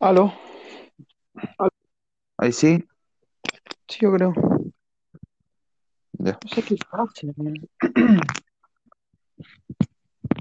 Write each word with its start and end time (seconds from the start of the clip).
¿Aló? 0.00 0.32
Ahí 2.38 2.52
sí, 2.52 2.84
Sí, 3.88 3.98
yo 4.00 4.12
creo. 4.12 4.32
ya. 6.12 6.38
No 6.42 6.48
sé 6.54 6.62
qué 6.62 6.76
pasa. 6.90 7.26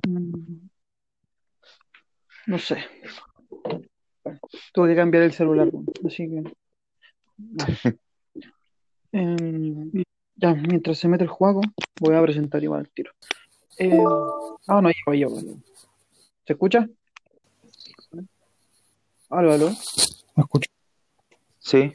Mm, 0.07 0.67
No 2.47 2.57
sé. 2.59 2.77
Tuve 4.73 4.89
que 4.89 4.95
cambiar 4.95 5.23
el 5.23 5.31
celular, 5.33 5.69
así 6.05 6.29
que. 6.29 6.43
Em, 9.11 10.03
ya, 10.35 10.53
mientras 10.53 10.97
se 10.97 11.07
mete 11.07 11.23
el 11.23 11.29
juego, 11.29 11.61
voy 12.01 12.15
a 12.15 12.21
presentar 12.21 12.61
igual 12.61 12.81
el 12.81 12.89
tiro. 12.91 13.13
Eh, 13.77 14.03
ah, 14.67 14.81
no, 14.81 14.89
yo, 15.05 15.13
yo. 15.13 15.29
¿Se 16.45 16.53
escucha? 16.53 16.89
Aló, 19.35 19.51
aló. 19.51 19.69
¿Me 20.35 20.43
escucho? 20.43 20.69
Sí, 21.59 21.89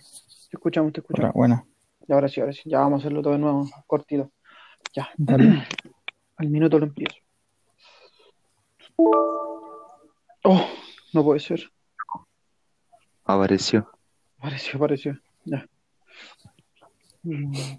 Te 0.50 0.56
escuchamos, 0.58 0.92
te 0.92 1.00
Hola, 1.00 1.04
escuchamos. 1.06 1.34
buena. 1.34 1.66
Y 2.06 2.12
ahora 2.12 2.28
sí, 2.28 2.38
ahora 2.38 2.52
sí. 2.52 2.60
Ya 2.66 2.80
vamos 2.80 2.98
a 2.98 3.00
hacerlo 3.00 3.22
todo 3.22 3.32
de 3.32 3.38
nuevo, 3.38 3.66
cortito. 3.86 4.30
Ya, 4.92 5.08
Dale. 5.16 5.66
al 6.36 6.48
minuto 6.50 6.78
lo 6.78 6.84
empiezo. 6.84 7.16
Oh, 10.44 10.66
no 11.14 11.24
puede 11.24 11.40
ser. 11.40 11.70
apareció. 13.24 13.90
Apareció, 14.38 14.76
apareció. 14.76 15.18
Ya. 15.46 15.66
Mm. 17.22 17.78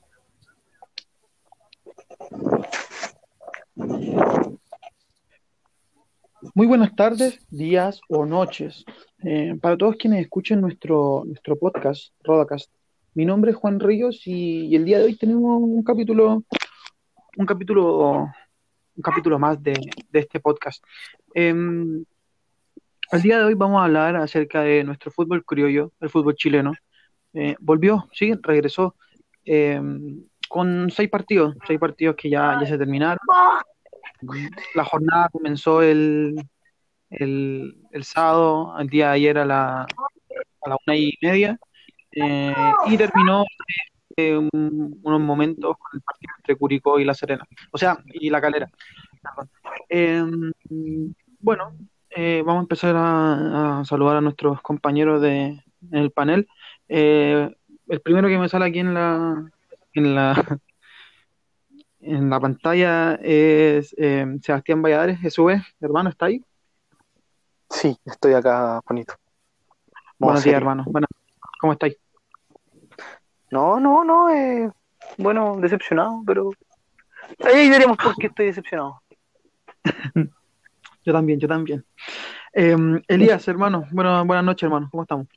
Muy 6.56 6.66
buenas 6.66 6.96
tardes, 6.96 7.40
días 7.52 8.02
o 8.10 8.26
noches. 8.26 8.84
Eh, 9.24 9.56
para 9.62 9.78
todos 9.78 9.96
quienes 9.96 10.22
escuchen 10.22 10.60
nuestro, 10.60 11.22
nuestro 11.26 11.56
podcast, 11.56 12.14
Rodacast. 12.24 12.72
Mi 13.14 13.26
nombre 13.26 13.52
es 13.52 13.58
Juan 13.58 13.80
Ríos 13.80 14.26
y, 14.26 14.76
el 14.76 14.84
día 14.84 14.98
de 14.98 15.06
hoy 15.06 15.16
tenemos 15.16 15.62
un 15.62 15.84
capítulo, 15.84 16.44
un 17.38 17.46
capítulo, 17.46 18.32
un 18.96 19.04
capítulo 19.04 19.38
más 19.38 19.62
de, 19.62 19.74
de 20.10 20.20
este 20.20 20.40
podcast. 20.40 20.84
Em, 21.36 22.04
el 23.12 23.22
día 23.22 23.38
de 23.38 23.46
hoy 23.46 23.54
vamos 23.54 23.80
a 23.80 23.86
hablar 23.86 24.16
acerca 24.16 24.62
de 24.62 24.84
nuestro 24.84 25.12
fútbol 25.12 25.46
criollo, 25.46 25.92
el 26.00 26.10
fútbol 26.10 26.36
chileno. 26.36 26.74
Eh, 27.34 27.56
volvió, 27.60 28.10
sí, 28.14 28.34
regresó 28.42 28.96
eh, 29.46 29.80
con 30.50 30.90
seis 30.90 31.10
partidos, 31.10 31.56
seis 31.68 31.80
partidos 31.80 32.16
que 32.16 32.32
ya, 32.32 32.58
ya 32.60 32.66
se 32.66 32.80
terminaron. 32.80 33.20
La 34.76 34.84
jornada 34.86 35.30
comenzó 35.30 35.82
el, 35.82 36.36
el, 37.10 37.76
sábado, 38.04 38.76
el 38.80 38.88
día 38.90 39.08
de 39.08 39.13
ayer 39.13 39.38
a 39.38 39.46
la, 39.46 39.82
a 39.84 40.70
la 40.70 40.78
una 40.86 40.96
y 40.96 41.13
media, 41.22 41.58
eh, 42.13 42.54
y 42.88 42.98
terminó 42.98 43.46
eh, 44.18 44.38
un- 44.38 45.00
unos 45.04 45.22
momentos 45.22 45.76
con 45.78 45.91
el 45.94 46.02
partido 46.02 46.34
entre 46.38 46.55
Curicó 46.58 47.00
y 47.00 47.05
La 47.05 47.13
Serena, 47.13 47.46
o 47.72 47.78
sea, 47.78 47.98
y 48.13 48.30
La 48.30 48.41
Calera. 48.41 48.70
Eh, 49.90 50.24
bueno, 51.40 51.74
eh, 52.10 52.44
vamos 52.46 52.62
a 52.62 52.63
empezar 52.63 52.96
a, 52.96 53.80
a 53.82 53.85
saludar 53.85 54.18
a 54.18 54.22
nuestros 54.22 54.62
compañeros 54.62 55.22
de, 55.22 55.46
en 55.91 55.98
el 55.98 56.12
panel. 56.12 56.48
Eh, 56.88 57.50
el 57.88 58.02
primero 58.02 58.28
que 58.28 58.38
me 58.38 58.50
sale 58.50 58.66
aquí 58.66 58.80
en 58.80 58.94
la, 58.94 59.52
en 59.94 60.16
la, 60.16 60.60
en 62.02 62.30
la 62.30 62.40
pantalla 62.40 63.16
es 63.21 63.96
eh, 63.98 64.25
Sebastián 64.41 64.81
Valladares, 64.81 65.19
SV, 65.22 65.62
hermano, 65.80 66.09
¿está 66.09 66.25
ahí? 66.28 66.44
Sí, 67.69 67.97
estoy 68.06 68.34
acá, 68.34 68.81
Juanito. 68.85 69.13
Modo 70.19 70.31
Buenos 70.31 70.44
días, 70.44 70.53
serio. 70.53 70.57
hermano. 70.57 70.84
Bueno, 70.88 71.07
¿cómo 71.59 71.73
estáis? 71.73 71.97
No, 73.50 73.79
no, 73.79 74.03
no, 74.03 74.29
eh, 74.29 74.69
bueno, 75.17 75.57
decepcionado, 75.57 76.22
pero 76.25 76.51
ahí 77.44 77.69
veremos 77.69 77.97
por 77.97 78.16
qué 78.16 78.28
estoy 78.28 78.47
decepcionado. 78.47 79.01
Yo 81.03 81.13
también, 81.13 81.39
yo 81.39 81.47
también. 81.47 81.83
Eh, 82.53 82.78
Elías, 83.07 83.47
hermano, 83.47 83.85
bueno, 83.91 84.23
buenas 84.23 84.45
noches, 84.45 84.63
hermano. 84.63 84.88
¿Cómo 84.91 85.01
estamos? 85.01 85.28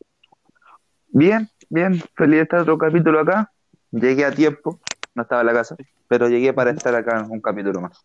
Bien, 1.08 1.48
bien, 1.70 2.02
feliz 2.14 2.36
de 2.36 2.42
estar 2.42 2.60
otro 2.60 2.76
capítulo 2.76 3.20
acá. 3.20 3.50
Llegué 3.91 4.26
a 4.26 4.31
tiempo, 4.31 4.78
no 5.14 5.22
estaba 5.22 5.41
en 5.41 5.47
la 5.47 5.52
casa, 5.52 5.76
pero 6.08 6.28
llegué 6.28 6.52
para 6.52 6.70
estar 6.70 6.94
acá 6.94 7.20
en 7.20 7.30
un 7.30 7.41
capítulo 7.41 7.80
más. 7.80 8.04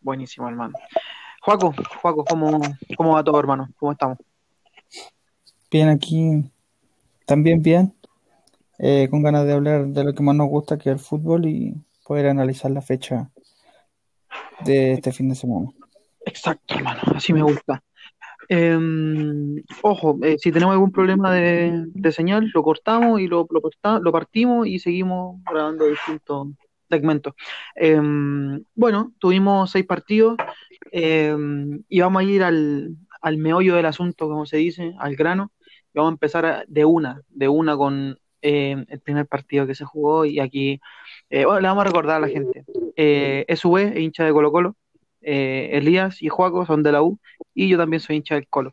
Buenísimo, 0.00 0.48
hermano. 0.48 0.74
Juaco, 1.42 1.74
Juaco, 2.00 2.24
¿cómo, 2.24 2.60
cómo 2.96 3.14
va 3.14 3.24
todo, 3.24 3.38
hermano? 3.38 3.68
¿Cómo 3.78 3.92
estamos? 3.92 4.18
Bien 5.70 5.88
aquí, 5.88 6.50
también 7.26 7.62
bien, 7.62 7.94
eh, 8.78 9.08
con 9.10 9.22
ganas 9.22 9.46
de 9.46 9.52
hablar 9.52 9.86
de 9.86 10.04
lo 10.04 10.14
que 10.14 10.22
más 10.22 10.34
nos 10.34 10.48
gusta, 10.48 10.76
que 10.76 10.90
es 10.90 10.94
el 10.96 10.98
fútbol, 10.98 11.46
y 11.46 11.74
poder 12.04 12.26
analizar 12.26 12.70
la 12.70 12.82
fecha 12.82 13.30
de 14.64 14.92
este 14.92 15.12
fin 15.12 15.28
de 15.28 15.34
semana. 15.34 15.68
Exacto, 16.26 16.74
hermano, 16.74 17.00
así 17.14 17.32
me 17.32 17.42
gusta. 17.42 17.82
Eh, 18.52 18.76
ojo, 19.82 20.18
eh, 20.22 20.36
si 20.38 20.50
tenemos 20.50 20.72
algún 20.72 20.90
problema 20.90 21.32
de, 21.32 21.84
de 21.86 22.12
señal, 22.12 22.50
lo 22.52 22.64
cortamos 22.64 23.20
y 23.20 23.28
lo, 23.28 23.46
lo, 23.48 24.00
lo 24.00 24.12
partimos 24.12 24.66
y 24.66 24.80
seguimos 24.80 25.40
grabando 25.48 25.86
distintos 25.86 26.48
segmentos. 26.90 27.34
Eh, 27.76 28.00
bueno, 28.74 29.12
tuvimos 29.18 29.70
seis 29.70 29.86
partidos 29.86 30.36
eh, 30.90 31.36
y 31.88 32.00
vamos 32.00 32.20
a 32.20 32.24
ir 32.24 32.42
al, 32.42 32.96
al 33.22 33.38
meollo 33.38 33.76
del 33.76 33.86
asunto, 33.86 34.28
como 34.28 34.44
se 34.46 34.56
dice, 34.56 34.94
al 34.98 35.14
grano. 35.14 35.52
Y 35.94 35.98
vamos 35.98 36.10
a 36.10 36.14
empezar 36.14 36.64
de 36.66 36.84
una, 36.84 37.22
de 37.28 37.48
una 37.48 37.76
con 37.76 38.18
el 38.42 39.00
primer 39.04 39.26
partido 39.26 39.66
que 39.66 39.74
se 39.76 39.84
jugó 39.84 40.24
y 40.24 40.40
aquí, 40.40 40.80
eh, 41.28 41.44
bueno, 41.44 41.60
le 41.60 41.68
vamos 41.68 41.82
a 41.82 41.86
recordar 41.86 42.16
a 42.16 42.20
la 42.20 42.28
gente. 42.28 42.64
Eh, 42.96 43.46
hincha 43.96 44.24
de 44.24 44.32
Colo 44.32 44.50
Colo. 44.50 44.76
Eh, 45.22 45.70
Elías 45.72 46.22
y 46.22 46.28
Juaco 46.28 46.64
son 46.66 46.82
de 46.82 46.92
la 46.92 47.02
U 47.02 47.18
y 47.54 47.68
yo 47.68 47.78
también 47.78 48.00
soy 48.00 48.16
hincha 48.16 48.34
del 48.34 48.48
Colo. 48.48 48.72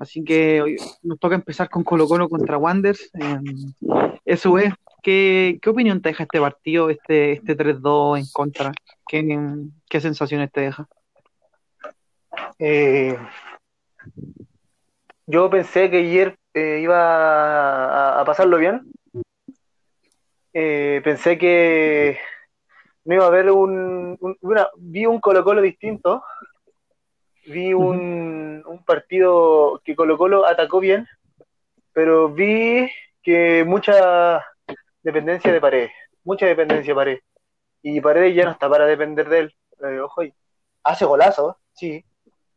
Así 0.00 0.24
que 0.24 0.62
hoy 0.62 0.76
nos 1.02 1.18
toca 1.18 1.34
empezar 1.34 1.68
con 1.68 1.84
Colo 1.84 2.08
Colo 2.08 2.28
contra 2.30 2.56
Wanderers. 2.56 3.10
Eh, 3.14 4.34
SV, 4.36 4.74
¿qué, 5.02 5.58
qué 5.60 5.70
opinión 5.70 6.00
te 6.00 6.08
deja 6.08 6.22
este 6.22 6.40
partido, 6.40 6.88
este, 6.88 7.32
este 7.32 7.54
3-2 7.54 8.18
en 8.18 8.24
contra? 8.32 8.72
¿Qué, 9.06 9.38
qué 9.90 10.00
sensaciones 10.00 10.50
te 10.52 10.62
deja? 10.62 10.88
Eh, 12.58 13.14
yo 15.26 15.50
pensé 15.50 15.90
que 15.90 15.98
ayer 15.98 16.38
eh, 16.54 16.80
iba 16.82 18.20
a, 18.20 18.24
pasarlo 18.24 18.56
bien. 18.56 18.90
Pensé 20.52 21.36
que 21.36 22.18
no 23.04 23.14
iba 23.14 23.24
a 23.24 23.28
haber 23.28 23.50
un, 23.50 24.16
un- 24.20 24.36
una, 24.42 24.68
vi 24.76 25.06
un 25.06 25.20
Colo 25.20 25.42
Colo 25.44 25.60
distinto, 25.62 26.22
vi 27.46 27.72
un, 27.72 28.62
un 28.66 28.84
partido 28.84 29.80
que 29.84 29.96
Colo 29.96 30.16
Colo 30.18 30.46
atacó 30.46 30.80
bien, 30.80 31.06
pero 31.92 32.28
vi 32.28 32.88
que 33.22 33.64
mucha 33.66 34.44
dependencia 35.02 35.52
de 35.52 35.60
Paredes, 35.60 35.92
mucha 36.24 36.46
dependencia 36.46 36.92
de 36.92 36.96
Paredes, 36.96 37.22
y 37.82 38.00
Paredes 38.00 38.34
ya 38.34 38.44
no 38.44 38.50
está 38.52 38.68
para 38.68 38.86
depender 38.86 39.28
de 39.28 39.38
él, 39.40 39.54
Eh, 39.82 39.98
ojo, 40.00 40.22
hace 40.84 41.04
golazos, 41.06 41.56
sí, 41.72 42.04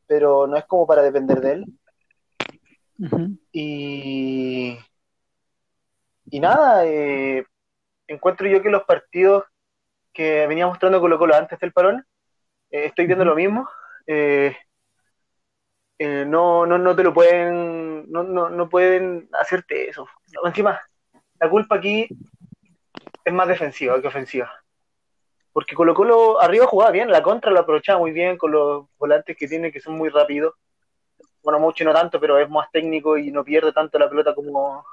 pero 0.08 0.46
no 0.46 0.58
es 0.58 0.66
como 0.66 0.86
para 0.86 1.02
depender 1.02 1.40
de 1.40 1.52
él, 1.54 1.66
y, 3.54 4.78
y 6.30 6.40
nada, 6.40 6.86
eh, 6.86 7.46
encuentro 8.08 8.48
yo 8.48 8.62
que 8.62 8.70
los 8.70 8.84
partidos 8.84 9.44
que 10.14 10.48
venía 10.48 10.68
mostrando 10.68 11.02
Colo 11.02 11.18
Colo 11.18 11.36
antes 11.36 11.60
del 11.60 11.74
parón, 11.74 12.06
eh, 12.72 12.86
estoy 12.86 13.06
viendo 13.08 13.26
lo 13.26 13.36
mismo. 13.36 13.68
eh, 14.08 14.56
eh, 16.00 16.26
no, 16.28 16.66
no, 16.66 16.78
no 16.78 16.96
te 16.96 17.04
lo 17.04 17.14
pueden, 17.14 18.12
no, 18.12 18.24
no, 18.24 18.50
no 18.50 18.70
pueden 18.70 19.30
hacerte 19.40 19.90
eso. 19.90 20.08
Encima, 20.44 20.82
la 21.40 21.50
culpa 21.50 21.76
aquí 21.76 22.08
es 23.24 23.34
más 23.34 23.48
defensiva 23.48 24.02
que 24.02 24.08
ofensiva. 24.08 24.52
Porque 25.54 25.76
Colo 25.76 25.94
Colo 25.94 26.42
arriba 26.42 26.66
jugaba 26.66 26.92
bien, 26.92 27.12
la 27.12 27.22
contra 27.22 27.52
lo 27.52 27.60
aprovechaba 27.60 28.00
muy 28.00 28.12
bien 28.12 28.38
con 28.38 28.52
los 28.52 28.88
volantes 28.98 29.38
que 29.38 29.48
tiene 29.48 29.72
que 29.72 29.80
son 29.80 29.96
muy 29.96 30.10
rápidos. 30.10 30.56
Bueno, 31.44 31.60
mucho 31.60 31.84
no 31.84 31.94
tanto, 31.94 32.20
pero 32.20 32.40
es 32.40 32.50
más 32.50 32.72
técnico 32.72 33.18
y 33.18 33.32
no 33.32 33.44
pierde 33.44 33.72
tanto 33.72 34.00
la 34.00 34.10
pelota 34.10 34.34
como, 34.34 34.86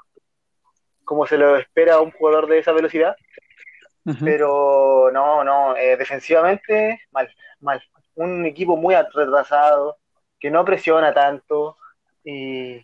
como 1.03 1.25
se 1.25 1.37
lo 1.37 1.57
espera 1.57 1.95
a 1.95 2.01
un 2.01 2.11
jugador 2.11 2.47
de 2.47 2.59
esa 2.59 2.73
velocidad. 2.73 3.15
Pero 4.19 5.11
no, 5.13 5.43
no, 5.43 5.75
eh, 5.75 5.95
defensivamente, 5.95 7.01
mal, 7.11 7.29
mal. 7.59 7.81
Un 8.15 8.45
equipo 8.45 8.75
muy 8.75 8.95
retrasado, 8.95 9.97
que 10.39 10.49
no 10.49 10.65
presiona 10.65 11.13
tanto 11.13 11.77
y, 12.23 12.83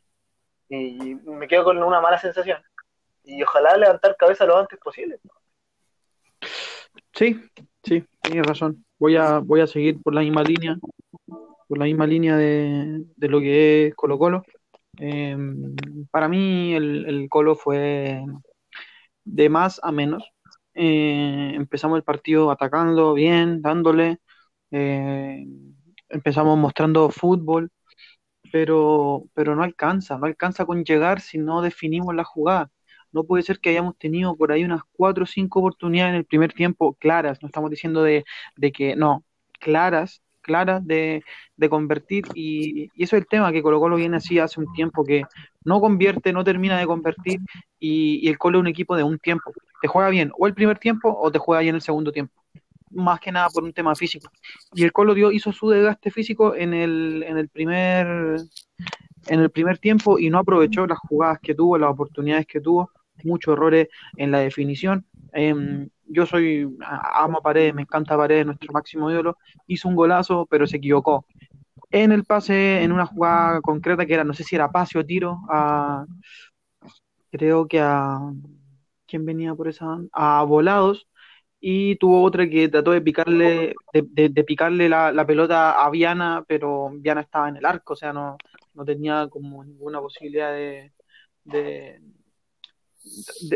y 0.70 1.16
me 1.26 1.48
quedo 1.48 1.64
con 1.64 1.82
una 1.82 2.00
mala 2.00 2.18
sensación. 2.20 2.62
Y 3.24 3.42
ojalá 3.44 3.76
levantar 3.76 4.16
cabeza 4.16 4.46
lo 4.46 4.58
antes 4.58 4.80
posible. 4.80 5.20
Sí, 7.14 7.42
sí, 7.84 8.06
tienes 8.22 8.46
razón. 8.46 8.86
Voy 9.00 9.16
a, 9.16 9.40
voy 9.40 9.62
a 9.62 9.68
seguir 9.68 10.02
por 10.02 10.14
la 10.14 10.22
misma 10.22 10.44
línea, 10.44 10.78
por 11.68 11.78
la 11.78 11.86
misma 11.86 12.06
línea 12.06 12.38
de, 12.38 13.04
de 13.16 13.28
lo 13.28 13.40
que 13.40 13.88
es 13.88 13.96
Colo 13.96 14.20
Colo. 14.20 14.44
Eh, 15.00 15.36
para 16.12 16.28
mí 16.28 16.74
el, 16.76 17.06
el 17.08 17.28
Colo 17.30 17.56
fue 17.56 18.24
de 19.26 19.50
más 19.50 19.80
a 19.84 19.92
menos. 19.92 20.32
Eh, 20.80 21.54
empezamos 21.56 21.98
el 21.98 22.04
partido 22.04 22.52
atacando 22.52 23.14
bien, 23.14 23.62
dándole. 23.62 24.20
eh, 24.72 25.46
empezamos 26.10 26.58
mostrando 26.58 27.10
fútbol, 27.10 27.72
pero, 28.52 29.26
pero 29.34 29.56
no 29.56 29.64
alcanza, 29.64 30.18
no 30.18 30.26
alcanza 30.28 30.66
con 30.66 30.84
llegar 30.86 31.22
si 31.22 31.38
no 31.40 31.62
definimos 31.62 32.16
la 32.16 32.24
jugada. 32.26 32.72
No 33.12 33.24
puede 33.26 33.44
ser 33.44 33.60
que 33.60 33.70
hayamos 33.72 33.98
tenido 33.98 34.36
por 34.38 34.52
ahí 34.52 34.64
unas 34.66 34.82
cuatro 34.94 35.24
o 35.26 35.28
cinco 35.28 35.60
oportunidades 35.60 36.12
en 36.12 36.18
el 36.18 36.26
primer 36.26 36.54
tiempo 36.54 36.96
claras, 36.96 37.42
no 37.42 37.48
estamos 37.48 37.72
diciendo 37.72 38.04
de, 38.04 38.26
de 38.58 38.72
que 38.72 38.96
no, 38.96 39.26
claras, 39.60 40.22
claras 40.42 40.86
de, 40.88 41.24
de 41.58 41.70
convertir 41.70 42.26
y, 42.36 42.86
y 42.96 43.04
eso 43.04 43.16
es 43.18 43.24
el 43.24 43.28
tema 43.28 43.52
que 43.52 43.64
Colo 43.64 43.80
Colo 43.80 43.96
viene 43.98 44.18
así 44.18 44.40
hace 44.40 44.60
un 44.62 44.72
tiempo 44.74 45.04
que 45.06 45.24
no 45.66 45.80
convierte, 45.82 46.34
no 46.34 46.44
termina 46.44 46.78
de 46.80 46.86
convertir 46.88 47.40
y, 47.80 48.20
y 48.26 48.30
el 48.30 48.38
Colo 48.38 48.60
es 48.60 48.62
un 48.62 48.68
equipo 48.68 48.96
de 48.96 49.04
un 49.04 49.20
tiempo, 49.20 49.52
te 49.82 49.88
juega 49.88 50.10
bien 50.10 50.32
o 50.38 50.48
el 50.48 50.54
primer 50.54 50.80
tiempo 50.80 51.16
o 51.18 51.32
te 51.32 51.40
juega 51.40 51.62
bien 51.62 51.76
el 51.76 51.82
segundo 51.82 52.12
tiempo, 52.12 52.34
más 52.92 53.20
que 53.20 53.32
nada 53.32 53.50
por 53.50 53.64
un 53.64 53.74
tema 53.74 53.96
físico 53.96 54.32
y 54.74 54.84
el 54.84 54.92
Colo 54.92 55.14
dio, 55.14 55.32
hizo 55.32 55.52
su 55.52 55.70
desgaste 55.70 56.12
físico 56.12 56.56
en 56.56 56.74
el, 56.74 57.24
en 57.28 57.38
el 57.38 57.50
primer 57.50 58.38
en 59.28 59.40
el 59.40 59.50
primer 59.50 59.78
tiempo 59.78 60.20
y 60.20 60.30
no 60.30 60.40
aprovechó 60.40 60.88
las 60.88 61.00
jugadas 61.00 61.40
que 61.42 61.54
tuvo, 61.54 61.78
las 61.78 61.92
oportunidades 61.92 62.48
que 62.48 62.62
tuvo, 62.62 62.92
muchos 63.24 63.54
errores 63.54 63.88
en 64.16 64.32
la 64.32 64.40
definición. 64.40 65.06
Eh, 65.34 65.88
yo 66.06 66.26
soy, 66.26 66.68
amo 67.14 67.40
a 67.40 67.42
Paredes, 67.42 67.74
me 67.74 67.82
encanta 67.82 68.18
Paredes, 68.18 68.46
nuestro 68.46 68.72
máximo 68.72 69.12
ídolo, 69.12 69.38
hizo 69.68 69.90
un 69.90 69.96
golazo, 69.96 70.48
pero 70.50 70.68
se 70.68 70.78
equivocó. 70.78 71.26
En 71.92 72.12
el 72.12 72.24
pase, 72.26 72.84
en 72.84 72.92
una 72.92 73.06
jugada 73.06 73.62
concreta 73.62 74.06
que 74.06 74.14
era, 74.14 74.24
no 74.24 74.34
sé 74.34 74.44
si 74.44 74.56
era 74.56 74.72
pase 74.72 75.00
o 75.00 75.06
tiro, 75.06 75.40
creo 77.32 77.68
que 77.68 77.80
a, 77.80 78.20
¿quién 79.08 79.26
venía 79.26 79.56
por 79.56 79.68
esa? 79.68 79.98
A 80.12 80.44
Volados, 80.44 81.08
y 81.60 81.96
tuvo 81.98 82.24
otra 82.24 82.48
que 82.50 82.70
trató 82.70 82.92
de 82.92 83.02
picarle, 83.02 83.76
de, 83.94 84.44
picarle 84.44 84.90
la, 84.90 85.26
pelota 85.26 85.84
a 85.84 85.90
Viana, 85.90 86.44
pero 86.48 86.90
Viana 86.94 87.22
estaba 87.22 87.50
en 87.50 87.58
el 87.58 87.66
arco, 87.66 87.94
o 87.94 87.96
sea, 87.96 88.14
no, 88.14 88.38
no 88.74 88.86
tenía 88.86 89.28
como 89.30 89.64
ninguna 89.64 90.00
posibilidad 90.00 90.52
de, 90.52 90.94
de, 91.44 92.00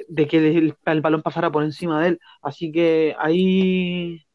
de, 0.07 0.27
que 0.27 0.37
el, 0.37 0.75
balón 1.01 1.21
pasara 1.21 1.51
por 1.51 1.63
encima 1.63 2.01
de 2.01 2.09
él. 2.09 2.19
Así 2.41 2.71
que 2.71 3.15
ahí, 3.19 4.25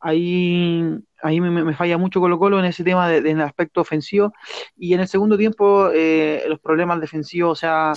ahí, 0.00 0.82
ahí 1.22 1.40
me, 1.40 1.74
falla 1.74 1.98
mucho 1.98 2.20
Colo 2.20 2.38
Colo 2.38 2.58
en 2.58 2.66
ese 2.66 2.84
tema 2.84 3.14
en 3.14 3.40
aspecto 3.40 3.82
ofensivo. 3.82 4.32
Y 4.76 4.94
en 4.94 5.00
el 5.00 5.08
segundo 5.08 5.36
tiempo, 5.36 5.90
eh, 5.92 6.44
los 6.48 6.60
problemas 6.60 7.00
defensivos, 7.00 7.52
o 7.52 7.60
sea, 7.60 7.92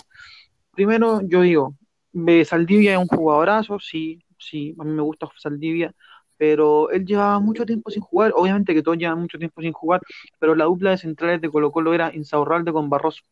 primero 0.71 1.21
yo 1.23 1.41
digo, 1.41 1.77
Saldivia 2.45 2.93
es 2.93 2.97
un 2.99 3.07
jugadorazo, 3.07 3.79
sí, 3.79 4.23
sí, 4.37 4.75
a 4.79 4.83
mí 4.83 4.91
me 4.91 5.01
gusta 5.01 5.27
Saldivia, 5.37 5.93
pero 6.37 6.89
él 6.91 7.05
llevaba 7.05 7.39
mucho 7.39 7.65
tiempo 7.65 7.91
sin 7.91 8.01
jugar, 8.01 8.33
obviamente 8.35 8.73
que 8.73 8.81
todos 8.83 8.97
llevan 8.97 9.19
mucho 9.19 9.37
tiempo 9.37 9.61
sin 9.61 9.73
jugar, 9.73 10.01
pero 10.39 10.55
la 10.55 10.65
dupla 10.65 10.91
de 10.91 10.97
centrales 10.97 11.41
de 11.41 11.49
Colo 11.49 11.71
Colo 11.71 11.93
era 11.93 12.13
Insaurralde 12.13 12.73
con 12.73 12.89
Barroso. 12.89 13.23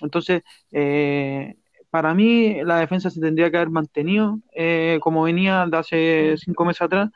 Entonces, 0.00 0.42
eh, 0.72 1.56
para 1.90 2.14
mí 2.14 2.62
la 2.64 2.78
defensa 2.78 3.10
se 3.10 3.20
tendría 3.20 3.50
que 3.50 3.56
haber 3.58 3.70
mantenido 3.70 4.40
eh, 4.54 4.98
como 5.00 5.22
venía 5.24 5.66
de 5.66 5.76
hace 5.76 6.34
cinco 6.38 6.64
meses 6.64 6.82
atrás, 6.82 7.10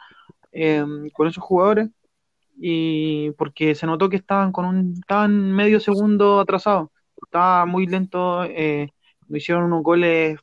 eh, 0.52 0.84
con 1.14 1.28
esos 1.28 1.42
jugadores, 1.42 1.88
y 2.60 3.30
porque 3.32 3.74
se 3.74 3.86
notó 3.86 4.08
que 4.08 4.16
estaban 4.16 4.52
con 4.52 4.64
un, 4.66 4.94
estaban 5.00 5.52
medio 5.52 5.80
segundo 5.80 6.40
atrasados, 6.40 6.90
estaba 7.22 7.66
muy 7.66 7.86
lento, 7.86 8.44
eh, 8.44 8.90
me 9.28 9.38
hicieron 9.38 9.64
unos 9.64 9.82
goles 9.82 10.38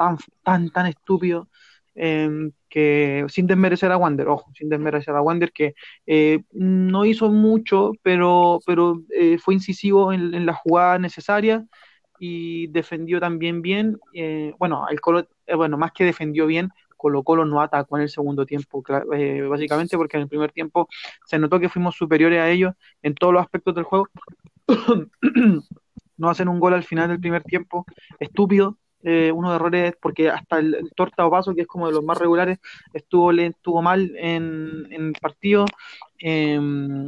tan, 0.00 0.16
tan, 0.42 0.70
tan 0.70 0.86
estúpidos 0.86 1.46
eh, 1.94 2.50
que 2.70 3.26
sin 3.28 3.46
desmerecer 3.46 3.92
a 3.92 3.98
Wander, 3.98 4.28
ojo, 4.28 4.50
sin 4.54 4.70
desmerecer 4.70 5.14
a 5.14 5.20
Wander, 5.20 5.52
que 5.52 5.74
eh, 6.06 6.40
no 6.52 7.04
hizo 7.04 7.28
mucho, 7.28 7.92
pero, 8.02 8.60
pero 8.64 9.02
eh, 9.14 9.36
fue 9.38 9.54
incisivo 9.54 10.12
en, 10.12 10.46
la 10.46 10.54
jugada 10.54 10.98
necesaria 10.98 11.66
y 12.18 12.68
defendió 12.68 13.20
también 13.20 13.60
bien. 13.60 13.98
Eh, 14.14 14.54
bueno, 14.58 14.86
el 14.88 15.00
Colo, 15.00 15.28
eh, 15.46 15.54
bueno, 15.54 15.76
más 15.76 15.92
que 15.92 16.04
defendió 16.04 16.46
bien, 16.46 16.70
Colo 16.96 17.22
Colo 17.22 17.44
no 17.44 17.60
atacó 17.60 17.96
en 17.98 18.04
el 18.04 18.08
segundo 18.08 18.46
tiempo, 18.46 18.82
básicamente 19.48 19.96
porque 19.98 20.16
en 20.16 20.22
el 20.22 20.28
primer 20.28 20.52
tiempo 20.52 20.88
se 21.26 21.38
notó 21.38 21.60
que 21.60 21.68
fuimos 21.68 21.96
superiores 21.96 22.40
a 22.40 22.48
ellos 22.48 22.74
en 23.02 23.14
todos 23.14 23.34
los 23.34 23.42
aspectos 23.42 23.74
del 23.74 23.84
juego. 23.84 24.08
no 26.18 26.28
hacen 26.30 26.48
un 26.48 26.60
gol 26.60 26.74
al 26.74 26.84
final 26.84 27.08
del 27.08 27.20
primer 27.20 27.42
tiempo, 27.42 27.86
estúpido, 28.18 28.78
eh, 29.02 29.32
unos 29.32 29.54
errores, 29.54 29.94
porque 30.00 30.28
hasta 30.28 30.58
el, 30.58 30.74
el 30.74 30.90
Torta 30.94 31.26
o 31.26 31.30
Paso, 31.30 31.54
que 31.54 31.62
es 31.62 31.66
como 31.66 31.86
de 31.86 31.94
los 31.94 32.04
más 32.04 32.18
regulares, 32.18 32.58
estuvo, 32.92 33.32
le, 33.32 33.46
estuvo 33.46 33.80
mal 33.80 34.12
en, 34.16 34.86
en 34.90 35.08
el 35.08 35.12
partido. 35.20 35.64
Eh, 36.18 36.58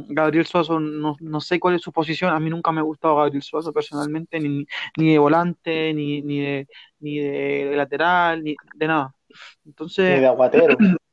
Gabriel 0.09 0.45
Suazo, 0.45 0.79
no, 0.79 1.15
no, 1.19 1.41
sé 1.41 1.59
cuál 1.59 1.75
es 1.75 1.81
su 1.81 1.91
posición, 1.91 2.33
a 2.33 2.39
mí 2.39 2.49
nunca 2.49 2.71
me 2.71 2.79
ha 2.79 2.83
gustado 2.83 3.17
Gabriel 3.17 3.43
Suazo 3.43 3.71
personalmente, 3.71 4.39
ni, 4.39 4.65
ni 4.97 5.11
de 5.11 5.19
volante, 5.19 5.93
ni, 5.93 6.21
ni, 6.23 6.39
de, 6.39 6.67
ni 6.99 7.19
de 7.19 7.75
lateral, 7.75 8.43
ni 8.43 8.55
de 8.75 8.87
nada. 8.87 9.15
Entonces, 9.65 10.15
ni 10.15 10.21
de 10.21 10.27
aguatero. 10.27 10.77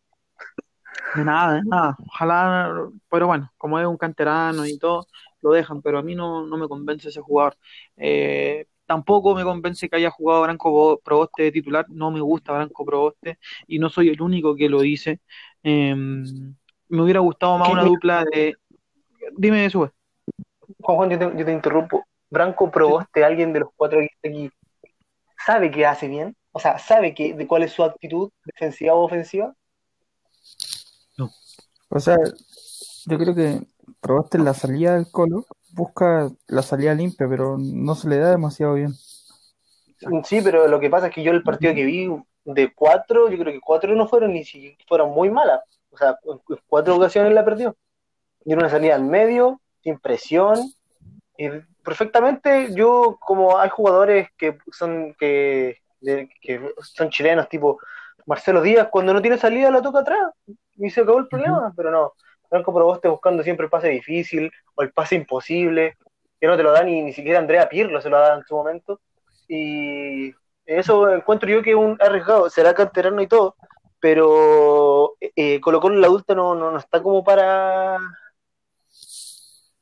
De 1.15 1.25
nada, 1.25 1.55
de 1.55 1.63
nada. 1.65 1.97
Ojalá, 2.07 2.89
pero 3.11 3.27
bueno, 3.27 3.51
como 3.59 3.81
es 3.81 3.87
un 3.87 3.97
canterano 3.97 4.65
y 4.65 4.79
todo, 4.79 5.09
lo 5.43 5.51
dejan, 5.51 5.83
pero 5.83 5.99
a 5.99 6.03
mí 6.03 6.15
no, 6.15 6.47
no 6.47 6.57
me 6.57 6.69
convence 6.69 7.09
ese 7.09 7.21
jugador. 7.21 7.57
Eh, 7.97 8.67
Tampoco 8.91 9.37
me 9.37 9.45
convence 9.45 9.89
que 9.89 9.95
haya 9.95 10.11
jugado 10.11 10.43
Branco 10.43 11.01
Proboste 11.05 11.45
de 11.45 11.53
titular, 11.53 11.87
no 11.91 12.11
me 12.11 12.21
gusta 12.21 12.55
Branco 12.55 12.85
Proboste 12.85 13.39
y 13.69 13.79
no 13.79 13.89
soy 13.89 14.09
el 14.09 14.21
único 14.21 14.57
que 14.57 14.69
lo 14.69 14.81
dice. 14.81 15.21
Eh, 15.63 15.95
me 15.95 17.01
hubiera 17.01 17.21
gustado 17.21 17.57
más 17.57 17.69
una 17.69 17.85
dupla 17.85 18.25
de... 18.25 18.57
Dime, 19.37 19.71
sube. 19.71 19.93
Juan 20.81 20.97
Juan, 20.97 21.11
yo 21.11 21.19
te, 21.21 21.39
yo 21.39 21.45
te 21.45 21.53
interrumpo. 21.53 22.05
Branco 22.31 22.69
Proboste, 22.69 23.21
sí. 23.21 23.23
alguien 23.23 23.53
de 23.53 23.61
los 23.61 23.69
cuatro 23.77 24.01
que 24.01 24.07
está 24.07 24.29
aquí, 24.29 24.51
¿sabe 25.47 25.71
qué 25.71 25.87
hace 25.87 26.09
bien? 26.09 26.37
O 26.51 26.59
sea, 26.59 26.77
¿sabe 26.81 27.15
que, 27.15 27.35
de 27.35 27.47
cuál 27.47 27.63
es 27.63 27.71
su 27.71 27.85
actitud 27.85 28.33
defensiva 28.45 28.95
o 28.95 29.05
ofensiva? 29.05 29.55
No. 31.17 31.31
O 31.91 32.01
sea, 32.01 32.17
yo 33.07 33.19
creo 33.19 33.37
que 33.37 33.61
Proboste 34.01 34.37
en 34.37 34.45
la 34.47 34.55
salida 34.55 34.97
del 34.97 35.09
colo 35.13 35.47
busca 35.73 36.31
la 36.49 36.63
salida 36.63 36.95
limpia, 36.95 37.29
pero 37.29 37.57
no 37.59 37.95
se 37.95 38.09
le 38.09 38.19
da 38.19 38.31
demasiado 38.31 38.75
bien. 38.75 38.93
Sí, 40.25 40.41
pero 40.43 40.67
lo 40.67 40.81
que 40.81 40.89
pasa 40.89 41.09
es 41.09 41.15
que 41.15 41.23
yo 41.23 41.33
el 41.33 41.43
partido 41.43 41.75
que 41.75 41.85
vi 41.85 42.09
de 42.45 42.73
cuatro, 42.75 43.29
yo 43.29 43.39
creo 43.39 43.53
que 43.53 43.61
cuatro 43.61 43.95
no 43.95 44.09
fueron 44.09 44.33
ni 44.33 44.45
si 44.45 44.77
fueron 44.89 45.11
muy 45.11 45.31
malas. 45.31 45.61
O 45.91 45.97
sea, 45.97 46.17
en 46.25 46.41
cuatro 46.67 46.97
ocasiones 46.97 47.33
la 47.33 47.45
perdió. 47.45 47.77
Y 48.45 48.53
era 48.53 48.61
una 48.61 48.71
salida 48.71 48.95
al 48.95 49.05
medio, 49.05 49.61
sin 49.83 49.99
presión. 49.99 50.59
Y 51.37 51.49
perfectamente, 51.85 52.75
yo, 52.75 53.19
como 53.21 53.59
hay 53.59 53.69
jugadores 53.69 54.29
que 54.37 54.59
son 54.73 55.15
que, 55.19 55.79
que 56.41 56.73
son 56.83 57.11
chilenos, 57.11 57.49
tipo 57.49 57.79
Marcelo 58.27 58.63
Díaz, 58.63 58.89
cuando 58.91 59.13
no 59.13 59.21
tiene 59.21 59.37
salida 59.39 59.71
la 59.71 59.83
toca 59.83 60.01
atrás. 60.01 60.33
Y 60.77 60.89
se 60.91 61.03
acabó 61.03 61.19
el 61.19 61.29
problema, 61.29 61.59
uh 61.59 61.71
-huh. 61.71 61.75
pero 61.77 61.91
no. 61.91 62.15
Franco 62.51 62.75
Proboste 62.75 63.09
buscando 63.09 63.43
siempre 63.43 63.65
el 63.65 63.71
pase 63.71 63.89
difícil 63.89 64.51
o 64.75 64.83
el 64.83 64.93
pase 64.93 65.15
imposible, 65.15 65.97
que 66.39 66.47
no 66.47 66.57
te 66.57 66.63
lo 66.63 66.73
da 66.73 66.83
ni, 66.83 67.01
ni 67.03 67.13
siquiera 67.13 67.39
Andrea 67.39 67.69
Pirlo 67.69 68.01
se 68.01 68.11
lo 68.11 68.19
da 68.19 68.35
en 68.35 68.45
su 68.45 68.55
momento. 68.55 69.01
Y 69.49 70.35
eso 70.67 71.09
encuentro 71.09 71.49
yo 71.49 71.63
que 71.63 71.71
es 71.71 71.77
un 71.77 71.97
arriesgado, 72.01 72.51
será 72.51 72.75
canterano 72.75 73.23
y 73.23 73.27
todo, 73.29 73.57
pero 74.01 75.15
eh, 75.21 75.61
Colo 75.61 75.81
Colo 75.81 75.97
la 75.97 76.09
adulta 76.09 76.35
no, 76.35 76.55
no, 76.55 76.71
no 76.71 76.79
está 76.79 77.03
como 77.03 77.25
para 77.25 77.99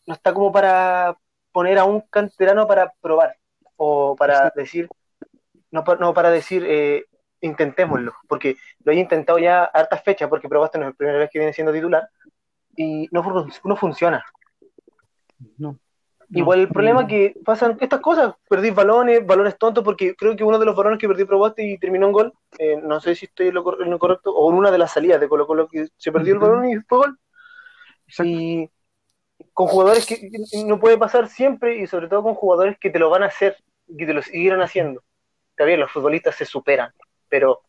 no 0.06 0.14
está 0.14 0.32
como 0.32 0.52
para 0.52 1.16
poner 1.52 1.78
a 1.78 1.84
un 1.84 2.02
canterano 2.02 2.66
para 2.66 2.92
probar 3.00 3.36
o 3.76 4.16
para 4.16 4.52
decir 4.54 4.88
no, 5.70 5.84
no 6.00 6.14
para 6.14 6.30
decir 6.30 6.64
eh, 6.66 7.04
intentémoslo, 7.40 8.14
porque 8.28 8.56
lo 8.84 8.92
he 8.92 8.96
intentado 8.96 9.38
ya 9.38 9.64
hartas 9.64 10.02
fechas, 10.02 10.28
porque 10.28 10.48
probaste 10.48 10.78
no 10.78 10.84
es 10.84 10.90
la 10.90 10.96
primera 10.96 11.18
vez 11.18 11.30
que 11.30 11.38
viene 11.38 11.52
siendo 11.52 11.72
titular, 11.72 12.08
y 12.78 13.08
no, 13.10 13.46
no 13.64 13.76
funciona. 13.76 14.24
No. 15.58 15.78
Igual 16.30 16.60
el 16.60 16.68
problema 16.68 17.02
es 17.02 17.08
que 17.08 17.34
pasan 17.44 17.78
estas 17.80 18.00
cosas, 18.00 18.34
perdí 18.48 18.70
balones, 18.70 19.26
balones 19.26 19.56
tontos, 19.58 19.82
porque 19.82 20.14
creo 20.14 20.36
que 20.36 20.44
uno 20.44 20.58
de 20.58 20.66
los 20.66 20.76
balones 20.76 20.98
que 20.98 21.08
perdí 21.08 21.24
probaste 21.24 21.66
y 21.66 21.78
terminó 21.78 22.06
en 22.06 22.12
gol, 22.12 22.32
eh, 22.58 22.76
no 22.82 23.00
sé 23.00 23.14
si 23.14 23.24
estoy 23.24 23.48
en 23.48 23.54
lo, 23.54 23.82
en 23.82 23.90
lo, 23.90 23.98
correcto, 23.98 24.30
o 24.32 24.50
en 24.50 24.58
una 24.58 24.70
de 24.70 24.78
las 24.78 24.92
salidas 24.92 25.20
de 25.20 25.28
Colo 25.28 25.46
Colo 25.46 25.68
que 25.68 25.88
se 25.96 26.12
perdió 26.12 26.34
el 26.34 26.38
balón 26.38 26.68
y 26.68 26.76
fue 26.80 26.98
gol. 26.98 27.18
Exacto. 28.06 28.30
Y 28.30 28.70
con 29.54 29.68
jugadores 29.68 30.04
que 30.06 30.30
no 30.66 30.78
puede 30.78 30.98
pasar 30.98 31.28
siempre 31.28 31.78
y 31.78 31.86
sobre 31.86 32.08
todo 32.08 32.22
con 32.22 32.34
jugadores 32.34 32.76
que 32.78 32.90
te 32.90 32.98
lo 32.98 33.08
van 33.08 33.22
a 33.22 33.26
hacer, 33.26 33.56
que 33.96 34.06
te 34.06 34.12
lo 34.12 34.22
siguieron 34.22 34.60
haciendo. 34.60 35.02
Está 35.50 35.64
bien, 35.64 35.80
los 35.80 35.90
futbolistas 35.90 36.36
se 36.36 36.44
superan, 36.44 36.92
pero 37.28 37.62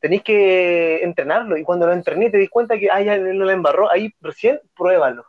tenéis 0.00 0.22
que 0.22 1.02
entrenarlo 1.02 1.56
y 1.56 1.64
cuando 1.64 1.86
lo 1.86 1.92
entrené 1.92 2.30
te 2.30 2.38
dis 2.38 2.50
cuenta 2.50 2.78
que 2.78 2.88
ah, 2.90 3.02
ya 3.02 3.18
no 3.18 3.44
la 3.44 3.52
embarró, 3.52 3.90
ahí 3.90 4.14
recién 4.20 4.60
pruébalo. 4.76 5.24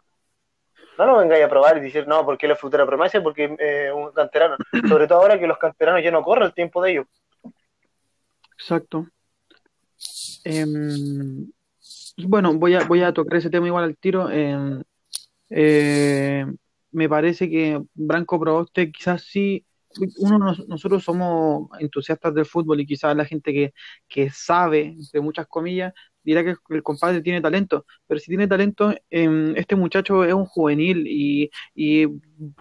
No 0.97 1.05
lo 1.05 1.17
vengáis 1.17 1.45
a 1.45 1.49
probar 1.49 1.77
y 1.77 1.81
decir, 1.81 2.05
no, 2.07 2.25
porque 2.25 2.45
es 2.45 2.59
futura 2.59 2.85
promesa, 2.85 3.23
porque 3.23 3.45
es 3.45 3.51
eh, 3.59 3.91
un 3.91 4.11
canterano. 4.11 4.57
Sobre 4.89 5.07
todo 5.07 5.19
ahora 5.19 5.39
que 5.39 5.47
los 5.47 5.57
canteranos 5.57 6.03
ya 6.03 6.11
no 6.11 6.21
corren 6.21 6.47
el 6.47 6.53
tiempo 6.53 6.81
de 6.81 6.91
ellos. 6.91 7.07
Exacto. 8.53 9.07
Y 12.19 12.25
bueno, 12.25 12.53
voy 12.53 12.75
a, 12.75 12.83
voy 12.83 13.01
a 13.01 13.13
tocar 13.13 13.37
ese 13.37 13.49
tema 13.49 13.67
igual 13.67 13.85
al 13.85 13.97
tiro. 13.97 14.29
Em, 14.29 14.83
eh, 15.49 16.45
me 16.91 17.07
parece 17.07 17.49
que 17.49 17.81
Branco 17.93 18.39
Proboste 18.39 18.91
quizás 18.91 19.23
sí, 19.23 19.65
uno 20.19 20.37
nos- 20.39 20.67
nosotros 20.67 21.03
somos 21.03 21.69
entusiastas 21.79 22.33
del 22.33 22.45
fútbol 22.45 22.79
y 22.79 22.85
quizás 22.85 23.15
la 23.15 23.25
gente 23.25 23.51
que, 23.53 23.73
que 24.07 24.29
sabe, 24.29 24.81
entre 24.97 25.21
muchas 25.21 25.47
comillas, 25.47 25.93
dirá 26.23 26.43
que 26.43 26.55
el 26.69 26.83
compadre 26.83 27.21
tiene 27.21 27.41
talento, 27.41 27.85
pero 28.07 28.19
si 28.19 28.27
tiene 28.27 28.47
talento, 28.47 28.93
em, 29.09 29.55
este 29.57 29.75
muchacho 29.75 30.23
es 30.23 30.33
un 30.33 30.45
juvenil 30.45 31.05
y, 31.07 31.49
y 31.75 32.07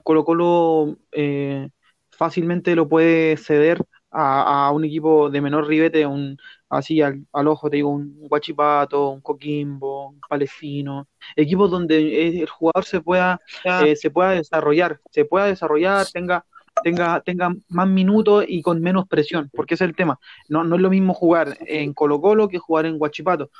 Colo 0.02 0.24
Colo 0.24 0.96
eh, 1.12 1.68
fácilmente 2.10 2.74
lo 2.74 2.88
puede 2.88 3.36
ceder 3.36 3.84
a, 4.10 4.66
a 4.68 4.72
un 4.72 4.84
equipo 4.84 5.28
de 5.30 5.40
menor 5.40 5.66
ribete, 5.68 6.06
un, 6.06 6.36
así 6.68 7.02
al, 7.02 7.26
al 7.32 7.48
ojo 7.48 7.68
te 7.70 7.76
digo, 7.76 7.90
un 7.90 8.14
Huachipato, 8.30 9.10
un 9.10 9.20
Coquimbo, 9.20 10.08
un 10.10 10.20
Palestino, 10.28 11.08
equipos 11.36 11.70
donde 11.70 11.98
eh, 11.98 12.40
el 12.42 12.48
jugador 12.48 12.84
se 12.84 13.00
pueda, 13.00 13.40
eh, 13.76 13.96
se 13.96 14.10
pueda 14.10 14.30
desarrollar, 14.32 15.00
se 15.10 15.24
pueda 15.24 15.46
desarrollar, 15.46 16.08
tenga, 16.10 16.44
tenga, 16.82 17.20
tenga 17.20 17.54
más 17.68 17.88
minutos 17.88 18.44
y 18.48 18.62
con 18.62 18.80
menos 18.80 19.06
presión, 19.08 19.50
porque 19.52 19.74
ese 19.74 19.84
es 19.84 19.90
el 19.90 19.96
tema. 19.96 20.18
No, 20.48 20.64
no 20.64 20.76
es 20.76 20.82
lo 20.82 20.90
mismo 20.90 21.14
jugar 21.14 21.56
en 21.60 21.92
Colo 21.94 22.20
Colo 22.20 22.48
que 22.48 22.58
jugar 22.58 22.86
en 22.86 22.96
Huachipato. 22.98 23.50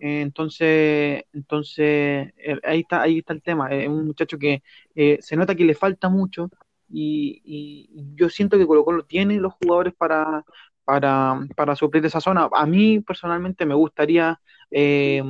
Eh, 0.00 0.20
entonces, 0.22 1.24
entonces 1.32 2.32
eh, 2.36 2.60
ahí 2.64 2.80
está, 2.80 3.02
ahí 3.02 3.18
está 3.18 3.32
el 3.32 3.42
tema. 3.42 3.68
Es 3.70 3.88
un 3.88 4.06
muchacho 4.06 4.38
que 4.38 4.62
eh, 4.94 5.18
se 5.20 5.36
nota 5.36 5.54
que 5.54 5.64
le 5.64 5.74
falta 5.74 6.08
mucho 6.08 6.50
y, 6.90 7.42
y 7.44 7.88
yo 8.14 8.28
siento 8.28 8.56
que 8.58 8.66
Colo 8.66 8.84
Colo 8.84 9.04
tiene 9.04 9.36
los 9.36 9.54
jugadores 9.54 9.94
para, 9.94 10.44
para, 10.88 11.46
para 11.54 11.76
suplir 11.76 12.06
esa 12.06 12.18
zona. 12.18 12.48
A 12.50 12.64
mí 12.64 13.00
personalmente 13.00 13.66
me 13.66 13.74
gustaría 13.74 14.40
eh, 14.70 15.22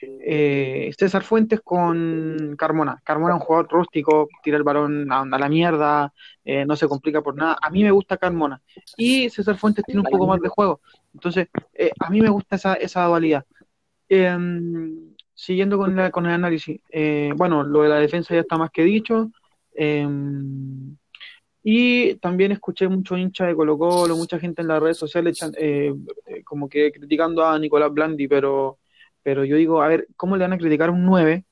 eh, 0.00 0.90
César 0.96 1.22
Fuentes 1.22 1.60
con 1.60 2.56
Carmona. 2.56 3.02
Carmona 3.04 3.34
es 3.34 3.40
un 3.40 3.46
jugador 3.46 3.68
rústico, 3.70 4.26
tira 4.42 4.56
el 4.56 4.62
balón 4.62 5.12
a, 5.12 5.26
la 5.26 5.48
mierda, 5.50 6.14
eh, 6.42 6.64
no 6.64 6.76
se 6.76 6.88
complica 6.88 7.20
por 7.20 7.36
nada. 7.36 7.58
A 7.60 7.68
mí 7.68 7.82
me 7.82 7.90
gusta 7.90 8.16
Carmona. 8.16 8.62
Y 8.96 9.28
César 9.28 9.58
Fuentes 9.58 9.84
tiene 9.84 10.00
un 10.00 10.06
poco 10.06 10.26
más 10.28 10.40
de 10.40 10.48
juego. 10.48 10.80
Entonces, 11.12 11.48
a 12.00 12.08
mí 12.08 12.22
me 12.22 12.30
gusta 12.30 12.56
esa, 12.56 12.72
esa 12.72 13.04
dualidad. 13.04 13.44
Eh, 14.08 14.34
siguiendo 15.34 15.76
con, 15.76 15.94
la, 15.94 16.10
con 16.10 16.24
el 16.24 16.32
análisis, 16.32 16.80
bueno, 17.36 17.64
lo 17.64 17.82
de 17.82 17.90
la 17.90 17.96
defensa 17.96 18.32
ya 18.32 18.40
está 18.40 18.56
más 18.56 18.70
que 18.70 18.84
dicho. 18.84 19.30
Y 21.68 22.14
también 22.18 22.52
escuché 22.52 22.86
mucho 22.86 23.16
hincha 23.16 23.44
de 23.44 23.56
Colo 23.56 23.76
Colo, 23.76 24.14
mucha 24.14 24.38
gente 24.38 24.62
en 24.62 24.68
las 24.68 24.80
redes 24.80 24.98
sociales 24.98 25.36
eh, 25.58 25.92
eh, 26.26 26.44
como 26.44 26.68
que 26.68 26.92
criticando 26.92 27.44
a 27.44 27.58
Nicolás 27.58 27.92
Blandi, 27.92 28.28
pero, 28.28 28.78
pero 29.20 29.44
yo 29.44 29.56
digo, 29.56 29.82
a 29.82 29.88
ver, 29.88 30.06
¿cómo 30.14 30.36
le 30.36 30.44
van 30.44 30.52
a 30.52 30.58
criticar 30.58 30.90
a 30.90 30.92
un 30.92 31.04
9 31.04 31.44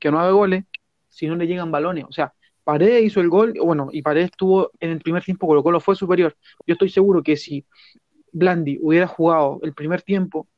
que 0.00 0.10
no 0.10 0.18
hace 0.18 0.32
goles 0.32 0.64
si 1.08 1.28
no 1.28 1.36
le 1.36 1.46
llegan 1.46 1.70
balones? 1.70 2.04
O 2.08 2.10
sea, 2.10 2.34
Paredes 2.64 3.04
hizo 3.04 3.20
el 3.20 3.28
gol, 3.28 3.54
bueno, 3.64 3.90
y 3.92 4.02
Paredes 4.02 4.32
estuvo 4.32 4.72
en 4.80 4.90
el 4.90 4.98
primer 4.98 5.22
tiempo, 5.22 5.46
Colo 5.46 5.62
Colo 5.62 5.78
fue 5.78 5.94
superior. 5.94 6.36
Yo 6.66 6.72
estoy 6.72 6.88
seguro 6.88 7.22
que 7.22 7.36
si 7.36 7.64
Blandi 8.32 8.76
hubiera 8.82 9.06
jugado 9.06 9.60
el 9.62 9.72
primer 9.72 10.02
tiempo, 10.02 10.48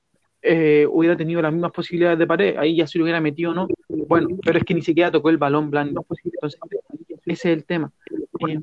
eh, 0.40 0.86
hubiera 0.90 1.18
tenido 1.18 1.42
las 1.42 1.52
mismas 1.52 1.72
posibilidades 1.72 2.18
de 2.18 2.26
Paredes, 2.26 2.56
ahí 2.56 2.76
ya 2.76 2.86
se 2.86 2.96
lo 2.96 3.04
hubiera 3.04 3.20
metido 3.20 3.52
no. 3.52 3.68
Bueno, 3.88 4.38
pero 4.42 4.56
es 4.56 4.64
que 4.64 4.72
ni 4.72 4.80
siquiera 4.80 5.10
tocó 5.10 5.28
el 5.28 5.36
balón 5.36 5.70
Blandi. 5.70 5.96
Entonces, 6.24 6.58
ese 7.24 7.52
es 7.52 7.56
el 7.58 7.64
tema. 7.64 7.92
Eh, 8.48 8.58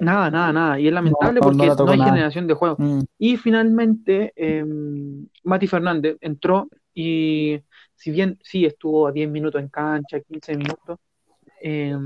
nada, 0.00 0.30
nada, 0.30 0.52
nada. 0.52 0.80
Y 0.80 0.88
es 0.88 0.92
lamentable 0.92 1.40
No, 1.40 1.40
porque 1.40 1.66
no, 1.66 1.90
hay 1.90 1.98
nada. 1.98 2.10
generación 2.12 2.46
de 2.46 2.54
juego. 2.54 2.76
Mm. 2.78 3.00
Y 3.18 3.36
finalmente, 3.36 4.32
eh, 4.36 4.64
Mati 5.44 5.66
Fernández 5.66 6.16
entró 6.20 6.68
y 6.94 7.60
si 7.94 8.10
bien 8.10 8.38
sí 8.42 8.64
estuvo 8.64 9.06
a 9.06 9.12
10 9.12 9.28
minutos 9.30 9.60
en 9.60 9.68
cancha, 9.68 10.20
15 10.20 10.56
minutos, 10.56 10.98
eh, 11.66 11.96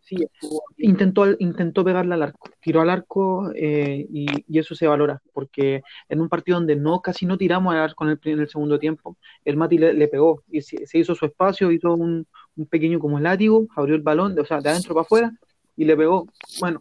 sí 0.00 0.16
estuvo, 0.20 0.64
intentó, 0.78 1.26
intentó 1.38 1.84
pegarle 1.84 2.14
al 2.14 2.24
arco, 2.24 2.50
tiró 2.60 2.80
al 2.80 2.90
arco 2.90 3.52
eh, 3.54 4.04
y, 4.10 4.26
y 4.48 4.58
eso 4.58 4.74
se 4.74 4.88
valora, 4.88 5.22
porque 5.32 5.80
en 6.08 6.20
un 6.20 6.28
partido 6.28 6.58
donde 6.58 6.74
no 6.74 7.00
casi 7.00 7.24
no 7.24 7.38
tiramos 7.38 7.72
al 7.72 7.82
arco 7.82 8.02
en 8.02 8.10
el, 8.10 8.20
en 8.24 8.40
el 8.40 8.48
segundo 8.48 8.80
tiempo, 8.80 9.16
el 9.44 9.56
Mati 9.56 9.78
le, 9.78 9.94
le 9.94 10.08
pegó 10.08 10.42
y 10.50 10.60
se, 10.60 10.88
se 10.88 10.98
hizo 10.98 11.14
su 11.14 11.24
espacio, 11.24 11.70
hizo 11.70 11.94
un, 11.94 12.26
un 12.56 12.66
pequeño 12.66 12.98
como 12.98 13.20
látigo, 13.20 13.68
abrió 13.76 13.94
el 13.94 14.02
balón, 14.02 14.34
de, 14.34 14.40
o 14.40 14.44
sea, 14.44 14.60
de 14.60 14.70
adentro 14.70 14.92
para 14.92 15.02
afuera 15.02 15.32
y 15.76 15.84
le 15.84 15.96
pegó. 15.96 16.26
Bueno, 16.58 16.80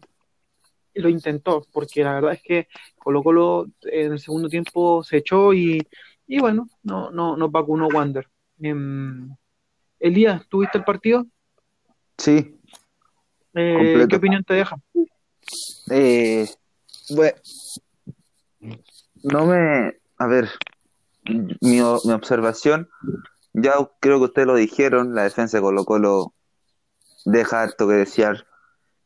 lo 0.96 1.10
intentó, 1.10 1.64
porque 1.72 2.04
la 2.04 2.16
verdad 2.16 2.34
es 2.34 2.42
que 2.42 2.68
Colo 2.98 3.22
Colo 3.22 3.68
en 3.84 4.14
el 4.14 4.20
segundo 4.20 4.50
tiempo 4.50 5.04
se 5.04 5.18
echó 5.18 5.54
y, 5.54 5.80
y 6.26 6.40
bueno, 6.40 6.68
no, 6.82 7.12
no, 7.12 7.38
nos 7.38 7.52
vacunó 7.52 7.88
Wander. 7.88 8.28
Em, 8.60 9.30
Elías, 10.00 10.48
¿tuviste 10.50 10.80
el 10.80 10.84
partido? 10.84 11.28
Sí, 12.18 12.60
Eh. 13.56 14.06
¿qué 14.10 14.16
opinión 14.16 14.44
te 14.44 14.56
deja? 14.56 14.76
Eh, 15.90 16.48
bueno, 17.10 17.38
no 19.24 19.46
me. 19.46 19.98
A 20.18 20.28
ver, 20.28 20.50
mi, 21.26 21.58
mi 21.62 21.82
observación, 22.12 22.90
ya 23.54 23.74
creo 24.00 24.20
que 24.20 24.26
ustedes 24.26 24.48
lo 24.48 24.56
dijeron, 24.56 25.16
la 25.16 25.24
defensa 25.24 25.58
de 25.58 25.64
Colo 25.64 25.86
Colo 25.86 26.34
deja 27.26 27.62
harto 27.62 27.88
que 27.88 27.96
desear. 27.96 28.46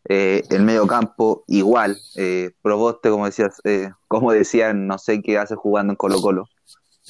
Eh, 0.09 0.43
el 0.51 0.63
medio 0.63 0.87
campo 0.87 1.43
igual. 1.47 1.97
Eh, 2.15 2.51
Proboste, 2.61 3.09
como 3.09 3.25
decías, 3.25 3.59
eh, 3.65 3.91
como 4.07 4.31
decían, 4.31 4.87
no 4.87 4.97
sé 4.97 5.21
qué 5.21 5.37
hace 5.37 5.55
jugando 5.55 5.91
en 5.91 5.97
Colo 5.97 6.21
Colo. 6.21 6.45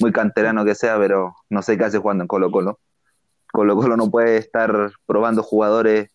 Muy 0.00 0.10
canterano 0.10 0.64
que 0.64 0.74
sea, 0.74 0.98
pero 0.98 1.36
no 1.48 1.62
sé 1.62 1.78
qué 1.78 1.84
hace 1.84 1.98
jugando 1.98 2.24
en 2.24 2.28
Colo 2.28 2.50
Colo. 2.50 2.80
Colo 3.52 3.76
Colo 3.76 3.96
no 3.96 4.10
puede 4.10 4.36
estar 4.36 4.92
probando 5.06 5.42
jugadores 5.42 6.10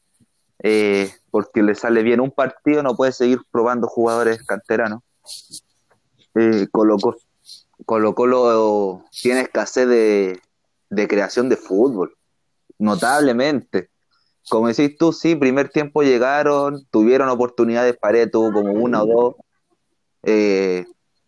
eh, 0.59 1.11
porque 1.31 1.61
le 1.61 1.75
sale 1.75 2.03
bien 2.03 2.21
un 2.21 2.31
partido, 2.31 2.83
no 2.83 2.95
puede 2.95 3.11
seguir 3.11 3.39
probando 3.51 3.87
jugadores 3.87 4.43
canteranos. 4.45 5.01
Eh, 6.35 6.67
Colo, 6.71 6.97
Colo 7.85 8.15
Colo 8.15 9.03
tiene 9.21 9.41
escasez 9.41 9.87
de, 9.87 10.39
de 10.89 11.07
creación 11.07 11.49
de 11.49 11.57
fútbol, 11.57 12.15
notablemente. 12.77 13.89
Como 14.49 14.67
decís 14.67 14.97
tú, 14.97 15.13
sí, 15.13 15.35
primer 15.35 15.69
tiempo 15.69 16.03
llegaron, 16.03 16.85
tuvieron 16.91 17.29
oportunidades, 17.29 17.97
Paredes 17.97 18.31
tuvo 18.31 18.51
como 18.51 18.73
una 18.73 19.03
o 19.03 19.05
dos. 19.05 19.35
Eh, 20.23 20.85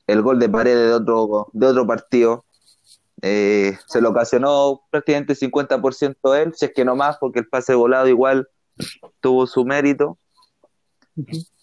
el 0.07 0.21
gol 0.21 0.39
de 0.39 0.50
Paredes 0.50 0.89
de 0.89 0.93
otro, 0.93 1.47
de 1.53 1.67
otro 1.67 1.88
partido. 1.88 2.45
Eh, 3.22 3.77
se 3.88 4.01
lo 4.01 4.10
ocasionó 4.10 4.81
prácticamente 4.89 5.36
50% 5.36 6.36
él, 6.36 6.53
si 6.55 6.65
es 6.65 6.74
que 6.74 6.86
no 6.86 6.95
más, 6.95 7.17
porque 7.17 7.39
el 7.39 7.48
pase 7.48 7.74
volado 7.75 8.07
igual 8.07 8.48
tuvo 9.19 9.48
su 9.48 9.65
mérito. 9.65 10.17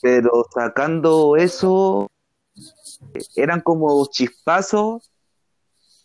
Pero 0.00 0.47
sacando 0.54 1.37
eso, 1.37 2.11
eran 3.37 3.61
como 3.61 4.06
chispazos 4.11 5.11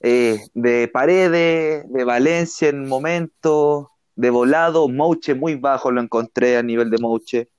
eh, 0.02 0.40
de 0.54 0.88
Paredes, 0.90 1.86
de 1.90 2.04
Valencia 2.04 2.70
en 2.70 2.88
momentos, 2.88 3.88
de 4.16 4.30
volado, 4.30 4.90
Mouche 4.90 5.34
muy 5.34 5.56
bajo 5.56 5.92
lo 5.92 6.02
encontré 6.02 6.58
a 6.58 6.64
nivel 6.64 6.90
de 6.90 6.98
Mouche. 6.98 7.50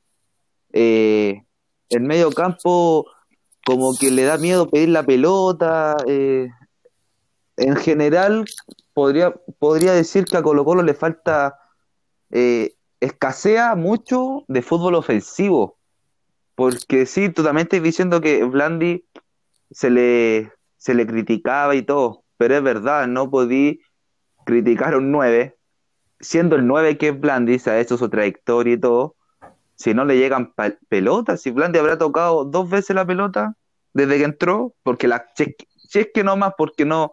Eh, 0.73 1.43
el 1.89 2.01
medio 2.03 2.31
campo 2.31 3.07
como 3.65 3.97
que 3.97 4.11
le 4.11 4.25
da 4.25 4.39
miedo 4.39 4.69
pedir 4.69 4.91
la 4.91 5.03
pelota. 5.03 5.97
eh, 6.07 6.49
en 7.59 7.77
general, 7.77 8.45
podría, 8.95 9.35
podría 9.59 9.93
decir 9.93 10.25
que 10.25 10.37
a 10.37 10.43
Colo 10.43 10.65
Colo 10.65 10.83
le 10.83 10.95
falta, 10.95 11.59
eh, 12.31 12.75
escasea 13.01 13.75
mucho 13.75 14.45
de 14.49 14.63
fútbol 14.63 14.95
ofensivo. 14.95 15.77
Porque 16.55 17.07
sí, 17.07 17.29
tú 17.29 17.43
también 17.43 17.67
estás 17.67 17.83
diciendo 17.83 18.21
que 18.21 18.43
Blandi 18.45 19.05
se 19.71 19.91
le, 19.91 20.53
se 20.77 20.95
le 20.95 21.07
criticaba 21.07 21.75
y 21.75 21.83
todo, 21.83 22.25
pero 22.37 22.57
es 22.57 22.63
verdad, 22.63 23.07
no 23.07 23.31
podí 23.31 23.81
criticar 24.45 24.95
a 24.95 24.99
un 24.99 25.13
9, 25.13 25.57
siendo 26.21 26.57
el 26.57 26.67
9 26.67 26.99
que 26.99 27.09
es 27.09 27.21
Blandi, 27.21 27.59
se 27.59 27.71
ha 27.71 27.81
hecho 27.81 27.97
su 27.97 28.09
trayectoria 28.09 28.75
y 28.75 28.81
todo, 28.81 29.15
si 29.77 29.95
no 29.95 30.05
le 30.05 30.17
llegan 30.17 30.53
pelotas, 30.89 31.43
si 31.43 31.51
Blandi 31.51 31.79
habrá 31.79 31.99
tocado 31.99 32.45
dos 32.45 32.69
veces 32.69 32.97
la 32.97 33.07
pelota 33.07 33.55
desde 33.93 34.19
que 34.19 34.25
entró, 34.25 34.75
porque 34.83 35.07
la, 35.07 35.27
si 35.37 35.55
es 35.99 36.09
que 36.13 36.25
no 36.25 36.37
más, 36.37 36.55
porque 36.59 36.85
no, 36.85 37.13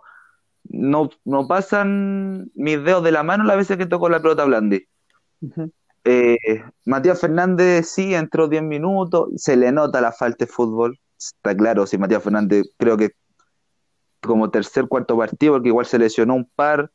no, 0.70 1.10
no 1.24 1.48
pasan 1.48 2.52
mis 2.56 2.84
dedos 2.84 3.04
de 3.04 3.12
la 3.12 3.24
mano 3.24 3.44
las 3.44 3.58
veces 3.58 3.78
que 3.78 3.86
tocó 3.86 4.10
la 4.10 4.22
pelota 4.22 4.46
Blandi. 4.46 4.88
Eh, 6.04 6.38
Matías 6.86 7.20
Fernández 7.20 7.90
sí 7.90 8.14
entró 8.14 8.48
10 8.48 8.64
minutos, 8.64 9.30
se 9.38 9.56
le 9.56 9.72
nota 9.72 10.02
la 10.02 10.12
falta 10.12 10.46
de 10.46 10.52
fútbol, 10.52 11.00
está 11.18 11.56
claro, 11.56 11.88
si 11.88 11.98
Matías 11.98 12.24
Fernández 12.24 12.68
creo 12.78 12.96
que 12.96 13.12
como 14.22 14.50
tercer, 14.50 14.88
cuarto 14.88 15.18
partido, 15.18 15.54
porque 15.54 15.70
igual 15.70 15.86
se 15.86 16.00
lesionó 16.00 16.36
un 16.36 16.50
par, 16.56 16.92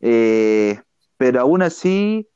eh, 0.00 0.80
pero 1.16 1.40
aún 1.40 1.62
así 1.62 2.28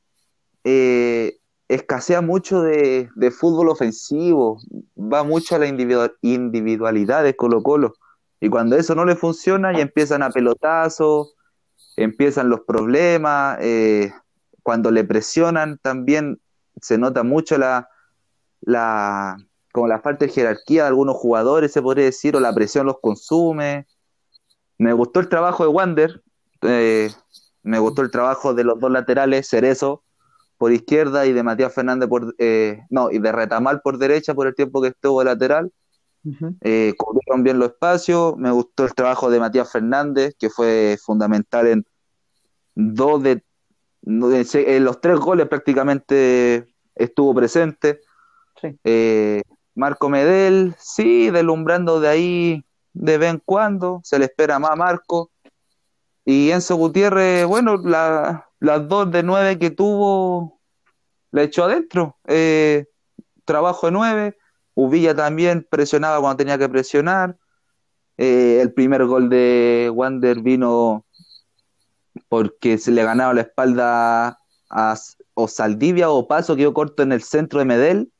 eh, 0.63 1.37
escasea 1.67 2.21
mucho 2.21 2.61
de, 2.61 3.09
de, 3.15 3.31
fútbol 3.31 3.69
ofensivo, 3.69 4.59
va 4.97 5.23
mucho 5.23 5.55
a 5.55 5.59
la 5.59 5.67
individualidad 5.67 7.23
de 7.23 7.35
Colo 7.35 7.61
Colo. 7.61 7.93
Y 8.39 8.49
cuando 8.49 8.75
eso 8.75 8.95
no 8.95 9.05
le 9.05 9.15
funciona, 9.15 9.73
ya 9.73 9.81
empiezan 9.81 10.23
a 10.23 10.29
pelotazos, 10.29 11.35
empiezan 11.95 12.49
los 12.49 12.61
problemas, 12.61 13.57
eh, 13.61 14.11
cuando 14.63 14.91
le 14.91 15.03
presionan 15.03 15.79
también 15.79 16.39
se 16.81 16.97
nota 16.97 17.23
mucho 17.23 17.57
la, 17.57 17.89
la, 18.61 19.37
como 19.71 19.87
la 19.87 19.99
falta 19.99 20.25
de 20.25 20.31
jerarquía 20.31 20.83
de 20.83 20.89
algunos 20.89 21.15
jugadores, 21.15 21.71
se 21.71 21.81
podría 21.81 22.05
decir, 22.05 22.35
o 22.35 22.39
la 22.39 22.53
presión 22.53 22.85
los 22.85 22.99
consume. 23.01 23.87
Me 24.77 24.93
gustó 24.93 25.19
el 25.19 25.29
trabajo 25.29 25.63
de 25.63 25.69
Wander, 25.69 26.21
eh, 26.61 27.09
me 27.63 27.79
gustó 27.79 28.03
el 28.03 28.11
trabajo 28.11 28.53
de 28.53 28.63
los 28.63 28.79
dos 28.79 28.91
laterales, 28.91 29.49
Cerezo 29.49 30.03
por 30.57 30.71
izquierda 30.71 31.25
y 31.25 31.33
de 31.33 31.43
Matías 31.43 31.73
Fernández 31.73 32.09
por, 32.09 32.35
eh, 32.39 32.81
no, 32.89 33.11
y 33.11 33.19
de 33.19 33.31
Retamal 33.31 33.81
por 33.81 33.97
derecha 33.97 34.33
por 34.33 34.47
el 34.47 34.55
tiempo 34.55 34.81
que 34.81 34.89
estuvo 34.89 35.23
lateral. 35.23 35.71
Eh, 36.61 36.93
cubrieron 36.97 37.43
bien 37.43 37.59
los 37.59 37.69
espacios. 37.69 38.35
Me 38.37 38.51
gustó 38.51 38.85
el 38.85 38.93
trabajo 38.93 39.29
de 39.29 39.39
Matías 39.39 39.71
Fernández, 39.71 40.35
que 40.37 40.49
fue 40.49 40.97
fundamental 41.03 41.67
en 41.67 41.85
dos 42.75 43.23
de, 43.23 43.43
en 44.03 44.83
los 44.83 45.01
tres 45.01 45.19
goles 45.19 45.47
prácticamente 45.47 46.67
estuvo 46.95 47.33
presente. 47.33 48.01
Eh, 48.83 49.41
Marco 49.75 50.09
Medel, 50.09 50.75
sí, 50.79 51.29
deslumbrando 51.29 51.99
de 51.99 52.07
ahí 52.07 52.65
de 52.93 53.17
vez 53.17 53.31
en 53.31 53.41
cuando, 53.43 54.01
se 54.03 54.17
le 54.17 54.25
espera 54.25 54.59
más 54.59 54.71
a 54.71 54.75
Marco. 54.75 55.31
Y 56.25 56.51
Enzo 56.51 56.75
Gutiérrez, 56.75 57.45
bueno, 57.45 57.77
las 57.77 58.87
dos 58.87 59.11
de 59.11 59.23
nueve 59.23 59.59
que 59.59 59.69
tuvo, 59.69 60.59
la 61.31 61.43
echó 61.43 61.65
adentro. 61.65 62.17
Eh, 62.25 62.85
trabajo 63.45 63.87
de 63.87 63.91
nueve. 63.91 64.36
Uvilla 64.77 65.15
también 65.15 65.65
presionaba 65.67 66.19
cuando 66.19 66.37
tenía 66.37 66.59
que 66.59 66.69
presionar. 66.69 67.35
Eh, 68.15 68.59
el 68.61 68.73
primer 68.73 69.05
gol 69.05 69.27
de 69.27 69.91
Wander 69.91 70.39
vino 70.41 71.03
porque 72.29 72.77
se 72.77 72.91
le 72.91 73.03
ganaba 73.03 73.33
la 73.33 73.41
espalda 73.41 74.39
a 74.69 74.95
o 75.33 75.47
Saldivia 75.47 76.11
o 76.11 76.27
Paso, 76.27 76.55
quedó 76.55 76.75
corto 76.75 77.01
en 77.01 77.11
el 77.11 77.23
centro 77.23 77.57
de 77.57 77.65
Medel, 77.65 78.11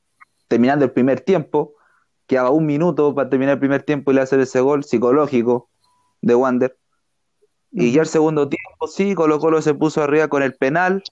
terminando 0.47 0.83
el 0.83 0.91
primer 0.91 1.21
tiempo. 1.21 1.75
Quedaba 2.25 2.49
un 2.49 2.65
minuto 2.65 3.13
para 3.13 3.29
terminar 3.29 3.53
el 3.53 3.59
primer 3.59 3.83
tiempo 3.83 4.11
y 4.11 4.15
le 4.15 4.21
hacer 4.21 4.39
ese 4.39 4.59
gol 4.59 4.83
psicológico 4.83 5.69
de 6.23 6.33
Wander. 6.33 6.75
Y 7.71 7.91
ya 7.91 8.01
el 8.01 8.07
segundo 8.07 8.49
tiempo, 8.49 8.87
sí, 8.87 9.13
Colo 9.13 9.37
Colo 9.37 9.61
se 9.61 9.75
puso 9.75 10.01
arriba 10.01 10.27
con 10.27 10.41
el 10.41 10.55
penal, 10.55 11.03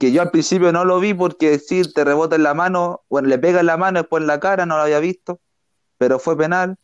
que 0.00 0.12
yo 0.12 0.22
al 0.22 0.30
principio 0.30 0.72
no 0.72 0.86
lo 0.86 0.98
vi 0.98 1.12
porque 1.12 1.58
sí, 1.58 1.82
te 1.92 2.04
rebota 2.04 2.34
en 2.34 2.42
la 2.42 2.54
mano, 2.54 3.02
bueno, 3.10 3.28
le 3.28 3.38
pega 3.38 3.60
en 3.60 3.66
la 3.66 3.76
mano, 3.76 4.00
después 4.00 4.22
en 4.22 4.28
la 4.28 4.40
cara, 4.40 4.64
no 4.64 4.76
lo 4.76 4.82
había 4.82 4.98
visto, 4.98 5.40
pero 5.98 6.18
fue 6.18 6.38
penal. 6.38 6.78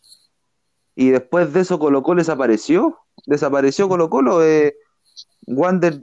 Y 0.95 1.09
después 1.09 1.51
de 1.55 1.61
eso 1.61 1.79
Colo 1.79 2.03
Colo 2.03 2.19
desapareció, 2.19 2.99
desapareció 3.25 3.89
Colo 3.89 4.11
Colo. 4.11 4.45
Eh, 4.45 4.77
Wander 5.47 6.03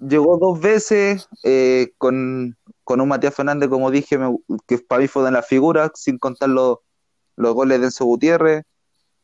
llegó 0.00 0.36
dos 0.36 0.60
veces 0.60 1.28
eh, 1.44 1.92
con, 1.96 2.56
un 2.88 3.08
Matías 3.08 3.36
Fernández, 3.36 3.68
como 3.68 3.92
dije, 3.92 4.18
que 4.66 4.78
para 4.78 5.00
mí 5.02 5.06
fue 5.06 5.22
de 5.22 5.30
la 5.30 5.42
figura, 5.42 5.92
sin 5.94 6.18
contar 6.18 6.48
los, 6.48 6.78
los 7.36 7.54
goles 7.54 7.78
de 7.78 7.86
Enzo 7.86 8.04
Gutiérrez. 8.04 8.64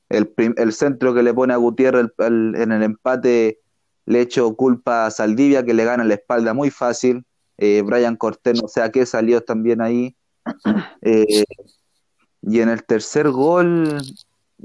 El, 0.09 0.33
el, 0.37 0.73
centro 0.73 1.13
que 1.15 1.25
le 1.25 1.35
pone 1.35 1.53
a 1.53 1.57
Gutiérrez 1.57 2.13
en 2.19 2.73
el 2.73 2.83
empate 2.85 3.59
le 4.09 4.23
echo 4.23 4.55
culpa 4.57 5.05
a 5.05 5.11
Saldivia, 5.11 5.67
que 5.67 5.75
le 5.75 5.85
gana 5.85 6.03
la 6.03 6.15
espalda 6.15 6.55
muy 6.55 6.71
fácil. 6.71 7.27
Eh, 7.59 7.83
Brian 7.85 8.17
Cortés, 8.17 8.61
no 8.61 8.67
sé 8.67 8.81
a 8.81 8.91
qué 8.91 9.05
salió 9.05 9.43
también 9.43 9.81
ahí. 9.83 10.17
Eh, 11.03 11.45
y 12.43 12.61
en 12.61 12.71
el 12.71 12.85
tercer 12.85 13.31
gol, 13.31 13.99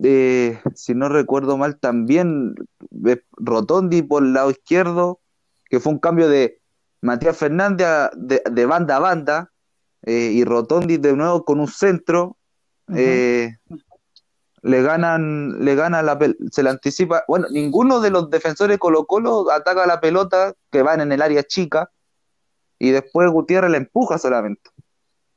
eh, 0.01 0.59
si 0.75 0.95
no 0.95 1.09
recuerdo 1.09 1.57
mal, 1.57 1.77
también 1.79 2.55
Rotondi 3.33 4.01
por 4.01 4.23
el 4.23 4.33
lado 4.33 4.51
izquierdo, 4.51 5.19
que 5.69 5.79
fue 5.79 5.91
un 5.91 5.99
cambio 5.99 6.29
de 6.29 6.59
Matías 7.01 7.37
Fernández 7.37 7.87
de, 8.15 8.65
banda 8.65 8.95
a 8.95 8.99
banda, 8.99 9.51
y 10.05 10.43
Rotondi 10.43 10.97
de 10.97 11.15
nuevo 11.15 11.43
con 11.43 11.59
un 11.59 11.67
centro 11.67 12.37
le 14.63 14.81
ganan, 14.81 15.63
le 15.63 15.75
gana 15.75 16.01
la 16.01 16.17
se 16.51 16.63
le 16.63 16.69
anticipa, 16.69 17.23
bueno, 17.27 17.47
ninguno 17.51 17.99
de 17.99 18.09
los 18.09 18.29
defensores 18.29 18.77
Colo 18.77 19.05
Colo 19.05 19.51
ataca 19.51 19.85
la 19.85 19.99
pelota 19.99 20.53
que 20.71 20.81
van 20.81 21.01
en 21.01 21.11
el 21.11 21.21
área 21.21 21.43
chica 21.43 21.91
y 22.79 22.91
después 22.91 23.29
Gutiérrez 23.29 23.69
la 23.69 23.77
empuja 23.77 24.17
solamente. 24.17 24.69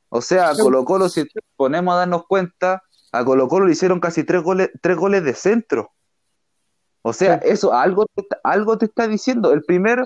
O 0.09 0.21
sea, 0.21 0.49
a 0.49 0.55
Colo 0.55 0.85
Colo, 0.85 1.09
si 1.09 1.25
ponemos 1.57 1.93
a 1.93 1.99
darnos 1.99 2.25
cuenta, 2.25 2.83
a 3.11 3.25
Colo 3.25 3.49
Colo 3.49 3.65
le 3.65 3.73
hicieron 3.73 3.99
casi 3.99 4.23
tres 4.23 4.41
goles, 4.41 4.69
tres 4.81 4.95
goles 4.95 5.23
de 5.25 5.33
centro. 5.33 5.91
O 7.01 7.11
sea, 7.11 7.35
eso 7.35 7.73
algo 7.73 8.05
te, 8.05 8.25
algo 8.43 8.77
te 8.77 8.85
está 8.85 9.09
diciendo. 9.09 9.51
El 9.51 9.63
primer 9.63 10.05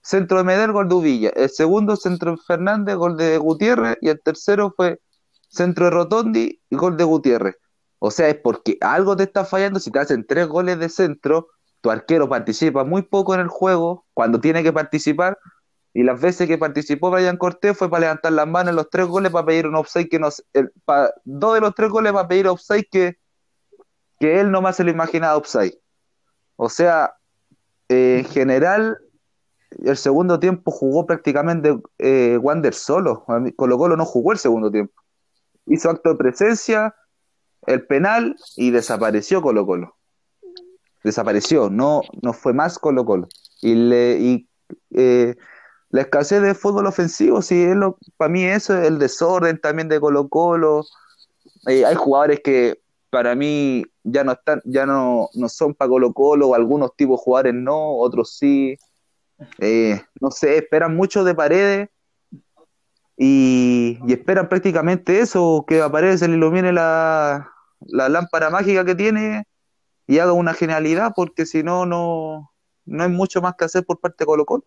centro 0.00 0.38
de 0.38 0.44
Medel, 0.44 0.72
gol 0.72 0.88
de 0.88 0.94
Uvilla. 0.94 1.30
El 1.30 1.50
segundo 1.50 1.96
centro 1.96 2.32
de 2.32 2.38
Fernández, 2.46 2.94
gol 2.96 3.16
de 3.16 3.36
Gutiérrez. 3.38 3.98
Y 4.00 4.08
el 4.08 4.20
tercero 4.20 4.72
fue 4.76 5.00
centro 5.48 5.86
de 5.86 5.90
Rotondi 5.90 6.60
y 6.70 6.76
gol 6.76 6.96
de 6.96 7.04
Gutiérrez. 7.04 7.56
O 8.00 8.10
sea, 8.10 8.28
es 8.28 8.36
porque 8.36 8.76
algo 8.80 9.14
te 9.16 9.22
está 9.24 9.44
fallando 9.44 9.78
si 9.78 9.92
te 9.92 10.00
hacen 10.00 10.26
tres 10.26 10.48
goles 10.48 10.78
de 10.80 10.88
centro, 10.88 11.48
tu 11.80 11.90
arquero 11.90 12.28
participa 12.28 12.82
muy 12.82 13.02
poco 13.02 13.34
en 13.34 13.40
el 13.40 13.48
juego 13.48 14.06
cuando 14.14 14.40
tiene 14.40 14.62
que 14.62 14.72
participar 14.72 15.38
y 15.92 16.02
las 16.02 16.20
veces 16.20 16.48
que 16.48 16.56
participó 16.56 17.10
Brian 17.10 17.36
Cortés 17.36 17.76
fue 17.76 17.90
para 17.90 18.00
levantar 18.02 18.32
las 18.32 18.46
manos 18.46 18.70
en 18.70 18.76
los 18.76 18.90
tres 18.90 19.06
goles 19.06 19.30
para 19.30 19.46
pedir 19.46 19.66
un 19.66 19.74
offside 19.74 20.08
que 20.08 20.18
nos 20.18 20.44
dos 21.24 21.54
de 21.54 21.60
los 21.60 21.74
tres 21.74 21.90
goles 21.90 22.12
para 22.12 22.26
pedir 22.28 22.48
offside 22.48 22.86
que, 22.90 23.18
que 24.18 24.40
él 24.40 24.50
no 24.50 24.72
se 24.72 24.84
lo 24.84 24.90
imaginaba 24.90 25.36
offside. 25.36 25.78
O 26.56 26.68
sea, 26.68 27.14
eh, 27.88 28.18
en 28.20 28.24
general 28.24 28.98
el 29.84 29.96
segundo 29.96 30.38
tiempo 30.38 30.70
jugó 30.70 31.06
prácticamente 31.06 31.78
eh, 31.98 32.38
Wander 32.40 32.74
solo. 32.74 33.24
Colo 33.56 33.78
Colo 33.78 33.96
no 33.96 34.04
jugó 34.04 34.32
el 34.32 34.38
segundo 34.38 34.70
tiempo. 34.70 34.94
Hizo 35.66 35.90
acto 35.90 36.10
de 36.10 36.16
presencia, 36.16 36.94
el 37.66 37.86
penal 37.86 38.36
y 38.56 38.70
desapareció 38.70 39.42
Colo 39.42 39.66
Colo. 39.66 39.96
Desapareció, 41.04 41.70
no, 41.70 42.02
no 42.22 42.32
fue 42.32 42.52
más 42.52 42.78
Colo 42.78 43.04
Colo. 43.04 43.28
Y, 43.62 43.74
le, 43.74 44.18
y 44.18 44.48
eh, 44.94 45.36
la 45.90 46.02
escasez 46.02 46.42
de 46.42 46.54
fútbol 46.54 46.86
ofensivo, 46.86 47.42
sí, 47.42 47.62
es 47.62 47.76
lo, 47.76 47.98
para 48.16 48.30
mí 48.30 48.44
eso 48.44 48.78
es 48.78 48.86
el 48.86 48.98
desorden 48.98 49.58
también 49.60 49.88
de 49.88 50.00
Colo 50.00 50.28
Colo. 50.28 50.84
Eh, 51.66 51.84
hay 51.84 51.94
jugadores 51.94 52.40
que 52.40 52.80
para 53.10 53.34
mí 53.34 53.84
ya 54.04 54.24
no 54.24 54.32
están, 54.32 54.62
ya 54.64 54.86
no, 54.86 55.28
no 55.34 55.48
son 55.48 55.74
para 55.74 55.88
Colo 55.88 56.12
Colo, 56.12 56.54
algunos 56.54 56.94
tipos 56.96 57.20
de 57.20 57.24
jugadores 57.24 57.54
no, 57.54 57.96
otros 57.96 58.36
sí. 58.36 58.76
Eh, 59.58 60.00
no 60.20 60.30
sé, 60.30 60.58
esperan 60.58 60.94
mucho 60.94 61.24
de 61.24 61.34
paredes 61.34 61.88
y, 63.22 63.98
esperan 64.10 64.48
prácticamente 64.48 65.20
eso, 65.20 65.66
que 65.68 65.82
a 65.82 65.92
Paredes 65.92 66.20
se 66.20 66.28
le 66.28 66.36
ilumine 66.36 66.72
la, 66.72 67.52
lámpara 67.80 68.48
mágica 68.48 68.82
que 68.82 68.94
tiene 68.94 69.44
y 70.06 70.20
haga 70.20 70.32
una 70.32 70.54
genialidad, 70.54 71.12
porque 71.14 71.44
si 71.44 71.62
no, 71.62 71.84
no, 71.84 72.50
no 72.86 73.02
hay 73.02 73.10
mucho 73.10 73.42
más 73.42 73.56
que 73.56 73.66
hacer 73.66 73.84
por 73.84 74.00
parte 74.00 74.16
de 74.20 74.26
Colo 74.26 74.46
Colo. 74.46 74.64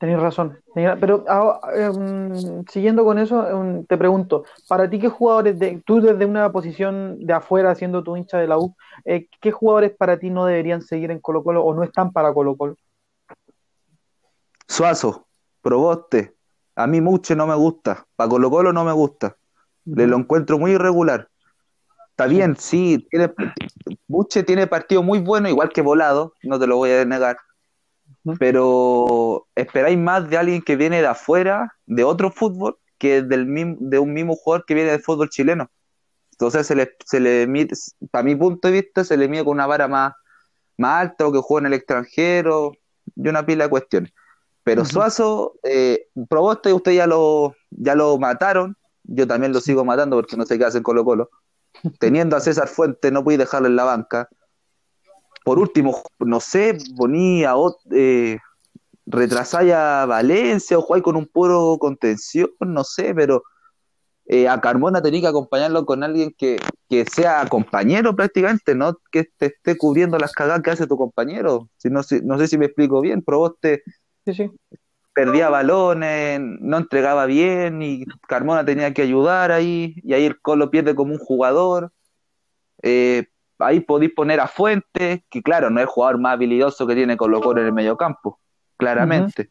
Tenéis 0.00 0.18
razón. 0.18 0.58
Pero 0.74 1.24
ah, 1.28 1.60
em, 1.76 2.64
siguiendo 2.66 3.04
con 3.04 3.18
eso, 3.18 3.48
em, 3.48 3.84
te 3.86 3.96
pregunto, 3.96 4.42
para 4.66 4.90
ti, 4.90 4.98
¿qué 4.98 5.08
jugadores, 5.08 5.60
de, 5.60 5.80
tú 5.86 6.00
desde 6.00 6.26
una 6.26 6.50
posición 6.50 7.24
de 7.24 7.32
afuera, 7.34 7.72
siendo 7.76 8.02
tu 8.02 8.16
hincha 8.16 8.38
de 8.38 8.48
la 8.48 8.58
U, 8.58 8.74
eh, 9.04 9.28
¿qué 9.40 9.52
jugadores 9.52 9.92
para 9.92 10.18
ti 10.18 10.28
no 10.28 10.44
deberían 10.44 10.82
seguir 10.82 11.12
en 11.12 11.20
Colo 11.20 11.44
Colo 11.44 11.62
o 11.62 11.72
no 11.72 11.84
están 11.84 12.12
para 12.12 12.34
Colo 12.34 12.56
Colo? 12.56 12.74
Suazo, 14.66 15.28
Proboste, 15.62 16.39
a 16.82 16.86
mí 16.86 17.00
Muche 17.00 17.36
no 17.36 17.46
me 17.46 17.54
gusta, 17.54 18.06
para 18.16 18.28
Colo 18.30 18.50
Colo 18.50 18.72
no 18.72 18.84
me 18.84 18.92
gusta. 18.92 19.36
Le 19.84 20.06
lo 20.06 20.16
encuentro 20.16 20.58
muy 20.58 20.72
irregular. 20.72 21.28
Está 22.10 22.26
bien, 22.26 22.56
sí, 22.56 23.06
tiene, 23.10 23.32
Muche 24.08 24.42
tiene 24.42 24.66
partido 24.66 25.02
muy 25.02 25.18
bueno, 25.20 25.48
igual 25.48 25.70
que 25.70 25.82
Volado, 25.82 26.34
no 26.42 26.58
te 26.58 26.66
lo 26.66 26.76
voy 26.76 26.92
a 26.92 27.04
negar. 27.04 27.38
Pero 28.38 29.46
esperáis 29.54 29.98
más 29.98 30.28
de 30.28 30.36
alguien 30.36 30.62
que 30.62 30.76
viene 30.76 31.00
de 31.00 31.06
afuera, 31.06 31.74
de 31.86 32.04
otro 32.04 32.30
fútbol, 32.30 32.76
que 32.98 33.22
del 33.22 33.46
de 33.80 33.98
un 33.98 34.12
mismo 34.12 34.36
jugador 34.36 34.64
que 34.66 34.74
viene 34.74 34.90
del 34.90 35.02
fútbol 35.02 35.30
chileno. 35.30 35.70
Entonces 36.32 36.66
se 36.66 36.74
le, 36.74 36.94
se 37.04 37.20
le 37.20 37.46
mide, 37.46 37.74
para 38.10 38.24
mi 38.24 38.34
punto 38.34 38.68
de 38.68 38.80
vista, 38.80 39.04
se 39.04 39.16
le 39.16 39.28
mide 39.28 39.44
con 39.44 39.54
una 39.54 39.66
vara 39.66 39.88
más, 39.88 40.14
más 40.76 41.02
alta 41.02 41.26
o 41.26 41.32
que 41.32 41.38
juega 41.38 41.66
en 41.66 41.72
el 41.72 41.78
extranjero 41.78 42.72
y 43.16 43.28
una 43.28 43.44
pila 43.44 43.64
de 43.64 43.70
cuestiones. 43.70 44.12
Pero 44.62 44.84
Suazo, 44.84 45.54
eh, 45.62 46.08
Proboste, 46.28 46.72
usted 46.72 46.92
ya 46.92 47.06
lo, 47.06 47.54
ya 47.70 47.94
lo 47.94 48.18
mataron, 48.18 48.76
yo 49.04 49.26
también 49.26 49.52
lo 49.52 49.60
sigo 49.60 49.84
matando 49.84 50.16
porque 50.16 50.36
no 50.36 50.44
sé 50.44 50.58
qué 50.58 50.64
hacen 50.64 50.82
Colo 50.82 51.04
Colo. 51.04 51.30
Teniendo 51.98 52.36
a 52.36 52.40
César 52.40 52.68
Fuente, 52.68 53.10
no 53.10 53.24
pude 53.24 53.38
dejarlo 53.38 53.68
en 53.68 53.76
la 53.76 53.84
banca. 53.84 54.28
Por 55.44 55.58
último, 55.58 56.02
no 56.18 56.40
sé, 56.40 56.76
ponía, 56.96 57.54
eh, 57.92 58.38
retrasáis 59.06 59.72
a 59.72 60.04
Valencia 60.06 60.78
o 60.78 60.82
jugáis 60.82 61.02
con 61.02 61.16
un 61.16 61.26
puro 61.26 61.78
contención, 61.80 62.50
no 62.60 62.84
sé, 62.84 63.14
pero 63.14 63.42
eh, 64.26 64.48
a 64.48 64.60
Carmona 64.60 65.02
tenía 65.02 65.22
que 65.22 65.26
acompañarlo 65.26 65.84
con 65.86 66.04
alguien 66.04 66.32
que, 66.36 66.60
que, 66.88 67.04
sea 67.06 67.46
compañero 67.48 68.14
prácticamente, 68.14 68.76
no 68.76 68.96
que 69.10 69.24
te 69.36 69.46
esté 69.46 69.76
cubriendo 69.76 70.18
las 70.18 70.32
cagadas 70.32 70.62
que 70.62 70.70
hace 70.70 70.86
tu 70.86 70.96
compañero. 70.96 71.68
Si 71.78 71.88
no, 71.90 72.02
si, 72.04 72.20
no 72.20 72.38
sé 72.38 72.46
si 72.46 72.56
me 72.56 72.66
explico 72.66 73.00
bien, 73.00 73.22
Proboste 73.22 73.82
Sí, 74.24 74.34
sí. 74.34 74.50
perdía 75.14 75.48
balones, 75.48 76.40
no 76.40 76.78
entregaba 76.78 77.26
bien 77.26 77.82
y 77.82 78.04
Carmona 78.28 78.64
tenía 78.64 78.94
que 78.94 79.02
ayudar 79.02 79.52
ahí 79.52 79.94
y 80.02 80.14
ahí 80.14 80.24
el 80.24 80.40
Colo 80.40 80.70
pierde 80.70 80.94
como 80.94 81.12
un 81.12 81.18
jugador. 81.18 81.92
Eh, 82.82 83.26
ahí 83.58 83.80
podéis 83.80 84.12
poner 84.14 84.40
a 84.40 84.46
Fuentes, 84.46 85.20
que 85.28 85.42
claro, 85.42 85.68
no 85.70 85.80
es 85.80 85.84
el 85.84 85.88
jugador 85.88 86.18
más 86.18 86.34
habilidoso 86.34 86.86
que 86.86 86.94
tiene 86.94 87.16
Colo 87.16 87.40
Colo 87.40 87.60
en 87.60 87.66
el 87.66 87.72
mediocampo, 87.72 88.40
claramente. 88.76 89.50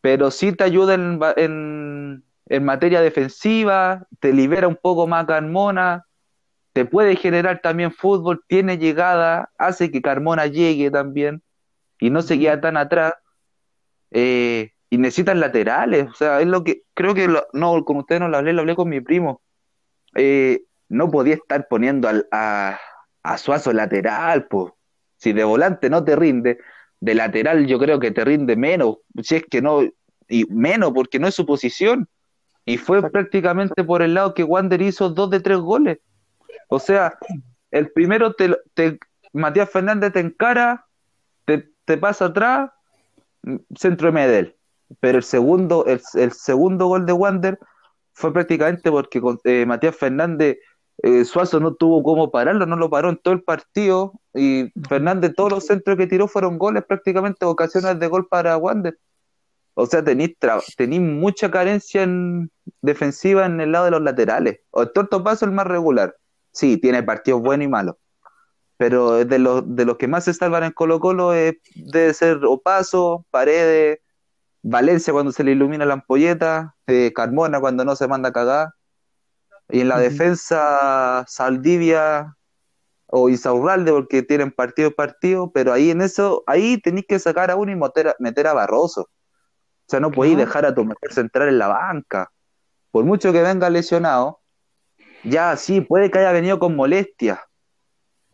Pero 0.00 0.30
sí 0.30 0.52
te 0.52 0.64
ayuda 0.64 0.94
en, 0.94 1.18
en, 1.36 2.24
en 2.46 2.64
materia 2.64 3.00
defensiva, 3.00 4.06
te 4.20 4.32
libera 4.32 4.68
un 4.68 4.76
poco 4.76 5.06
más 5.06 5.26
Carmona, 5.26 6.04
te 6.72 6.84
puede 6.84 7.16
generar 7.16 7.60
también 7.62 7.92
fútbol, 7.92 8.44
tiene 8.46 8.78
llegada, 8.78 9.50
hace 9.58 9.90
que 9.90 10.02
Carmona 10.02 10.46
llegue 10.46 10.90
también 10.90 11.42
y 11.98 12.10
no 12.10 12.20
se 12.20 12.38
queda 12.38 12.60
tan 12.60 12.76
atrás. 12.76 13.14
Eh, 14.14 14.72
y 14.90 14.98
necesitan 14.98 15.40
laterales, 15.40 16.08
o 16.10 16.14
sea, 16.14 16.40
es 16.42 16.48
lo 16.48 16.64
que 16.64 16.84
creo 16.94 17.14
que 17.14 17.28
lo- 17.28 17.46
no, 17.54 17.84
con 17.84 17.98
ustedes 17.98 18.22
no 18.22 18.28
lo 18.30 18.38
hablé, 18.38 18.54
lo 18.54 18.62
hablé 18.62 18.76
con 18.76 18.88
mi 18.90 19.02
primo. 19.02 19.42
Eh, 20.16 20.62
no 20.88 21.10
podía 21.10 21.34
estar 21.34 21.66
poniendo 21.68 22.08
al, 22.08 22.28
a, 22.32 22.78
a 23.22 23.38
Suazo 23.38 23.72
lateral, 23.72 24.46
pues. 24.48 24.72
Si 25.16 25.32
de 25.32 25.44
volante 25.44 25.90
no 25.90 26.04
te 26.04 26.16
rinde, 26.16 26.58
de 27.00 27.14
lateral 27.14 27.66
yo 27.66 27.78
creo 27.78 27.98
que 28.00 28.10
te 28.12 28.24
rinde 28.24 28.56
menos, 28.56 28.98
si 29.22 29.36
es 29.36 29.44
que 29.50 29.62
no, 29.62 29.82
y 30.28 30.44
menos 30.50 30.92
porque 30.94 31.18
no 31.18 31.28
es 31.28 31.34
su 31.34 31.46
posición. 31.46 32.08
Y 32.66 32.78
fue 32.78 33.08
prácticamente 33.10 33.84
por 33.84 34.02
el 34.02 34.14
lado 34.14 34.34
que 34.34 34.44
Wander 34.44 34.82
hizo 34.82 35.10
dos 35.10 35.30
de 35.30 35.40
tres 35.40 35.58
goles. 35.58 35.98
O 36.68 36.78
sea, 36.78 37.18
el 37.70 37.90
primero 37.92 38.34
te, 38.34 38.56
te 38.74 38.98
Matías 39.32 39.70
Fernández 39.70 40.12
te 40.12 40.20
encara, 40.20 40.86
te, 41.46 41.70
te 41.84 41.98
pasa 41.98 42.26
atrás, 42.26 42.70
centro 43.76 44.08
de 44.08 44.12
Medel. 44.12 44.56
Pero 45.00 45.18
el 45.18 45.24
segundo, 45.24 45.86
el, 45.86 46.00
el 46.14 46.32
segundo 46.32 46.86
gol 46.86 47.06
de 47.06 47.12
Wander 47.12 47.58
fue 48.12 48.32
prácticamente 48.32 48.90
porque 48.90 49.20
con, 49.20 49.38
eh, 49.44 49.66
Matías 49.66 49.96
Fernández, 49.96 50.58
eh, 51.02 51.24
Suazo 51.24 51.58
no 51.60 51.74
tuvo 51.74 52.02
cómo 52.02 52.30
pararlo, 52.30 52.66
no 52.66 52.76
lo 52.76 52.88
paró 52.88 53.10
en 53.10 53.16
todo 53.16 53.34
el 53.34 53.42
partido. 53.42 54.12
Y 54.34 54.72
Fernández, 54.88 55.34
todos 55.36 55.52
los 55.52 55.66
centros 55.66 55.96
que 55.96 56.06
tiró 56.06 56.28
fueron 56.28 56.58
goles, 56.58 56.84
prácticamente 56.84 57.44
ocasiones 57.44 57.98
de 57.98 58.06
gol 58.06 58.28
para 58.28 58.56
Wander. 58.56 58.98
O 59.74 59.86
sea, 59.86 60.04
tenéis 60.04 61.00
mucha 61.00 61.50
carencia 61.50 62.04
en 62.04 62.50
defensiva 62.80 63.46
en 63.46 63.60
el 63.60 63.72
lado 63.72 63.86
de 63.86 63.90
los 63.90 64.02
laterales. 64.02 64.60
O 64.70 64.82
el 64.82 64.92
Torto 64.92 65.24
Paso 65.24 65.44
el 65.44 65.50
más 65.52 65.66
regular. 65.66 66.16
Sí, 66.52 66.76
tiene 66.78 67.02
partidos 67.02 67.42
buenos 67.42 67.64
y 67.66 67.68
malos. 67.68 67.96
Pero 68.76 69.24
de 69.24 69.38
los, 69.38 69.62
de 69.76 69.84
los 69.84 69.96
que 69.96 70.08
más 70.08 70.24
se 70.24 70.34
salvan 70.34 70.64
en 70.64 70.72
Colo 70.72 70.98
Colo 71.00 71.32
es, 71.32 71.54
debe 71.74 72.12
ser 72.12 72.44
Opaso, 72.44 73.24
Paredes, 73.30 74.00
Valencia 74.62 75.12
cuando 75.12 75.30
se 75.32 75.44
le 75.44 75.52
ilumina 75.52 75.84
la 75.84 75.94
ampolleta, 75.94 76.74
eh, 76.86 77.12
Carmona 77.14 77.60
cuando 77.60 77.84
no 77.84 77.94
se 77.96 78.08
manda 78.08 78.30
a 78.30 78.32
cagar. 78.32 78.68
Y 79.68 79.80
en 79.80 79.88
la 79.88 79.98
defensa, 79.98 81.24
Saldivia 81.28 82.36
o 83.06 83.28
Isaurralde, 83.28 83.92
porque 83.92 84.22
tienen 84.22 84.50
partido 84.50 84.90
partido, 84.94 85.52
pero 85.52 85.72
ahí 85.72 85.90
en 85.90 86.02
eso, 86.02 86.42
ahí 86.46 86.78
tenéis 86.80 87.06
que 87.08 87.18
sacar 87.18 87.50
a 87.50 87.56
uno 87.56 87.72
y 87.72 87.76
meter 87.76 88.08
a, 88.08 88.16
meter 88.18 88.46
a 88.46 88.54
Barroso. 88.54 89.02
O 89.02 89.08
sea, 89.88 90.00
no 90.00 90.10
podéis 90.10 90.36
Claro. 90.36 90.46
dejar 90.48 90.66
a 90.66 90.74
tu 90.74 90.84
mejor 90.84 91.12
central 91.12 91.48
en 91.48 91.58
la 91.58 91.68
banca. 91.68 92.30
Por 92.90 93.04
mucho 93.04 93.32
que 93.32 93.42
venga 93.42 93.70
lesionado, 93.70 94.40
ya 95.24 95.56
sí, 95.56 95.80
puede 95.80 96.10
que 96.10 96.18
haya 96.18 96.32
venido 96.32 96.58
con 96.58 96.74
molestias, 96.76 97.38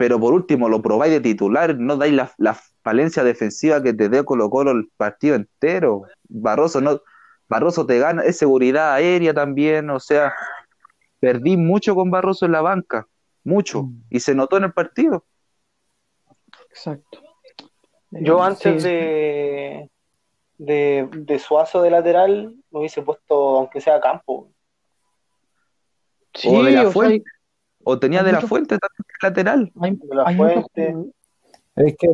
pero 0.00 0.18
por 0.18 0.32
último 0.32 0.70
lo 0.70 0.80
probáis 0.80 1.12
de 1.12 1.20
titular, 1.20 1.76
no 1.78 1.94
dais 1.98 2.14
la, 2.14 2.32
la 2.38 2.54
falencia 2.82 3.22
defensiva 3.22 3.82
que 3.82 3.92
te 3.92 4.08
dé 4.08 4.24
Colo 4.24 4.48
Colo 4.48 4.70
el 4.70 4.88
partido 4.96 5.34
entero. 5.36 6.04
Barroso 6.26 6.80
no, 6.80 7.02
Barroso 7.50 7.84
te 7.84 7.98
gana, 7.98 8.22
es 8.22 8.38
seguridad 8.38 8.94
aérea 8.94 9.34
también, 9.34 9.90
o 9.90 10.00
sea, 10.00 10.32
perdí 11.18 11.58
mucho 11.58 11.94
con 11.94 12.10
Barroso 12.10 12.46
en 12.46 12.52
la 12.52 12.62
banca, 12.62 13.08
mucho, 13.44 13.82
Mm. 13.82 14.02
y 14.08 14.20
se 14.20 14.34
notó 14.34 14.56
en 14.56 14.64
el 14.64 14.72
partido. 14.72 15.26
Exacto. 16.70 17.20
Yo 18.10 18.38
Eh, 18.38 18.46
antes 18.46 18.82
sí, 18.82 18.88
de, 18.88 19.90
de, 20.56 21.08
de 21.12 21.38
Suazo 21.38 21.82
de 21.82 21.90
lateral 21.90 22.54
me 22.70 22.78
hubiese 22.78 23.02
puesto, 23.02 23.58
aunque 23.58 23.82
sea 23.82 24.00
Campo. 24.00 24.48
sí, 26.32 26.48
o 26.48 26.62
de 26.62 26.70
la 26.72 26.88
o 26.88 26.90
Fuente. 26.90 27.22
O 27.85 27.99
tenía 27.99 28.23
de 28.23 28.33
la 28.33 28.40
fuente 28.40 28.79
también 28.79 29.05
lateral. 29.23 29.73
hay, 29.81 29.97
De 29.97 30.14
la 30.14 30.25
Fuente. 30.37 30.95
Es 31.77 31.97
que 31.97 32.09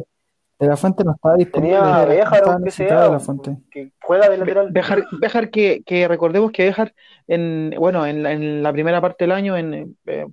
de 0.59 0.67
la 0.67 0.77
fuente 0.77 1.05
no 1.05 1.13
estaba 1.13 1.35
disponible. 1.37 1.77
Tenía 1.77 2.03
aunque 2.03 2.65
necesitado 2.65 3.01
sea, 3.01 3.07
de 3.07 3.13
la 3.13 3.21
fuente. 3.21 3.57
que 3.71 3.93
juega 4.01 4.29
de 4.29 4.39
lateral. 4.39 4.69
Bejar, 4.71 5.05
Bejar 5.21 5.51
que, 5.51 5.83
que 5.85 6.09
recordemos 6.09 6.51
que 6.53 6.65
Bejar 6.65 6.95
en 7.27 7.75
bueno 7.79 8.07
en 8.07 8.23
la, 8.23 8.33
en 8.33 8.63
la 8.63 8.73
primera 8.73 9.01
parte 9.01 9.25
del 9.25 9.33
año 9.33 9.57
en 9.57 9.97
eh, 10.07 10.27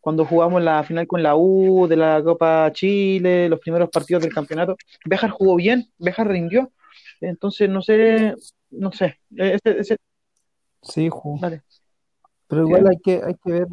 cuando 0.00 0.24
jugamos 0.24 0.60
la 0.62 0.82
final 0.82 1.06
con 1.06 1.22
la 1.22 1.36
U 1.36 1.86
de 1.86 1.94
la 1.96 2.20
Copa 2.24 2.68
Chile, 2.72 3.48
los 3.48 3.60
primeros 3.60 3.88
partidos 3.88 4.24
del 4.24 4.34
campeonato, 4.34 4.76
Bejar 5.04 5.30
jugó 5.30 5.54
bien, 5.54 5.86
Bejar 5.98 6.26
rindió. 6.26 6.72
Entonces 7.20 7.68
no 7.68 7.82
sé, 7.82 8.34
no 8.70 8.90
sé, 8.90 9.20
ese, 9.36 9.78
ese- 9.78 9.96
Sí, 10.82 11.08
jugó. 11.08 11.38
dale. 11.40 11.62
Pero 12.48 12.62
igual 12.62 12.88
hay 12.88 12.96
que, 12.98 13.20
hay 13.24 13.34
que 13.44 13.52
ver, 13.52 13.66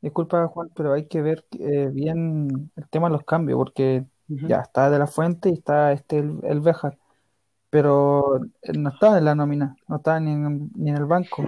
disculpa 0.00 0.46
Juan, 0.48 0.70
pero 0.74 0.92
hay 0.92 1.06
que 1.06 1.22
ver 1.22 1.44
eh, 1.58 1.90
bien 1.92 2.70
el 2.76 2.88
tema 2.88 3.08
de 3.08 3.12
los 3.12 3.24
cambios, 3.24 3.58
porque 3.58 4.04
Ujú. 4.28 4.48
ya 4.48 4.60
está 4.60 4.90
de 4.90 4.98
la 4.98 5.06
fuente 5.06 5.50
y 5.50 5.54
está 5.54 5.92
este 5.92 6.18
el, 6.18 6.38
el 6.42 6.60
Béjar, 6.60 6.98
pero 7.70 8.36
él 8.62 8.82
no 8.82 8.90
estaba 8.90 9.18
en 9.18 9.24
la 9.24 9.34
nómina, 9.34 9.76
no 9.88 9.96
estaba 9.96 10.20
ni 10.20 10.32
en, 10.32 10.70
ni 10.74 10.90
en 10.90 10.96
el 10.96 11.06
banco, 11.06 11.44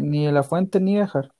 ni 0.00 0.26
en 0.26 0.34
la 0.34 0.42
fuente 0.42 0.80
ni 0.80 0.98
Béjar. 0.98 1.32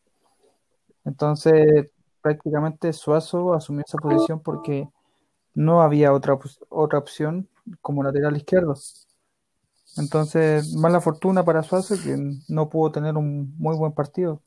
Entonces, 1.04 1.90
prácticamente 2.20 2.92
Suazo 2.92 3.54
asumió 3.54 3.82
esa 3.86 3.98
posición 3.98 4.40
porque 4.40 4.88
no 5.54 5.82
había 5.82 6.12
otra, 6.12 6.38
otra 6.68 6.98
opción 6.98 7.48
como 7.80 8.02
lateral 8.02 8.36
izquierdo. 8.36 8.74
Entonces, 9.96 10.74
mala 10.76 11.00
fortuna 11.00 11.44
para 11.44 11.62
Suazo 11.62 11.96
que 11.96 12.16
no 12.48 12.68
pudo 12.68 12.92
tener 12.92 13.16
un 13.16 13.54
muy 13.58 13.76
buen 13.76 13.92
partido. 13.92 14.42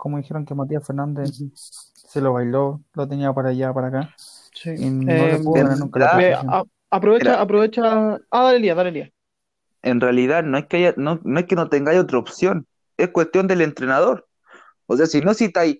Como 0.00 0.16
dijeron 0.16 0.46
que 0.46 0.54
Matías 0.54 0.86
Fernández 0.86 1.42
se 1.54 2.22
lo 2.22 2.32
bailó, 2.32 2.80
lo 2.94 3.06
tenía 3.06 3.34
para 3.34 3.50
allá, 3.50 3.70
para 3.74 3.88
acá, 3.88 4.14
Sí. 4.54 4.70
y 4.70 4.88
no 4.88 5.12
Eh, 5.12 5.32
le 5.32 5.38
pudo 5.40 5.62
ganar 5.62 5.78
nunca 5.78 6.00
la 6.00 6.06
Ah, 6.06 6.12
posición. 6.14 6.46
a- 6.48 6.64
aprovecha, 6.96 7.24
Mira. 7.24 7.40
aprovecha. 7.42 8.14
Ah, 8.30 8.44
dale, 8.44 8.58
Lía, 8.60 8.74
dale, 8.74 8.92
Lía. 8.92 9.10
En 9.82 10.00
realidad 10.00 10.42
no 10.42 10.56
es 10.56 10.64
que 10.68 10.78
haya, 10.78 10.94
no, 10.96 11.20
no 11.22 11.38
es 11.38 11.44
que 11.44 11.54
no 11.54 11.68
tengáis 11.68 12.00
otra 12.00 12.16
opción, 12.16 12.66
es 12.96 13.10
cuestión 13.10 13.46
del 13.46 13.60
entrenador. 13.60 14.26
O 14.86 14.96
sea, 14.96 15.04
si 15.04 15.20
no 15.20 15.34
citáis, 15.34 15.76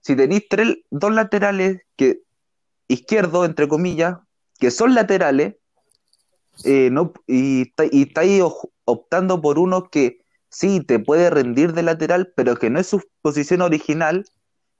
si 0.00 0.16
tenéis 0.16 0.48
tres, 0.48 0.78
dos 0.90 1.12
laterales 1.12 1.82
que 1.96 2.20
izquierdos, 2.88 3.46
entre 3.46 3.68
comillas, 3.68 4.16
que 4.58 4.70
son 4.70 4.94
laterales, 4.94 5.56
eh, 6.64 6.88
no, 6.90 7.12
y, 7.26 7.62
está- 7.68 7.84
y 7.90 8.02
estáis 8.04 8.42
optando 8.86 9.38
por 9.42 9.58
uno 9.58 9.90
que 9.90 10.22
sí 10.50 10.80
te 10.80 10.98
puede 10.98 11.30
rendir 11.30 11.72
de 11.72 11.82
lateral, 11.82 12.32
pero 12.36 12.56
que 12.56 12.68
no 12.70 12.78
es 12.80 12.88
su 12.88 13.02
posición 13.22 13.62
original, 13.62 14.26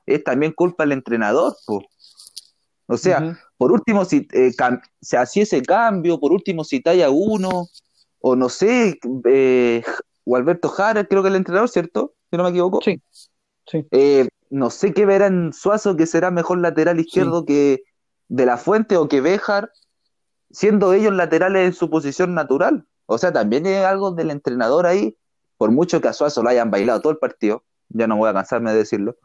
es 0.06 0.22
también 0.24 0.52
culpa 0.52 0.84
del 0.84 0.92
entrenador, 0.92 1.56
po. 1.66 1.82
O 2.86 2.96
sea, 2.96 3.38
por 3.56 3.70
último, 3.70 4.04
si 4.04 4.26
eh, 4.32 4.50
se 5.00 5.16
hacía 5.16 5.44
ese 5.44 5.62
cambio, 5.62 6.18
por 6.18 6.32
último, 6.32 6.64
si 6.64 6.80
talla 6.80 7.08
uno, 7.08 7.68
o 8.20 8.34
no 8.34 8.48
sé, 8.48 8.98
eh, 9.26 9.82
o 10.24 10.36
Alberto 10.36 10.68
Jara, 10.68 11.04
creo 11.04 11.22
que 11.22 11.28
el 11.28 11.36
entrenador, 11.36 11.68
¿cierto? 11.68 12.14
Si 12.30 12.36
no 12.36 12.42
me 12.42 12.50
equivoco. 12.50 12.80
Sí, 12.82 13.00
sí. 13.66 13.86
Eh, 13.92 14.28
no 14.50 14.70
sé 14.70 14.92
qué 14.92 15.06
verá 15.06 15.26
en 15.26 15.52
Suazo 15.52 15.96
que 15.96 16.06
será 16.06 16.32
mejor 16.32 16.58
lateral 16.58 16.98
izquierdo 16.98 17.44
que 17.44 17.84
De 18.26 18.44
La 18.44 18.56
Fuente 18.56 18.96
o 18.96 19.08
que 19.08 19.20
Béjar, 19.20 19.70
siendo 20.50 20.92
ellos 20.92 21.14
laterales 21.14 21.66
en 21.68 21.72
su 21.72 21.88
posición 21.90 22.34
natural. 22.34 22.86
O 23.06 23.18
sea, 23.18 23.32
también 23.32 23.66
es 23.66 23.84
algo 23.84 24.10
del 24.10 24.32
entrenador 24.32 24.86
ahí, 24.86 25.16
por 25.60 25.72
mucho 25.72 26.00
que 26.00 26.08
a 26.08 26.14
Suazo 26.14 26.42
lo 26.42 26.48
hayan 26.48 26.70
bailado 26.70 27.02
todo 27.02 27.12
el 27.12 27.18
partido, 27.18 27.64
ya 27.90 28.06
no 28.06 28.16
voy 28.16 28.30
a 28.30 28.32
cansarme 28.32 28.72
de 28.72 28.78
decirlo, 28.78 29.18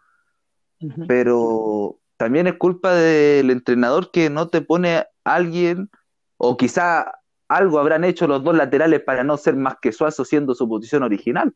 pero 1.08 1.98
también 2.18 2.46
es 2.48 2.56
culpa 2.56 2.94
del 2.94 3.52
entrenador 3.52 4.12
que 4.12 4.30
no 4.30 4.50
te 4.50 4.60
pone 4.60 4.98
a 4.98 5.08
alguien, 5.24 5.90
o 6.36 6.58
quizá 6.58 7.22
algo 7.48 7.80
habrán 7.80 8.04
hecho 8.04 8.28
los 8.28 8.44
dos 8.44 8.54
laterales 8.54 9.02
para 9.02 9.24
no 9.24 9.38
ser 9.38 9.56
más 9.56 9.78
que 9.82 9.94
Suazo 9.94 10.26
siendo 10.26 10.54
su 10.56 10.68
posición 10.68 11.04
original. 11.04 11.54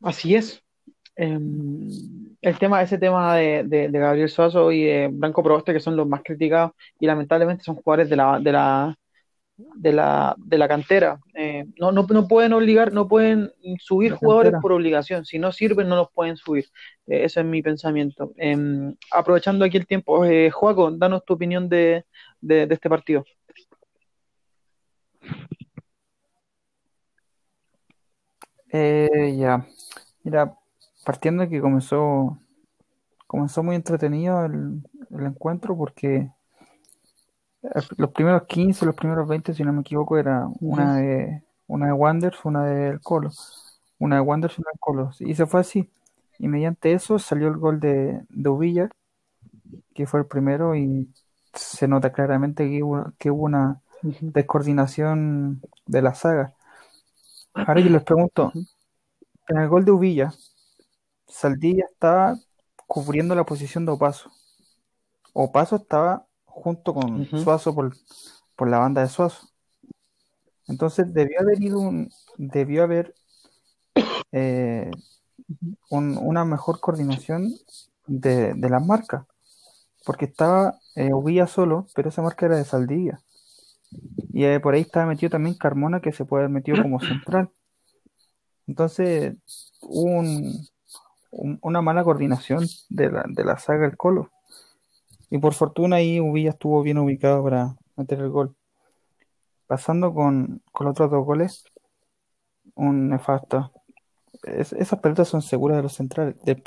Así 0.00 0.36
es, 0.36 0.64
em, 1.16 1.86
el 2.40 2.58
tema, 2.58 2.80
ese 2.80 2.96
tema 2.96 3.36
de, 3.36 3.64
de, 3.64 3.90
de 3.90 3.98
Gabriel 3.98 4.30
Suazo 4.30 4.72
y 4.72 4.84
de 4.84 5.10
Branco 5.12 5.42
Proboste, 5.42 5.74
que 5.74 5.80
son 5.80 5.96
los 5.96 6.08
más 6.08 6.22
criticados, 6.24 6.72
y 6.98 7.04
lamentablemente 7.04 7.62
son 7.62 7.76
jugadores 7.76 8.08
de 8.08 8.16
la, 8.16 8.40
de 8.40 8.52
la, 8.52 8.96
de 9.76 9.92
la, 9.92 10.34
de 10.38 10.58
la 10.58 10.66
cantera. 10.68 11.20
Eh, 11.60 11.66
no, 11.78 11.92
no, 11.92 12.06
no 12.08 12.28
pueden 12.28 12.52
obligar, 12.52 12.92
no 12.92 13.08
pueden 13.08 13.52
subir 13.78 14.12
jugadores 14.12 14.54
por 14.60 14.72
obligación. 14.72 15.24
Si 15.24 15.38
no 15.38 15.52
sirven, 15.52 15.88
no 15.88 15.96
los 15.96 16.10
pueden 16.12 16.36
subir. 16.36 16.66
Eh, 17.06 17.24
ese 17.24 17.40
es 17.40 17.46
mi 17.46 17.62
pensamiento. 17.62 18.32
Em, 18.36 18.94
aprovechando 19.12 19.64
aquí 19.64 19.76
el 19.76 19.86
tiempo, 19.86 20.24
eh, 20.24 20.50
Joaco, 20.50 20.90
danos 20.92 21.24
tu 21.24 21.34
opinión 21.34 21.68
de, 21.68 22.04
de, 22.40 22.66
de 22.66 22.74
este 22.74 22.88
partido. 22.88 23.24
Eh, 28.72 29.36
ya, 29.36 29.66
mira, 30.22 30.54
partiendo 31.04 31.42
de 31.42 31.48
que 31.48 31.60
comenzó, 31.60 32.38
comenzó 33.26 33.64
muy 33.64 33.74
entretenido 33.74 34.44
el, 34.44 34.80
el 35.10 35.26
encuentro 35.26 35.76
porque 35.76 36.30
eh, 37.62 37.68
los 37.96 38.10
primeros 38.10 38.44
15, 38.46 38.86
los 38.86 38.94
primeros 38.94 39.28
20, 39.28 39.54
si 39.54 39.64
no 39.64 39.72
me 39.72 39.80
equivoco, 39.80 40.18
era 40.18 40.46
una 40.60 40.96
de, 40.96 41.42
una 41.70 41.86
de 41.86 41.92
Wanderers, 41.92 42.44
una 42.44 42.64
del 42.64 43.00
Colo, 43.00 43.30
una 43.98 44.16
de 44.16 44.22
Wanderers 44.22 44.58
una 44.58 44.70
del 44.72 44.80
Colo, 44.80 45.10
y 45.20 45.34
se 45.34 45.46
fue 45.46 45.60
así. 45.60 45.88
Y 46.38 46.48
mediante 46.48 46.92
eso 46.92 47.18
salió 47.18 47.48
el 47.48 47.58
gol 47.58 47.78
de, 47.80 48.22
de 48.28 48.48
Uvilla, 48.48 48.90
que 49.94 50.06
fue 50.06 50.20
el 50.20 50.26
primero, 50.26 50.74
y 50.74 51.08
se 51.54 51.86
nota 51.86 52.12
claramente 52.12 52.68
que 52.68 52.82
hubo, 52.82 53.12
que 53.18 53.30
hubo 53.30 53.44
una 53.44 53.80
descoordinación 54.02 55.62
de 55.86 56.02
la 56.02 56.14
saga. 56.14 56.54
Ahora 57.54 57.80
yo 57.80 57.90
les 57.90 58.02
pregunto, 58.02 58.52
en 59.48 59.58
el 59.58 59.68
gol 59.68 59.84
de 59.84 59.92
Uvilla, 59.92 60.32
Saldivia 61.28 61.86
estaba 61.90 62.36
cubriendo 62.86 63.34
la 63.34 63.44
posición 63.44 63.86
de 63.86 63.92
Opaso. 63.92 64.30
Opaso 65.32 65.76
estaba 65.76 66.26
junto 66.44 66.94
con. 66.94 67.26
Suazo 67.26 67.74
por, 67.74 67.94
por 68.56 68.68
la 68.68 68.78
banda 68.78 69.02
de 69.02 69.08
Suazo. 69.08 69.49
Entonces 70.70 71.12
debió 71.12 71.40
haber 71.40 71.60
ido 71.62 71.80
un, 71.80 72.10
debió 72.38 72.84
haber 72.84 73.14
eh, 74.32 74.90
un- 75.90 76.16
una 76.16 76.44
mejor 76.44 76.80
coordinación 76.80 77.52
de, 78.06 78.54
de 78.54 78.70
las 78.70 78.84
marcas. 78.86 79.26
Porque 80.06 80.24
estaba 80.26 80.78
eh, 80.94 81.10
solo, 81.46 81.86
pero 81.94 82.08
esa 82.08 82.22
marca 82.22 82.46
era 82.46 82.56
de 82.56 82.64
Saldivia. 82.64 83.20
Y 84.32 84.44
eh, 84.44 84.60
por 84.60 84.74
ahí 84.74 84.82
estaba 84.82 85.06
metido 85.06 85.30
también 85.30 85.56
Carmona, 85.56 86.00
que 86.00 86.12
se 86.12 86.24
puede 86.24 86.44
haber 86.44 86.54
metido 86.54 86.80
como 86.80 87.00
central. 87.00 87.50
Entonces, 88.66 89.34
hubo 89.82 90.04
un- 90.20 90.66
un- 91.32 91.58
una 91.62 91.82
mala 91.82 92.04
coordinación 92.04 92.66
de 92.88 93.10
la, 93.10 93.24
de 93.28 93.44
la 93.44 93.58
saga 93.58 93.82
del 93.88 93.96
Colo. 93.96 94.30
Y 95.30 95.38
por 95.38 95.54
fortuna 95.54 95.96
ahí 95.96 96.20
Uvilla 96.20 96.50
estuvo 96.50 96.82
bien 96.82 96.98
ubicado 96.98 97.42
para 97.42 97.76
meter 97.96 98.20
el 98.20 98.30
gol. 98.30 98.54
Pasando 99.70 100.12
con, 100.12 100.62
con 100.72 100.86
los 100.86 100.94
otros 100.94 101.12
dos 101.12 101.24
goles, 101.24 101.64
un 102.74 103.08
nefasto. 103.08 103.70
Es- 104.42 104.72
esas 104.72 104.98
pelotas 104.98 105.28
son 105.28 105.42
seguras 105.42 105.76
de 105.76 105.84
los 105.84 105.92
centrales. 105.92 106.34
Del, 106.42 106.60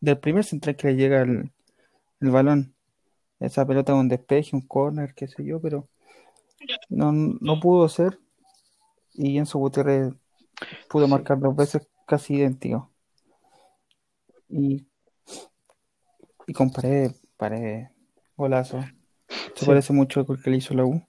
del 0.00 0.18
primer 0.20 0.44
central 0.44 0.76
que 0.76 0.86
le 0.86 0.94
llega 0.94 1.20
el, 1.22 1.50
el 2.20 2.30
balón. 2.30 2.76
Esa 3.40 3.66
pelota 3.66 3.92
un 3.92 4.06
despeje, 4.08 4.54
un 4.54 4.62
corner, 4.68 5.14
qué 5.14 5.26
sé 5.26 5.44
yo, 5.44 5.60
pero 5.60 5.88
no, 6.88 7.10
no 7.10 7.58
pudo 7.58 7.88
ser. 7.88 8.20
Y 9.14 9.36
Enzo 9.36 9.58
Gutiérrez 9.58 10.12
pudo 10.88 11.06
Sí. 11.06 11.10
marcar 11.10 11.40
dos 11.40 11.56
veces 11.56 11.88
casi 12.06 12.34
idéntico. 12.36 12.92
Y, 14.48 14.86
y 16.46 16.52
con 16.52 16.70
Paredes, 16.70 17.20
Paredes, 17.36 17.90
golazo. 18.36 18.80
Se 19.56 19.64
Sí. 19.64 19.66
parece 19.66 19.92
mucho 19.92 20.20
al 20.20 20.40
que 20.40 20.50
le 20.50 20.58
hizo 20.58 20.72
la 20.74 20.84
U. 20.84 21.02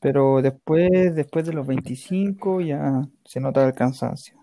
Pero 0.00 0.42
después, 0.42 1.14
después 1.14 1.44
de 1.46 1.52
los 1.52 1.66
25 1.66 2.60
ya 2.60 3.02
se 3.24 3.40
nota 3.40 3.66
el 3.66 3.74
cansancio. 3.74 4.38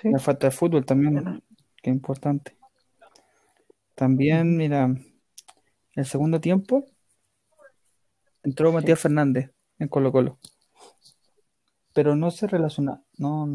Sí. 0.00 0.10
La 0.10 0.18
falta 0.18 0.48
de 0.48 0.50
fútbol 0.50 0.84
también, 0.84 1.42
que 1.82 1.90
es 1.90 1.96
importante. 1.96 2.56
También, 3.94 4.56
mira, 4.56 4.92
el 5.94 6.04
segundo 6.04 6.40
tiempo 6.40 6.84
entró 8.42 8.72
Matías 8.72 9.00
Fernández 9.00 9.50
en 9.78 9.88
Colo 9.88 10.12
Colo. 10.12 10.38
Pero 11.92 12.16
no 12.16 12.30
se 12.32 12.48
relaciona, 12.48 13.02
no, 13.16 13.48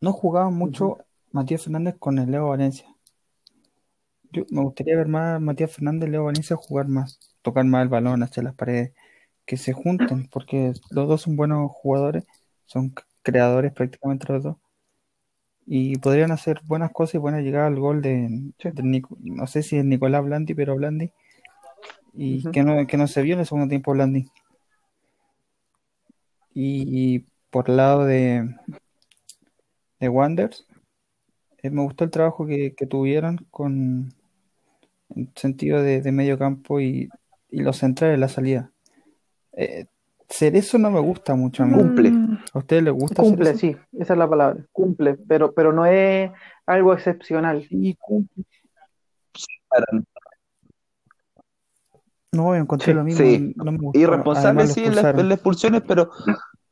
no 0.00 0.12
jugaba 0.12 0.50
mucho 0.50 0.98
Matías 1.32 1.64
Fernández 1.64 1.96
con 1.98 2.18
el 2.18 2.30
Leo 2.30 2.48
Valencia. 2.48 2.86
Yo 4.32 4.44
me 4.50 4.62
gustaría 4.62 4.96
ver 4.96 5.08
más 5.08 5.40
Matías 5.40 5.72
Fernández 5.72 6.08
y 6.08 6.12
Leo 6.12 6.24
Valencia 6.24 6.56
jugar 6.56 6.88
más, 6.88 7.18
tocar 7.40 7.64
más 7.64 7.82
el 7.82 7.88
balón 7.88 8.22
hacia 8.22 8.42
las 8.42 8.54
paredes, 8.54 8.92
que 9.46 9.56
se 9.56 9.72
junten, 9.72 10.28
porque 10.28 10.72
los 10.90 11.08
dos 11.08 11.22
son 11.22 11.36
buenos 11.36 11.70
jugadores, 11.72 12.24
son 12.66 12.94
creadores 13.22 13.72
prácticamente 13.72 14.32
los 14.32 14.42
dos. 14.42 14.56
Y 15.66 15.96
podrían 15.98 16.30
hacer 16.30 16.60
buenas 16.66 16.92
cosas 16.92 17.16
y 17.16 17.18
buenas 17.18 17.42
llegadas 17.42 17.68
al 17.72 17.80
gol 17.80 18.02
de, 18.02 18.28
Sí. 18.58 18.70
de 18.72 18.82
Nico- 18.82 19.16
no 19.20 19.46
sé 19.46 19.62
si 19.62 19.76
es 19.78 19.84
Nicolás 19.84 20.22
Blandi, 20.24 20.54
pero 20.54 20.76
Blandi. 20.76 21.10
Y 22.14 22.48
que 22.50 22.62
no, 22.62 22.86
que 22.86 22.96
no 22.96 23.06
se 23.08 23.22
vio 23.22 23.34
en 23.34 23.40
el 23.40 23.46
segundo 23.46 23.68
tiempo 23.68 23.92
Blandi. 23.92 24.26
Y 26.54 27.20
por 27.50 27.68
el 27.68 27.76
lado 27.76 28.04
de, 28.04 28.48
de 30.00 30.08
Wanderers, 30.08 30.66
eh, 31.62 31.70
me 31.70 31.82
gustó 31.82 32.04
el 32.04 32.10
trabajo 32.10 32.46
que, 32.46 32.74
que 32.74 32.86
tuvieron 32.86 33.38
con 33.50 34.14
en 35.16 35.32
sentido 35.36 35.82
de, 35.82 36.00
de 36.02 36.12
medio 36.12 36.38
campo 36.38 36.80
y, 36.80 37.08
y 37.50 37.60
los 37.62 37.78
centrales, 37.78 38.18
la 38.18 38.28
salida. 38.28 38.73
Eh, 39.56 39.86
Cerezo 40.28 40.78
no 40.78 40.90
me 40.90 41.00
gusta 41.00 41.34
mucho 41.34 41.62
a 41.62 41.66
mí. 41.66 41.74
Cumple. 41.76 42.12
¿A 42.52 42.58
ustedes 42.58 42.82
les 42.82 42.92
gusta 42.94 43.22
Cumple, 43.22 43.44
Cerezo? 43.54 43.60
sí, 43.60 43.76
esa 44.00 44.12
es 44.14 44.18
la 44.18 44.28
palabra. 44.28 44.64
Cumple, 44.72 45.16
pero, 45.28 45.52
pero 45.52 45.72
no 45.72 45.84
es 45.86 46.30
algo 46.66 46.92
excepcional. 46.94 47.66
Sí, 47.68 47.96
cumple. 48.00 48.44
Para- 49.68 49.86
No, 52.32 52.54
encontré 52.54 52.86
Sí, 52.92 52.94
lo 52.94 53.04
mismo. 53.04 53.24
sí. 53.24 53.52
No 53.56 53.72
me 53.72 53.78
gustó. 53.78 53.98
Irresponsable 54.00 54.48
Además, 54.62 54.72
sí 54.74 54.80
en, 54.80 54.86
las- 54.86 54.94
expulsaron. 54.96 55.20
en 55.20 55.28
las 55.28 55.36
expulsiones, 55.36 55.82
pero 55.86 56.10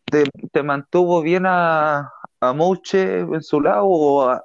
te, 0.07 0.25
te 0.51 0.63
mantuvo 0.63 1.23
bien 1.23 1.45
a, 1.47 2.11
a 2.41 2.53
Mouche 2.53 3.21
en 3.21 3.43
su 3.43 3.61
lado 3.61 3.85
o 3.87 4.29
a, 4.29 4.45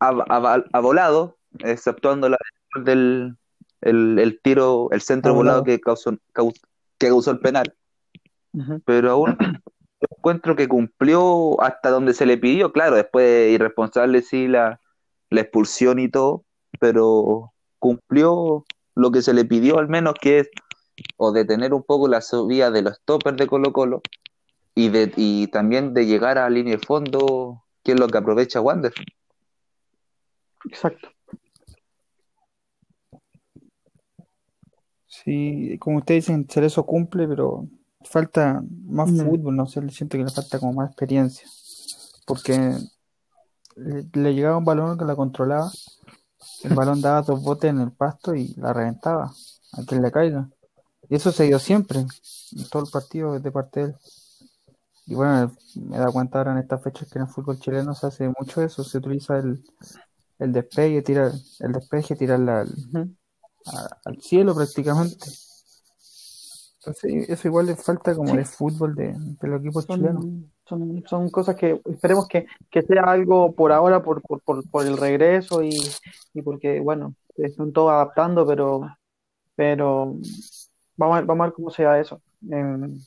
a, 0.00 0.08
a- 0.08 0.64
a 0.72 0.80
volado, 0.80 1.38
exceptuando 1.60 2.28
la 2.28 2.36
del 2.84 3.36
el, 3.80 4.18
el 4.18 4.40
tiro, 4.42 4.88
el 4.90 5.00
centro 5.00 5.32
volado. 5.32 5.60
volado 5.60 5.64
que 5.64 5.80
causó, 5.80 6.12
caus- 6.34 6.60
que 6.98 7.08
causó 7.08 7.30
el 7.30 7.40
penal. 7.40 7.74
Pero 8.84 9.10
aún 9.10 9.36
yo 10.00 10.06
encuentro 10.16 10.56
que 10.56 10.68
cumplió 10.68 11.60
hasta 11.62 11.90
donde 11.90 12.14
se 12.14 12.26
le 12.26 12.38
pidió, 12.38 12.72
claro, 12.72 12.96
después 12.96 13.52
irresponsable 13.52 14.22
sí 14.22 14.48
la, 14.48 14.80
la 15.30 15.40
expulsión 15.40 15.98
y 15.98 16.08
todo, 16.08 16.44
pero 16.80 17.52
cumplió 17.78 18.64
lo 18.94 19.10
que 19.10 19.22
se 19.22 19.34
le 19.34 19.44
pidió 19.44 19.78
al 19.78 19.88
menos 19.88 20.14
que 20.20 20.40
es 20.40 20.50
o 21.16 21.32
detener 21.32 21.74
un 21.74 21.82
poco 21.82 22.08
la 22.08 22.22
subida 22.22 22.70
de 22.70 22.82
los 22.82 23.00
toppers 23.04 23.36
de 23.36 23.46
Colo 23.46 23.72
Colo 23.72 24.02
y, 24.74 24.88
de, 24.88 25.12
y 25.16 25.48
también 25.48 25.94
de 25.94 26.06
llegar 26.06 26.38
a 26.38 26.48
línea 26.50 26.76
de 26.76 26.86
fondo, 26.86 27.64
que 27.82 27.92
es 27.92 28.00
lo 28.00 28.08
que 28.08 28.18
aprovecha 28.18 28.60
Wander. 28.60 28.92
Exacto. 30.64 31.08
Sí, 35.26 35.76
como 35.80 35.98
ustedes 35.98 36.24
dicen, 36.26 36.46
Cerezo 36.48 36.86
cumple, 36.86 37.28
pero 37.28 37.66
falta 38.04 38.62
más 38.86 39.10
Mm. 39.10 39.22
fútbol, 39.24 39.56
no 39.56 39.66
sé, 39.66 39.86
siento 39.90 40.16
que 40.16 40.24
le 40.24 40.30
falta 40.30 40.58
como 40.60 40.72
más 40.72 40.88
experiencia. 40.90 41.46
Porque 42.26 42.78
le, 43.76 44.06
le 44.12 44.34
llegaba 44.34 44.56
un 44.58 44.64
balón 44.64 44.98
que 44.98 45.04
la 45.04 45.16
controlaba, 45.16 45.72
el 46.64 46.74
balón 46.74 47.02
daba 47.02 47.22
dos 47.22 47.42
botes 47.42 47.70
en 47.70 47.80
el 47.80 47.92
pasto 47.92 48.34
y 48.34 48.54
la 48.56 48.72
reventaba 48.72 49.32
a 49.72 49.82
quien 49.86 50.02
le 50.02 50.12
caiga. 50.12 50.48
Y 51.08 51.16
eso 51.16 51.32
se 51.32 51.44
dio 51.44 51.58
siempre, 51.58 52.00
en 52.00 52.68
todo 52.70 52.84
el 52.84 52.90
partido 52.90 53.40
de 53.40 53.52
parte 53.52 53.80
de 53.80 53.86
él. 53.88 53.96
Y 55.06 55.14
bueno, 55.14 55.52
me 55.76 55.98
da 55.98 56.10
cuenta 56.10 56.38
ahora 56.38 56.52
en 56.52 56.58
estas 56.58 56.82
fechas 56.82 57.08
que 57.10 57.18
en 57.18 57.26
el 57.26 57.30
fútbol 57.30 57.58
chileno 57.60 57.94
se 57.94 58.06
hace 58.08 58.28
mucho 58.38 58.62
eso, 58.62 58.82
se 58.84 58.98
utiliza 58.98 59.38
el, 59.38 59.62
el 60.38 60.52
despegue, 60.52 61.02
tirar, 61.02 61.32
el 61.60 61.72
despeje, 61.72 62.16
tirarla 62.16 62.62
al, 62.62 62.68
Ujú. 62.68 63.14
A- 63.66 63.98
al 64.04 64.20
cielo 64.20 64.54
prácticamente. 64.54 65.26
Entonces, 66.78 67.28
eso 67.28 67.48
igual 67.48 67.66
le 67.66 67.74
falta 67.76 68.14
como 68.14 68.30
Sí. 68.30 68.36
de 68.36 68.44
fútbol 68.44 68.94
de, 68.94 69.12
de 69.16 69.48
los 69.48 69.60
equipos 69.60 69.86
chilenos. 69.88 70.22
Son, 70.22 70.52
son, 70.68 71.04
son 71.08 71.30
cosas 71.30 71.56
que 71.56 71.80
esperemos 71.84 72.28
que, 72.28 72.46
que 72.70 72.82
sea 72.82 73.02
algo 73.02 73.52
por 73.52 73.72
ahora, 73.72 74.02
por, 74.04 74.22
por, 74.22 74.40
por, 74.42 74.68
por 74.70 74.86
el 74.86 74.96
regreso 74.96 75.62
y, 75.64 75.76
y 76.32 76.42
porque, 76.42 76.78
bueno, 76.80 77.14
están 77.36 77.72
todos 77.72 77.90
adaptando, 77.90 78.46
pero, 78.46 78.88
pero 79.56 80.14
vamos 80.96 81.16
a 81.16 81.20
ver, 81.20 81.26
vamos 81.26 81.40
a 81.42 81.46
ver 81.48 81.54
cómo 81.54 81.70
se 81.70 81.82
da 81.82 81.98
eso. 81.98 82.22
Em, 82.48 83.00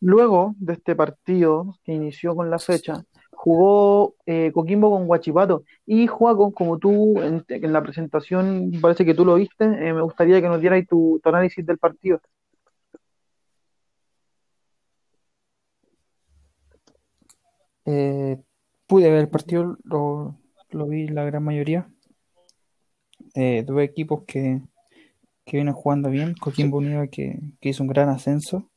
luego 0.00 0.54
de 0.58 0.72
este 0.72 0.96
partido 0.96 1.76
que 1.84 1.92
inició 1.92 2.34
con 2.34 2.48
la 2.50 2.58
fecha, 2.58 3.04
jugó 3.38 4.16
eh, 4.26 4.50
Coquimbo 4.52 4.90
con 4.90 5.06
Guachipato. 5.06 5.62
Y 5.86 6.08
Juaco, 6.08 6.52
como 6.52 6.78
tú 6.78 7.20
en, 7.20 7.44
en 7.48 7.72
la 7.72 7.82
presentación, 7.82 8.72
parece 8.82 9.04
que 9.04 9.14
tú 9.14 9.24
lo 9.24 9.36
viste, 9.36 9.64
eh, 9.64 9.92
me 9.94 10.02
gustaría 10.02 10.40
que 10.42 10.48
nos 10.48 10.60
dieras 10.60 10.84
tu, 10.88 11.20
tu 11.22 11.28
análisis 11.28 11.64
del 11.64 11.78
partido. 11.78 12.20
Eh, 17.86 18.38
pude 18.88 19.08
ver 19.10 19.20
el 19.20 19.28
partido, 19.28 19.78
lo, 19.84 20.36
lo 20.70 20.86
vi 20.88 21.06
la 21.08 21.24
gran 21.24 21.44
mayoría. 21.44 21.88
Eh, 23.34 23.62
dos 23.64 23.80
equipos 23.80 24.24
que, 24.26 24.60
que 25.44 25.58
vienen 25.58 25.74
jugando 25.74 26.10
bien. 26.10 26.34
Coquimbo 26.34 26.78
Unido 26.78 27.04
que, 27.10 27.38
que 27.60 27.68
hizo 27.68 27.84
un 27.84 27.88
gran 27.88 28.08
ascenso. 28.08 28.68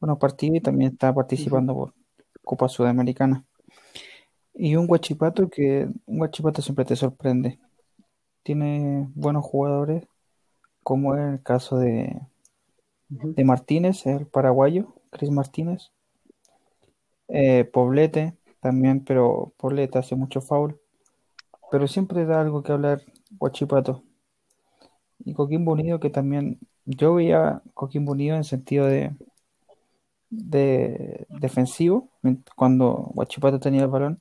Buenos 0.00 0.18
partidos 0.18 0.56
y 0.56 0.60
también 0.60 0.92
está 0.92 1.14
participando 1.14 1.74
por 1.74 1.94
Copa 2.42 2.68
Sudamericana. 2.68 3.44
Y 4.54 4.76
un 4.76 4.86
Guachipato 4.86 5.48
que 5.48 5.88
un 6.06 6.18
Guachipato 6.18 6.62
siempre 6.62 6.84
te 6.84 6.96
sorprende. 6.96 7.58
Tiene 8.42 9.08
buenos 9.14 9.44
jugadores, 9.44 10.06
como 10.82 11.16
es 11.16 11.34
el 11.34 11.42
caso 11.42 11.78
de, 11.78 12.20
Ujú. 13.10 13.32
de 13.34 13.44
Martínez, 13.44 14.06
el 14.06 14.26
paraguayo, 14.26 14.94
Cris 15.10 15.30
Martínez. 15.30 15.90
Eh, 17.28 17.64
Poblete 17.64 18.36
también, 18.60 19.04
pero 19.04 19.52
Poblete 19.56 19.98
hace 19.98 20.14
mucho 20.14 20.40
foul. 20.40 20.78
Pero 21.70 21.88
siempre 21.88 22.26
da 22.26 22.40
algo 22.40 22.62
que 22.62 22.72
hablar 22.72 23.02
Guachipato. 23.38 24.02
Y 25.24 25.34
Coquimbo 25.34 25.72
Unido 25.72 26.00
que 26.00 26.10
también, 26.10 26.58
yo 26.84 27.14
veía 27.14 27.62
Coquimbo 27.74 28.12
Unido 28.12 28.36
en 28.36 28.44
sentido 28.44 28.86
de, 28.86 29.14
de 30.30 31.26
defensivo, 31.40 32.08
cuando 32.56 33.10
Guachipato 33.14 33.60
tenía 33.60 33.82
el 33.82 33.88
balón. 33.88 34.20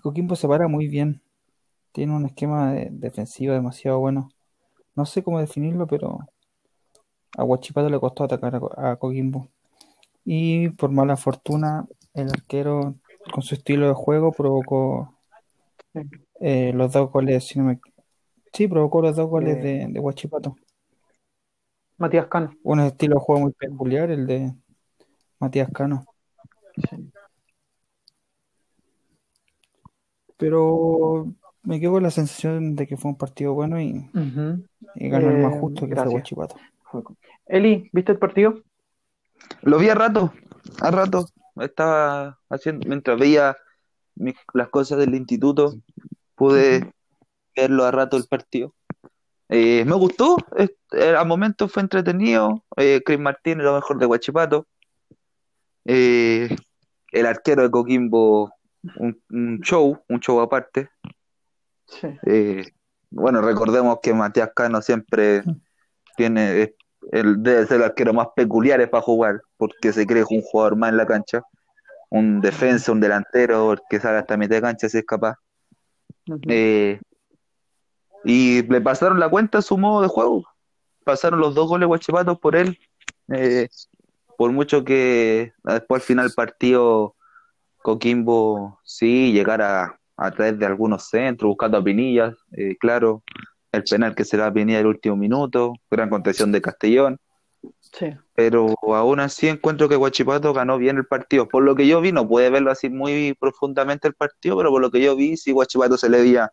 Coquimbo 0.00 0.36
se 0.36 0.48
para 0.48 0.68
muy 0.68 0.88
bien. 0.88 1.20
Tiene 1.92 2.14
un 2.14 2.26
esquema 2.26 2.72
de- 2.72 2.88
defensivo 2.90 3.54
demasiado 3.54 3.98
bueno. 3.98 4.28
No 4.94 5.06
sé 5.06 5.22
cómo 5.22 5.40
definirlo, 5.40 5.86
pero 5.86 6.18
a 7.36 7.42
Guachipato 7.42 7.88
le 7.88 8.00
costó 8.00 8.24
atacar 8.24 8.56
a, 8.56 8.60
Co- 8.60 8.78
a 8.80 8.96
Coquimbo. 8.96 9.48
Y 10.24 10.70
por 10.70 10.90
mala 10.90 11.16
fortuna, 11.16 11.86
el 12.14 12.28
arquero, 12.28 12.96
con 13.32 13.42
su 13.42 13.54
estilo 13.54 13.88
de 13.88 13.94
juego, 13.94 14.32
provocó 14.32 15.14
eh, 16.40 16.72
los 16.74 16.92
dos 16.92 17.10
goles, 17.10 17.46
si 17.46 17.58
no 17.58 17.66
me... 17.66 17.80
Sí, 18.52 18.66
provocó 18.66 19.02
los 19.02 19.16
dos 19.16 19.28
goles 19.28 19.62
de, 19.62 19.86
de 19.88 20.00
Huachipato. 20.00 20.56
Matías 21.96 22.26
Cano. 22.26 22.52
Un 22.62 22.80
estilo 22.80 23.16
de 23.16 23.20
juego 23.20 23.40
muy 23.42 23.52
peculiar, 23.52 24.10
el 24.10 24.26
de 24.26 24.52
Matías 25.38 25.70
Cano. 25.72 26.04
Sí. 26.88 27.10
Pero 30.38 31.26
me 31.62 31.78
quedo 31.80 31.92
con 31.92 32.02
la 32.02 32.10
sensación 32.10 32.74
de 32.74 32.86
que 32.86 32.96
fue 32.96 33.10
un 33.10 33.18
partido 33.18 33.52
bueno 33.52 33.78
y, 33.80 34.08
y 34.94 35.08
ganó 35.08 35.28
el 35.30 35.42
más 35.42 35.54
Eh, 35.54 35.58
justo 35.60 35.80
que 35.80 35.94
fue 35.94 36.04
gracias. 36.04 36.14
Huachipato. 36.14 36.56
Eli, 37.46 37.90
¿viste 37.92 38.12
el 38.12 38.18
partido? 38.18 38.62
Lo 39.62 39.78
vi 39.78 39.88
a 39.90 39.94
rato, 39.94 40.32
a 40.80 40.90
rato. 40.90 41.26
Estaba 41.56 42.38
haciendo, 42.48 42.86
mientras 42.88 43.18
veía 43.18 43.56
mis- 44.14 44.36
las 44.54 44.68
cosas 44.68 44.98
del 44.98 45.14
instituto, 45.14 45.74
pude 46.34 46.92
verlo 47.54 47.84
a 47.84 47.90
rato 47.90 48.16
el 48.16 48.24
partido. 48.26 48.74
Eh, 49.48 49.84
me 49.84 49.94
gustó, 49.96 50.36
eh, 50.56 50.68
al 51.16 51.26
momento 51.26 51.68
fue 51.68 51.82
entretenido. 51.82 52.64
Eh, 52.76 53.02
Chris 53.04 53.18
Martínez, 53.18 53.64
lo 53.64 53.74
mejor 53.74 53.98
de 53.98 54.06
Huachipato. 54.06 54.66
Eh, 55.84 56.54
el 57.12 57.26
arquero 57.26 57.62
de 57.62 57.70
Coquimbo, 57.70 58.52
un, 58.96 59.20
un 59.30 59.60
show, 59.60 60.02
un 60.08 60.20
show 60.20 60.40
aparte. 60.40 60.88
Sí. 61.86 62.08
Eh, 62.26 62.64
bueno, 63.10 63.40
recordemos 63.40 63.98
que 64.02 64.12
Matías 64.12 64.50
Cano 64.54 64.82
siempre 64.82 65.42
tiene, 66.16 66.62
es- 66.62 66.74
el, 67.12 67.42
debe 67.42 67.66
ser 67.66 67.78
el 67.78 67.84
arquero 67.84 68.12
más 68.12 68.28
peculiar 68.36 68.88
para 68.90 69.02
jugar, 69.02 69.40
porque 69.56 69.92
se 69.92 70.06
cree 70.06 70.24
un 70.28 70.42
jugador 70.42 70.76
más 70.76 70.90
en 70.90 70.96
la 70.98 71.06
cancha, 71.06 71.42
un 72.10 72.40
defensa, 72.40 72.92
un 72.92 73.00
delantero, 73.00 73.72
el 73.72 73.80
que 73.88 74.00
sale 74.00 74.18
hasta 74.18 74.36
mitad 74.36 74.56
de 74.56 74.62
cancha 74.62 74.88
si 74.88 74.98
es 74.98 75.04
capaz. 75.06 75.36
Eh, 76.48 77.00
y 78.24 78.62
le 78.62 78.80
pasaron 78.80 79.20
la 79.20 79.28
cuenta 79.30 79.58
a 79.58 79.62
su 79.62 79.78
modo 79.78 80.02
de 80.02 80.08
juego, 80.08 80.44
pasaron 81.04 81.40
los 81.40 81.54
dos 81.54 81.68
goles 81.68 81.86
guachipatos 81.86 82.38
por 82.38 82.56
él, 82.56 82.78
eh, 83.32 83.68
por 84.36 84.50
mucho 84.52 84.84
que 84.84 85.52
después 85.64 86.02
al 86.02 86.06
final 86.06 86.26
del 86.26 86.34
partido 86.34 87.14
Coquimbo 87.88 88.78
sí 88.84 89.32
llegara 89.32 89.98
a 90.18 90.30
través 90.30 90.58
de 90.58 90.66
algunos 90.66 91.08
centros, 91.08 91.48
buscando 91.48 91.78
a 91.78 91.82
Pinillas, 91.82 92.34
eh, 92.52 92.76
claro, 92.78 93.22
el 93.72 93.82
penal 93.82 94.14
que 94.14 94.24
se 94.26 94.38
a 94.42 94.52
Pinilla 94.52 94.80
el 94.80 94.86
último 94.86 95.16
minuto, 95.16 95.72
gran 95.90 96.10
contención 96.10 96.52
de 96.52 96.60
Castellón, 96.60 97.18
Sí. 97.80 98.14
pero 98.34 98.74
aún 98.94 99.20
así 99.20 99.48
encuentro 99.48 99.88
que 99.88 99.96
Guachipato 99.96 100.52
ganó 100.52 100.76
bien 100.76 100.98
el 100.98 101.06
partido. 101.06 101.48
Por 101.48 101.62
lo 101.62 101.74
que 101.74 101.86
yo 101.86 102.02
vi, 102.02 102.12
no 102.12 102.28
puede 102.28 102.50
verlo 102.50 102.70
así 102.70 102.90
muy 102.90 103.34
profundamente 103.40 104.06
el 104.06 104.12
partido, 104.14 104.58
pero 104.58 104.68
por 104.68 104.82
lo 104.82 104.90
que 104.90 105.00
yo 105.00 105.16
vi, 105.16 105.38
sí 105.38 105.52
Guachipato 105.52 105.96
se 105.96 106.10
le 106.10 106.20
veía, 106.20 106.52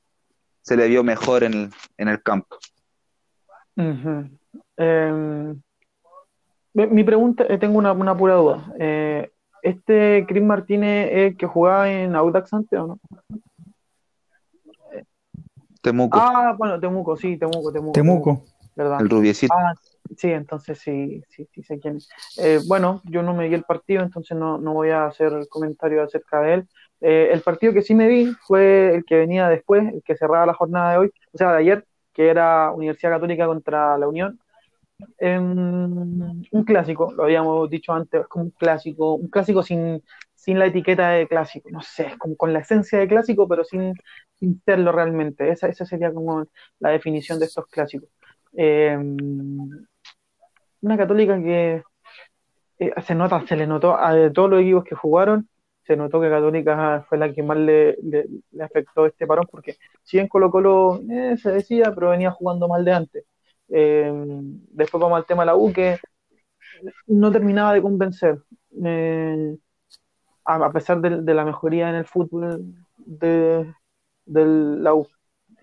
se 0.62 0.78
le 0.78 0.88
vio 0.88 1.04
mejor 1.04 1.44
en 1.44 1.54
el, 1.54 1.70
en 1.98 2.08
el 2.08 2.24
campo. 2.24 2.58
Em, 4.78 5.62
mi 6.74 6.88
mi 6.88 7.04
pregunta, 7.04 7.44
eh, 7.50 7.58
tengo 7.58 7.78
una, 7.78 7.92
una 7.92 8.16
pura 8.16 8.36
duda. 8.36 8.74
Eh, 8.80 9.32
¿este 9.66 10.26
Chris 10.28 10.44
Martínez 10.44 11.10
es 11.12 11.32
el 11.32 11.38
que 11.38 11.48
jugaba 11.48 11.92
en 11.92 12.16
Audax 12.16 12.54
antes 12.54 12.80
o 12.80 12.88
no? 12.88 13.00
Temuco, 15.82 16.18
Ah, 16.20 16.56
bueno, 16.58 16.80
Temuco, 16.80 17.16
sí, 17.16 17.38
Temuco, 17.38 17.72
Temuco, 17.72 17.92
Temuco. 17.92 18.44
¿verdad? 18.76 19.02
el 19.02 19.10
rubiecito. 19.10 19.54
Ah, 19.54 19.74
sí, 20.18 20.32
entonces 20.32 20.80
sí, 20.80 21.22
sí, 21.30 21.48
sí 21.54 21.64
sé 21.64 21.80
quién 21.80 21.98
es. 21.98 22.10
Eh, 22.38 22.60
bueno, 22.68 23.02
yo 23.06 23.22
no 23.22 23.34
me 23.34 23.48
vi 23.48 23.56
el 23.56 23.64
partido, 23.64 24.02
entonces 24.04 24.38
no, 24.38 24.58
no 24.58 24.74
voy 24.74 24.90
a 24.90 25.06
hacer 25.06 25.48
comentario 25.50 26.04
acerca 26.04 26.42
de 26.42 26.54
él. 26.56 26.68
Eh, 27.02 27.30
el 27.32 27.42
partido 27.42 27.74
que 27.74 27.82
sí 27.82 27.94
me 27.94 28.08
vi 28.08 28.34
fue 28.48 28.96
el 28.96 29.06
que 29.06 29.18
venía 29.18 29.48
después, 29.48 29.84
el 29.94 30.02
que 30.04 30.16
cerraba 30.16 30.46
la 30.46 30.54
jornada 30.54 30.92
de 30.94 30.98
hoy, 30.98 31.12
o 31.34 31.38
sea, 31.38 31.52
de 31.52 31.60
ayer, 31.60 31.86
que 32.14 32.30
era 32.30 32.72
Universidad 32.72 33.12
Católica 33.12 33.46
contra 33.46 33.98
la 33.98 34.08
Unión. 34.08 34.40
Em, 35.18 35.44
un 36.52 36.64
clásico, 36.66 37.12
lo 37.14 37.24
habíamos 37.26 37.70
dicho 37.70 37.92
antes, 37.94 38.22
es 38.22 38.28
como 38.28 38.46
un 38.46 38.52
clásico, 38.52 39.16
un 39.16 39.28
clásico 39.30 39.62
sin, 39.64 40.02
sin 40.34 40.58
la 40.60 40.68
etiqueta 40.68 41.10
de 41.12 41.28
clásico, 41.28 41.70
no 41.72 41.82
sé, 41.82 42.08
es 42.08 42.18
como 42.18 42.36
con 42.38 42.54
la 42.54 42.60
esencia 42.60 43.00
de 43.00 43.08
clásico, 43.08 43.48
pero 43.48 43.64
sin, 43.66 43.94
sin 44.40 44.62
serlo 44.66 44.92
realmente. 44.94 45.50
Esa, 45.50 45.68
esa 45.68 45.86
sería 45.86 46.14
como 46.14 46.46
la 46.80 46.90
definición 46.92 47.40
de 47.40 47.46
estos 47.46 47.68
clásicos. 47.68 48.10
Em, 48.54 49.18
una 50.82 50.98
católica 50.98 51.38
que 51.42 51.84
eh, 52.80 52.94
se 53.06 53.16
nota, 53.16 53.46
se 53.48 53.56
le 53.56 53.68
notó 53.68 53.98
a 53.98 54.14
de 54.14 54.32
todos 54.32 54.50
los 54.50 54.62
equipos 54.62 54.84
que 54.86 54.96
jugaron, 54.96 55.50
se 55.84 55.96
notó 55.98 56.22
que 56.22 56.30
Católica 56.30 57.06
fue 57.10 57.18
la 57.20 57.34
que 57.34 57.44
más 57.44 57.58
le, 57.58 57.98
le- 58.04 58.28
le 58.52 58.64
afectó 58.64 59.06
este 59.06 59.28
parón, 59.28 59.48
porque 59.52 59.78
si 60.04 60.18
bien 60.18 60.28
Colo 60.28 60.52
Colo 60.52 61.02
eh, 61.10 61.38
se 61.38 61.52
decía, 61.52 61.92
pero 61.96 62.12
venía 62.12 62.32
jugando 62.32 62.68
mal 62.68 62.86
de 62.86 62.94
antes. 62.94 63.26
Eh, 63.70 64.12
después 64.72 65.02
vamos 65.02 65.18
al 65.18 65.26
tema 65.26 65.44
de 65.44 65.48
la 65.48 65.56
U, 65.56 65.72
que 65.74 65.98
no 67.08 67.32
terminaba 67.32 67.74
de 67.74 67.82
convencer, 67.82 68.42
eh, 68.84 69.58
a, 70.46 70.56
a 70.58 70.72
pesar 70.72 71.02
de, 71.02 71.22
de 71.22 71.34
la 71.34 71.46
mejoría 71.46 71.90
en 71.90 71.96
el 71.98 72.06
fútbol 72.06 72.76
de, 72.98 73.74
de 74.26 74.46
la 74.46 74.94
U. 74.94 75.08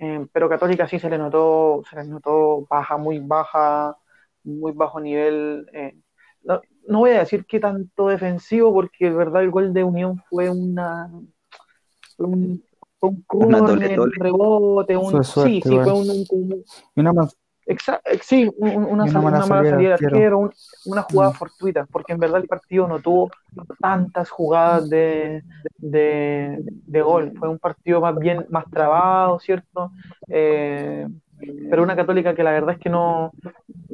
Eh, 0.01 0.27
pero 0.33 0.49
Católica 0.49 0.89
sí 0.89 0.99
se 0.99 1.11
le 1.11 1.19
notó, 1.19 1.83
se 1.89 1.97
le 1.97 2.05
notó 2.07 2.67
baja, 2.71 2.97
muy 2.97 3.21
baja, 3.21 3.97
muy 4.45 4.73
bajo 4.73 5.01
nivel. 5.01 5.69
eh, 5.73 5.97
no, 6.45 6.61
no 6.89 7.01
voy 7.01 7.13
a 7.13 7.21
decir 7.21 7.47
que 7.47 7.61
tanto 7.61 8.09
defensivo, 8.09 8.73
porque 8.73 9.07
de 9.11 9.17
verdad 9.17 9.43
el 9.43 9.51
gol 9.51 9.73
de 9.73 9.85
Unión 9.85 10.23
fue 10.31 10.51
una 10.51 11.11
fue 12.17 12.27
un, 12.27 12.65
fue 12.99 13.11
un 13.11 13.25
Una 13.33 13.59
un 13.59 14.13
rebote, 14.13 14.97
un 14.97 15.25
suerte, 15.25 15.43
sí, 15.43 15.63
sí, 15.63 15.81
fue 15.81 15.93
un, 15.93 16.11
un- 16.31 16.65
una 16.97 17.13
más, 17.67 17.79
exa- 17.79 18.01
eh, 18.05 18.19
sí, 18.23 18.51
un- 18.57 18.71
un- 18.71 18.85
una, 18.87 19.05
una 19.05 19.21
mala 19.23 19.41
salida 19.41 19.71
salida 19.71 19.89
de 19.89 19.89
de 19.89 19.93
arquero. 19.95 20.17
arquero, 20.17 20.39
un- 20.39 20.53
una 20.85 21.03
jugada 21.03 21.33
Mm. 21.33 21.35
fortuita, 21.35 21.87
porque 21.91 22.13
en 22.13 22.19
verdad 22.21 22.41
el 22.41 22.49
partido 22.49 22.89
no 22.89 23.01
tuvo 23.01 23.31
tantas 23.81 24.31
jugadas 24.31 24.89
de, 24.91 25.43
de, 25.79 26.59
de 26.63 27.03
gol, 27.03 27.33
fue 27.39 27.49
un 27.49 27.59
partido 27.59 28.01
más 28.01 28.19
bien 28.19 28.47
más 28.51 28.65
trabado, 28.71 29.39
¿cierto? 29.41 29.93
Eh, 30.29 31.07
pero 31.71 31.83
una 31.83 31.97
católica 31.97 32.35
que 32.35 32.43
la 32.45 32.53
verdad 32.53 32.75
es 32.75 32.79
que 32.81 32.91
no, 32.91 33.33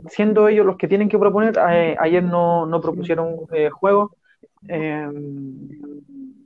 siendo 0.09 0.49
ellos 0.49 0.67
los 0.67 0.77
que 0.77 0.89
tienen 0.89 1.09
que 1.09 1.19
proponer, 1.19 1.59
eh, 1.71 1.97
ayer 2.01 2.23
no, 2.23 2.67
no 2.67 2.81
propusieron 2.81 3.37
eh, 3.53 3.71
juego. 3.71 4.13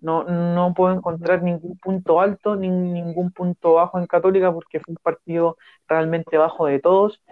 No, 0.02 0.24
no 0.24 0.74
puedo 0.74 0.94
encontrar 0.94 1.42
ningún 1.42 1.78
punto 1.78 2.20
alto 2.20 2.56
ni 2.56 2.68
ningún 2.68 3.30
punto 3.32 3.74
bajo 3.74 3.98
en 3.98 4.06
Católica 4.06 4.52
porque 4.52 4.80
fue 4.80 4.92
un 4.92 4.98
partido 5.02 5.56
realmente 5.88 6.36
bajo 6.36 6.66
de 6.66 6.80
todos. 6.80 7.22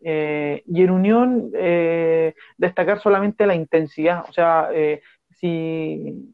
Eh, 0.00 0.62
y 0.66 0.82
en 0.82 0.90
Unión, 0.90 1.50
eh, 1.54 2.34
destacar 2.56 3.00
solamente 3.00 3.46
la 3.46 3.56
intensidad. 3.56 4.24
O 4.28 4.32
sea, 4.32 4.68
eh, 4.72 5.02
si, 5.30 6.32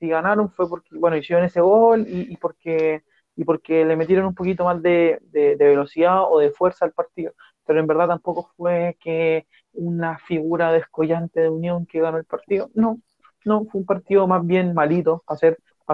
si 0.00 0.08
ganaron 0.08 0.50
fue 0.50 0.68
porque, 0.68 0.88
bueno, 0.92 1.16
hicieron 1.16 1.44
ese 1.44 1.60
gol 1.60 2.06
y, 2.08 2.32
y 2.32 2.36
porque 2.36 3.02
y 3.36 3.44
porque 3.44 3.84
le 3.84 3.94
metieron 3.94 4.26
un 4.26 4.34
poquito 4.34 4.64
más 4.64 4.82
de, 4.82 5.20
de, 5.30 5.54
de, 5.56 5.68
velocidad 5.68 6.24
o 6.28 6.40
de 6.40 6.50
fuerza 6.50 6.84
al 6.84 6.92
partido. 6.92 7.34
Pero 7.64 7.78
en 7.78 7.86
verdad 7.86 8.08
tampoco 8.08 8.50
fue 8.56 8.96
que 9.00 9.46
una 9.74 10.18
figura 10.18 10.72
descollante 10.72 11.42
de 11.42 11.48
Unión 11.48 11.86
que 11.86 12.00
ganó 12.00 12.18
el 12.18 12.24
partido. 12.24 12.68
No, 12.74 12.98
no, 13.44 13.64
fue 13.66 13.80
un 13.80 13.86
partido 13.86 14.26
más 14.26 14.44
bien 14.46 14.74
malito, 14.74 15.22
para 15.26 15.38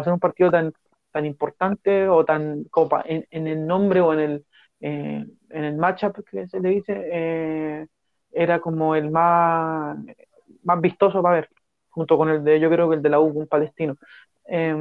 ser 0.04 0.12
un 0.12 0.20
partido 0.20 0.50
tan, 0.50 0.72
tan 1.12 1.26
importante 1.26 2.08
o 2.08 2.24
tan 2.24 2.64
como 2.64 3.00
en, 3.04 3.26
en 3.30 3.46
el 3.46 3.66
nombre 3.66 4.00
o 4.00 4.12
en 4.12 4.20
el, 4.20 4.46
eh, 4.80 5.26
en 5.50 5.64
el 5.64 5.76
matchup 5.76 6.24
que 6.30 6.46
se 6.48 6.60
le 6.60 6.70
dice, 6.70 6.92
eh, 7.12 7.86
era 8.32 8.60
como 8.60 8.94
el 8.96 9.10
más, 9.10 9.96
más 10.64 10.80
vistoso 10.80 11.22
para 11.22 11.36
ver, 11.36 11.48
junto 11.90 12.16
con 12.18 12.28
el 12.30 12.42
de, 12.44 12.60
yo 12.60 12.70
creo 12.70 12.88
que 12.88 12.96
el 12.96 13.02
de 13.02 13.08
la 13.10 13.20
U, 13.20 13.26
un 13.38 13.46
palestino. 13.48 13.96
Eh, 14.48 14.74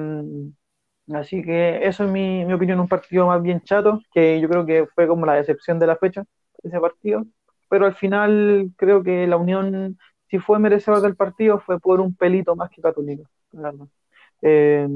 Así 1.14 1.44
que 1.44 1.86
eso 1.86 2.06
es 2.06 2.12
mi, 2.12 2.46
mi, 2.46 2.54
opinión, 2.54 2.80
un 2.80 2.88
partido 2.88 3.28
más 3.28 3.42
bien 3.42 3.62
chato, 3.62 4.02
que 4.14 4.40
yo 4.40 4.48
creo 4.50 4.66
que 4.66 4.88
fue 4.96 5.08
como 5.08 5.26
la 5.26 5.34
decepción 5.36 5.78
de 5.80 5.88
la 5.88 5.98
fecha, 5.98 6.24
ese 6.64 6.80
partido. 6.80 7.26
Pero 7.70 7.86
al 7.86 7.96
final 7.96 8.72
creo 8.78 9.04
que 9.04 9.28
la 9.28 9.36
Unión, 9.38 9.98
si 10.34 10.40
fue 10.40 10.58
merecedor 10.58 11.00
del 11.02 11.16
partido, 11.16 11.60
fue 11.60 11.80
por 11.80 12.02
un 12.02 12.16
pelito 12.16 12.56
más 12.56 12.72
que 12.72 12.82
católico. 12.82 13.30
Eh, 14.42 14.88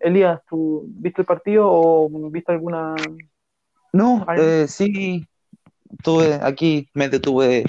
Elías, 0.00 0.40
¿tú 0.48 0.86
viste 0.88 1.20
el 1.20 1.26
partido 1.26 1.66
o 1.70 2.08
viste 2.30 2.52
alguna... 2.52 2.94
No, 3.92 4.24
eh, 4.34 4.64
sí, 4.66 5.26
tuve 6.02 6.40
aquí, 6.42 6.88
me 6.94 7.10
detuve, 7.10 7.66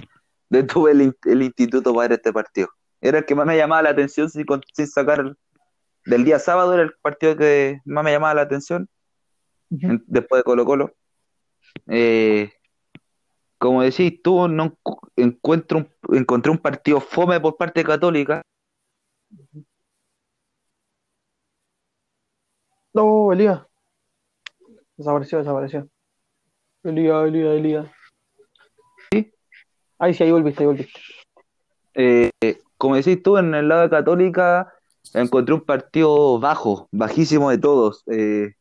detuve 0.49 0.91
el, 0.91 1.17
el, 1.25 1.41
instituto 1.41 1.93
para 1.93 2.07
ver 2.07 2.19
este 2.19 2.31
partido. 2.31 2.69
Era 3.01 3.17
el 3.17 3.25
que 3.25 3.35
más 3.35 3.45
me 3.45 3.57
llamaba 3.57 3.81
la 3.81 3.89
atención 3.89 4.29
sin, 4.29 4.45
sin 4.73 4.87
sacar 4.87 5.35
del 6.05 6.23
día 6.23 6.39
sábado 6.39 6.73
era 6.73 6.83
el 6.83 6.93
partido 7.01 7.35
que 7.35 7.81
más 7.83 8.05
me 8.05 8.13
llamaba 8.13 8.35
la 8.35 8.43
atención, 8.43 8.87
uh 9.71 9.75
-huh. 9.75 10.03
después 10.07 10.39
de 10.39 10.43
Colo 10.43 10.63
Colo. 10.63 10.93
Eh, 11.87 12.49
como 13.59 13.83
decís 13.83 14.21
tú, 14.23 14.47
no 14.47 14.77
encuentro 15.15 15.79
un, 15.79 16.15
encontré 16.15 16.51
un 16.51 16.57
partido 16.57 16.99
fome 17.01 17.39
por 17.39 17.57
parte 17.57 17.81
de 17.81 17.85
Católica. 17.85 18.41
No, 22.93 23.31
Elías. 23.31 23.61
Desapareció, 24.97 25.37
desapareció. 25.37 25.87
Elías, 26.83 27.27
Elías, 27.27 27.55
Elías. 27.55 27.91
¿Sí? 29.11 29.31
Ahí 29.99 30.13
sí, 30.13 30.23
ahí 30.23 30.31
volviste, 30.31 30.63
ahí 30.63 30.67
volviste. 30.67 31.01
Eh, 31.93 32.31
como 32.77 32.95
decís 32.95 33.21
tú, 33.21 33.37
en 33.37 33.53
el 33.53 33.67
lado 33.67 33.81
de 33.81 33.89
Católica 33.89 34.73
encontré 35.13 35.53
un 35.53 35.61
partido 35.61 36.39
bajo, 36.39 36.87
bajísimo 36.91 37.49
de 37.49 37.57
todos. 37.57 38.03
Eh, 38.07 38.53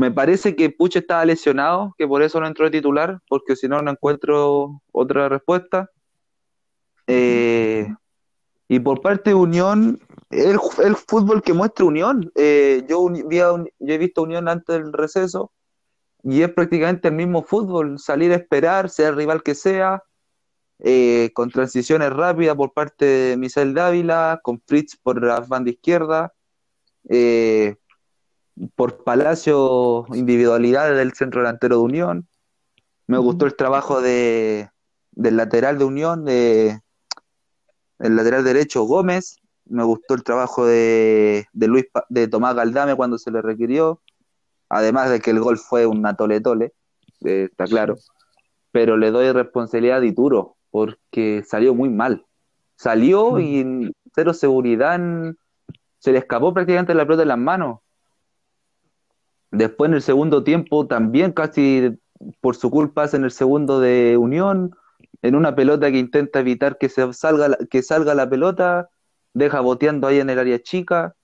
me 0.00 0.10
parece 0.10 0.56
que 0.56 0.70
Puch 0.70 0.96
estaba 0.96 1.26
lesionado, 1.26 1.94
que 1.98 2.08
por 2.08 2.22
eso 2.22 2.40
no 2.40 2.46
entró 2.46 2.64
de 2.64 2.70
titular, 2.70 3.20
porque 3.28 3.54
si 3.54 3.68
no, 3.68 3.82
no 3.82 3.90
encuentro 3.90 4.80
otra 4.92 5.28
respuesta. 5.28 5.90
Eh, 7.06 7.86
y 8.66 8.80
por 8.80 9.02
parte 9.02 9.30
de 9.30 9.34
Unión, 9.34 10.00
el, 10.30 10.58
el 10.82 10.96
fútbol 10.96 11.42
que 11.42 11.52
muestra 11.52 11.84
Unión. 11.84 12.32
Eh, 12.34 12.82
yo, 12.88 13.10
vi 13.10 13.36
yo 13.36 13.66
he 13.80 13.98
visto 13.98 14.22
Unión 14.22 14.48
antes 14.48 14.74
del 14.74 14.90
receso 14.90 15.52
y 16.22 16.40
es 16.40 16.50
prácticamente 16.50 17.08
el 17.08 17.14
mismo 17.14 17.42
fútbol, 17.42 17.98
salir 17.98 18.32
a 18.32 18.36
esperar, 18.36 18.88
sea 18.88 19.10
el 19.10 19.16
rival 19.16 19.42
que 19.42 19.54
sea, 19.54 20.02
eh, 20.78 21.30
con 21.34 21.50
transiciones 21.50 22.10
rápidas 22.10 22.56
por 22.56 22.72
parte 22.72 23.04
de 23.04 23.36
Misael 23.36 23.74
Dávila, 23.74 24.40
con 24.42 24.62
Fritz 24.66 24.96
por 24.96 25.22
la 25.22 25.40
banda 25.40 25.70
izquierda, 25.70 26.32
eh, 27.10 27.76
por 28.74 29.04
Palacio, 29.04 30.04
individualidades 30.14 30.96
del 30.96 31.12
centro 31.12 31.40
delantero 31.40 31.76
de 31.76 31.82
Unión. 31.82 32.28
Me 33.06 33.18
uh 33.18 33.20
-huh. 33.20 33.24
gustó 33.24 33.46
el 33.46 33.56
trabajo 33.56 34.00
de, 34.00 34.70
del 35.12 35.36
lateral 35.36 35.78
de 35.78 35.84
Unión, 35.84 36.24
de, 36.24 36.80
el 37.98 38.16
lateral 38.16 38.44
derecho 38.44 38.84
Gómez. 38.84 39.36
Me 39.66 39.84
gustó 39.84 40.14
el 40.14 40.24
trabajo 40.24 40.66
de, 40.66 41.46
de, 41.52 41.68
Luis, 41.68 41.86
de 42.08 42.26
Tomás 42.28 42.54
Galdame 42.54 42.96
cuando 42.96 43.18
se 43.18 43.30
le 43.30 43.40
requirió. 43.40 44.00
Además 44.68 45.10
de 45.10 45.20
que 45.20 45.30
el 45.30 45.40
gol 45.40 45.58
fue 45.58 45.86
un 45.86 46.02
tole-tole, 46.16 46.72
eh, 47.24 47.48
está 47.50 47.64
claro. 47.66 47.96
Pero 48.72 48.96
le 48.96 49.10
doy 49.10 49.32
responsabilidad 49.32 49.98
a 49.98 50.00
Dituro, 50.00 50.56
porque 50.70 51.42
salió 51.46 51.74
muy 51.74 51.88
mal. 51.88 52.24
Salió 52.76 53.38
y 53.40 53.92
cero 54.14 54.32
seguridad, 54.32 54.94
en... 54.94 55.36
se 55.98 56.12
le 56.12 56.18
escapó 56.18 56.54
prácticamente 56.54 56.94
la 56.94 57.04
pelota 57.04 57.22
de 57.22 57.26
las 57.26 57.38
manos. 57.38 57.80
Después 59.50 59.88
en 59.88 59.94
el 59.94 60.02
segundo 60.02 60.44
tiempo 60.44 60.86
también 60.86 61.32
casi 61.32 61.98
por 62.40 62.56
su 62.56 62.70
culpa 62.70 63.08
en 63.12 63.24
el 63.24 63.30
segundo 63.30 63.80
de 63.80 64.16
Unión, 64.16 64.76
en 65.22 65.34
una 65.34 65.54
pelota 65.54 65.90
que 65.90 65.98
intenta 65.98 66.40
evitar 66.40 66.78
que 66.78 66.88
se 66.88 67.12
salga 67.12 67.56
que 67.70 67.82
salga 67.82 68.14
la 68.14 68.28
pelota, 68.28 68.90
deja 69.34 69.60
boteando 69.60 70.06
ahí 70.06 70.20
en 70.20 70.30
el 70.30 70.38
área 70.38 70.62
chica. 70.62 71.14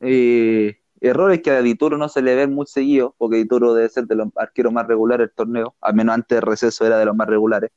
Eh, 0.00 0.78
errores 1.00 1.42
que 1.42 1.50
a 1.50 1.62
Dituro 1.62 1.98
no 1.98 2.08
se 2.08 2.22
le 2.22 2.34
ven 2.34 2.54
muy 2.54 2.66
seguido, 2.66 3.14
porque 3.18 3.36
Dituro 3.36 3.74
debe 3.74 3.88
ser 3.88 4.06
de 4.06 4.14
los 4.14 4.28
arqueros 4.36 4.72
más 4.72 4.86
regulares 4.86 5.28
del 5.28 5.34
torneo, 5.34 5.74
al 5.80 5.94
menos 5.94 6.14
antes 6.14 6.36
del 6.36 6.42
receso 6.42 6.86
era 6.86 6.98
de 6.98 7.04
los 7.04 7.16
más 7.16 7.28
regulares. 7.28 7.70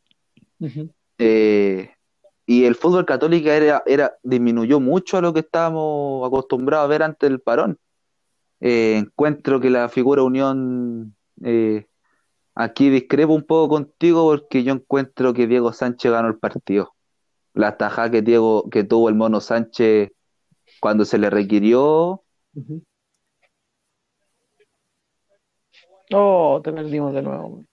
Uh 0.59 0.67
-huh. 0.67 0.89
eh, 1.17 1.89
y 2.45 2.65
el 2.65 2.75
fútbol 2.75 3.05
católico 3.05 3.49
era, 3.49 3.83
era, 3.85 4.13
disminuyó 4.23 4.79
mucho 4.79 5.17
a 5.17 5.21
lo 5.21 5.33
que 5.33 5.39
estábamos 5.39 6.25
acostumbrados 6.27 6.85
a 6.85 6.87
ver 6.87 7.03
antes 7.03 7.29
del 7.29 7.39
parón. 7.39 7.79
Eh, 8.67 8.97
encuentro 8.97 9.59
que 9.59 9.69
la 9.69 9.89
figura 9.89 10.23
Unión, 10.23 11.15
eh, 11.43 11.85
aquí 12.55 12.89
discrepo 12.89 13.33
un 13.33 13.43
poco 13.43 13.69
contigo 13.69 14.25
porque 14.25 14.63
yo 14.63 14.73
encuentro 14.73 15.35
que 15.35 15.45
Diego 15.45 15.71
Sánchez 15.71 16.11
ganó 16.11 16.29
el 16.29 16.39
partido. 16.39 16.95
La 17.53 17.77
tajada 17.77 18.09
que, 18.09 18.23
Diego, 18.23 18.67
que 18.71 18.83
tuvo 18.83 19.09
el 19.09 19.13
mono 19.13 19.39
Sánchez 19.39 20.11
cuando 20.81 21.05
se 21.05 21.19
le 21.19 21.29
requirió. 21.29 22.23
Uh 22.55 22.61
-huh. 22.61 22.85
Oh, 26.13 26.59
te 26.63 26.73
perdimos 26.73 27.13
de 27.13 27.21
nuevo. 27.21 27.65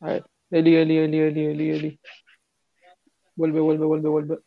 A 0.00 0.06
ver. 0.06 0.24
Eli, 0.50 0.76
Eli, 0.76 0.98
Eli, 0.98 1.18
Eli, 1.18 1.46
Eli, 1.46 1.70
Eli. 1.70 2.00
Vuelve, 3.34 3.58
vuelve, 3.60 3.86
vuelve, 3.86 4.08
vuelve. 4.08 4.38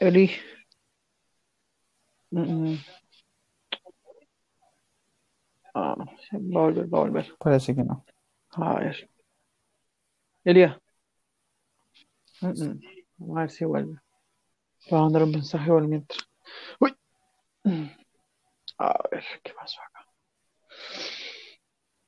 Eli. 0.00 0.30
Mm 2.32 2.44
-mm. 2.44 3.01
Ah, 5.74 5.96
va 5.96 6.60
a 6.60 6.64
volver, 6.64 6.86
va 6.86 6.98
a 6.98 7.00
volver. 7.02 7.34
Parece 7.38 7.74
que 7.74 7.82
no. 7.82 8.04
A 8.52 8.78
ver. 8.78 9.10
Elia. 10.44 10.80
Mm 12.40 12.80
Vamos 13.18 13.36
a 13.36 13.40
ver 13.40 13.50
si 13.50 13.64
vuelve. 13.64 14.00
Va 14.92 14.98
a 14.98 15.02
mandar 15.02 15.22
un 15.22 15.30
mensaje 15.30 15.68
por 15.68 15.86
mientras. 15.86 16.18
Uy. 16.80 16.96
A 18.78 18.98
ver, 19.10 19.24
¿qué 19.44 19.52
pasó 19.54 19.80
acá? 19.80 20.06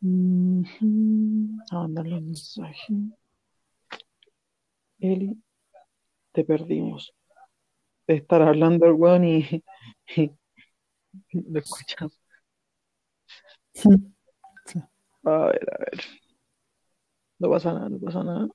Mm 0.01 0.63
-hmm. 0.63 1.59
A 1.71 1.75
mandarle 1.75 2.17
un 2.19 2.27
mensaje. 2.27 2.95
Eli, 4.99 5.37
te 6.33 6.45
perdimos. 6.45 7.15
De 8.07 8.17
estar 8.17 8.43
hablando 8.43 8.87
el 8.87 8.93
weón 8.93 9.25
y, 9.25 9.63
y 10.17 10.31
lo 11.33 11.61
escuchamos. 11.61 12.24
A 15.27 15.31
ver, 15.47 15.61
a 15.73 15.79
ver. 15.79 16.01
No 17.39 17.49
pasa 17.51 17.73
nada, 17.73 17.89
no 17.89 17.99
pasa 18.01 18.25
nada. 18.25 18.49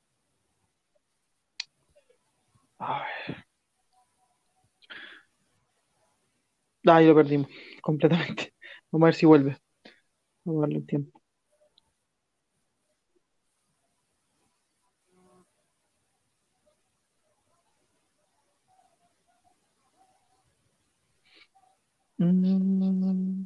A 2.79 3.05
ver. 3.27 3.45
Ahí 6.85 7.05
lo 7.07 7.15
perdimos 7.15 7.49
completamente. 7.81 8.53
Vamos 8.91 9.05
a 9.05 9.09
ver 9.09 9.15
si 9.15 9.25
vuelve. 9.25 9.57
Vamos 10.45 10.59
a 10.59 10.61
darle 10.63 10.79
un 10.79 10.87
tiempo. 10.87 11.21
Mm. 22.19 23.38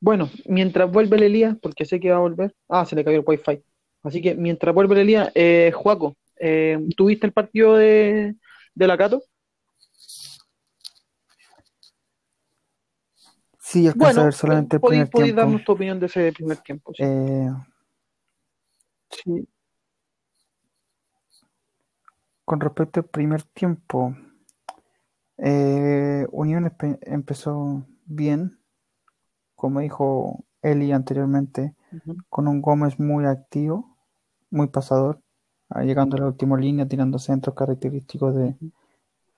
Bueno, 0.00 0.30
mientras 0.46 0.90
vuelve 0.90 1.16
el 1.18 1.24
Elías, 1.24 1.56
porque 1.60 1.84
sé 1.84 2.00
que 2.00 2.10
va 2.10 2.16
a 2.16 2.20
volver. 2.20 2.54
Ah, 2.68 2.86
se 2.86 2.96
le 2.96 3.04
cayó 3.04 3.18
el 3.18 3.24
wifi. 3.26 3.62
Así 4.02 4.22
que 4.22 4.34
mientras 4.34 4.74
vuelve 4.74 4.94
el 4.94 5.00
Elías, 5.02 5.30
eh, 5.34 5.72
Juaco, 5.74 6.16
eh, 6.36 6.78
¿tuviste 6.96 7.26
el 7.26 7.32
partido 7.32 7.76
de, 7.76 8.34
de 8.74 8.86
la 8.86 8.96
Cato? 8.96 9.22
Sí, 13.58 13.86
alcanza 13.86 14.04
bueno, 14.04 14.20
a 14.22 14.24
ver 14.24 14.34
solamente 14.34 14.76
el 14.76 14.80
primer 14.82 15.10
podéis 15.10 15.28
tiempo. 15.28 15.42
darnos 15.42 15.64
tu 15.64 15.72
opinión 15.72 16.00
de 16.00 16.06
ese 16.06 16.32
primer 16.32 16.56
tiempo. 16.58 16.92
Sí. 16.94 17.02
Eh, 17.04 17.50
sí. 19.10 19.48
Con 22.44 22.58
respecto 22.58 23.00
al 23.00 23.06
primer 23.06 23.42
tiempo, 23.42 24.16
Eh, 25.42 26.26
Unión 26.32 26.70
empezó 27.02 27.86
bien, 28.04 28.59
como 29.60 29.80
dijo 29.80 30.42
Eli 30.62 30.90
anteriormente, 30.90 31.74
con 32.30 32.48
un 32.48 32.62
Gómez 32.62 32.98
muy 32.98 33.26
activo, 33.26 33.94
muy 34.48 34.68
pasador, 34.68 35.20
ah, 35.68 35.82
llegando 35.82 36.16
a 36.16 36.20
la 36.20 36.26
última 36.28 36.56
línea, 36.56 36.88
tirando 36.88 37.18
centros 37.18 37.54
característicos 37.54 38.34
de, 38.34 38.56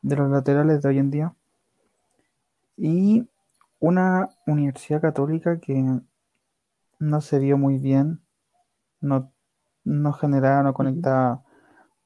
de 0.03 0.17
los 0.17 0.31
laterales 0.31 0.81
de 0.81 0.89
hoy 0.89 0.99
en 0.99 1.11
día. 1.11 1.35
Y 2.77 3.29
una 3.81 4.29
Universidad 4.47 5.01
Católica 5.01 5.59
que 5.59 5.85
no 7.01 7.21
se 7.21 7.41
vio 7.41 7.59
muy 7.59 7.79
bien, 7.79 8.21
no, 9.01 9.33
no 9.83 10.13
generaba, 10.13 10.63
no 10.63 10.73
conectaba 10.73 11.43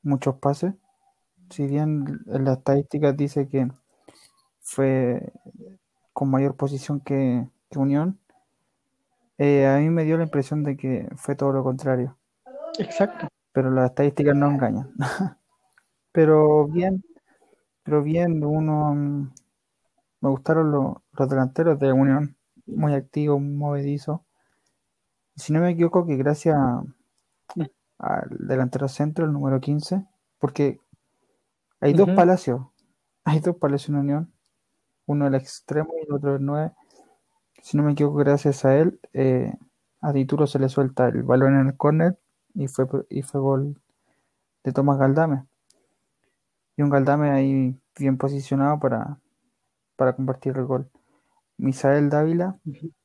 muchos 0.02 0.36
pases. 0.36 0.72
Si 1.50 1.66
bien 1.66 2.24
en 2.28 2.44
las 2.46 2.56
estadísticas 2.56 3.14
dice 3.14 3.46
que 3.46 3.70
fue 4.62 5.34
con 6.14 6.30
mayor 6.30 6.56
posición 6.56 7.00
que, 7.00 7.46
que 7.70 7.78
Unión, 7.78 8.18
eh, 9.38 9.66
a 9.66 9.78
mí 9.78 9.90
me 9.90 10.04
dio 10.04 10.16
la 10.16 10.24
impresión 10.24 10.62
de 10.62 10.76
que 10.76 11.08
fue 11.16 11.36
todo 11.36 11.52
lo 11.52 11.62
contrario. 11.62 12.16
Exacto. 12.78 13.28
Pero 13.52 13.70
las 13.70 13.90
estadísticas 13.90 14.36
no 14.36 14.50
engañan. 14.50 14.92
pero 16.12 16.66
bien, 16.68 17.04
pero 17.82 18.02
bien, 18.02 18.44
uno 18.44 18.94
mm, 18.94 19.32
me 20.22 20.30
gustaron 20.30 20.70
lo- 20.72 21.02
los 21.12 21.28
delanteros 21.28 21.78
de 21.78 21.92
Unión, 21.92 22.36
muy 22.66 22.94
activos, 22.94 23.40
muy 23.40 23.54
movedizos. 23.54 24.20
Y 25.36 25.40
si 25.40 25.52
no 25.52 25.60
me 25.60 25.70
equivoco, 25.70 26.04
que 26.04 26.16
gracias 26.16 26.56
a- 26.56 26.82
al 27.98 28.28
delantero 28.46 28.88
centro, 28.88 29.24
el 29.24 29.32
número 29.32 29.60
15, 29.60 30.04
porque 30.38 30.80
hay 31.80 31.92
dos 31.94 32.08
palacios, 32.16 32.62
hay 33.24 33.40
dos 33.40 33.56
palacios 33.56 33.90
en 33.90 33.96
Unión, 33.96 34.32
uno 35.06 35.26
el 35.28 35.34
extremo 35.36 35.94
y 36.00 36.06
el 36.06 36.12
otro 36.14 36.36
el 36.36 36.44
9. 36.44 36.72
Si 37.66 37.76
no 37.76 37.82
me 37.82 37.94
equivoco, 37.94 38.18
gracias 38.18 38.64
a 38.64 38.76
él, 38.76 39.00
eh, 39.12 39.52
a 40.00 40.12
Dituro 40.12 40.46
se 40.46 40.60
le 40.60 40.68
suelta 40.68 41.08
el 41.08 41.24
balón 41.24 41.58
en 41.58 41.66
el 41.66 41.76
córner 41.76 42.16
y 42.54 42.68
fue, 42.68 42.86
y 43.10 43.22
fue 43.22 43.40
gol 43.40 43.82
de 44.62 44.72
Tomás 44.72 44.98
Galdame. 45.00 45.46
Y 46.76 46.82
un 46.82 46.90
Galdame 46.90 47.30
ahí 47.30 47.76
bien 47.98 48.18
posicionado 48.18 48.78
para, 48.78 49.18
para 49.96 50.14
compartir 50.14 50.56
el 50.56 50.64
gol. 50.64 50.88
Misael 51.56 52.08
Dávila 52.08 52.56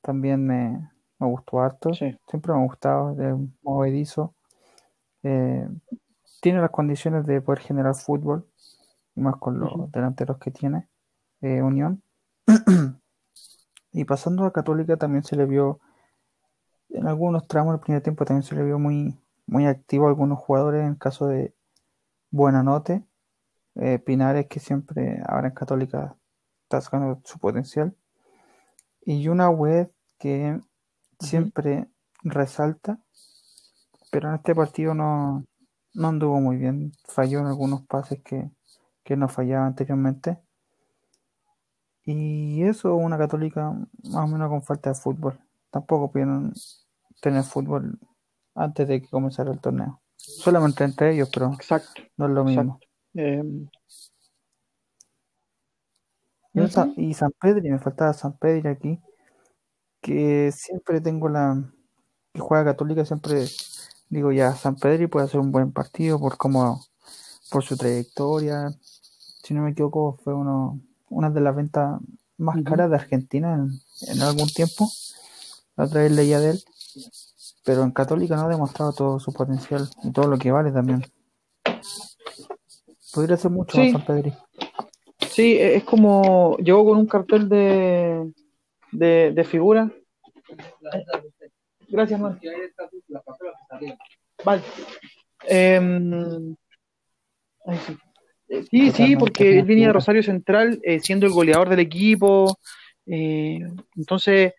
también 0.04 0.46
me, 0.46 0.92
me 1.18 1.26
gustó 1.26 1.60
harto. 1.60 1.92
Sí. 1.96 2.16
Siempre 2.28 2.54
me 2.54 2.60
ha 2.60 2.64
gustado, 2.64 3.16
de 3.16 3.36
movedizo. 3.64 4.36
Eh, 5.24 5.68
tiene 6.40 6.62
las 6.62 6.70
condiciones 6.70 7.26
de 7.26 7.42
poder 7.42 7.62
generar 7.62 7.96
fútbol, 7.96 8.46
y 9.16 9.22
más 9.22 9.38
con 9.38 9.60
los 9.60 9.92
delanteros 9.92 10.38
que 10.38 10.52
tiene 10.52 10.88
eh, 11.42 11.64
Unión. 11.64 12.04
y 13.92 14.06
pasando 14.06 14.46
a 14.46 14.54
Católica 14.54 14.98
también 14.98 15.24
se 15.24 15.36
le 15.36 15.46
vio, 15.46 15.80
en 16.90 17.08
algunos 17.08 17.48
tramos 17.48 17.74
del 17.74 17.82
primer 17.82 18.02
tiempo 18.02 18.26
también 18.26 18.44
se 18.44 18.56
le 18.56 18.64
vio 18.64 18.80
muy, 18.80 19.18
muy 19.46 19.66
activo 19.66 20.06
a 20.06 20.10
algunos 20.10 20.40
jugadores, 20.40 20.82
en 20.82 20.90
el 20.90 20.98
caso 20.98 21.28
de 21.28 21.54
Buenanote, 22.30 23.04
eh, 23.76 24.00
Pinares, 24.00 24.48
que 24.48 24.60
siempre 24.60 25.22
ahora 25.28 25.50
en 25.50 25.54
Católica 25.54 26.16
está 26.64 26.82
sacando 26.82 27.22
su 27.24 27.40
potencial, 27.40 27.96
y 29.04 29.28
una 29.28 29.50
web 29.50 29.92
que 30.20 30.60
siempre 31.20 31.88
resalta, 32.24 33.00
pero 34.12 34.30
en 34.30 34.36
este 34.36 34.54
partido 34.56 34.94
no, 34.94 35.46
no 35.94 36.08
anduvo 36.08 36.40
muy 36.40 36.58
bien, 36.58 36.94
falló 37.08 37.40
en 37.40 37.48
algunos 37.48 37.86
pases 37.88 38.22
que, 38.24 38.50
que 39.04 39.18
no 39.18 39.28
fallaba 39.28 39.66
anteriormente. 39.66 40.38
Y 42.04 42.64
eso, 42.64 42.96
una 42.96 43.18
católica 43.18 43.72
más 44.04 44.26
o 44.26 44.28
menos 44.28 44.50
con 44.50 44.64
falta 44.64 44.90
de 44.90 44.96
fútbol. 44.96 45.40
Tampoco 45.70 46.12
pudieron 46.12 46.54
tener 47.22 47.44
fútbol 47.44 48.00
antes 48.56 48.88
de 48.88 49.02
que 49.02 49.08
comenzara 49.08 49.52
el 49.52 49.60
torneo. 49.60 50.02
Solamente 50.18 50.84
entre 50.84 51.14
ellos, 51.14 51.30
pero 51.32 51.54
Exacto. 51.54 52.02
no 52.18 52.26
es 52.26 52.32
lo 52.32 52.44
mismo. 52.44 52.80
Eh, 53.14 53.44
Y, 56.54 56.60
Ujú. 56.60 56.94
y 56.98 57.14
San 57.14 57.32
Pedro, 57.40 57.62
me 57.64 57.80
faltaba 57.80 58.14
San 58.14 58.38
Pedro 58.38 58.72
aquí, 58.72 59.00
que 60.02 60.52
siempre 60.52 61.00
tengo 61.00 61.30
la 61.30 61.64
que 62.34 62.42
juega 62.42 62.66
Católica, 62.66 63.06
siempre 63.06 63.46
digo 64.10 64.32
ya, 64.32 64.54
San 64.56 64.76
Pedro 64.76 65.10
puede 65.10 65.26
hacer 65.26 65.40
un 65.40 65.52
buen 65.52 65.72
partido 65.72 66.20
por 66.20 66.38
cómo, 66.38 66.82
por 67.50 67.64
su 67.64 67.78
trayectoria. 67.78 68.70
Si 69.44 69.54
no 69.54 69.64
me 69.64 69.72
equivoco, 69.72 70.18
fue 70.24 70.34
uno, 70.34 70.82
una 71.12 71.30
de 71.30 71.42
las 71.42 71.56
ventas 71.56 72.00
más 72.38 72.56
caras 72.64 72.90
de 72.90 72.96
Argentina 72.96 73.54
en, 73.54 73.70
en 74.12 74.22
algún 74.22 74.48
tiempo. 74.50 74.90
La 75.76 75.86
otra 75.86 76.02
vez 76.02 76.12
leía 76.12 76.40
de 76.40 76.52
él, 76.52 76.64
pero 77.64 77.84
en 77.84 77.92
Católica 77.92 78.36
no 78.36 78.44
ha 78.46 78.50
demostrado 78.50 78.92
todo 78.94 79.20
su 79.20 79.32
potencial 79.32 79.88
y 80.04 80.12
todo 80.12 80.28
lo 80.28 80.38
que 80.38 80.52
vale 80.52 80.72
también. 80.72 81.04
Podría 83.14 83.38
ser 83.38 83.52
mucho 83.52 83.78
Sí. 83.78 83.84
más 83.84 83.92
San 83.92 84.06
Pedro. 84.06 84.32
Sí, 85.30 85.54
e- 85.54 85.76
es 85.78 85.84
como 85.84 86.58
llegó 86.58 86.86
con 86.86 86.98
un 86.98 87.06
cartel 87.08 87.48
de, 87.50 88.32
de, 88.92 89.32
de 89.34 89.44
figura. 89.44 89.90
Gracias, 91.90 92.20
man. 92.20 92.40
Vale. 94.44 94.62
Em, 95.48 96.56
ay, 97.66 97.78
sí. 97.86 97.98
Sí, 98.70 98.92
sí, 98.92 99.16
porque 99.16 99.60
él 99.60 99.66
venía 99.66 99.88
de. 99.88 99.94
Rosario 99.94 100.24
Central 100.24 100.80
eh, 100.84 101.00
siendo 101.00 101.26
el 101.26 101.32
goleador 101.32 101.70
del 101.70 101.80
equipo. 101.80 102.58
eh, 103.06 103.60
entonces, 103.96 104.54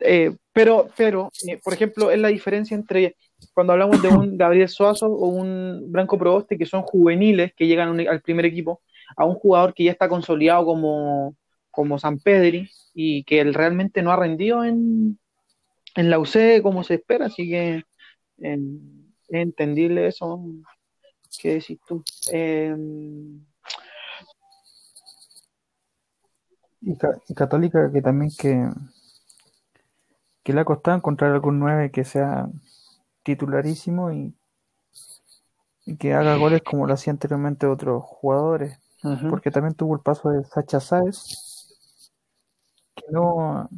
eh, 0.00 0.34
pero, 0.52 0.88
pero, 0.96 1.30
eh, 1.46 1.58
por 1.62 1.72
ejemplo, 1.74 2.10
es 2.10 2.18
la 2.18 2.28
diferencia 2.28 2.74
entre 2.74 3.16
cuando 3.54 3.72
hablamos 3.72 4.00
de 4.02 4.08
un 4.08 4.36
Gabriel 4.38 4.68
Suazo 4.68 5.06
o 5.06 5.28
un 5.28 5.90
Branco 5.92 6.18
Proboste, 6.18 6.56
que 6.58 6.66
son 6.66 6.82
juveniles 6.82 7.52
que 7.54 7.66
llegan 7.66 7.90
un- 7.90 8.08
al 8.08 8.20
primer 8.22 8.44
equipo, 8.46 8.80
a 9.16 9.24
un 9.24 9.34
jugador 9.34 9.74
que 9.74 9.84
ya 9.84 9.92
está 9.92 10.08
consolidado 10.08 10.64
como, 10.64 11.36
como 11.70 11.98
San 11.98 12.18
Pedri 12.18 12.68
y 12.94 13.24
que 13.24 13.40
él 13.40 13.54
realmente 13.54 14.02
no 14.02 14.10
ha 14.12 14.16
rendido 14.16 14.64
en, 14.64 15.18
en 15.94 16.10
la 16.10 16.18
UC 16.18 16.60
como 16.62 16.82
se 16.84 16.94
espera, 16.94 17.26
así 17.26 17.48
que 17.48 17.82
es 18.38 18.58
entendible 19.28 20.06
eso. 20.06 20.40
¿Qué 21.40 21.54
decís 21.54 21.78
tú? 21.86 22.02
Eh, 22.32 22.74
Y, 26.80 26.96
ca- 26.96 27.18
y 27.28 27.34
Católica 27.34 27.90
que 27.92 28.02
también 28.02 28.30
que, 28.38 28.68
que 30.42 30.52
le 30.52 30.60
ha 30.60 30.64
costado 30.64 30.96
encontrar 30.96 31.32
algún 31.32 31.58
9 31.58 31.90
que 31.90 32.04
sea 32.04 32.48
titularísimo 33.22 34.12
y, 34.12 34.34
y 35.84 35.96
que 35.96 36.14
haga 36.14 36.36
goles 36.36 36.62
como 36.62 36.86
lo 36.86 36.94
hacía 36.94 37.12
anteriormente 37.12 37.66
otros 37.66 38.02
jugadores. 38.04 38.78
Porque 39.30 39.50
también 39.50 39.74
tuvo 39.74 39.94
el 39.94 40.00
paso 40.00 40.30
de 40.30 40.44
Sacha 40.44 40.80
Sáez, 40.80 41.76
que 42.94 43.04
no, 43.10 43.68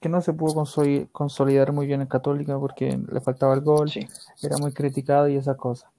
que 0.00 0.08
no 0.08 0.20
se 0.20 0.32
pudo 0.32 0.54
consoli- 0.54 1.08
consolidar 1.12 1.72
muy 1.72 1.86
bien 1.86 2.00
en 2.00 2.06
Católica 2.06 2.58
porque 2.58 2.98
le 3.10 3.20
faltaba 3.20 3.54
el 3.54 3.60
gol, 3.62 3.90
Sí, 3.90 4.06
era 4.42 4.58
muy 4.58 4.72
criticado 4.72 5.28
y 5.28 5.36
esas 5.36 5.56
cosas. 5.56 5.90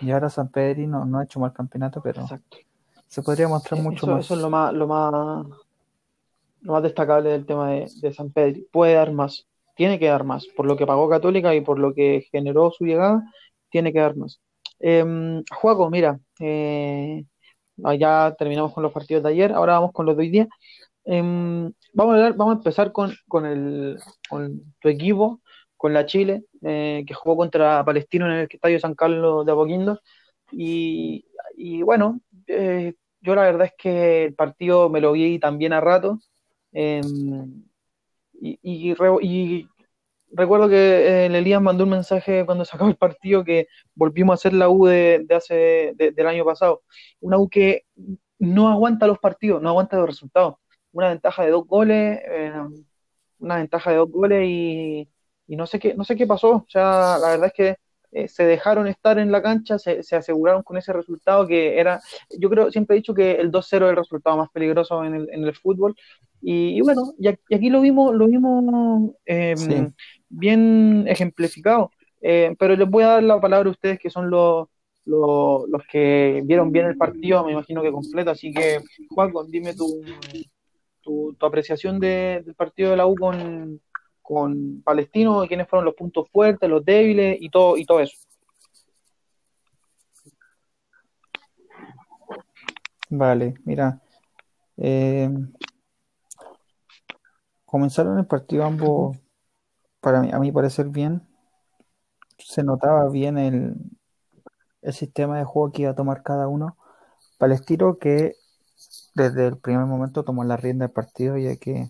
Y 0.00 0.10
ahora 0.10 0.30
San 0.30 0.48
Pedri 0.48 0.86
no, 0.86 1.04
no 1.04 1.18
ha 1.18 1.24
hecho 1.24 1.38
mal 1.40 1.52
campeonato, 1.52 2.00
pero 2.02 2.22
exacto. 2.22 2.58
se 3.06 3.22
podría 3.22 3.48
mostrar 3.48 3.80
mucho 3.80 4.06
Eso, 4.06 4.14
más. 4.16 4.24
eso 4.24 4.34
es 4.34 4.40
lo 4.40 4.50
más, 4.50 4.72
lo 4.72 4.86
más, 4.86 5.12
lo 6.62 6.72
más 6.72 6.82
destacable 6.82 7.30
del 7.30 7.46
tema 7.46 7.70
de, 7.70 7.90
de 8.00 8.12
San 8.12 8.30
Pedro. 8.30 8.60
Puede 8.72 8.94
dar 8.94 9.12
más, 9.12 9.46
tiene 9.76 9.98
que 9.98 10.08
dar 10.08 10.24
más. 10.24 10.46
Por 10.56 10.66
lo 10.66 10.76
que 10.76 10.86
pagó 10.86 11.08
Católica 11.08 11.54
y 11.54 11.60
por 11.60 11.78
lo 11.78 11.94
que 11.94 12.26
generó 12.30 12.70
su 12.70 12.84
llegada, 12.84 13.22
tiene 13.70 13.92
que 13.92 14.00
dar 14.00 14.16
más. 14.16 14.40
Eh, 14.80 15.42
Juaco, 15.60 15.90
mira, 15.90 16.18
eh, 16.40 17.24
ya 17.98 18.34
terminamos 18.38 18.72
con 18.72 18.82
los 18.82 18.92
partidos 18.92 19.22
de 19.22 19.30
ayer, 19.30 19.52
ahora 19.52 19.74
vamos 19.74 19.92
con 19.92 20.06
los 20.06 20.16
de 20.16 20.22
hoy 20.22 20.30
día. 20.30 20.48
Eh, 21.04 21.20
vamos 21.94 22.12
a 22.14 22.16
hablar- 22.16 22.34
vamos 22.36 22.54
a 22.54 22.58
empezar 22.58 22.92
con, 22.92 23.12
con 23.28 23.46
el, 23.46 23.98
con 24.28 24.74
tu 24.80 24.88
equipo, 24.88 25.40
con 25.82 25.92
la 25.92 26.06
Chile, 26.06 26.44
eh, 26.62 27.02
que 27.04 27.12
jugó 27.14 27.36
contra 27.36 27.84
Palestino 27.84 28.26
en 28.26 28.32
el 28.32 28.48
Estadio 28.48 28.78
San 28.78 28.94
Carlos 28.94 29.44
de 29.44 29.50
Apoquindo. 29.52 30.00
Y, 30.52 31.24
bueno, 31.82 32.20
eh, 32.46 32.94
yo 33.20 33.34
la 33.34 33.42
verdad 33.42 33.66
es 33.66 33.72
que 33.76 34.24
el 34.26 34.34
partido 34.34 34.88
me 34.88 35.00
lo 35.00 35.10
vi 35.12 35.40
también 35.40 35.72
a 35.72 35.80
rato. 35.80 36.18
eh, 36.72 37.00
y, 38.40 38.58
y 38.62 38.94
re- 38.94 39.18
y 39.22 39.68
recuerdo 40.32 40.68
que 40.68 40.76
eh, 40.76 41.26
el 41.26 41.34
Elías 41.34 41.60
mandó 41.62 41.84
un 41.84 41.90
mensaje 41.90 42.44
cuando 42.46 42.64
se 42.66 42.76
el 42.84 42.96
partido 42.96 43.44
que 43.44 43.66
volvimos 43.94 44.34
a 44.34 44.36
hacer 44.36 44.52
la 44.54 44.68
U 44.68 44.86
de, 44.86 45.26
hace, 45.36 45.94
de- 45.96 46.12
del 46.12 46.26
año 46.28 46.44
pasado. 46.44 46.82
Una 47.20 47.38
U 47.38 47.48
que 47.48 47.84
no 48.38 48.68
aguanta 48.68 49.06
los 49.08 49.18
partidos, 49.18 49.60
no 49.62 49.68
aguanta 49.70 49.96
los 49.96 50.06
resultados. 50.06 50.56
Una 50.92 51.08
ventaja 51.08 51.44
de 51.44 51.50
dos 51.50 51.66
goles, 51.66 52.20
eh, 52.30 52.52
una 53.38 53.56
ventaja 53.56 53.90
de 53.90 53.96
dos 53.96 54.10
goles 54.10 54.44
y, 54.48 55.08
y 55.46 55.56
no 55.56 55.66
sé 55.66 55.78
qué, 55.78 55.94
no 55.94 56.04
sé 56.04 56.16
qué 56.16 56.26
pasó. 56.26 56.50
O 56.50 56.66
sea, 56.68 57.18
la 57.18 57.30
verdad 57.30 57.46
es 57.46 57.52
que 57.52 57.76
eh, 58.12 58.28
se 58.28 58.44
dejaron 58.44 58.86
estar 58.86 59.18
en 59.18 59.32
la 59.32 59.42
cancha, 59.42 59.78
se, 59.78 60.02
se, 60.02 60.16
aseguraron 60.16 60.62
con 60.62 60.76
ese 60.76 60.92
resultado 60.92 61.46
que 61.46 61.80
era, 61.80 62.00
yo 62.38 62.50
creo, 62.50 62.70
siempre 62.70 62.94
he 62.94 63.00
dicho 63.00 63.14
que 63.14 63.32
el 63.32 63.50
2-0 63.50 63.84
es 63.86 63.90
el 63.90 63.96
resultado 63.96 64.36
más 64.36 64.50
peligroso 64.50 65.02
en 65.02 65.14
el, 65.14 65.28
en 65.32 65.44
el 65.44 65.54
fútbol. 65.54 65.96
Y, 66.42 66.76
y 66.76 66.80
bueno, 66.82 67.14
y 67.18 67.28
aquí 67.28 67.70
lo 67.70 67.80
vimos, 67.80 68.14
lo 68.14 68.26
vimos 68.26 69.12
eh, 69.24 69.54
sí. 69.56 69.86
bien 70.28 71.04
ejemplificado. 71.08 71.90
Eh, 72.20 72.54
pero 72.58 72.76
les 72.76 72.88
voy 72.88 73.02
a 73.04 73.08
dar 73.08 73.22
la 73.22 73.40
palabra 73.40 73.68
a 73.68 73.72
ustedes 73.72 73.98
que 73.98 74.10
son 74.10 74.30
los, 74.30 74.68
los, 75.06 75.68
los, 75.68 75.82
que 75.90 76.42
vieron 76.44 76.70
bien 76.70 76.86
el 76.86 76.96
partido, 76.96 77.44
me 77.44 77.52
imagino 77.52 77.82
que 77.82 77.90
completo. 77.90 78.30
Así 78.30 78.52
que, 78.52 78.80
Juan, 79.08 79.32
dime 79.48 79.74
tu, 79.74 79.86
tu, 81.00 81.34
tu 81.34 81.46
apreciación 81.46 81.98
de, 81.98 82.42
del 82.44 82.54
partido 82.54 82.90
de 82.90 82.96
la 82.96 83.06
U 83.06 83.16
con, 83.16 83.80
con 84.22 84.82
Palestino, 84.82 85.44
quiénes 85.46 85.68
fueron 85.68 85.84
los 85.84 85.94
puntos 85.94 86.28
fuertes, 86.30 86.68
los 86.70 86.84
débiles 86.84 87.36
y 87.40 87.50
todo, 87.50 87.76
y 87.76 87.84
todo 87.84 88.00
eso. 88.00 88.16
Vale, 93.10 93.54
mira. 93.64 94.00
Eh, 94.78 95.28
comenzaron 97.66 98.18
el 98.18 98.26
partido 98.26 98.64
ambos, 98.64 99.18
para 100.00 100.20
mí, 100.22 100.30
a 100.32 100.38
mi 100.38 100.50
parecer, 100.52 100.88
bien. 100.88 101.22
Se 102.38 102.62
notaba 102.62 103.08
bien 103.10 103.38
el, 103.38 103.74
el 104.82 104.92
sistema 104.92 105.38
de 105.38 105.44
juego 105.44 105.72
que 105.72 105.82
iba 105.82 105.90
a 105.90 105.94
tomar 105.94 106.22
cada 106.22 106.48
uno. 106.48 106.76
Palestino 107.38 107.98
que 107.98 108.34
desde 109.14 109.48
el 109.48 109.58
primer 109.58 109.86
momento 109.86 110.24
tomó 110.24 110.44
la 110.44 110.56
rienda 110.56 110.86
del 110.86 110.92
partido, 110.92 111.36
ya 111.36 111.56
que 111.56 111.88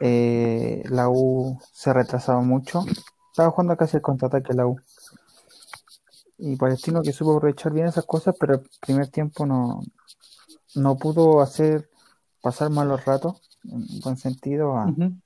eh, 0.00 0.82
la 0.86 1.08
U 1.08 1.58
se 1.72 1.92
retrasaba 1.92 2.40
mucho. 2.40 2.84
Estaba 3.30 3.50
jugando 3.50 3.76
casi 3.76 3.96
el 3.96 4.02
contraataque 4.02 4.54
la 4.54 4.66
U. 4.66 4.76
Y 6.38 6.56
Palestino 6.56 7.02
que 7.02 7.12
supo 7.12 7.36
aprovechar 7.36 7.72
bien 7.72 7.86
esas 7.86 8.04
cosas, 8.04 8.34
pero 8.38 8.54
el 8.54 8.62
primer 8.80 9.08
tiempo 9.08 9.46
no, 9.46 9.80
no 10.74 10.96
pudo 10.96 11.40
hacer 11.40 11.88
pasar 12.40 12.70
malos 12.70 13.04
ratos, 13.04 13.40
en 13.64 14.00
buen 14.00 14.16
sentido, 14.16 14.76
a, 14.76 14.86
uh 14.86 14.88
-huh. 14.88 15.20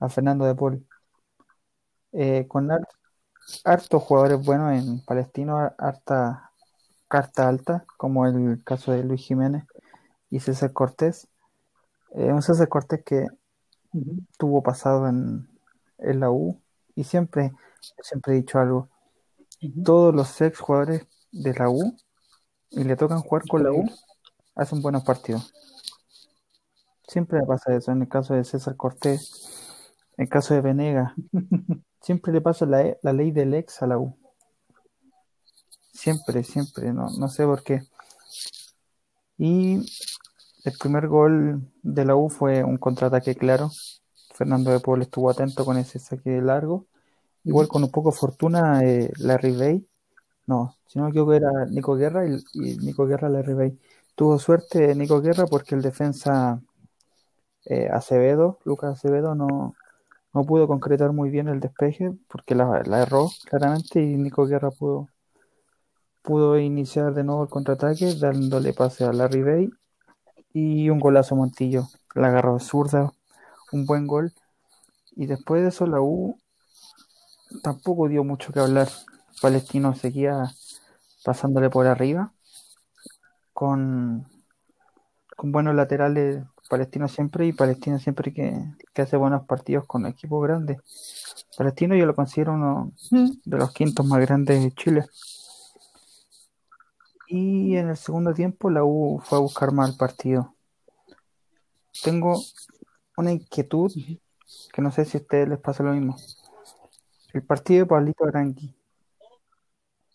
a 0.00 0.08
Fernando 0.08 0.44
de 0.46 0.54
Paul. 0.54 0.86
Eh, 2.12 2.46
con 2.48 2.70
hart, 2.70 2.88
hartos 3.64 4.02
jugadores 4.02 4.44
buenos 4.44 4.72
en 4.72 5.04
Palestino, 5.04 5.58
harta 5.78 6.52
carta 7.08 7.46
alta, 7.46 7.84
como 7.98 8.26
el 8.26 8.62
caso 8.64 8.92
de 8.92 9.04
Luis 9.04 9.20
Jiménez 9.20 9.64
y 10.30 10.40
César 10.40 10.72
Cortés. 10.72 11.28
Eh, 12.14 12.32
un 12.32 12.40
César 12.40 12.68
Cortés 12.68 13.02
que 13.04 13.26
uh 13.92 13.98
-huh. 13.98 14.26
tuvo 14.38 14.62
pasado 14.62 15.08
en, 15.08 15.48
en, 15.98 16.20
la 16.20 16.30
U 16.30 16.60
y 16.94 17.04
siempre, 17.04 17.52
siempre 18.02 18.34
he 18.34 18.36
dicho 18.36 18.58
algo. 18.58 18.88
Uh 19.60 19.68
-huh. 19.68 19.84
Todos 19.84 20.14
los 20.14 20.40
ex 20.40 20.58
jugadores 20.58 21.06
de 21.32 21.54
la 21.54 21.68
U 21.68 21.96
y 22.70 22.84
le 22.84 22.96
tocan 22.96 23.20
jugar 23.20 23.46
con 23.48 23.62
la 23.62 23.72
U 23.72 23.84
hacen 24.54 24.82
buenos 24.82 25.04
partidos. 25.04 25.52
Siempre 27.06 27.40
le 27.40 27.46
pasa 27.46 27.74
eso. 27.74 27.92
En 27.92 28.02
el 28.02 28.08
caso 28.08 28.34
de 28.34 28.44
César 28.44 28.76
Cortés, 28.76 29.30
en 30.16 30.24
el 30.24 30.28
caso 30.28 30.54
de 30.54 30.60
Venega, 30.60 31.14
siempre 32.00 32.32
le 32.32 32.40
pasa 32.40 32.66
la, 32.66 32.96
la, 33.02 33.12
ley 33.12 33.30
del 33.30 33.54
ex 33.54 33.82
a 33.82 33.86
la 33.86 33.98
U. 33.98 34.16
Siempre, 35.92 36.42
siempre, 36.42 36.92
no, 36.92 37.06
no 37.18 37.28
sé 37.28 37.44
por 37.44 37.62
qué. 37.62 37.82
Y 39.36 39.80
el 40.64 40.72
primer 40.78 41.08
gol 41.08 41.62
de 41.82 42.04
la 42.04 42.16
U 42.16 42.28
fue 42.30 42.62
un 42.64 42.78
contraataque 42.78 43.34
claro. 43.34 43.70
Fernando 44.34 44.70
de 44.70 44.80
Pueblo 44.80 45.04
estuvo 45.04 45.30
atento 45.30 45.64
con 45.64 45.76
ese 45.76 45.98
saque 45.98 46.40
largo. 46.40 46.86
Igual 47.44 47.68
con 47.68 47.82
un 47.82 47.90
poco 47.90 48.10
de 48.10 48.16
fortuna, 48.16 48.82
eh, 48.84 49.10
Bay. 49.18 49.86
No, 50.46 50.76
si 50.86 50.98
no 50.98 51.08
me 51.10 51.36
era 51.36 51.66
Nico 51.66 51.96
Guerra 51.96 52.26
y, 52.26 52.38
Nico 52.78 53.06
Guerra, 53.06 53.28
Larry 53.28 53.54
Bay. 53.54 53.78
Tuvo 54.14 54.38
suerte 54.38 54.94
Nico 54.94 55.20
Guerra 55.20 55.46
porque 55.46 55.74
el 55.74 55.82
defensa 55.82 56.60
eh, 57.64 57.88
Acevedo, 57.92 58.58
Lucas 58.64 58.92
Acevedo, 58.98 59.34
no, 59.34 59.74
no 60.34 60.44
pudo 60.44 60.66
concretar 60.68 61.12
muy 61.12 61.30
bien 61.30 61.48
el 61.48 61.60
despeje 61.60 62.12
porque 62.28 62.54
la, 62.54 62.82
la, 62.86 63.02
erró 63.02 63.30
claramente 63.48 64.02
y 64.02 64.16
Nico 64.16 64.46
Guerra 64.46 64.70
pudo, 64.70 65.08
pudo 66.22 66.58
iniciar 66.58 67.14
de 67.14 67.24
nuevo 67.24 67.44
el 67.44 67.48
contraataque 67.48 68.14
dándole 68.14 68.72
pase 68.72 69.04
a 69.04 69.12
Larry 69.12 69.42
Bay 69.42 69.70
y 70.52 70.90
un 70.90 71.00
golazo 71.00 71.36
Montillo, 71.36 71.88
la 72.14 72.28
agarró 72.28 72.58
zurda, 72.58 73.12
un 73.72 73.86
buen 73.86 74.06
gol 74.06 74.32
y 75.16 75.26
después 75.26 75.62
de 75.62 75.68
eso 75.68 75.86
la 75.86 76.00
U 76.00 76.38
tampoco 77.62 78.08
dio 78.08 78.24
mucho 78.24 78.52
que 78.52 78.60
hablar. 78.60 78.88
Palestino 79.40 79.94
seguía 79.94 80.52
pasándole 81.24 81.68
por 81.70 81.86
arriba 81.86 82.32
con, 83.52 84.26
con 85.36 85.52
buenos 85.52 85.74
laterales 85.74 86.44
Palestino 86.68 87.06
siempre 87.06 87.46
y 87.46 87.52
Palestino 87.52 87.98
siempre 87.98 88.32
que, 88.32 88.54
que, 88.94 89.02
hace 89.02 89.18
buenos 89.18 89.44
partidos 89.44 89.84
con 89.86 90.06
equipos 90.06 90.42
grandes. 90.42 90.78
Palestino 91.58 91.94
yo 91.94 92.06
lo 92.06 92.14
considero 92.14 92.54
uno 92.54 92.92
de 93.10 93.58
los 93.58 93.72
quintos 93.72 94.06
más 94.06 94.20
grandes 94.20 94.62
de 94.62 94.72
Chile. 94.72 95.04
Y 97.34 97.76
en 97.78 97.88
el 97.88 97.96
segundo 97.96 98.34
tiempo 98.34 98.68
la 98.68 98.84
U 98.84 99.18
fue 99.24 99.38
a 99.38 99.40
buscar 99.40 99.72
más 99.72 99.88
el 99.88 99.96
partido. 99.96 100.54
Tengo 102.04 102.38
una 103.16 103.32
inquietud 103.32 103.90
que 104.70 104.82
no 104.82 104.92
sé 104.92 105.06
si 105.06 105.16
a 105.16 105.20
ustedes 105.22 105.48
les 105.48 105.58
pasa 105.58 105.82
lo 105.82 105.94
mismo. 105.94 106.14
El 107.32 107.42
partido 107.42 107.80
de 107.80 107.86
Pablito 107.86 108.26
Arangui, 108.26 108.74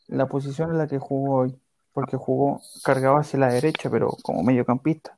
la 0.10 0.28
posición 0.28 0.70
en 0.70 0.78
la 0.78 0.88
que 0.88 1.00
jugó 1.00 1.38
hoy, 1.38 1.60
porque 1.92 2.18
jugó 2.18 2.62
cargado 2.84 3.18
hacia 3.18 3.40
la 3.40 3.52
derecha, 3.52 3.90
pero 3.90 4.10
como 4.22 4.44
mediocampista 4.44 5.18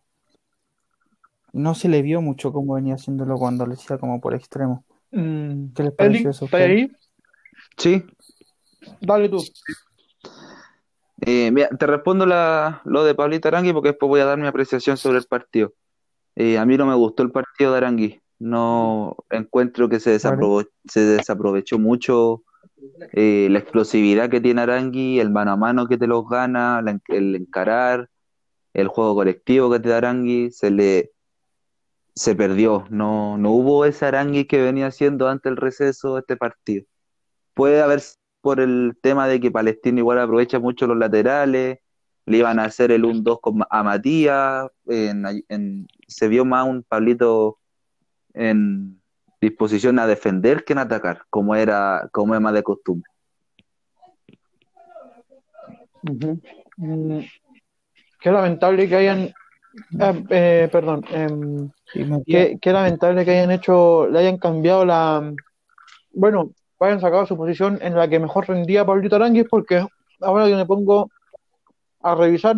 no 1.52 1.76
se 1.76 1.90
le 1.90 2.02
vio 2.02 2.22
mucho 2.22 2.54
como 2.54 2.76
venía 2.76 2.96
haciéndolo 2.96 3.36
cuando 3.36 3.66
le 3.66 3.74
hacía 3.74 3.98
como 3.98 4.22
por 4.22 4.34
extremo. 4.36 4.86
Mm. 5.12 5.74
¿Qué 5.74 5.84
les 5.84 5.94
pareció 5.94 6.22
Eli, 6.22 6.30
eso? 6.30 6.46
¿Está 6.46 6.58
ahí? 6.60 6.92
Sí. 7.78 8.06
Dale 9.02 9.28
tú. 9.28 9.44
Eh, 11.22 11.52
mira, 11.52 11.70
te 11.70 11.86
respondo 11.86 12.26
la, 12.26 12.82
lo 12.86 13.04
de 13.04 13.16
Pablito 13.16 13.48
Arangui 13.48 13.74
porque 13.74 13.90
después 13.90 14.08
voy 14.10 14.22
a 14.22 14.26
dar 14.26 14.38
mi 14.38 14.48
apreciación 14.48 14.98
sobre 14.98 15.18
el 15.18 15.26
partido. 15.26 15.74
Eh, 16.36 16.58
a 16.58 16.66
mí 16.66 16.78
no 16.78 16.86
me 16.86 16.96
gustó 16.96 17.24
el 17.24 17.32
partido 17.32 17.72
de 17.72 17.78
Arangui. 17.78 18.22
No 18.40 19.18
encuentro 19.30 19.90
que 19.90 20.00
se, 20.00 20.12
desapro 20.12 20.56
vale. 20.56 20.70
se 20.86 21.02
desaprovechó 21.02 21.78
mucho 21.78 22.44
eh, 23.12 23.48
la 23.52 23.60
explosividad 23.60 24.30
que 24.30 24.40
tiene 24.40 24.62
Arangui, 24.62 25.20
el 25.20 25.30
mano 25.30 25.52
a 25.52 25.58
mano 25.58 25.88
que 25.88 25.98
te 25.98 26.08
los 26.08 26.28
gana, 26.30 26.82
la, 26.82 26.98
el 27.10 27.36
encarar, 27.36 28.10
el 28.74 28.88
juego 28.88 29.16
colectivo 29.16 29.70
que 29.72 29.80
te 29.80 29.90
da 29.90 29.98
Arangui. 29.98 30.52
Se 30.52 30.72
le 30.72 31.12
se 32.20 32.36
perdió, 32.36 32.86
no, 32.90 33.38
no 33.38 33.52
hubo 33.52 33.86
ese 33.86 34.06
arangui 34.06 34.44
que 34.44 34.62
venía 34.62 34.88
haciendo 34.88 35.30
antes 35.30 35.50
del 35.50 35.56
receso 35.56 36.16
de 36.16 36.20
este 36.20 36.36
partido. 36.36 36.86
Puede 37.54 37.82
haber 37.82 38.02
por 38.42 38.60
el 38.60 38.98
tema 39.02 39.28
de 39.28 39.40
que 39.40 39.52
Palestino 39.52 40.00
igual 40.00 40.20
aprovecha 40.20 40.60
mucho 40.60 40.88
los 40.88 40.98
laterales, 40.98 41.80
le 42.26 42.38
iban 42.38 42.60
a 42.60 42.66
hacer 42.66 42.92
el 42.92 43.04
1-2 43.04 43.66
a 43.70 43.84
Matías, 43.84 44.68
en, 44.88 45.26
en, 45.50 45.88
se 46.08 46.28
vio 46.28 46.46
más 46.46 46.68
un 46.68 46.84
Pablito 46.84 47.58
en 48.34 49.02
disposición 49.42 50.00
a 50.00 50.08
defender 50.08 50.64
que 50.64 50.74
en 50.74 50.80
atacar, 50.80 51.24
como 51.30 51.56
era, 51.56 52.10
como 52.12 52.36
es 52.36 52.42
más 52.42 52.54
de 52.54 52.64
costumbre. 52.64 53.10
Uh 56.04 56.40
-huh. 56.78 57.30
Qué 58.22 58.32
lamentable 58.32 58.88
que 58.88 58.96
hayan 58.96 59.34
eh, 60.00 60.24
eh, 60.30 60.70
perdón, 60.72 61.06
eh, 61.12 62.20
qué, 62.26 62.58
qué, 62.60 62.74
lamentable 62.74 63.24
que 63.24 63.32
hayan 63.32 63.52
hecho, 63.52 64.08
le 64.08 64.20
hayan 64.20 64.38
cambiado 64.38 64.84
la, 64.86 65.34
bueno, 66.12 66.52
hayan 66.80 67.02
sacado 67.02 67.26
su 67.26 67.36
posición 67.36 67.80
en 67.82 67.96
la 67.96 68.08
que 68.08 68.20
mejor 68.20 68.48
rendía 68.48 68.86
Pablito 68.86 69.16
Aranguis, 69.16 69.48
porque 69.50 69.86
ahora 70.22 70.46
que 70.46 70.56
me 70.56 70.66
pongo 70.66 71.10
a 72.02 72.16
revisar, 72.16 72.58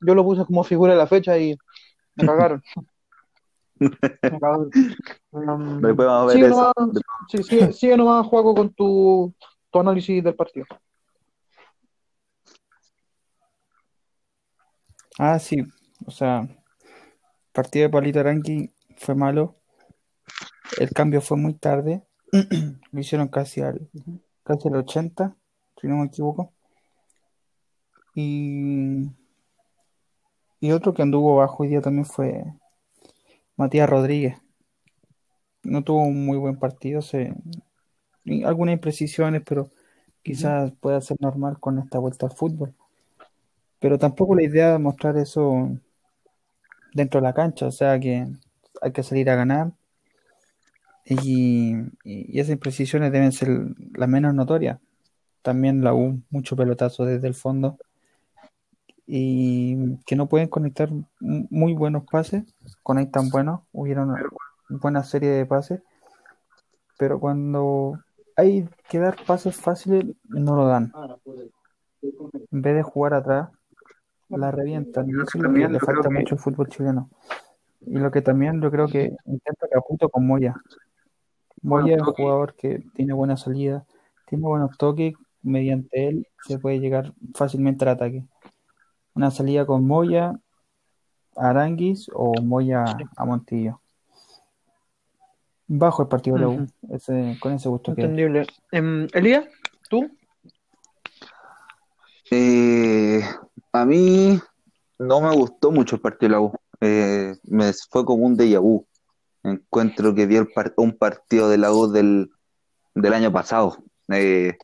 yo 0.00 0.14
lo 0.14 0.24
puse 0.24 0.44
como 0.44 0.64
figura 0.64 0.92
de 0.92 0.98
la 0.98 1.06
fecha 1.06 1.36
y 1.38 1.56
me 2.14 2.26
cagaron. 2.26 2.62
me 3.78 3.90
cagaron. 4.20 4.70
Um, 5.30 6.30
sigue, 6.30 6.48
nomás, 6.48 6.72
sí, 7.28 7.42
sigue, 7.42 7.72
sigue 7.72 7.96
nomás, 7.96 8.26
Juego, 8.26 8.54
con 8.54 8.72
tu, 8.72 9.34
tu 9.70 9.80
análisis 9.80 10.22
del 10.22 10.34
partido. 10.34 10.66
Ah, 15.18 15.38
sí, 15.38 15.56
o 16.06 16.10
sea, 16.10 16.40
el 16.40 17.52
partido 17.52 17.84
de 17.84 17.90
Pablito 17.90 18.20
Aranqui 18.20 18.70
fue 18.98 19.14
malo. 19.14 19.56
El 20.78 20.90
cambio 20.90 21.20
fue 21.20 21.36
muy 21.38 21.54
tarde. 21.54 22.02
Lo 22.92 23.00
hicieron 23.00 23.28
casi 23.28 23.60
al, 23.60 23.88
casi 24.42 24.68
al 24.68 24.76
80, 24.76 25.36
si 25.80 25.86
no 25.86 25.96
me 25.96 26.06
equivoco. 26.06 26.52
Y, 28.14 29.10
y 30.60 30.72
otro 30.72 30.94
que 30.94 31.02
anduvo 31.02 31.36
bajo 31.36 31.62
hoy 31.62 31.68
día 31.68 31.80
también 31.80 32.06
fue 32.06 32.44
Matías 33.56 33.88
Rodríguez. 33.88 34.36
No 35.62 35.82
tuvo 35.82 36.02
un 36.02 36.24
muy 36.24 36.38
buen 36.38 36.58
partido, 36.58 37.02
se, 37.02 37.34
algunas 38.44 38.74
imprecisiones, 38.74 39.42
pero 39.44 39.70
quizás 40.22 40.72
pueda 40.80 41.00
ser 41.00 41.16
normal 41.20 41.58
con 41.60 41.78
esta 41.78 41.98
vuelta 41.98 42.26
al 42.26 42.32
fútbol. 42.32 42.74
Pero 43.78 43.98
tampoco 43.98 44.34
la 44.34 44.42
idea 44.42 44.72
de 44.72 44.78
mostrar 44.78 45.16
eso 45.18 45.70
dentro 46.94 47.20
de 47.20 47.26
la 47.26 47.34
cancha, 47.34 47.66
o 47.66 47.72
sea 47.72 47.98
que 48.00 48.26
hay 48.80 48.92
que 48.92 49.02
salir 49.02 49.28
a 49.28 49.36
ganar 49.36 49.72
y, 51.06 51.76
y 52.04 52.38
esas 52.38 52.52
imprecisiones 52.52 53.12
deben 53.12 53.32
ser 53.32 53.48
las 53.94 54.08
menos 54.08 54.34
notorias. 54.34 54.78
También 55.42 55.82
la 55.82 55.94
U, 55.94 56.20
mucho 56.30 56.56
pelotazo 56.56 57.04
desde 57.04 57.28
el 57.28 57.34
fondo 57.34 57.78
y 59.06 59.98
que 60.04 60.16
no 60.16 60.28
pueden 60.28 60.48
conectar 60.48 60.90
muy 61.20 61.74
buenos 61.74 62.04
pases, 62.10 62.42
conectan 62.82 63.30
buenos, 63.30 63.60
hubieron 63.72 64.10
una 64.10 64.20
buena 64.68 65.04
serie 65.04 65.30
de 65.30 65.46
pases, 65.46 65.80
pero 66.98 67.20
cuando 67.20 68.00
hay 68.36 68.68
que 68.88 68.98
dar 68.98 69.16
pases 69.24 69.56
fáciles 69.56 70.04
no 70.24 70.56
lo 70.56 70.66
dan. 70.66 70.92
En 72.02 72.62
vez 72.62 72.74
de 72.74 72.82
jugar 72.82 73.14
atrás, 73.14 73.50
la 74.28 74.50
revientan. 74.50 75.08
Y 75.08 75.12
eso 75.12 75.38
que 75.38 75.68
le 75.68 75.80
falta 75.80 76.10
mucho 76.10 76.34
al 76.34 76.40
fútbol 76.40 76.68
chileno. 76.68 77.08
Y 77.80 77.98
lo 77.98 78.10
que 78.10 78.22
también 78.22 78.60
yo 78.60 78.70
creo 78.70 78.88
que 78.88 79.16
intenta 79.24 79.68
Caputo 79.70 80.08
con 80.08 80.26
Moya. 80.26 80.54
Moya 81.66 81.96
es 81.96 82.02
un 82.02 82.14
jugador 82.14 82.54
que 82.54 82.82
tiene 82.94 83.12
buena 83.12 83.36
salida, 83.36 83.84
tiene 84.26 84.46
buenos 84.46 84.78
toques, 84.78 85.14
mediante 85.42 86.08
él 86.08 86.26
se 86.46 86.58
puede 86.58 86.78
llegar 86.78 87.12
fácilmente 87.34 87.84
al 87.84 87.90
ataque. 87.90 88.24
Una 89.14 89.32
salida 89.32 89.66
con 89.66 89.84
Moya, 89.84 90.38
Aranguis 91.34 92.08
o 92.14 92.40
Moya 92.40 92.84
a 93.16 93.24
Montillo. 93.24 93.80
Bajo 95.66 96.02
el 96.02 96.08
partido 96.08 96.36
de 96.36 96.42
la 96.42 96.48
U, 96.48 96.66
ese, 96.90 97.36
con 97.40 97.52
ese 97.54 97.68
gusto 97.68 97.90
Entendible. 97.90 98.46
Em, 98.70 99.08
Elías, 99.12 99.46
¿tú? 99.90 100.08
Eh, 102.30 103.22
a 103.72 103.84
mí 103.84 104.38
no 105.00 105.20
me 105.20 105.34
gustó 105.34 105.72
mucho 105.72 105.96
el 105.96 106.02
partido 106.02 106.28
de 106.28 106.32
la 106.32 106.40
U. 106.40 106.52
Eh, 106.80 107.34
me 107.44 107.72
fue 107.90 108.04
como 108.04 108.24
un 108.24 108.36
déjà 108.36 108.60
vu. 108.60 108.86
Encuentro 109.46 110.12
que 110.12 110.26
vi 110.26 110.36
el 110.36 110.48
un 110.76 110.98
partido 110.98 111.48
de 111.48 111.56
la 111.56 111.72
U 111.72 111.86
del, 111.86 112.30
del 112.94 113.12
año 113.12 113.32
pasado. 113.32 113.78
Eh, 114.08 114.58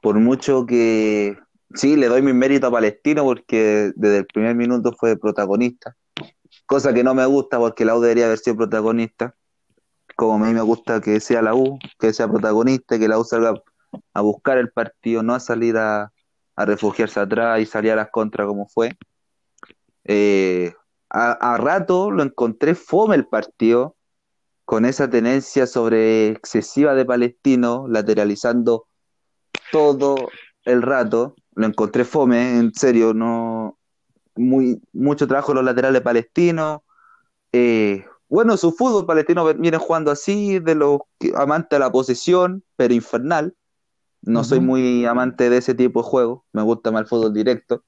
por 0.00 0.18
mucho 0.18 0.64
que 0.64 1.38
sí, 1.74 1.96
le 1.96 2.08
doy 2.08 2.22
mi 2.22 2.32
mérito 2.32 2.66
a 2.68 2.70
Palestino 2.70 3.24
porque 3.24 3.92
desde 3.94 4.18
el 4.18 4.26
primer 4.26 4.56
minuto 4.56 4.94
fue 4.98 5.18
protagonista. 5.18 5.96
Cosa 6.64 6.94
que 6.94 7.04
no 7.04 7.14
me 7.14 7.26
gusta 7.26 7.58
porque 7.58 7.84
la 7.84 7.94
U 7.94 8.00
debería 8.00 8.24
haber 8.24 8.38
sido 8.38 8.56
protagonista. 8.56 9.34
Como 10.16 10.42
a 10.42 10.46
mí 10.46 10.54
me 10.54 10.62
gusta 10.62 11.02
que 11.02 11.20
sea 11.20 11.42
la 11.42 11.54
U, 11.54 11.78
que 11.98 12.14
sea 12.14 12.26
protagonista, 12.26 12.98
que 12.98 13.08
la 13.08 13.18
U 13.18 13.24
salga 13.24 13.52
a 14.14 14.20
buscar 14.22 14.56
el 14.56 14.70
partido, 14.70 15.22
no 15.22 15.34
a 15.34 15.40
salir 15.40 15.76
a, 15.76 16.10
a 16.56 16.64
refugiarse 16.64 17.20
atrás 17.20 17.60
y 17.60 17.66
salir 17.66 17.92
a 17.92 17.96
las 17.96 18.10
contras 18.10 18.46
como 18.46 18.66
fue. 18.66 18.96
Eh, 20.04 20.72
a, 21.14 21.56
rato 21.58 22.10
lo 22.10 22.22
encontré 22.24 22.74
fome 22.74 23.14
el 23.14 23.26
partido, 23.26 23.96
con 24.64 24.84
esa 24.84 25.08
tenencia 25.08 25.66
sobre 25.66 26.28
excesiva 26.30 26.94
de 26.94 27.04
Palestino, 27.04 27.86
lateralizando 27.88 28.86
todo 29.70 30.16
el 30.64 30.82
rato. 30.82 31.36
Lo 31.54 31.66
encontré 31.66 32.04
fome, 32.04 32.58
en 32.58 32.74
serio, 32.74 33.14
no 33.14 33.78
muy 34.34 34.82
mucho 34.92 35.28
trabajo 35.28 35.52
en 35.52 35.56
los 35.56 35.64
laterales 35.64 36.02
palestinos. 36.02 36.80
Eh, 37.52 38.04
bueno, 38.28 38.56
su 38.56 38.72
fútbol 38.72 39.06
palestino 39.06 39.44
viene 39.54 39.78
jugando 39.78 40.10
así, 40.10 40.58
de 40.58 40.74
los 40.74 41.00
amantes 41.36 41.70
de 41.70 41.78
la 41.78 41.92
posesión, 41.92 42.64
pero 42.74 42.92
infernal. 42.92 43.54
No 44.22 44.42
soy 44.42 44.58
muy 44.58 45.04
amante 45.04 45.50
de 45.50 45.58
ese 45.58 45.74
tipo 45.74 46.02
de 46.02 46.08
juego, 46.08 46.46
me 46.52 46.62
gusta 46.62 46.90
más 46.90 47.02
el 47.02 47.06
fútbol 47.06 47.34
directo. 47.34 47.84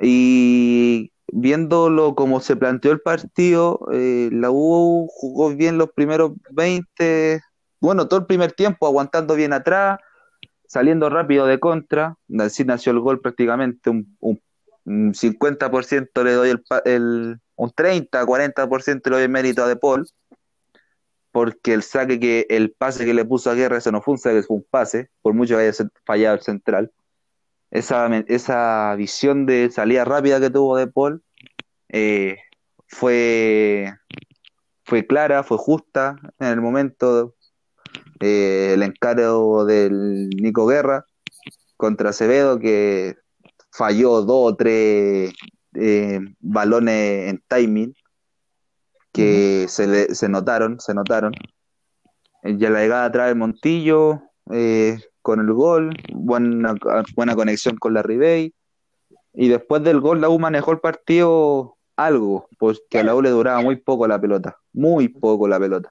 Y 0.00 1.11
viéndolo 1.32 2.14
como 2.14 2.40
se 2.40 2.56
planteó 2.56 2.92
el 2.92 3.00
partido, 3.00 3.80
eh, 3.92 4.28
la 4.30 4.50
U 4.50 5.08
jugó 5.10 5.50
bien 5.54 5.78
los 5.78 5.90
primeros 5.90 6.32
20, 6.50 7.40
bueno, 7.80 8.06
todo 8.06 8.20
el 8.20 8.26
primer 8.26 8.52
tiempo, 8.52 8.86
aguantando 8.86 9.34
bien 9.34 9.52
atrás, 9.52 9.98
saliendo 10.66 11.08
rápido 11.08 11.46
de 11.46 11.58
contra. 11.58 12.16
Así 12.38 12.64
nació 12.64 12.92
el 12.92 13.00
gol 13.00 13.20
prácticamente, 13.20 13.90
un, 13.90 14.16
50% 14.84 16.24
le 16.24 16.32
doy 16.32 16.50
el, 16.84 17.40
un 17.56 17.70
30, 17.70 18.24
40% 18.24 19.10
le 19.10 19.16
doy 19.16 19.22
el 19.22 19.28
mérito 19.28 19.62
a 19.62 19.68
De 19.68 19.76
Paul 19.76 20.06
porque 21.32 21.72
el 21.72 21.82
saque 21.82 22.20
que, 22.20 22.46
el 22.50 22.72
pase 22.72 23.06
que 23.06 23.14
le 23.14 23.24
puso 23.24 23.50
a 23.50 23.54
Guerra, 23.54 23.78
eso 23.78 23.90
no 23.90 24.02
fue 24.02 24.12
un 24.12 24.18
saque, 24.18 24.42
fue 24.42 24.56
un 24.56 24.66
pase, 24.68 25.08
por 25.22 25.32
mucho 25.32 25.56
que 25.56 25.62
haya 25.62 25.88
fallado 26.04 26.36
el 26.36 26.42
central. 26.42 26.92
Esa, 27.72 28.06
esa 28.28 28.94
visión 28.96 29.46
de 29.46 29.70
salida 29.70 30.04
rápida 30.04 30.38
que 30.38 30.50
tuvo 30.50 30.76
De 30.76 30.86
Paul 30.86 31.22
eh, 31.88 32.36
fue, 32.86 33.90
fue 34.84 35.06
clara, 35.06 35.42
fue 35.42 35.56
justa 35.56 36.16
en 36.38 36.48
el 36.48 36.60
momento. 36.60 37.34
Eh, 38.20 38.74
el 38.74 38.82
encargo 38.82 39.64
del 39.64 40.28
Nico 40.30 40.66
Guerra 40.66 41.06
contra 41.76 42.10
Acevedo, 42.10 42.58
que 42.60 43.16
falló 43.72 44.22
dos 44.22 44.52
o 44.52 44.56
tres 44.56 45.32
eh, 45.74 46.20
balones 46.40 47.30
en 47.30 47.42
timing 47.48 47.94
que 49.12 49.66
se, 49.68 50.14
se 50.14 50.28
notaron, 50.28 50.78
se 50.78 50.94
notaron. 50.94 51.32
Ya 52.44 52.70
la 52.70 52.80
llegada 52.80 53.06
atrás 53.06 53.28
de 53.28 53.34
Montillo, 53.34 54.22
eh, 54.52 54.98
con 55.22 55.40
el 55.40 55.52
gol, 55.52 55.94
buena, 56.12 56.74
buena 57.14 57.34
conexión 57.34 57.76
con 57.76 57.94
la 57.94 58.02
Ribey. 58.02 58.54
Y 59.34 59.48
después 59.48 59.82
del 59.82 60.00
gol, 60.00 60.20
la 60.20 60.28
U 60.28 60.38
manejó 60.38 60.72
el 60.72 60.80
partido 60.80 61.76
algo, 61.96 62.48
porque 62.58 62.98
a 62.98 63.04
la 63.04 63.14
U 63.14 63.22
le 63.22 63.30
duraba 63.30 63.60
muy 63.62 63.76
poco 63.76 64.06
la 64.06 64.20
pelota, 64.20 64.58
muy 64.72 65.08
poco 65.08 65.48
la 65.48 65.58
pelota. 65.58 65.90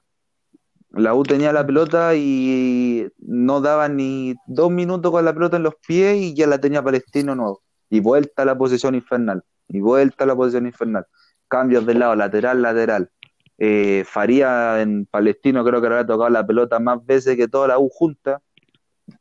La 0.90 1.14
U 1.14 1.22
tenía 1.22 1.52
la 1.52 1.66
pelota 1.66 2.14
y 2.14 3.08
no 3.18 3.60
daba 3.60 3.88
ni 3.88 4.34
dos 4.46 4.70
minutos 4.70 5.10
con 5.10 5.24
la 5.24 5.32
pelota 5.32 5.56
en 5.56 5.62
los 5.64 5.74
pies 5.86 6.18
y 6.18 6.34
ya 6.34 6.46
la 6.46 6.60
tenía 6.60 6.82
Palestino 6.82 7.34
nuevo. 7.34 7.62
Y 7.90 8.00
vuelta 8.00 8.42
a 8.42 8.44
la 8.44 8.56
posición 8.56 8.94
infernal, 8.94 9.42
y 9.68 9.80
vuelta 9.80 10.24
a 10.24 10.26
la 10.26 10.36
posición 10.36 10.66
infernal 10.66 11.06
cambios 11.52 11.84
de 11.84 11.92
lado, 11.92 12.16
lateral, 12.16 12.62
lateral. 12.62 13.10
Eh, 13.58 14.04
Faría 14.06 14.80
en 14.80 15.04
Palestino 15.04 15.62
creo 15.62 15.82
que 15.82 15.88
le 15.90 15.96
ha 15.96 16.06
tocado 16.06 16.30
la 16.30 16.46
pelota 16.46 16.78
más 16.80 17.04
veces 17.04 17.36
que 17.36 17.46
toda 17.46 17.68
la 17.68 17.78
U 17.78 17.90
junta. 17.90 18.40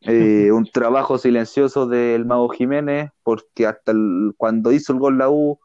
Eh, 0.01 0.51
un 0.53 0.65
trabajo 0.65 1.17
silencioso 1.17 1.87
del 1.87 2.25
Mago 2.25 2.49
Jiménez, 2.49 3.11
porque 3.23 3.67
hasta 3.67 3.93
cuando 4.37 4.71
hizo 4.71 4.93
el 4.93 4.99
gol 4.99 5.17
la 5.17 5.29
U, 5.29 5.59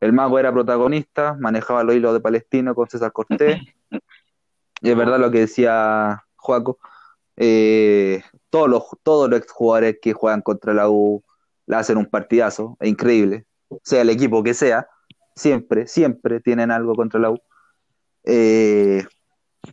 el 0.00 0.12
Mago 0.12 0.38
era 0.38 0.52
protagonista, 0.52 1.36
manejaba 1.40 1.84
los 1.84 1.94
hilos 1.94 2.12
de 2.12 2.20
Palestino 2.20 2.74
con 2.74 2.88
César 2.88 3.12
Cortés. 3.12 3.60
Y 4.82 4.90
es 4.90 4.96
verdad 4.96 5.18
lo 5.18 5.30
que 5.30 5.40
decía 5.40 6.24
Joaco. 6.36 6.78
Eh, 7.36 8.22
todos 8.50 8.68
los 8.68 8.84
todos 9.02 9.28
los 9.28 9.40
exjugadores 9.40 9.98
que 10.00 10.12
juegan 10.12 10.42
contra 10.42 10.72
la 10.74 10.88
U 10.88 11.22
le 11.66 11.76
hacen 11.76 11.98
un 11.98 12.06
partidazo, 12.06 12.76
es 12.80 12.88
increíble, 12.88 13.46
sea 13.82 14.02
el 14.02 14.10
equipo 14.10 14.42
que 14.42 14.54
sea 14.54 14.86
siempre, 15.36 15.86
siempre 15.86 16.40
tienen 16.40 16.70
algo 16.70 16.94
contra 16.94 17.20
la 17.20 17.30
U. 17.30 17.38
Eh, 18.24 19.04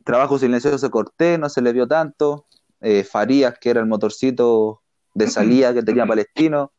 trabajo 0.03 0.37
silencioso 0.37 0.91
Corté, 0.91 1.37
no 1.37 1.49
se 1.49 1.61
le 1.61 1.73
vio 1.73 1.87
tanto. 1.87 2.45
Eh, 2.83 3.03
Farías, 3.03 3.57
que 3.59 3.69
era 3.69 3.79
el 3.79 3.87
motorcito 3.87 4.81
de 5.13 5.27
salida 5.27 5.73
que 5.73 5.83
tenía 5.83 6.05
Palestino. 6.05 6.71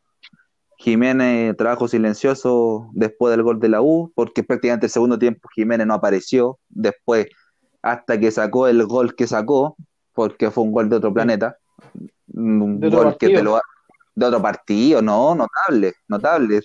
Jiménez, 0.77 1.55
trabajo 1.57 1.87
silencioso 1.87 2.89
después 2.93 3.31
del 3.31 3.43
gol 3.43 3.59
de 3.59 3.69
la 3.69 3.81
U, 3.81 4.11
porque 4.13 4.43
prácticamente 4.43 4.85
el 4.85 4.91
segundo 4.91 5.17
tiempo 5.17 5.49
Jiménez 5.55 5.87
no 5.87 5.95
apareció. 5.95 6.59
Después, 6.69 7.27
hasta 7.81 8.19
que 8.19 8.29
sacó 8.29 8.67
el 8.67 8.85
gol 8.85 9.15
que 9.15 9.25
sacó, 9.25 9.77
porque 10.13 10.51
fue 10.51 10.63
un 10.63 10.71
gol 10.71 10.89
de 10.89 10.97
otro 10.97 11.13
planeta. 11.13 11.57
Un 12.33 12.79
gol 12.79 13.17
que 13.17 13.29
te 13.29 13.41
lo 13.41 13.59
de 14.15 14.25
otro 14.25 14.41
partido, 14.41 15.01
no, 15.01 15.35
notable, 15.35 15.93
notable. 16.07 16.61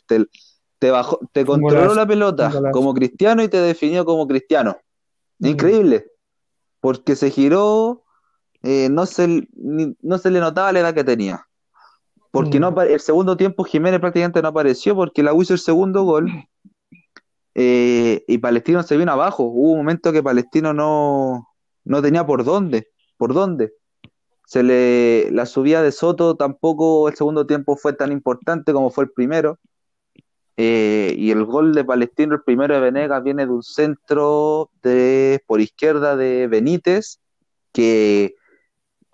Te, 0.79 0.91
bajó, 0.91 1.19
te 1.33 1.45
controló 1.45 1.95
la 1.95 2.07
pelota 2.07 2.53
como 2.73 2.95
cristiano 2.95 3.43
y 3.43 3.49
te 3.49 3.61
definió 3.61 4.05
como 4.05 4.27
cristiano. 4.27 4.77
Increíble. 5.41 6.07
Porque 6.81 7.17
se 7.17 7.31
giró, 7.31 8.05
eh, 8.63 8.89
no, 8.91 9.07
se, 9.07 9.49
no 9.55 10.19
se 10.19 10.31
le 10.31 10.41
notaba 10.41 10.73
la 10.73 10.81
edad 10.81 10.95
que 10.95 11.05
tenía. 11.05 11.47
Porque 12.31 12.61
no 12.61 12.81
el 12.83 13.01
segundo 13.01 13.37
tiempo 13.37 13.65
Jiménez 13.65 13.99
prácticamente 13.99 14.41
no 14.41 14.49
apareció 14.49 14.95
porque 14.95 15.23
la 15.23 15.35
hizo 15.35 15.53
el 15.53 15.59
segundo 15.59 16.05
gol 16.05 16.31
eh, 17.55 18.25
y 18.29 18.39
Palestino 18.39 18.83
se 18.83 18.97
vino 18.97 19.11
abajo. 19.11 19.45
Hubo 19.45 19.73
un 19.73 19.79
momento 19.79 20.13
que 20.13 20.23
Palestino 20.23 20.73
no, 20.73 21.49
no 21.85 22.03
tenía 22.03 22.25
por 22.25 22.45
dónde. 22.45 22.89
¿Por 23.17 23.35
dónde? 23.35 23.73
Se 24.47 24.63
le, 24.63 25.31
la 25.33 25.47
subida 25.47 25.83
de 25.83 25.93
Soto 25.93 26.37
tampoco 26.37 27.09
el 27.09 27.17
segundo 27.17 27.47
tiempo 27.47 27.77
fue 27.77 27.93
tan 27.93 28.13
importante 28.13 28.73
como 28.73 28.91
fue 28.91 29.05
el 29.05 29.11
primero. 29.11 29.59
Eh, 30.57 31.15
y 31.17 31.31
el 31.31 31.45
gol 31.45 31.75
de 31.75 31.85
Palestino, 31.85 32.35
el 32.35 32.43
primero 32.43 32.75
de 32.75 32.81
Venegas, 32.81 33.23
viene 33.23 33.47
de 33.47 33.53
un 33.53 33.63
centro 33.63 34.71
de 34.83 35.43
por 35.47 35.61
izquierda 35.61 36.17
de 36.17 36.49
Benítez, 36.49 37.19
que 37.73 38.35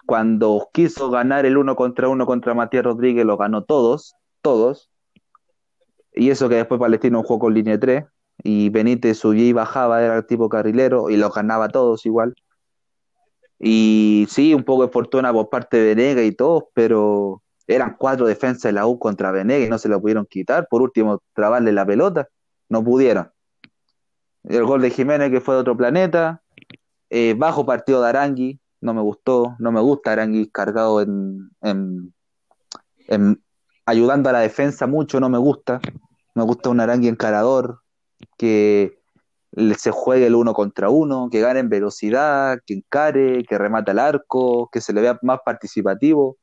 cuando 0.06 0.68
quiso 0.72 1.10
ganar 1.10 1.46
el 1.46 1.58
uno 1.58 1.76
contra 1.76 2.08
uno 2.08 2.26
contra 2.26 2.54
Matías 2.54 2.84
Rodríguez, 2.84 3.26
lo 3.26 3.36
ganó 3.36 3.64
todos, 3.64 4.14
todos. 4.40 4.90
Y 6.14 6.30
eso 6.30 6.48
que 6.48 6.54
después 6.56 6.80
Palestino 6.80 7.22
jugó 7.22 7.40
con 7.40 7.54
línea 7.54 7.78
3 7.78 8.04
y 8.42 8.70
Benítez 8.70 9.18
subía 9.18 9.46
y 9.46 9.52
bajaba, 9.52 10.02
era 10.02 10.16
el 10.16 10.26
tipo 10.26 10.48
carrilero 10.48 11.10
y 11.10 11.16
los 11.16 11.34
ganaba 11.34 11.68
todos 11.68 12.06
igual. 12.06 12.34
Y 13.58 14.26
sí, 14.30 14.54
un 14.54 14.64
poco 14.64 14.86
de 14.86 14.92
fortuna 14.92 15.32
por 15.32 15.48
parte 15.50 15.78
de 15.78 15.94
Venega 15.94 16.22
y 16.22 16.32
todos, 16.32 16.64
pero 16.74 17.42
eran 17.66 17.96
cuatro 17.98 18.26
defensas 18.26 18.62
de 18.64 18.72
la 18.72 18.86
U 18.86 18.98
contra 18.98 19.32
Venega 19.32 19.66
y 19.66 19.68
no 19.68 19.78
se 19.78 19.88
lo 19.88 20.00
pudieron 20.00 20.26
quitar. 20.26 20.68
Por 20.70 20.82
último, 20.82 21.22
trabarle 21.34 21.72
la 21.72 21.86
pelota, 21.86 22.28
no 22.68 22.84
pudieron. 22.84 23.30
El 24.44 24.64
gol 24.64 24.82
de 24.82 24.90
Jiménez 24.90 25.30
que 25.30 25.40
fue 25.40 25.54
de 25.54 25.60
otro 25.62 25.76
planeta. 25.76 26.42
Eh, 27.10 27.34
bajo 27.36 27.64
partido 27.64 28.02
de 28.02 28.08
Arangui, 28.08 28.60
no 28.86 28.94
me 28.94 29.02
gustó, 29.02 29.56
no 29.58 29.72
me 29.72 29.80
gusta 29.80 30.12
Arangui 30.12 30.48
cargado 30.48 31.02
en, 31.02 31.50
en, 31.60 33.42
ayudando 33.84 34.30
a 34.30 34.32
la 34.32 34.40
defensa 34.40 34.86
mucho, 34.86 35.18
no 35.20 35.28
me 35.28 35.38
gusta. 35.38 35.80
Me 36.34 36.44
gusta 36.44 36.70
un 36.70 36.80
Arangui 36.80 37.08
encarador, 37.08 37.80
que 38.38 39.00
se 39.76 39.90
juegue 39.90 40.26
el 40.26 40.36
uno 40.36 40.54
contra 40.54 40.88
uno, 40.88 41.28
que 41.30 41.40
gane 41.40 41.60
en 41.60 41.68
velocidad, 41.68 42.60
que 42.64 42.74
encare, 42.74 43.44
que 43.44 43.58
remate 43.58 43.90
al 43.90 43.98
arco, 43.98 44.68
que 44.70 44.80
se 44.80 44.92
le 44.92 45.00
vea 45.00 45.18
más 45.22 45.40
participativo. 45.44 46.38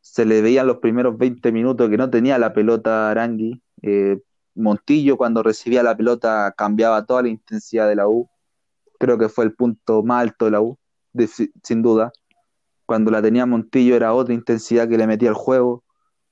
Se 0.00 0.24
le 0.24 0.42
veían 0.42 0.66
los 0.66 0.78
primeros 0.78 1.16
20 1.16 1.52
minutos 1.52 1.88
que 1.88 1.98
no 1.98 2.10
tenía 2.10 2.38
la 2.38 2.52
pelota 2.52 3.10
Arangui. 3.10 3.62
Eh, 3.82 4.18
Montillo 4.56 5.16
cuando 5.16 5.42
recibía 5.44 5.82
la 5.84 5.96
pelota 5.96 6.52
cambiaba 6.56 7.06
toda 7.06 7.22
la 7.22 7.28
intensidad 7.28 7.88
de 7.88 7.94
la 7.94 8.08
U. 8.08 8.28
Creo 8.98 9.18
que 9.18 9.28
fue 9.28 9.44
el 9.44 9.54
punto 9.54 10.02
más 10.02 10.22
alto 10.22 10.46
de 10.46 10.50
la 10.50 10.60
U, 10.60 10.79
sin 11.62 11.82
duda. 11.82 12.12
Cuando 12.86 13.10
la 13.10 13.22
tenía 13.22 13.46
Montillo 13.46 13.96
era 13.96 14.14
otra 14.14 14.34
intensidad 14.34 14.88
que 14.88 14.98
le 14.98 15.06
metía 15.06 15.28
al 15.28 15.34
juego. 15.34 15.84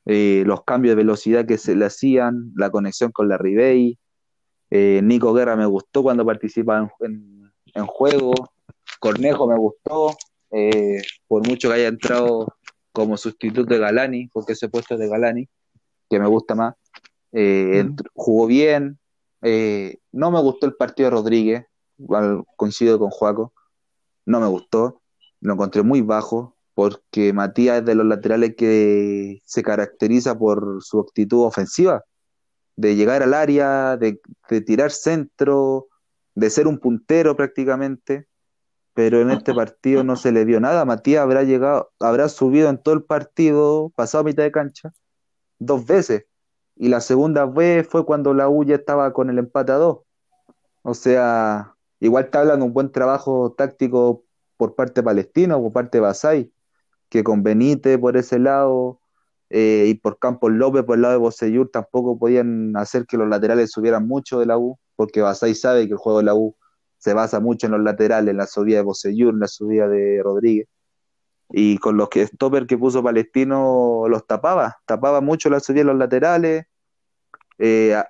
Eh, 0.07 0.43
los 0.47 0.65
cambios 0.65 0.93
de 0.93 1.03
velocidad 1.03 1.47
que 1.47 1.59
se 1.59 1.77
le 1.77 1.85
hacían, 1.85 2.53
la 2.57 2.71
conexión 2.71 3.13
con 3.13 3.29
la 3.29 3.39
Ribey, 3.39 3.99
eh, 4.71 5.01
Nico 5.03 5.33
Guerra 5.33 5.57
me 5.57 5.67
gustó 5.67 6.03
cuando 6.03 6.25
participaba 6.25 6.91
en, 7.01 7.87
juego. 7.87 8.33
Cornejo 9.01 9.47
me 9.47 9.57
gustó, 9.57 10.17
eh, 10.51 11.01
por 11.27 11.47
mucho 11.47 11.69
que 11.69 11.75
haya 11.75 11.89
entrado 11.89 12.49
como 12.93 13.17
sustituto 13.17 13.73
de 13.73 13.79
Galani, 13.79 14.29
porque 14.33 14.53
ese 14.53 14.69
puesto 14.69 14.95
es 14.95 15.01
de 15.01 15.09
Galani, 15.09 15.49
que 16.11 16.19
me 16.19 16.27
gusta 16.27 16.55
más. 16.55 16.75
Eh, 17.33 17.87
jugó 18.15 18.47
bien. 18.47 18.99
no 19.41 20.31
me 20.31 20.41
gustó 20.41 20.67
el 20.67 20.75
partido 20.75 21.11
de 21.11 21.17
Rodríguez, 21.17 21.67
coincido 22.57 22.99
con 22.99 23.11
Juaco. 23.11 23.53
No 24.29 24.41
me 24.41 24.47
gustó, 24.47 25.01
lo 25.41 25.55
encontré 25.55 25.83
muy 25.83 26.03
bajo, 26.03 26.55
porque 26.75 27.33
Matías 27.33 27.79
es 27.79 27.87
de 27.87 27.95
los 27.95 28.05
laterales 28.05 28.55
que 28.57 29.41
se 29.47 29.63
caracteriza 29.63 30.39
por 30.39 30.83
su 30.83 31.01
actitud 31.01 31.45
ofensiva 31.45 32.05
de 32.77 32.95
llegar 32.95 33.23
al 33.23 33.33
área, 33.33 33.97
de, 33.97 34.21
tirar 34.67 34.91
centro, 34.91 35.87
de 36.35 36.51
ser 36.51 36.67
un 36.67 36.79
puntero 36.79 37.35
prácticamente, 37.37 38.27
pero 38.93 39.23
en 39.23 39.31
este 39.31 39.55
partido 39.55 40.05
no 40.05 40.15
se 40.15 40.31
le 40.31 40.45
vio 40.45 40.61
nada. 40.61 40.85
Matías 40.85 41.23
habrá 41.23 41.43
llegado, 41.43 41.91
habrá 41.99 42.29
subido 42.29 42.69
en 42.69 42.77
todo 42.77 42.95
el 42.95 43.05
partido, 43.05 43.91
pasado 43.97 44.21
a 44.21 44.25
mitad 44.27 44.43
de 44.43 44.53
cancha, 44.53 44.93
dos 45.59 45.87
veces. 45.87 46.27
Y 46.77 46.91
la 46.91 47.01
segunda 47.01 47.47
vez 47.47 47.89
fue 47.89 48.05
cuando 48.05 48.35
la 48.35 48.51
U 48.51 48.63
ya 48.63 48.75
estaba 48.75 49.11
con 49.15 49.31
el 49.31 49.39
empate 49.39 49.73
a 49.73 49.77
dos. 49.77 50.01
O 50.83 50.93
sea, 50.93 51.75
igual 52.01 52.25
está 52.27 52.41
hablando 52.41 52.65
un 52.65 52.73
buen 52.73 52.93
trabajo 52.93 53.55
táctico 53.57 54.25
por 54.57 54.75
parte 54.75 55.03
palestino, 55.03 55.61
por 55.61 55.73
parte 55.73 55.99
de 55.99 56.03
Basay, 56.03 56.53
que 57.09 57.25
con 57.25 57.43
Benítez 57.43 57.99
por 57.99 58.17
ese 58.17 58.39
lado, 58.39 59.01
eh, 59.51 59.87
y 59.89 59.95
por 59.95 60.19
Campos 60.19 60.53
López, 60.53 60.85
por 60.85 60.97
el 60.97 61.03
lado 61.03 61.15
de 61.15 61.19
Boseyur, 61.19 61.71
tampoco 61.71 62.19
podían 62.19 62.77
hacer 62.77 63.07
que 63.07 63.17
los 63.17 63.29
laterales 63.29 63.71
subieran 63.71 64.07
mucho 64.07 64.41
de 64.41 64.47
la 64.47 64.59
U, 64.59 64.79
porque 64.97 65.23
Basay 65.23 65.55
sabe 65.55 65.87
que 65.87 65.93
el 65.93 65.99
juego 65.99 66.19
de 66.19 66.25
la 66.25 66.35
U 66.35 66.55
se 66.99 67.15
basa 67.15 67.41
mucho 67.41 67.67
en 67.67 67.73
los 67.73 67.83
laterales, 67.83 68.31
en 68.33 68.37
la 68.37 68.47
subida 68.47 68.79
de 68.79 68.83
Boseyur, 68.83 69.33
en 69.33 69.41
la 69.41 69.49
subida 69.49 69.89
de 69.89 70.21
Rodríguez. 70.23 70.69
Y 71.51 71.79
con 71.79 71.97
los 71.97 72.09
que 72.11 72.27
stopper 72.27 72.67
que 72.67 72.77
puso 72.77 73.03
Palestino 73.03 74.05
los 74.09 74.27
tapaba, 74.27 74.79
tapaba 74.87 75.21
mucho 75.21 75.49
la 75.49 75.61
subida 75.61 75.81
de 75.81 75.85
los 75.87 75.97
laterales. 75.97 76.67
Eh, 77.59 78.01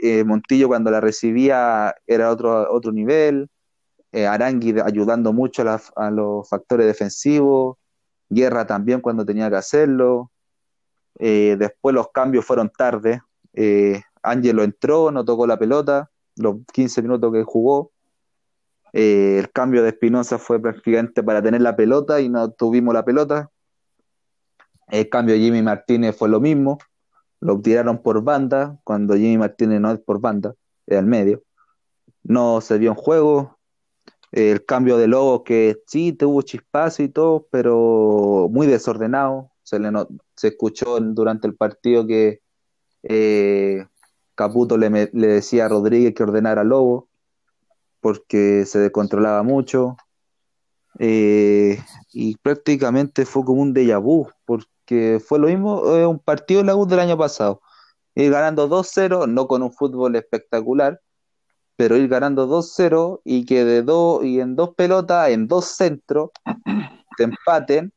eh, 0.00 0.24
Montillo 0.24 0.68
cuando 0.68 0.90
la 0.90 1.00
recibía 1.00 1.94
era 2.06 2.30
otro, 2.30 2.72
otro 2.72 2.92
nivel. 2.92 3.48
Arangui 4.12 4.78
ayudando 4.80 5.32
mucho 5.32 5.64
a, 5.96 6.10
los 6.10 6.48
factores 6.48 6.86
defensivos. 6.86 7.76
Guerra 8.28 8.66
también 8.66 9.00
cuando 9.00 9.24
tenía 9.24 9.50
que 9.50 9.56
hacerlo. 9.56 10.30
Eh, 11.18 11.56
después 11.58 11.94
los 11.94 12.10
cambios 12.10 12.44
fueron 12.44 12.70
tarde. 12.70 13.22
Eh, 13.52 14.02
Ángelo 14.22 14.62
entró, 14.62 15.10
no 15.10 15.24
tocó 15.24 15.46
la 15.46 15.58
pelota, 15.58 16.10
los 16.36 16.56
15 16.72 17.02
minutos 17.02 17.32
que 17.32 17.44
jugó. 17.44 17.92
Eh, 18.92 19.38
el 19.38 19.50
cambio 19.50 19.82
de 19.82 19.90
Espinosa 19.90 20.38
fue 20.38 20.60
prácticamente 20.60 21.22
para 21.22 21.42
tener 21.42 21.60
la 21.60 21.76
pelota 21.76 22.20
y 22.20 22.28
no 22.28 22.50
tuvimos 22.50 22.94
la 22.94 23.04
pelota. 23.04 23.50
El 24.88 25.08
cambio 25.08 25.34
de 25.34 25.40
Jimmy 25.40 25.62
Martínez 25.62 26.16
fue 26.16 26.28
lo 26.28 26.40
mismo. 26.40 26.78
Lo 27.44 27.60
tiraron 27.60 27.98
por 27.98 28.22
banda, 28.22 28.78
cuando 28.84 29.16
Jimmy 29.16 29.36
Martínez 29.36 29.78
no 29.78 29.92
es 29.92 30.00
por 30.00 30.18
banda, 30.18 30.54
es 30.86 30.96
al 30.96 31.04
medio. 31.04 31.42
No 32.22 32.62
se 32.62 32.78
vio 32.78 32.88
en 32.92 32.96
juego. 32.96 33.58
El 34.32 34.64
cambio 34.64 34.96
de 34.96 35.08
logo 35.08 35.44
que 35.44 35.76
sí 35.86 36.14
tuvo 36.14 36.40
chispazo 36.40 37.02
y 37.02 37.10
todo, 37.10 37.46
pero 37.50 38.48
muy 38.50 38.66
desordenado. 38.66 39.50
Se, 39.62 39.78
le 39.78 39.90
se 40.34 40.48
escuchó 40.48 40.98
durante 41.00 41.46
el 41.46 41.54
partido 41.54 42.06
que 42.06 42.40
eh, 43.02 43.86
Caputo 44.34 44.78
le, 44.78 45.10
le, 45.12 45.26
decía 45.26 45.66
a 45.66 45.68
Rodríguez 45.68 46.14
que 46.14 46.22
ordenara 46.22 46.64
Lobo 46.64 47.08
porque 48.00 48.64
se 48.64 48.78
descontrolaba 48.78 49.42
mucho. 49.42 49.98
Eh, 50.98 51.78
y 52.10 52.36
prácticamente 52.38 53.26
fue 53.26 53.44
como 53.44 53.60
un 53.60 53.74
déjà 53.74 54.00
vu, 54.00 54.30
porque 54.46 54.73
fue 55.26 55.38
lo 55.38 55.48
mismo, 55.48 55.96
eh, 55.96 56.06
un 56.06 56.18
partido 56.18 56.60
de 56.60 56.66
la 56.66 56.76
U 56.76 56.86
del 56.86 57.00
año 57.00 57.18
pasado. 57.18 57.60
Ir 58.14 58.30
ganando 58.30 58.68
2-0, 58.68 59.26
no 59.26 59.48
con 59.48 59.62
un 59.62 59.72
fútbol 59.72 60.16
espectacular, 60.16 61.00
pero 61.76 61.96
ir 61.96 62.08
ganando 62.08 62.46
2-0 62.46 63.20
y 63.24 63.44
que 63.46 63.64
de 63.64 63.82
dos 63.82 64.24
y 64.24 64.40
en 64.40 64.56
dos 64.56 64.74
pelotas, 64.76 65.30
en 65.30 65.48
dos 65.48 65.66
centros, 65.66 66.30
te 67.16 67.24
empaten 67.24 67.92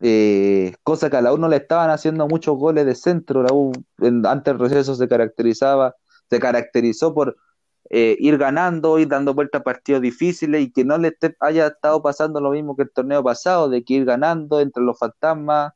eh, 0.00 0.74
cosa 0.84 1.10
que 1.10 1.16
a 1.16 1.22
la 1.22 1.32
U 1.32 1.38
no 1.38 1.48
le 1.48 1.56
estaban 1.56 1.90
haciendo 1.90 2.28
muchos 2.28 2.56
goles 2.56 2.86
de 2.86 2.94
centro. 2.94 3.42
La 3.42 3.52
U 3.52 3.72
antes 4.24 4.44
del 4.44 4.58
receso 4.58 4.94
se 4.94 5.08
caracterizaba, 5.08 5.94
se 6.30 6.38
caracterizó 6.38 7.14
por 7.14 7.36
eh, 7.90 8.16
ir 8.20 8.38
ganando, 8.38 8.98
ir 8.98 9.08
dando 9.08 9.34
vueltas 9.34 9.60
a 9.60 9.64
partidos 9.64 10.02
difíciles 10.02 10.62
y 10.62 10.72
que 10.72 10.84
no 10.84 10.98
le 10.98 11.16
haya 11.40 11.68
estado 11.68 12.02
pasando 12.02 12.40
lo 12.40 12.50
mismo 12.50 12.76
que 12.76 12.82
el 12.82 12.92
torneo 12.92 13.22
pasado, 13.24 13.68
de 13.68 13.82
que 13.84 13.94
ir 13.94 14.04
ganando 14.04 14.60
entre 14.60 14.82
los 14.82 14.98
fantasmas 14.98 15.72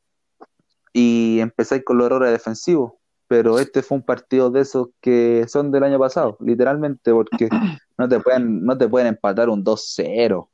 y 0.93 1.39
empezar 1.39 1.83
con 1.83 1.97
los 1.97 2.05
errores 2.05 2.31
defensivos. 2.31 2.93
Pero 3.27 3.59
este 3.59 3.81
fue 3.81 3.97
un 3.97 4.03
partido 4.03 4.51
de 4.51 4.61
esos 4.61 4.89
que 5.01 5.45
son 5.47 5.71
del 5.71 5.83
año 5.83 5.99
pasado, 5.99 6.37
literalmente, 6.39 7.11
porque 7.11 7.49
no 7.97 8.07
te 8.07 8.19
pueden, 8.19 8.63
no 8.63 8.77
te 8.77 8.87
pueden 8.87 9.07
empatar 9.07 9.49
un 9.49 9.63
2-0. 9.63 10.49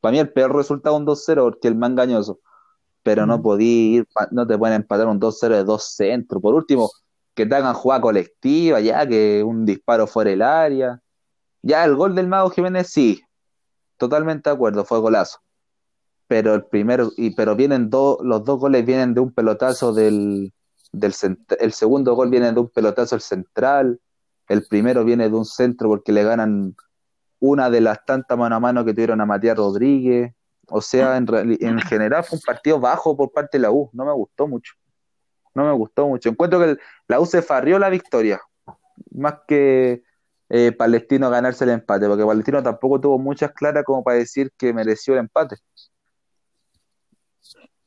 Para 0.00 0.12
mí 0.12 0.18
el 0.18 0.32
peor 0.32 0.54
resultado 0.54 0.96
un 0.96 1.06
2-0 1.06 1.42
porque 1.42 1.68
el 1.68 1.76
más 1.76 1.90
engañoso 1.90 2.40
pero 3.02 3.26
no 3.26 3.42
podí 3.42 3.96
ir, 3.96 4.08
no 4.30 4.46
te 4.46 4.56
pueden 4.56 4.76
empatar 4.76 5.06
un 5.08 5.20
2-0 5.20 5.48
de 5.48 5.64
dos 5.64 5.94
centros. 5.94 6.40
Por 6.40 6.54
último, 6.54 6.90
que 7.34 7.46
te 7.46 7.54
hagan 7.54 7.74
jugada 7.74 8.00
colectiva, 8.00 8.80
ya 8.80 9.06
que 9.06 9.42
un 9.42 9.64
disparo 9.64 10.06
fuera 10.06 10.30
del 10.30 10.42
área. 10.42 11.00
Ya 11.62 11.84
el 11.84 11.94
gol 11.96 12.14
del 12.14 12.28
Mago 12.28 12.50
Jiménez, 12.50 12.88
sí, 12.88 13.22
totalmente 13.96 14.50
de 14.50 14.54
acuerdo, 14.54 14.84
fue 14.84 14.98
golazo. 14.98 15.38
Pero 16.32 16.54
el 16.54 16.64
primero, 16.64 17.10
y, 17.18 17.34
pero 17.34 17.54
vienen 17.54 17.90
dos, 17.90 18.16
los 18.22 18.42
dos 18.42 18.58
goles 18.58 18.86
vienen 18.86 19.12
de 19.12 19.20
un 19.20 19.34
pelotazo 19.34 19.92
del, 19.92 20.50
del 20.90 21.14
el 21.60 21.72
segundo 21.74 22.14
gol 22.14 22.30
viene 22.30 22.50
de 22.50 22.58
un 22.58 22.70
pelotazo 22.70 23.16
al 23.16 23.20
central, 23.20 24.00
el 24.48 24.64
primero 24.66 25.04
viene 25.04 25.28
de 25.28 25.36
un 25.36 25.44
centro 25.44 25.90
porque 25.90 26.10
le 26.10 26.24
ganan 26.24 26.74
una 27.38 27.68
de 27.68 27.82
las 27.82 28.02
tantas 28.06 28.38
mano 28.38 28.56
a 28.56 28.60
mano 28.60 28.82
que 28.82 28.94
tuvieron 28.94 29.20
a 29.20 29.26
Matías 29.26 29.58
Rodríguez. 29.58 30.32
O 30.70 30.80
sea, 30.80 31.18
en, 31.18 31.26
en 31.60 31.78
general 31.80 32.24
fue 32.24 32.38
un 32.38 32.42
partido 32.42 32.80
bajo 32.80 33.14
por 33.14 33.30
parte 33.30 33.58
de 33.58 33.62
la 33.64 33.70
U. 33.70 33.90
No 33.92 34.06
me 34.06 34.12
gustó 34.14 34.48
mucho. 34.48 34.72
No 35.54 35.66
me 35.66 35.72
gustó 35.72 36.08
mucho. 36.08 36.30
Encuentro 36.30 36.60
que 36.60 36.78
la 37.08 37.20
U 37.20 37.26
se 37.26 37.42
farrió 37.42 37.78
la 37.78 37.90
victoria. 37.90 38.40
Más 39.10 39.34
que 39.46 40.02
eh, 40.48 40.72
Palestino 40.72 41.28
ganarse 41.28 41.64
el 41.64 41.70
empate. 41.70 42.06
Porque 42.08 42.24
Palestino 42.24 42.62
tampoco 42.62 42.98
tuvo 43.02 43.18
muchas 43.18 43.52
claras 43.52 43.84
como 43.84 44.02
para 44.02 44.16
decir 44.16 44.50
que 44.56 44.72
mereció 44.72 45.12
el 45.12 45.20
empate. 45.20 45.56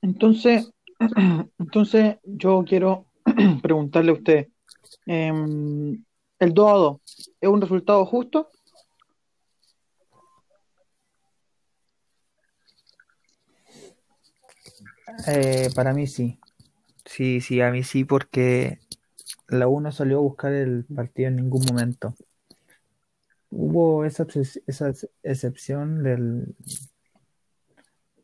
Entonces, 0.05 0.71
entonces 1.57 2.17
yo 2.23 2.63
quiero 2.67 3.07
preguntarle 3.63 4.11
a 4.11 4.13
usted. 4.13 4.47
Em, 5.07 6.03
¿El 6.37 6.53
2 6.53 6.69
a 6.69 6.73
2 6.73 7.01
es 7.41 7.49
un 7.49 7.59
resultado 7.59 8.05
justo? 8.05 8.51
Eh, 15.27 15.69
para 15.75 15.91
mí 15.91 16.05
sí. 16.05 16.39
Sí, 17.03 17.41
sí, 17.41 17.61
a 17.61 17.71
mí 17.71 17.81
sí, 17.83 18.05
porque 18.05 18.79
la 19.47 19.67
U 19.67 19.81
no 19.81 19.91
salió 19.91 20.17
a 20.19 20.21
buscar 20.21 20.53
el 20.53 20.85
partido 20.85 21.29
en 21.29 21.37
ningún 21.37 21.63
momento. 21.67 22.13
Hubo 23.49 24.05
esa, 24.05 24.27
esa 24.67 24.89
ex- 24.89 25.09
excepción 25.23 26.03
del, 26.03 26.55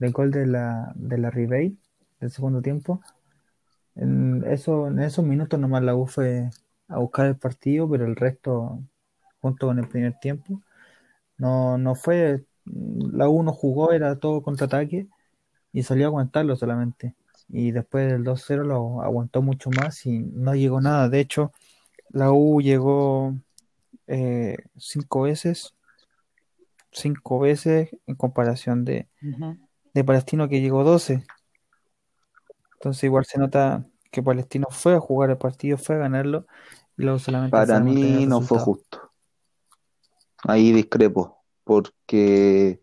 del 0.01 0.11
gol 0.13 0.31
de 0.31 0.47
la, 0.47 0.91
de 0.95 1.19
la 1.19 1.29
Ribey 1.29 1.77
del 2.19 2.31
segundo 2.31 2.61
tiempo. 2.61 3.01
En, 3.95 4.43
eso, 4.47 4.87
en 4.87 4.99
esos 4.99 5.23
minutos 5.23 5.59
nomás 5.59 5.83
la 5.83 5.95
U 5.95 6.07
fue 6.07 6.49
a 6.87 6.97
buscar 6.97 7.27
el 7.27 7.35
partido, 7.37 7.87
pero 7.87 8.05
el 8.05 8.15
resto, 8.15 8.79
junto 9.41 9.67
con 9.67 9.77
el 9.77 9.87
primer 9.87 10.17
tiempo, 10.19 10.61
no, 11.37 11.77
no 11.77 11.93
fue. 11.95 12.43
La 12.65 13.29
U 13.29 13.43
no 13.43 13.53
jugó, 13.53 13.91
era 13.93 14.17
todo 14.17 14.41
contraataque 14.41 15.07
y 15.71 15.83
salió 15.83 16.05
a 16.05 16.09
aguantarlo 16.09 16.55
solamente. 16.55 17.13
Y 17.49 17.71
después 17.71 18.11
del 18.11 18.23
2-0 18.23 18.63
lo 18.63 19.03
aguantó 19.03 19.43
mucho 19.43 19.69
más 19.69 20.05
y 20.07 20.19
no 20.19 20.55
llegó 20.55 20.81
nada. 20.81 21.09
De 21.09 21.19
hecho, 21.19 21.51
la 22.09 22.31
U 22.31 22.59
llegó 22.59 23.35
eh, 24.07 24.57
cinco 24.77 25.23
veces, 25.23 25.75
cinco 26.91 27.39
veces 27.39 27.91
en 28.07 28.15
comparación 28.15 28.83
de. 28.83 29.07
De 29.93 30.03
Palestino 30.03 30.47
que 30.47 30.61
llegó 30.61 30.83
12. 30.83 31.25
Entonces 32.75 33.03
igual 33.03 33.25
se 33.25 33.37
nota 33.37 33.85
que 34.11 34.23
Palestino 34.23 34.67
fue 34.69 34.95
a 34.95 34.99
jugar 34.99 35.29
el 35.29 35.37
partido, 35.37 35.77
fue 35.77 35.95
a 35.95 35.99
ganarlo 35.99 36.45
y 36.97 37.03
luego 37.03 37.19
solamente 37.19 37.51
Para 37.51 37.79
mí 37.79 38.25
no 38.25 38.41
fue 38.41 38.57
justo. 38.59 39.11
Ahí 40.43 40.71
discrepo, 40.71 41.43
porque 41.63 42.81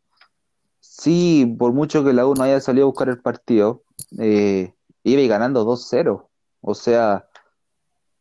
sí, 0.78 1.56
por 1.58 1.72
mucho 1.72 2.04
que 2.04 2.12
la 2.12 2.26
U 2.26 2.34
no 2.34 2.44
haya 2.44 2.60
salido 2.60 2.86
a 2.86 2.90
buscar 2.90 3.08
el 3.08 3.20
partido, 3.20 3.82
eh, 4.18 4.74
iba 5.02 5.20
y 5.20 5.26
ganando 5.28 5.64
2-0. 5.64 6.30
O 6.60 6.74
sea, 6.74 7.26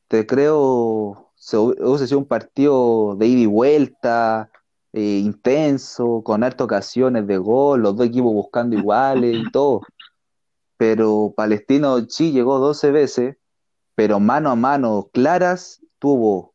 te 0.07 0.25
creo, 0.25 1.31
se 1.35 1.55
hu- 1.57 1.75
hubiese 1.79 2.07
sido 2.07 2.19
un 2.19 2.25
partido 2.25 3.15
de 3.15 3.27
ida 3.27 3.41
y 3.41 3.45
vuelta, 3.45 4.49
eh, 4.93 5.19
intenso, 5.23 6.21
con 6.23 6.43
hartas 6.43 6.65
ocasiones 6.65 7.27
de 7.27 7.37
gol, 7.37 7.81
los 7.81 7.95
dos 7.95 8.07
equipos 8.07 8.33
buscando 8.33 8.77
iguales 8.77 9.35
y 9.35 9.51
todo. 9.51 9.81
Pero 10.77 11.33
Palestino 11.35 12.05
sí 12.09 12.31
llegó 12.31 12.59
12 12.59 12.91
veces, 12.91 13.37
pero 13.95 14.19
mano 14.19 14.51
a 14.51 14.55
mano 14.55 15.09
claras 15.13 15.81
tuvo 15.99 16.53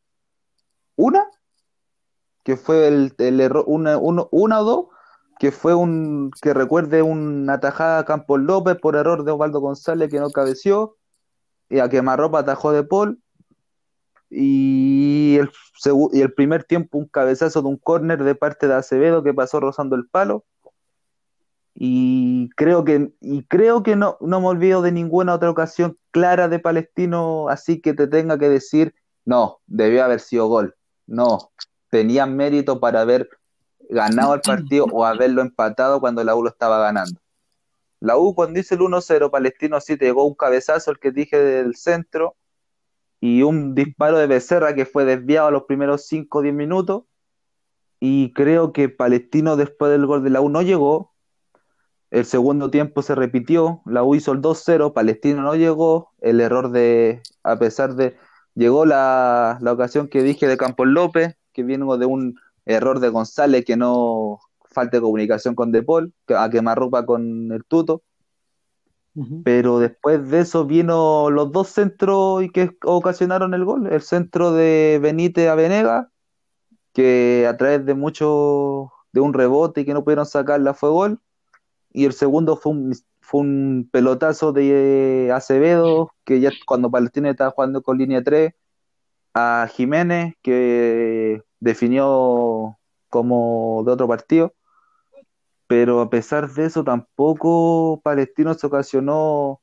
una, 0.95 1.25
que 2.43 2.57
fue 2.57 2.87
el, 2.87 3.13
el 3.17 3.39
error, 3.39 3.63
una, 3.67 3.97
una 3.97 4.59
o 4.59 4.63
dos, 4.63 4.85
que 5.39 5.51
fue 5.51 5.73
un, 5.73 6.31
que 6.41 6.53
recuerde 6.53 7.01
una 7.01 7.53
atajada 7.53 7.99
a 7.99 8.05
Campos 8.05 8.39
López 8.39 8.77
por 8.77 8.95
error 8.95 9.23
de 9.23 9.31
Osvaldo 9.31 9.59
González 9.59 10.09
que 10.09 10.19
no 10.19 10.29
cabeció, 10.29 10.97
y 11.69 11.79
a 11.79 11.89
quemarropa 11.89 12.39
atajó 12.39 12.71
de 12.71 12.83
Paul, 12.83 13.22
y 14.35 15.37
el, 15.37 15.49
y 16.11 16.21
el 16.21 16.33
primer 16.33 16.63
tiempo 16.63 16.97
un 16.97 17.07
cabezazo 17.07 17.61
de 17.61 17.67
un 17.67 17.77
córner 17.77 18.23
de 18.23 18.35
parte 18.35 18.67
de 18.67 18.73
Acevedo 18.73 19.23
que 19.23 19.33
pasó 19.33 19.59
rozando 19.59 19.95
el 19.95 20.07
palo. 20.07 20.43
Y 21.75 22.49
creo 22.55 22.83
que, 22.83 23.11
y 23.19 23.43
creo 23.43 23.83
que 23.83 23.95
no, 23.95 24.17
no 24.21 24.41
me 24.41 24.47
olvido 24.47 24.81
de 24.81 24.91
ninguna 24.91 25.35
otra 25.35 25.49
ocasión 25.49 25.97
clara 26.11 26.47
de 26.47 26.59
Palestino, 26.59 27.47
así 27.49 27.81
que 27.81 27.93
te 27.93 28.07
tenga 28.07 28.37
que 28.37 28.49
decir, 28.49 28.93
no, 29.25 29.59
debió 29.67 30.03
haber 30.03 30.19
sido 30.19 30.47
gol. 30.47 30.75
No, 31.05 31.51
tenían 31.89 32.35
mérito 32.35 32.79
para 32.79 33.01
haber 33.01 33.29
ganado 33.89 34.33
el 34.33 34.41
partido 34.41 34.85
o 34.91 35.05
haberlo 35.05 35.41
empatado 35.41 35.99
cuando 35.99 36.23
la 36.23 36.35
U 36.35 36.43
lo 36.43 36.49
estaba 36.49 36.79
ganando. 36.79 37.19
La 37.99 38.17
U 38.17 38.35
cuando 38.35 38.59
hizo 38.59 38.75
el 38.75 38.81
1-0, 38.81 39.31
Palestino 39.31 39.79
sí 39.79 39.97
te 39.97 40.05
llegó 40.05 40.25
un 40.25 40.35
cabezazo, 40.35 40.91
el 40.91 40.99
que 40.99 41.11
dije 41.11 41.37
del 41.37 41.75
centro, 41.75 42.35
y 43.25 43.41
un 43.43 43.73
disparo 43.73 44.17
de 44.17 44.27
Becerra 44.27 44.75
que 44.75 44.85
fue 44.85 45.05
desviado 45.05 45.47
a 45.47 45.51
los 45.51 45.63
primeros 45.63 46.05
5 46.07 46.39
o 46.39 46.41
10 46.41 46.53
minutos. 46.53 47.03
Y 48.01 48.33
creo 48.33 48.73
que 48.73 48.89
Palestino 48.89 49.55
después 49.55 49.89
del 49.93 50.05
gol 50.05 50.25
de 50.25 50.29
la 50.29 50.41
U 50.41 50.49
no 50.49 50.61
llegó. 50.61 51.13
El 52.11 52.25
segundo 52.25 52.69
tiempo 52.69 53.01
se 53.01 53.15
repitió, 53.15 53.81
la 53.85 54.03
U 54.03 54.13
hizo 54.15 54.33
el 54.33 54.41
2-0, 54.41 54.91
Palestino 54.91 55.41
no 55.41 55.55
llegó. 55.55 56.11
El 56.19 56.41
error 56.41 56.71
de, 56.71 57.21
a 57.43 57.57
pesar 57.57 57.95
de, 57.95 58.17
llegó 58.55 58.85
la, 58.85 59.57
la 59.61 59.71
ocasión 59.71 60.09
que 60.09 60.21
dije 60.21 60.45
de 60.45 60.57
Campos 60.57 60.87
López, 60.87 61.37
que 61.53 61.63
vino 61.63 61.95
de 61.95 62.05
un 62.05 62.35
error 62.65 62.99
de 62.99 63.07
González 63.07 63.63
que 63.63 63.77
no 63.77 64.41
falta 64.69 64.99
comunicación 64.99 65.55
con 65.55 65.71
De 65.71 65.81
Paul, 65.81 66.13
que- 66.27 66.35
a 66.35 66.49
quemarropa 66.49 67.05
con 67.05 67.53
el 67.53 67.63
Tuto. 67.63 68.03
Pero 69.43 69.79
después 69.79 70.27
de 70.29 70.39
eso 70.39 70.65
vino 70.65 71.29
los 71.29 71.51
dos 71.51 71.69
centros 71.69 72.43
que 72.51 72.75
ocasionaron 72.83 73.53
el 73.53 73.63
gol. 73.63 73.87
El 73.91 74.01
centro 74.01 74.51
de 74.51 74.99
Benítez 75.01 75.49
a 75.49 75.55
Venega, 75.55 76.09
que 76.93 77.45
a 77.47 77.55
través 77.55 77.85
de 77.85 77.93
mucho, 77.93 78.91
de 79.11 79.21
un 79.21 79.33
rebote 79.33 79.85
que 79.85 79.93
no 79.93 80.03
pudieron 80.03 80.25
sacarla 80.25 80.73
fue 80.73 80.89
gol. 80.89 81.19
Y 81.91 82.05
el 82.05 82.13
segundo 82.13 82.55
fue 82.57 82.71
un, 82.71 82.95
fue 83.21 83.41
un 83.41 83.87
pelotazo 83.91 84.51
de 84.51 85.31
Acevedo, 85.31 86.11
que 86.23 86.39
ya 86.39 86.49
cuando 86.65 86.89
Palestina 86.89 87.29
estaba 87.29 87.51
jugando 87.51 87.83
con 87.83 87.99
línea 87.99 88.23
3, 88.23 88.53
a 89.35 89.67
Jiménez, 89.71 90.33
que 90.41 91.43
definió 91.59 92.79
como 93.09 93.83
de 93.85 93.91
otro 93.91 94.07
partido. 94.07 94.53
Pero 95.67 96.01
a 96.01 96.09
pesar 96.09 96.51
de 96.51 96.65
eso, 96.65 96.83
tampoco 96.83 98.01
Palestino 98.03 98.53
se 98.53 98.67
ocasionó 98.67 99.61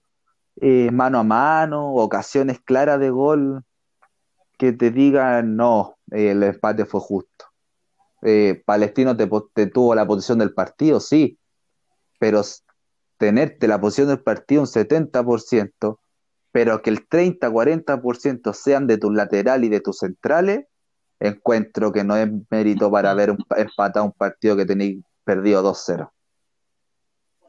eh, 0.60 0.90
mano 0.90 1.18
a 1.18 1.24
mano, 1.24 1.94
ocasiones 1.94 2.60
claras 2.60 3.00
de 3.00 3.10
gol 3.10 3.64
que 4.58 4.72
te 4.72 4.90
digan, 4.90 5.56
no, 5.56 5.96
el 6.10 6.42
empate 6.42 6.84
fue 6.84 7.00
justo. 7.00 7.46
Eh, 8.22 8.62
Palestino 8.66 9.16
te, 9.16 9.26
tuvo 9.68 9.94
la 9.94 10.06
posición 10.06 10.38
del 10.38 10.52
partido, 10.52 11.00
sí, 11.00 11.38
pero 12.18 12.42
tenerte 13.16 13.66
la 13.68 13.80
posición 13.80 14.08
del 14.08 14.20
partido 14.20 14.62
un 14.62 14.66
70%, 14.66 15.98
pero 16.52 16.82
que 16.82 16.90
el 16.90 17.08
30-40% 17.08 18.52
sean 18.52 18.86
de 18.86 18.98
tus 18.98 19.14
laterales 19.14 19.66
y 19.68 19.70
de 19.70 19.80
tus 19.80 19.98
centrales, 19.98 20.66
encuentro 21.20 21.92
que 21.92 22.04
no 22.04 22.16
es 22.16 22.28
mérito 22.50 22.90
para 22.90 23.12
haber 23.12 23.36
empatado 23.56 24.04
un 24.04 24.12
partido 24.12 24.56
que 24.56 24.66
tenéis 24.66 25.02
perdido 25.30 25.62
2-0. 25.62 26.10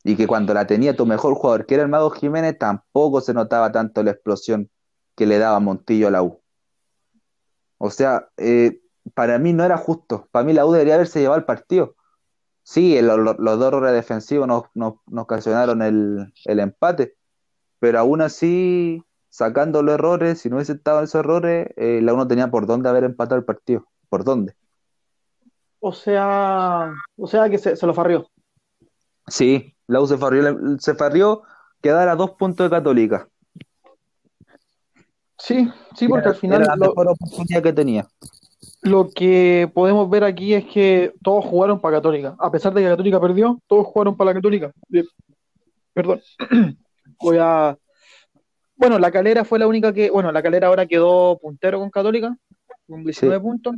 Y 0.04 0.16
que 0.16 0.28
cuando 0.28 0.54
la 0.54 0.68
tenía 0.68 0.96
tu 0.96 1.08
mejor 1.08 1.34
jugador, 1.34 1.66
que 1.66 1.74
era 1.74 1.84
el 1.84 1.90
Mago 1.90 2.12
Jiménez, 2.12 2.56
tampoco 2.60 3.22
se 3.22 3.34
notaba 3.34 3.72
tanto 3.72 4.04
la 4.04 4.12
explosión 4.12 4.70
que 5.16 5.26
le 5.26 5.40
daba 5.40 5.60
Montillo 5.60 6.08
a 6.08 6.12
la 6.12 6.22
U. 6.22 6.40
O 7.80 7.90
sea, 7.90 8.30
eh, 8.38 8.82
para 9.16 9.40
mí 9.40 9.52
no 9.52 9.64
era 9.64 9.78
justo. 9.78 10.28
Para 10.32 10.46
mí 10.46 10.54
la 10.54 10.68
U 10.68 10.72
debería 10.72 10.94
haberse 10.94 11.22
llevado 11.22 11.40
el 11.40 11.46
partido. 11.46 11.96
Sí, 12.62 13.02
los 13.02 13.36
dos 13.36 13.68
errores 13.68 13.94
defensivos 13.94 14.48
nos, 14.48 14.66
nos, 14.76 14.94
nos 15.08 15.24
ocasionaron 15.24 15.82
el, 15.82 16.32
el 16.46 16.60
empate, 16.60 17.16
pero 17.80 17.98
aún 17.98 18.22
así, 18.22 19.04
sacando 19.30 19.82
los 19.82 19.96
errores, 19.96 20.40
si 20.40 20.50
no 20.50 20.58
hubiese 20.58 20.74
estado 20.74 21.02
esos 21.02 21.22
errores, 21.22 21.70
eh, 21.78 22.00
la 22.04 22.14
U 22.14 22.18
no 22.18 22.28
tenía 22.28 22.52
por 22.52 22.68
dónde 22.68 22.90
haber 22.90 23.06
empatado 23.06 23.40
el 23.40 23.46
partido. 23.46 23.88
¿Por 24.08 24.24
dónde? 24.24 24.54
O 25.84 25.92
sea, 25.92 26.94
o 27.18 27.28
sea 27.28 27.50
que 27.50 27.58
se, 27.58 27.76
se 27.76 27.88
lo 27.88 27.94
farrió. 27.94 28.28
Sí, 29.28 29.74
la 29.88 30.00
U 30.02 30.08
se 30.08 30.18
farrió, 30.18 30.58
se 30.80 30.94
farrió 30.96 31.42
quedar 31.82 32.08
a 32.08 32.16
dos 32.16 32.32
puntos 32.32 32.66
de 32.70 32.70
Católica. 32.78 33.28
Sí, 35.38 35.68
sí, 35.96 36.08
porque 36.08 36.30
al 36.30 36.36
final 36.36 36.62
Era 36.62 36.76
la 36.76 36.76
lo, 36.76 36.90
mejor 36.92 37.08
oportunidad 37.10 37.64
que 37.64 37.74
tenía. 37.74 38.08
lo 38.84 39.10
que 39.10 39.70
podemos 39.74 40.08
ver 40.10 40.24
aquí 40.24 40.54
es 40.54 40.66
que 40.66 41.14
todos 41.24 41.46
jugaron 41.46 41.82
para 41.82 41.98
Católica. 41.98 42.36
A 42.40 42.52
pesar 42.52 42.74
de 42.74 42.82
que 42.84 42.88
Católica 42.90 43.20
perdió, 43.20 43.60
todos 43.68 43.88
jugaron 43.88 44.16
para 44.16 44.32
la 44.32 44.36
Católica. 44.36 44.72
Perdón. 45.94 46.22
Voy 47.20 47.38
a. 47.40 47.76
Bueno, 48.76 49.00
la 49.00 49.12
Calera 49.12 49.44
fue 49.46 49.58
la 49.60 49.68
única 49.68 49.92
que. 49.94 50.12
Bueno, 50.12 50.32
la 50.32 50.44
Calera 50.44 50.68
ahora 50.68 50.86
quedó 50.86 51.38
puntero 51.40 51.80
con 51.80 51.90
Católica, 51.90 52.36
con 52.88 53.04
19 53.04 53.38
Sí. 53.38 53.42
puntos. 53.42 53.76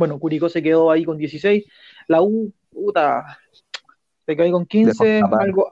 Bueno, 0.00 0.18
Curicó 0.18 0.48
se 0.48 0.62
quedó 0.62 0.90
ahí 0.90 1.04
con 1.04 1.18
16. 1.18 1.62
La 2.08 2.22
U, 2.22 2.50
puta, 2.70 3.38
se 4.24 4.34
quedó 4.34 4.44
ahí 4.44 4.50
con 4.50 4.64
15. 4.64 4.92
Dejó 4.92 5.04
escapar. 5.04 5.42
Algo, 5.42 5.68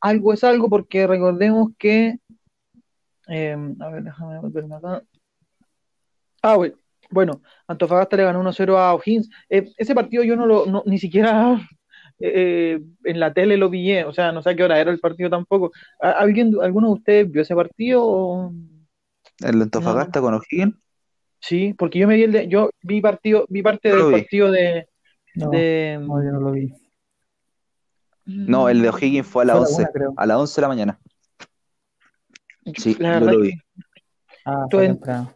algo 0.00 0.32
es 0.32 0.42
algo, 0.44 0.70
porque 0.70 1.06
recordemos 1.06 1.72
que. 1.76 2.16
eh, 3.28 3.54
a 3.80 3.88
ver, 3.90 4.02
déjame 4.02 4.38
volverme 4.38 4.76
acá. 4.76 5.02
Ah, 6.40 6.54
güey. 6.56 6.72
Bueno, 7.10 7.42
Antofagasta 7.66 8.16
le 8.16 8.24
ganó 8.24 8.40
1-0 8.40 8.78
a 8.78 8.94
O'Higgins. 8.94 9.28
Eh, 9.50 9.70
ese 9.76 9.94
partido 9.94 10.22
yo 10.24 10.36
no 10.36 10.46
lo, 10.46 10.64
no- 10.64 10.82
ni 10.86 10.96
siquiera 10.98 11.60
eh, 12.18 12.80
en 13.04 13.20
la 13.20 13.34
tele 13.34 13.58
lo 13.58 13.70
pillé, 13.70 14.04
o 14.04 14.12
sea, 14.14 14.32
no 14.32 14.40
sé 14.42 14.50
a 14.50 14.56
qué 14.56 14.64
hora 14.64 14.80
era 14.80 14.90
el 14.90 15.00
partido 15.00 15.28
tampoco. 15.28 15.70
¿A- 16.00 16.12
¿Alguien, 16.12 16.56
alguno 16.62 16.86
de 16.88 16.94
ustedes 16.94 17.30
vio 17.30 17.42
ese 17.42 17.54
partido? 17.54 18.52
El 19.40 19.60
Antofagasta 19.60 20.22
con 20.22 20.32
O'Higgins. 20.32 20.74
Sí, 21.40 21.74
porque 21.74 21.98
yo 21.98 22.08
me 22.08 22.16
vi 22.16 22.22
el 22.24 22.32
de, 22.32 22.48
yo 22.48 22.70
vi 22.82 23.00
partido, 23.00 23.44
vi 23.48 23.62
parte 23.62 23.88
del 23.94 24.06
vi. 24.06 24.12
partido 24.12 24.50
de, 24.50 24.88
No, 25.34 25.50
de 25.50 25.98
no, 26.00 26.22
yo 26.24 26.30
no 26.32 26.40
lo 26.40 26.52
vi. 26.52 26.72
No, 28.24 28.68
el 28.68 28.82
de 28.82 28.88
O'Higgins 28.88 29.26
fue 29.26 29.44
a 29.44 29.46
las 29.46 29.56
Fue 29.56 29.66
a 29.66 29.68
la 29.68 29.68
11, 29.76 29.82
una, 29.82 29.90
creo. 29.92 30.14
a 30.16 30.26
las 30.26 30.36
11 30.38 30.54
de 30.56 30.62
la 30.62 30.68
mañana. 30.68 30.98
Sí, 32.76 32.96
La 32.98 33.20
yo 33.20 33.26
lo 33.26 33.30
que- 33.32 33.36
vi. 33.42 33.52
Ah. 34.44 34.66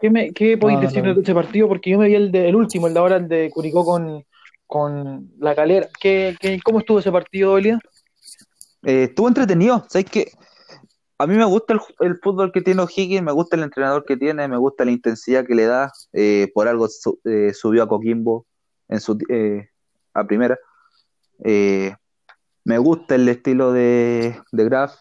¿Qué, 0.01 0.11
me, 0.11 0.31
qué 0.33 0.57
podéis 0.57 0.81
No, 0.81 0.87
decir 0.89 1.03
de 1.03 1.21
ese 1.21 1.35
partido? 1.35 1.69
Porque 1.69 1.91
yo 1.91 1.99
me 1.99 2.07
vi 2.09 2.15
el, 2.15 2.31
de- 2.33 2.49
el 2.49 2.57
último, 2.57 2.87
el 2.87 2.95
de 2.95 3.01
ahora, 3.01 3.17
el 3.17 3.29
de 3.29 3.51
Curicó 3.51 3.85
con, 3.85 4.25
con 4.67 5.31
la 5.39 5.55
calera. 5.55 5.89
¿Qué, 6.01 6.37
qué, 6.41 6.61
¿Cómo 6.65 6.79
estuvo 6.81 7.01
ese 7.01 7.11
partido, 7.13 7.59
Elia? 7.59 7.79
Eh, 8.85 9.05
estuvo 9.05 9.29
entretenido. 9.29 9.85
¿Sabes 9.89 10.07
qué? 10.11 10.31
A 11.21 11.27
mí 11.27 11.37
me 11.37 11.45
gusta 11.45 11.75
el, 11.99 12.17
fútbol 12.17 12.51
que 12.51 12.63
tiene 12.63 12.81
O'Higgins, 12.81 13.23
me 13.23 13.33
gusta 13.33 13.55
el 13.55 13.63
entrenador 13.63 14.07
que 14.07 14.17
tiene, 14.17 14.49
me 14.49 14.57
gusta 14.57 14.87
la 14.87 14.91
intensidad 14.91 15.45
que 15.45 15.55
le 15.55 15.67
da. 15.67 15.93
eh, 16.15 16.51
por 16.55 16.67
algo 16.67 16.89
eh, 17.25 17.53
subió 17.53 17.83
a 17.83 17.89
Coquimbo 17.89 18.47
en 18.89 19.01
su, 19.01 19.19
eh, 19.29 19.69
a 20.15 20.27
primera. 20.27 20.59
Eh, 21.45 21.95
me 22.65 22.79
gusta 22.79 23.17
el 23.17 23.29
estilo 23.29 23.71
de, 23.71 24.35
Graf, 24.51 24.95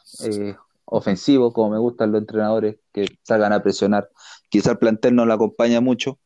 ofensivo, 0.84 1.54
como 1.54 1.70
me 1.70 1.80
gustan 1.80 2.12
los 2.12 2.20
entrenadores 2.20 2.76
que 2.92 3.06
salgan 3.24 3.54
a 3.54 3.64
presionar. 3.64 4.10
Quizá 4.50 4.72
el 4.72 4.78
plantel 4.78 5.16
no 5.16 5.26
lo 5.26 5.32
acompaña 5.32 5.80
mucho, 5.80 6.20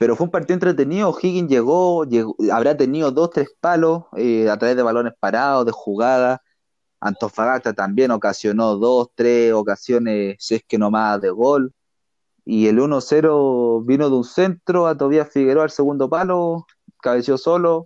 pero 0.00 0.16
fue 0.16 0.24
un 0.24 0.32
partido 0.32 0.54
entretenido. 0.54 1.10
O'Higgins 1.10 1.48
llegó, 1.48 2.04
llegó- 2.04 2.34
habrá 2.52 2.76
tenido 2.76 3.12
dos, 3.12 3.30
tres 3.30 3.46
palos 3.60 4.06
a 4.50 4.58
través 4.58 4.74
de 4.74 4.82
balones 4.82 5.12
parados, 5.20 5.66
de 5.66 5.70
jugadas. 5.70 6.40
Antofagasta 7.04 7.74
también 7.74 8.10
ocasionó 8.10 8.76
dos, 8.76 9.08
tres 9.14 9.52
ocasiones, 9.52 10.36
si 10.38 10.54
es 10.54 10.64
que 10.66 10.78
no 10.78 10.90
más, 10.90 11.20
de 11.20 11.28
gol. 11.28 11.74
Y 12.46 12.66
el 12.66 12.78
1-0 12.78 13.84
vino 13.84 14.08
de 14.08 14.16
un 14.16 14.24
centro 14.24 14.86
a 14.86 14.96
Tobías 14.96 15.30
Figueroa 15.30 15.64
al 15.64 15.70
segundo 15.70 16.08
palo, 16.08 16.66
cabeció 17.02 17.36
solo, 17.36 17.84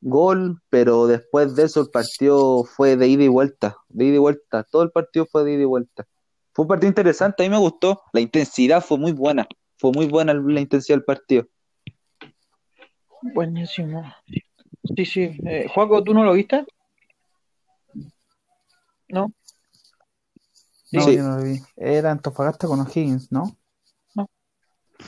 gol, 0.00 0.60
pero 0.70 1.08
después 1.08 1.56
de 1.56 1.64
eso 1.64 1.80
el 1.80 1.90
partido 1.90 2.62
fue 2.62 2.96
de 2.96 3.08
ida 3.08 3.24
y 3.24 3.28
vuelta, 3.28 3.76
de 3.88 4.04
ida 4.04 4.14
y 4.14 4.18
vuelta, 4.18 4.62
todo 4.62 4.84
el 4.84 4.92
partido 4.92 5.26
fue 5.26 5.42
de 5.42 5.54
ida 5.54 5.62
y 5.62 5.66
vuelta. 5.66 6.06
Fue 6.52 6.62
un 6.62 6.68
partido 6.68 6.88
interesante, 6.88 7.42
a 7.42 7.46
mí 7.46 7.50
me 7.50 7.58
gustó, 7.58 8.00
la 8.12 8.20
intensidad 8.20 8.80
fue 8.80 8.96
muy 8.96 9.10
buena, 9.10 9.44
fue 9.76 9.90
muy 9.90 10.06
buena 10.06 10.34
la 10.34 10.60
intensidad 10.60 10.98
del 10.98 11.04
partido. 11.04 11.48
Buenísimo. 13.22 14.04
Sí, 14.96 15.04
sí. 15.04 15.36
Eh, 15.46 15.66
Juaco, 15.74 16.04
¿tú 16.04 16.14
no 16.14 16.22
lo 16.22 16.34
viste? 16.34 16.64
¿No? 19.08 19.32
No, 20.92 21.00
Sí. 21.02 21.16
yo 21.16 21.22
no 21.22 21.36
lo 21.38 21.44
vi. 21.44 21.60
Era 21.76 22.10
Antofagasta 22.12 22.66
con 22.66 22.80
O'Higgins, 22.80 23.30
¿no? 23.32 23.56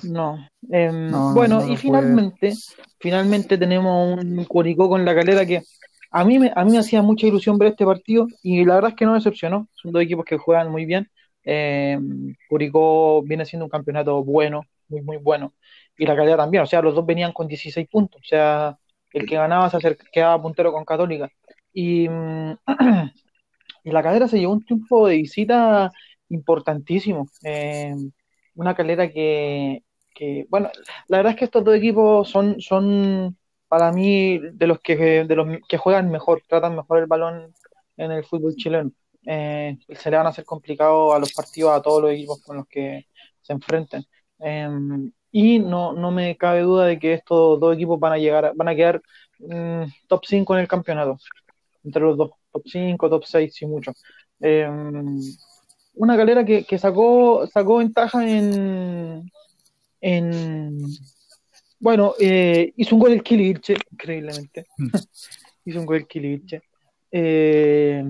No. 0.02 0.46
Em, 0.70 1.10
No, 1.10 1.34
no, 1.34 1.34
bueno, 1.34 1.60
no 1.60 1.66
lo 1.66 1.72
y 1.72 1.76
finalmente, 1.76 2.52
finalmente 2.98 3.56
tenemos 3.56 4.18
un 4.18 4.44
Curicó 4.44 4.88
con 4.88 5.04
la 5.04 5.14
calera 5.14 5.46
que 5.46 5.62
a 6.10 6.24
mí 6.24 6.38
me, 6.38 6.52
a 6.54 6.64
mí 6.64 6.72
me 6.72 6.78
hacía 6.78 7.02
mucha 7.02 7.26
ilusión 7.26 7.58
ver 7.58 7.68
este 7.70 7.84
partido 7.84 8.26
y 8.42 8.64
la 8.64 8.74
verdad 8.76 8.90
es 8.90 8.96
que 8.96 9.06
no 9.06 9.14
decepcionó. 9.14 9.68
Son 9.74 9.92
dos 9.92 10.02
equipos 10.02 10.24
que 10.24 10.38
juegan 10.38 10.70
muy 10.70 10.84
bien. 10.86 11.08
Em, 11.44 12.34
Curicó 12.48 13.22
viene 13.22 13.44
siendo 13.44 13.64
un 13.66 13.70
campeonato 13.70 14.22
bueno, 14.24 14.62
muy, 14.88 15.02
muy 15.02 15.16
bueno. 15.18 15.54
Y 15.96 16.06
la 16.06 16.16
calera 16.16 16.36
también. 16.38 16.62
O 16.62 16.66
sea, 16.66 16.82
los 16.82 16.94
dos 16.94 17.06
venían 17.06 17.32
con 17.32 17.46
16 17.48 17.88
puntos. 17.88 18.20
O 18.22 18.24
sea, 18.26 18.78
el 19.12 19.26
que 19.26 19.36
ganaba 19.36 19.70
se 19.70 19.96
quedaba 20.12 20.40
puntero 20.42 20.72
con 20.72 20.84
Católica. 20.84 21.28
Y, 21.72 22.08
mm, 22.08 22.52
y 23.86 23.92
la 23.92 24.02
calera 24.02 24.26
se 24.26 24.38
llevó 24.38 24.52
un 24.52 24.64
triunfo 24.64 25.06
de 25.06 25.16
visita 25.18 25.92
importantísimo. 26.28 27.28
Em, 27.42 28.10
una 28.56 28.74
calera 28.74 29.08
que, 29.10 29.84
que, 30.12 30.46
bueno, 30.50 30.70
la 31.08 31.18
verdad 31.18 31.32
es 31.34 31.38
que 31.38 31.44
estos 31.46 31.62
dos 31.64 31.76
equipos 31.76 32.28
son, 32.28 32.60
son 32.60 33.38
para 33.68 33.92
mí 33.92 34.40
de 34.40 34.66
los 34.66 34.80
que, 34.80 34.96
de 34.96 35.36
los 35.36 35.46
que 35.68 35.78
juegan 35.78 36.10
mejor, 36.10 36.42
tratan 36.48 36.74
mejor 36.74 36.98
el 36.98 37.06
balón 37.06 37.54
en 37.96 38.10
el 38.10 38.24
fútbol 38.24 38.56
chileno. 38.56 38.90
Eh, 39.24 39.78
se 39.88 40.10
le 40.10 40.16
van 40.16 40.26
a 40.26 40.30
hacer 40.30 40.44
complicado 40.44 41.14
a 41.14 41.20
los 41.20 41.32
partidos 41.32 41.72
a 41.72 41.82
todos 41.82 42.02
los 42.02 42.12
equipos 42.12 42.42
con 42.42 42.56
los 42.56 42.66
que 42.66 43.06
se 43.42 43.52
enfrenten. 43.52 44.04
Eh, 44.40 44.68
y 45.30 45.60
no, 45.60 45.92
no 45.92 46.10
me 46.10 46.36
cabe 46.36 46.62
duda 46.62 46.86
de 46.86 46.98
que 46.98 47.14
estos 47.14 47.60
dos 47.60 47.74
equipos 47.74 48.00
van 48.00 48.14
a 48.14 48.18
llegar, 48.18 48.52
van 48.56 48.68
a 48.68 48.74
quedar 48.74 49.00
mm, 49.38 49.84
top 50.08 50.24
5 50.26 50.54
en 50.54 50.60
el 50.60 50.68
campeonato, 50.68 51.18
entre 51.84 52.02
los 52.02 52.16
dos, 52.16 52.30
top 52.56 52.62
5, 52.66 53.10
top 53.10 53.24
6, 53.24 53.54
si 53.54 53.66
mucho. 53.66 53.92
Eh, 54.40 54.68
una 55.94 56.16
galera 56.16 56.44
que, 56.44 56.64
que 56.64 56.78
sacó, 56.78 57.46
sacó 57.46 57.78
ventaja 57.78 58.28
en, 58.28 59.30
en 60.00 60.78
bueno, 61.78 62.14
eh, 62.18 62.72
hizo 62.76 62.96
un 62.96 63.00
gol 63.00 63.12
el 63.12 63.22
Kili 63.22 63.44
Vilche, 63.44 63.74
increíblemente. 63.92 64.66
hizo 65.64 65.80
un 65.80 65.86
gol 65.86 65.96
el 65.96 66.06
Kili 66.06 66.28
Vilche. 66.28 66.62
Eh, 67.10 68.04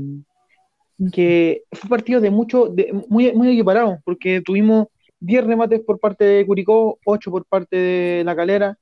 que 1.13 1.65
fue 1.73 1.83
un 1.85 1.91
partido 1.91 2.21
de 2.21 2.31
mucho, 2.31 2.69
de, 2.69 2.93
muy, 3.09 3.33
muy 3.33 3.51
equiparado, 3.51 3.99
porque 4.05 4.41
tuvimos 4.41 4.87
10 5.21 5.45
remates 5.45 5.81
por 5.81 5.99
parte 5.99 6.25
de 6.25 6.47
Curicó, 6.47 6.99
8 7.05 7.31
por 7.31 7.45
parte 7.45 7.77
de 7.77 8.25
la 8.25 8.35
calera, 8.35 8.79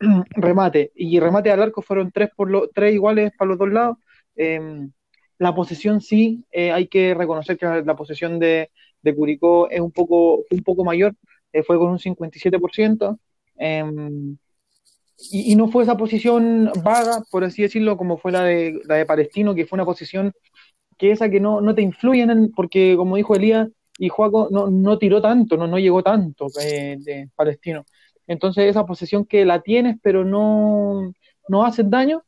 remate, 0.30 0.92
y 0.94 1.18
remate 1.20 1.50
al 1.50 1.62
arco 1.62 1.82
fueron 1.82 2.10
3 2.10 2.30
por 2.36 2.50
los 2.50 2.70
tres 2.72 2.94
iguales 2.94 3.32
para 3.36 3.50
los 3.50 3.58
dos 3.58 3.70
lados. 3.70 3.98
Eh, 4.36 4.88
la 5.38 5.54
posesión 5.54 6.00
sí, 6.00 6.44
eh, 6.50 6.72
hay 6.72 6.86
que 6.86 7.14
reconocer 7.14 7.58
que 7.58 7.66
la 7.66 7.96
posesión 7.96 8.38
de, 8.38 8.70
de 9.02 9.14
Curicó 9.14 9.68
es 9.70 9.80
un 9.80 9.92
poco, 9.92 10.44
un 10.50 10.62
poco 10.62 10.84
mayor, 10.84 11.14
eh, 11.52 11.62
fue 11.62 11.78
con 11.78 11.90
un 11.90 11.98
57%. 11.98 13.18
Eh, 13.58 13.84
y, 15.30 15.52
y, 15.52 15.56
no 15.56 15.68
fue 15.68 15.84
esa 15.84 15.96
posición 15.96 16.70
vaga, 16.82 17.22
por 17.30 17.44
así 17.44 17.62
decirlo, 17.62 17.96
como 17.96 18.18
fue 18.18 18.32
la 18.32 18.42
de, 18.44 18.80
la 18.84 18.96
de 18.96 19.06
Palestino, 19.06 19.54
que 19.54 19.66
fue 19.66 19.76
una 19.76 19.84
posición 19.84 20.32
que 20.98 21.12
esa 21.12 21.30
que 21.30 21.40
no, 21.40 21.60
no 21.60 21.74
te 21.74 21.82
influye 21.82 22.22
en 22.22 22.30
el, 22.30 22.50
porque 22.54 22.94
como 22.96 23.16
dijo 23.16 23.34
Elías 23.34 23.68
y 23.98 24.08
Juaco, 24.08 24.48
no, 24.50 24.68
no 24.70 24.98
tiró 24.98 25.22
tanto, 25.22 25.56
no, 25.56 25.66
no 25.66 25.78
llegó 25.78 26.02
tanto 26.02 26.46
eh, 26.60 26.96
de 27.00 27.30
Palestino. 27.36 27.84
Entonces 28.26 28.64
esa 28.64 28.86
posesión 28.86 29.24
que 29.24 29.44
la 29.44 29.60
tienes, 29.60 29.96
pero 30.02 30.24
no, 30.24 31.12
no 31.48 31.64
haces 31.64 31.88
daño, 31.88 32.24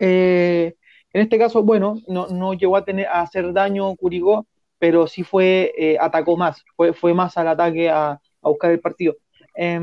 eh, 0.00 0.74
en 1.12 1.22
este 1.22 1.38
caso, 1.38 1.62
bueno, 1.62 1.96
no, 2.08 2.28
no 2.28 2.54
llegó 2.54 2.76
a, 2.76 2.84
tener, 2.84 3.06
a 3.06 3.20
hacer 3.22 3.52
daño 3.52 3.94
Curigó, 3.96 4.46
pero 4.78 5.06
sí 5.06 5.22
fue, 5.22 5.72
eh, 5.76 5.96
atacó 6.00 6.36
más, 6.36 6.64
fue, 6.76 6.92
fue 6.92 7.14
más 7.14 7.36
al 7.36 7.48
ataque 7.48 7.90
a, 7.90 8.12
a 8.12 8.48
buscar 8.48 8.70
el 8.70 8.80
partido. 8.80 9.16
Eh, 9.56 9.78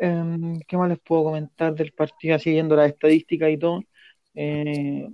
eh, 0.00 0.60
¿Qué 0.66 0.76
más 0.76 0.88
les 0.88 0.98
puedo 1.00 1.24
comentar 1.24 1.74
del 1.74 1.92
partido, 1.92 2.38
siguiendo 2.38 2.74
la 2.74 2.86
estadística 2.86 3.50
y 3.50 3.58
todo? 3.58 3.82
Eh, 4.34 5.06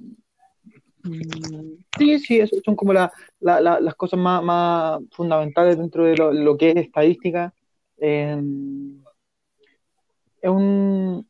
sí, 1.98 2.18
sí, 2.20 2.38
eso 2.38 2.56
son 2.64 2.76
como 2.76 2.92
la, 2.92 3.12
la, 3.40 3.60
la, 3.60 3.80
las 3.80 3.94
cosas 3.96 4.18
más, 4.20 4.42
más, 4.44 5.00
fundamentales 5.10 5.76
dentro 5.78 6.04
de 6.04 6.16
lo, 6.16 6.56
que 6.56 6.70
es 6.70 6.76
estadística. 6.76 7.52
Eh, 7.98 8.40
es 10.40 10.50
un, 10.50 11.28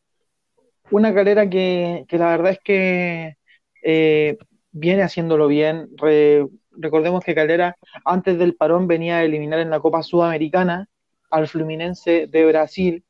una 0.91 1.15
carrera 1.15 1.49
que, 1.49 2.05
que, 2.09 2.19
la 2.19 2.29
verdad 2.31 2.53
es 2.53 2.61
que 2.63 3.37
eh, 3.83 4.39
viene 4.73 5.03
haciéndolo 5.03 5.49
bien. 5.49 5.89
Re, 5.97 6.47
recordemos 6.73 7.25
que 7.25 7.35
Calera 7.35 7.77
antes 8.05 8.39
del 8.39 8.55
parón 8.55 8.87
venía 8.87 9.19
a 9.19 9.25
eliminar 9.25 9.59
en 9.61 9.71
la 9.71 9.81
Copa 9.81 10.03
Sudamericana 10.03 10.89
al 11.31 11.49
Fluminense 11.49 12.27
de 12.27 12.47
Brasil 12.47 13.05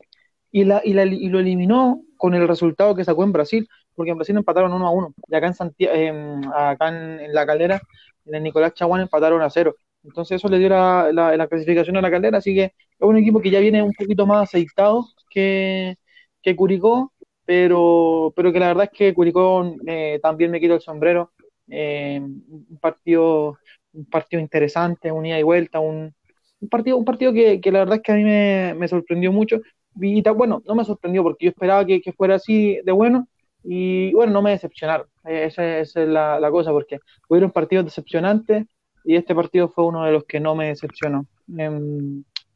y, 0.51 0.65
la, 0.65 0.81
y, 0.85 0.95
la, 0.95 1.05
y, 1.05 1.29
lo 1.29 1.39
eliminó 1.39 2.03
con 2.17 2.35
el 2.35 2.49
resultado 2.49 2.95
que 2.95 3.05
sacó 3.05 3.25
en 3.25 3.33
Brasil, 3.33 3.69
porque 3.95 4.13
en 4.13 4.17
Brasil 4.17 4.37
empataron 4.37 4.73
1 4.73 4.87
a 4.87 4.91
1, 4.91 5.15
y 5.29 5.35
acá 5.35 5.49
en, 5.49 5.55
Santiago, 5.55 5.95
eh, 5.95 6.41
acá 6.55 6.89
en, 6.89 7.21
en, 7.21 7.35
la 7.35 7.45
calera, 7.45 7.81
en 8.25 8.35
el 8.35 8.43
Nicolás 8.43 8.75
Chaguán 8.75 9.03
empataron 9.03 9.43
a 9.43 9.51
0. 9.51 9.75
Entonces 10.05 10.37
eso 10.37 10.49
le 10.49 10.59
dio 10.59 10.69
la, 10.69 11.11
la, 11.13 11.37
la, 11.37 11.47
clasificación 11.49 11.97
a 11.97 12.01
la 12.01 12.11
calera, 12.11 12.39
así 12.39 12.55
que 12.55 12.65
es 12.65 12.73
un 13.01 13.17
equipo 13.17 13.41
que 13.41 13.51
ya 13.51 13.61
viene 13.61 13.83
un 13.83 13.93
poquito 13.93 14.27
más 14.27 14.45
aceitado 14.45 15.05
que, 15.29 15.97
que 16.43 16.57
Curicó, 16.57 17.13
pero, 17.47 18.33
pero 18.37 18.53
que 18.53 18.61
la 18.61 18.69
verdad 18.69 18.91
es 18.93 18.99
que 18.99 19.15
Curicó 19.15 19.75
eh, 19.87 20.21
también 20.23 20.51
me 20.51 20.61
quito 20.61 20.75
el 20.75 20.81
sombrero. 20.81 21.33
Eh, 21.69 22.21
un 22.21 22.79
partido 22.81 23.59
un 23.97 24.05
partido 24.07 24.41
interesante, 24.41 25.11
un 25.11 25.27
ida 25.27 25.39
y 25.39 25.43
vuelta, 25.43 25.81
un, 25.81 26.15
partido, 26.71 26.97
un 26.97 27.05
partido 27.05 27.33
que, 27.33 27.61
que, 27.61 27.73
la 27.73 27.81
verdad 27.81 27.97
es 27.97 28.03
que 28.03 28.13
a 28.13 28.17
mí 28.17 28.25
me, 28.25 28.75
me 28.75 28.89
sorprendió 28.89 29.33
mucho. 29.33 29.61
Y 29.99 30.23
bueno, 30.23 30.63
no 30.67 30.75
me 30.75 30.85
sorprendió 30.85 31.23
porque 31.23 31.47
yo 31.47 31.51
esperaba 31.51 31.85
que, 31.87 32.01
que, 32.03 32.13
fuera 32.13 32.35
así 32.35 32.79
de 32.85 32.93
bueno 32.93 33.29
y 33.65 34.13
bueno, 34.13 34.33
no 34.33 34.43
me 34.43 34.51
decepcionaron. 34.51 35.07
Esa, 35.25 35.79
esa 35.79 36.03
es 36.03 36.09
la, 36.09 36.39
la, 36.39 36.51
cosa 36.51 36.71
porque 36.71 36.99
hubieron 37.29 37.51
partidos 37.51 37.87
decepcionantes 37.87 38.67
y 39.05 39.17
este 39.17 39.35
partido 39.35 39.69
fue 39.69 39.87
uno 39.87 40.05
de 40.05 40.13
los 40.13 40.25
que 40.25 40.39
no 40.39 40.55
me 40.55 40.69
decepcionó. 40.69 41.27
Eh, 41.59 41.71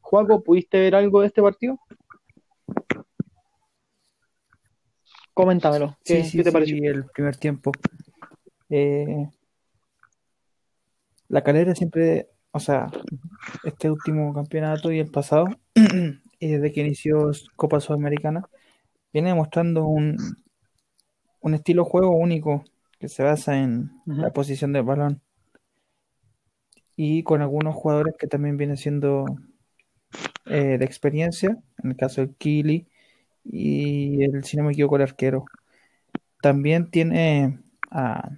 Juaco, 0.01 0.43
¿pudiste 0.43 0.79
ver 0.79 0.95
algo 0.95 1.21
de 1.21 1.27
este 1.27 1.41
partido? 1.41 1.79
Coméntamelo. 5.41 5.97
¿Qué, 6.03 6.23
sí, 6.23 6.29
sí, 6.29 6.37
¿qué 6.37 6.43
te 6.43 6.49
sí, 6.49 6.53
pareció? 6.53 6.91
el 6.91 7.05
primer 7.05 7.35
tiempo. 7.35 7.71
Eh, 8.69 9.27
la 11.29 11.43
calera 11.43 11.73
siempre, 11.73 12.29
o 12.51 12.59
sea, 12.59 12.91
este 13.63 13.89
último 13.89 14.33
campeonato 14.35 14.91
y 14.91 14.99
el 14.99 15.09
pasado, 15.09 15.47
y 16.39 16.47
desde 16.47 16.71
que 16.71 16.81
inició 16.81 17.31
Copa 17.55 17.79
Sudamericana, 17.79 18.43
viene 19.11 19.29
demostrando 19.29 19.85
un, 19.85 20.15
un 21.39 21.53
estilo 21.55 21.85
de 21.85 21.89
juego 21.89 22.11
único 22.15 22.63
que 22.99 23.07
se 23.09 23.23
basa 23.23 23.57
en 23.57 23.89
uh 24.05 24.11
-huh. 24.13 24.15
la 24.21 24.29
posición 24.31 24.73
del 24.73 24.83
balón. 24.83 25.21
y 26.95 27.23
con 27.23 27.41
algunos 27.41 27.73
jugadores 27.75 28.15
que 28.17 28.27
también 28.27 28.57
vienen 28.57 28.77
siendo 28.77 29.25
eh, 30.45 30.77
de 30.77 30.85
experiencia, 30.85 31.57
en 31.83 31.91
el 31.91 31.97
caso 31.97 32.21
del 32.21 32.35
Kili 32.35 32.87
y 33.43 34.23
el, 34.23 34.43
si 34.43 34.57
no 34.57 34.63
me 34.63 34.71
equivoco, 34.71 34.95
el 34.95 35.03
arquero. 35.03 35.45
También 36.41 36.89
tiene 36.89 37.59
a, 37.89 38.29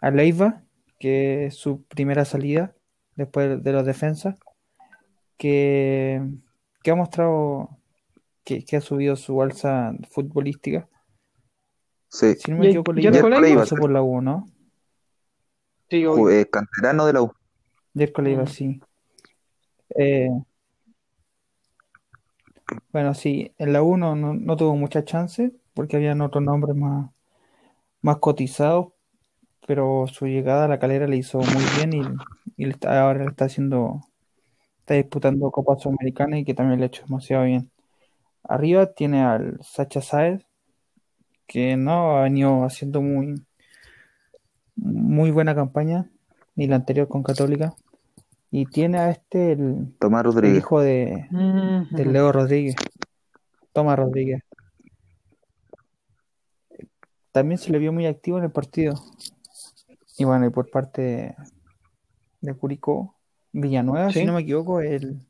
a 0.00 0.10
Leiva, 0.10 0.62
que 0.98 1.46
es 1.46 1.56
su 1.56 1.82
primera 1.84 2.24
salida 2.24 2.74
después 3.16 3.62
de 3.62 3.72
los 3.72 3.84
defensas, 3.84 4.38
que, 5.36 6.22
que 6.82 6.90
ha 6.90 6.94
mostrado 6.94 7.78
que, 8.44 8.64
que 8.64 8.76
ha 8.76 8.80
subido 8.80 9.16
su 9.16 9.42
alza 9.42 9.92
futbolística. 10.10 10.88
Sí. 12.08 12.34
Si 12.34 12.50
no 12.50 12.58
me 12.58 12.68
equivoco, 12.68 12.94
Jerko 12.94 13.28
Leiva, 13.28 13.62
pasó 13.62 13.76
por 13.76 13.90
la 13.90 14.02
U, 14.02 14.20
¿no? 14.20 14.46
Sí, 15.90 16.06
obvio. 16.06 16.30
Eh, 16.30 16.48
canterano 16.48 17.06
de 17.06 17.12
la 17.12 17.22
U. 17.22 17.32
Jerko 17.94 18.22
Leiva, 18.22 18.46
sí. 18.46 18.80
Eh, 19.96 20.28
bueno, 22.92 23.14
sí, 23.14 23.52
en 23.58 23.72
la 23.72 23.82
1 23.82 24.16
no, 24.16 24.34
no 24.34 24.56
tuvo 24.56 24.76
mucha 24.76 25.04
chance 25.04 25.52
porque 25.74 25.96
habían 25.96 26.20
otros 26.20 26.42
nombres 26.44 26.76
más, 26.76 27.10
más 28.02 28.18
cotizados, 28.18 28.88
pero 29.66 30.06
su 30.08 30.26
llegada 30.26 30.66
a 30.66 30.68
la 30.68 30.78
calera 30.78 31.06
le 31.08 31.16
hizo 31.16 31.38
muy 31.40 31.64
bien 31.76 32.20
y, 32.56 32.64
y 32.66 32.72
ahora 32.86 33.26
está 33.26 33.46
haciendo, 33.46 34.02
está 34.80 34.94
disputando 34.94 35.50
Copa 35.50 35.76
Sudamericana 35.78 36.38
y 36.38 36.44
que 36.44 36.54
también 36.54 36.80
le 36.80 36.86
ha 36.86 36.88
hecho 36.88 37.04
demasiado 37.04 37.44
bien. 37.44 37.70
Arriba 38.44 38.94
tiene 38.94 39.22
al 39.22 39.58
Sacha 39.62 40.02
Saez, 40.02 40.46
que 41.46 41.76
no 41.76 42.18
ha 42.18 42.22
venido 42.24 42.64
haciendo 42.64 43.00
muy, 43.00 43.34
muy 44.76 45.30
buena 45.30 45.54
campaña, 45.54 46.10
ni 46.54 46.66
la 46.66 46.76
anterior 46.76 47.08
con 47.08 47.22
Católica. 47.22 47.74
Y 48.56 48.66
tiene 48.66 48.98
a 48.98 49.10
este, 49.10 49.50
el, 49.50 49.96
Tomás 49.98 50.24
el 50.36 50.56
hijo 50.56 50.80
de. 50.80 51.26
Leo 51.90 52.30
Rodríguez, 52.30 52.76
Tomás 53.72 53.98
Rodríguez. 53.98 54.44
También 57.32 57.58
se 57.58 57.72
le 57.72 57.80
vio 57.80 57.92
muy 57.92 58.06
activo 58.06 58.38
en 58.38 58.44
el 58.44 58.52
partido. 58.52 58.94
Y 60.18 60.24
bueno, 60.24 60.46
y 60.46 60.50
por 60.50 60.70
parte 60.70 61.02
de, 61.02 61.34
de 62.42 62.54
Curicó, 62.54 63.16
Villanueva, 63.50 64.12
Sí. 64.12 64.20
si 64.20 64.24
no 64.24 64.34
me 64.34 64.42
equivoco, 64.42 64.80
el, 64.80 65.20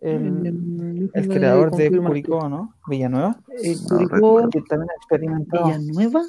el, 0.00 1.10
creador 1.12 1.72
de. 1.72 1.90
Curicó, 2.00 2.48
¿no? 2.48 2.76
Villanueva, 2.86 3.40
Eh, 3.60 3.74
No 3.90 3.96
Curicó, 3.96 4.48
que 4.50 4.60
también 4.62 4.88
ha 4.88 4.94
experimentado. 4.98 5.66
Villanueva. 5.66 6.22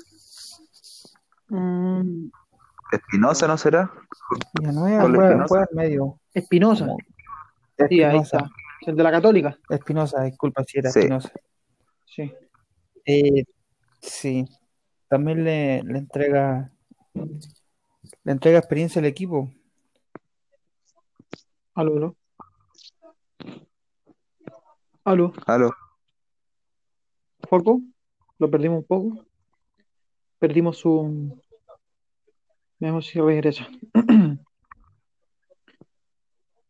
Mm, 1.49 2.32
Espinosa, 2.91 3.48
¿no 3.48 3.57
será? 3.57 3.91
Villanueva 4.60 5.03
Espinosa. 5.03 5.45
juega 5.48 5.68
al 5.70 5.76
medio. 5.76 6.20
Espinosa. 6.34 6.86
Sí, 6.86 6.94
ahí 7.82 8.18
Espinosa, 8.18 8.38
está. 8.38 8.52
El 8.88 8.95
de 8.95 9.03
la 9.03 9.12
Católica. 9.12 9.57
Espinosa, 9.70 10.24
disculpa 10.24 10.64
si 10.64 10.80
era 10.80 10.91
Sí. 10.91 10.99
Espinosa. 10.99 11.32
Sí. 12.06 12.34
Eh, 13.06 13.44
sí, 14.02 14.45
también 15.07 15.44
le, 15.44 15.84
le 15.84 15.98
entrega 15.99 16.72
le 18.24 18.32
entrega 18.32 18.60
experiencia 18.60 18.99
al 18.99 19.06
equipo. 19.06 19.52
Aló, 21.74 21.95
aló. 21.98 22.16
Aló, 25.03 25.34
Aló. 25.45 25.72
Joaco. 27.48 27.82
Lo 28.40 28.49
perdimos 28.49 28.80
un 28.80 28.86
poco. 28.86 29.26
Perdimos 30.40 30.78
su. 30.78 31.40
Veamos 32.86 33.07
si 33.07 33.20
regresa. 33.20 33.68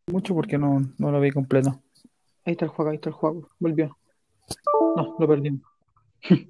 Mucho 0.08 0.34
porque 0.34 0.58
no, 0.58 0.94
no 0.98 1.12
lo 1.12 1.20
vi 1.20 1.30
completo. 1.30 1.84
Ahí 2.46 2.54
está 2.54 2.64
el 2.64 2.72
juego, 2.72 2.92
ahí 2.92 2.96
está 2.96 3.10
el 3.10 3.16
juego. 3.16 3.50
Volvió. 3.60 3.98
No, 4.96 5.18
lo 5.20 5.28
perdimos. 5.28 5.62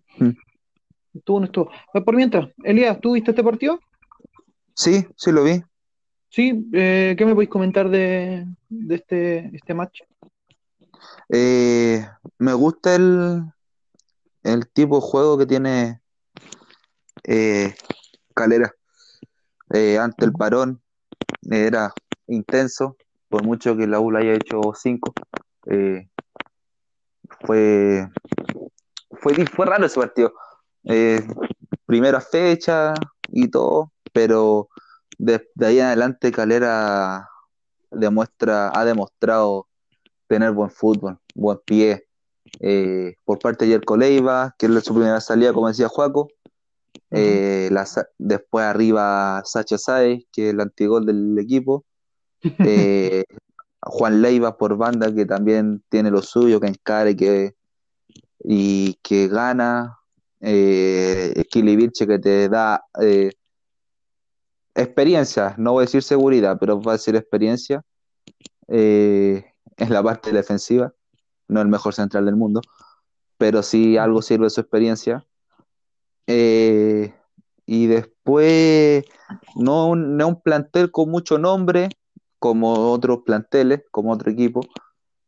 Estuvo, 1.16 1.40
no 1.40 1.46
estuvo. 1.46 1.72
Eh, 1.96 2.02
Por 2.02 2.16
mientras, 2.16 2.48
Elías, 2.64 3.02
¿tú 3.02 3.14
viste 3.14 3.32
este 3.32 3.44
partido? 3.44 3.80
Sí, 4.76 5.04
sí 5.16 5.32
lo 5.32 5.44
vi. 5.44 5.64
Sí, 6.30 6.70
eh, 6.72 7.16
¿qué 7.18 7.26
me 7.26 7.34
podéis 7.34 7.50
comentar 7.50 7.90
de, 7.90 8.46
de 8.70 8.96
este, 8.96 9.50
este 9.52 9.74
match? 9.74 10.02
Eh, 11.30 12.06
me 12.38 12.54
gusta 12.54 12.94
el, 12.94 13.42
el 14.44 14.70
tipo 14.70 14.98
de 14.98 15.08
juego 15.08 15.40
que 15.40 15.48
tiene 15.48 16.02
eh, 17.24 17.74
Calera. 18.36 18.75
Eh, 19.72 19.98
ante 19.98 20.26
el 20.26 20.32
parón 20.34 20.82
eh, 21.52 21.66
era 21.68 21.94
intenso, 22.28 22.98
por 23.30 23.44
mucho 23.44 23.76
que 23.76 23.88
la 23.88 24.00
U 24.00 24.16
haya 24.16 24.34
hecho 24.34 24.62
cinco. 24.76 25.14
eh, 25.68 26.08
fue, 27.42 28.08
fue, 29.22 29.46
fue 29.48 29.66
raro 29.66 29.86
ese 29.86 30.00
partido. 30.00 30.34
Eh, 30.84 31.26
primera 31.86 32.22
fecha 32.22 32.94
y 33.30 33.48
todo, 33.50 33.92
pero 34.14 34.70
de, 35.18 35.50
de 35.56 35.66
ahí 35.66 35.80
en 35.80 35.86
adelante 35.88 36.32
Calera 36.32 37.30
demuestra, 37.92 38.72
ha 38.74 38.86
demostrado 38.86 39.68
tener 40.28 40.52
buen 40.52 40.70
fútbol, 40.70 41.18
buen 41.36 41.60
pie. 41.66 42.08
eh, 42.60 43.16
por 43.26 43.40
parte 43.40 43.66
de 43.66 43.72
Yerko 43.72 43.98
Leiva, 43.98 44.56
que 44.58 44.68
es 44.68 44.84
su 44.84 44.94
primera 44.94 45.20
salida, 45.22 45.54
como 45.54 45.68
decía 45.68 45.88
Juaco. 45.88 46.30
Eh, 47.12 47.70
la 47.72 47.86
después 48.18 48.66
arriba 48.66 49.42
Sacha 49.46 49.78
Sáez, 49.78 50.24
que 50.32 50.48
es 50.48 50.54
el 50.54 50.62
antigol 50.62 51.06
del 51.06 51.38
equipo. 51.40 51.86
Eh, 52.60 53.24
Juan 53.82 54.22
Leiva 54.22 54.58
por 54.58 54.78
banda, 54.78 55.14
que 55.14 55.26
también 55.26 55.84
tiene 55.90 56.12
lo 56.12 56.22
suyo, 56.22 56.60
que 56.60 56.68
encare 56.68 57.16
que, 57.16 57.56
y 58.44 58.96
que 59.02 59.28
gana. 59.28 60.00
Eh, 60.42 61.44
Kili 61.50 61.76
Vilche, 61.76 62.06
que 62.06 62.20
te 62.20 62.50
da 62.50 62.84
eh, 63.02 63.32
experiencia, 64.76 65.56
no 65.58 65.74
voy 65.74 65.84
a 65.84 65.86
decir 65.86 66.04
seguridad, 66.04 66.58
pero 66.60 66.80
va 66.80 66.94
a 66.94 66.96
decir 66.98 67.16
experiencia 67.16 67.84
en 68.68 69.44
la 69.78 70.04
parte 70.04 70.32
defensiva. 70.32 70.94
No 71.48 71.62
el 71.62 71.68
mejor 71.68 71.94
central 71.94 72.26
del 72.26 72.36
mundo, 72.36 72.62
pero 73.38 73.64
sí 73.64 73.98
algo 73.98 74.22
sirve 74.22 74.50
su 74.50 74.62
experiencia. 74.62 75.26
Eh, 76.28 77.14
y 77.66 77.88
después, 77.88 79.04
no 79.56 79.88
un, 79.88 80.18
no 80.18 80.28
un 80.28 80.42
plantel 80.42 80.92
con 80.92 81.10
mucho 81.10 81.38
nombre, 81.38 81.90
como 82.40 82.92
otros 82.92 83.20
planteles, 83.26 83.84
como 83.92 84.12
otro 84.12 84.32
equipo, 84.32 84.62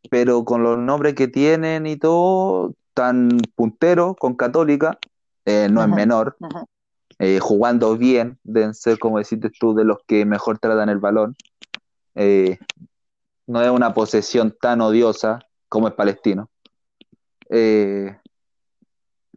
pero 0.10 0.46
con 0.46 0.64
los 0.64 0.78
nombres 0.78 1.16
que 1.16 1.28
tienen 1.28 1.88
y 1.88 1.98
todo, 1.98 2.74
tan 2.94 3.30
puntero 3.56 4.16
con 4.16 4.36
Católica, 4.36 4.98
eh, 5.46 5.68
no 5.70 5.82
es 5.82 5.90
menor, 5.90 6.38
eh, 7.20 7.40
jugando 7.40 7.98
bien, 7.98 8.38
deben 8.44 8.74
ser, 8.74 9.00
como 9.00 9.18
deciste 9.18 9.50
tú, 9.50 9.74
de 9.74 9.84
los 9.84 9.98
que 10.08 10.26
mejor 10.26 10.60
tratan 10.60 10.90
el 10.90 11.00
balón. 11.00 11.36
Eh, 12.16 12.58
no 13.46 13.62
es 13.62 13.70
una 13.70 13.94
posesión 13.94 14.56
tan 14.60 14.82
odiosa 14.82 15.40
como 15.70 15.88
es 15.88 15.94
Palestino. 15.94 16.50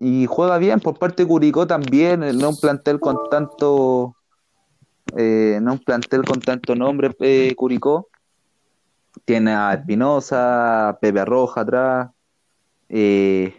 Y 0.03 0.25
juega 0.25 0.57
bien 0.57 0.81
por 0.81 0.99
parte 0.99 1.25
de 1.25 1.29
Curicó 1.29 1.67
también, 1.67 2.23
eh, 2.23 2.33
no 2.33 2.49
un 2.49 2.57
plantel 2.57 2.99
con 2.99 3.19
tanto, 3.31 4.17
eh, 5.15 5.59
no 5.61 5.75
un 5.75 5.79
plantel 5.79 6.25
con 6.25 6.41
tanto 6.41 6.75
nombre, 6.75 7.15
eh, 7.21 7.55
Curicó. 7.55 8.09
Tiene 9.27 9.53
a 9.53 9.75
Espinosa, 9.75 10.99
Pepe 11.03 11.25
Roja 11.27 11.61
atrás, 11.61 12.11
y 12.89 13.53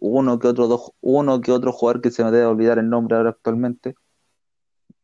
uno 0.00 0.38
que 0.38 0.48
otro 0.48 0.66
dos, 0.68 0.92
uno 1.00 1.40
que 1.40 1.52
otro 1.52 1.72
jugador 1.72 2.02
que 2.02 2.10
se 2.10 2.22
me 2.22 2.30
debe 2.30 2.44
olvidar 2.46 2.78
el 2.78 2.90
nombre 2.90 3.16
ahora 3.16 3.30
actualmente. 3.30 3.94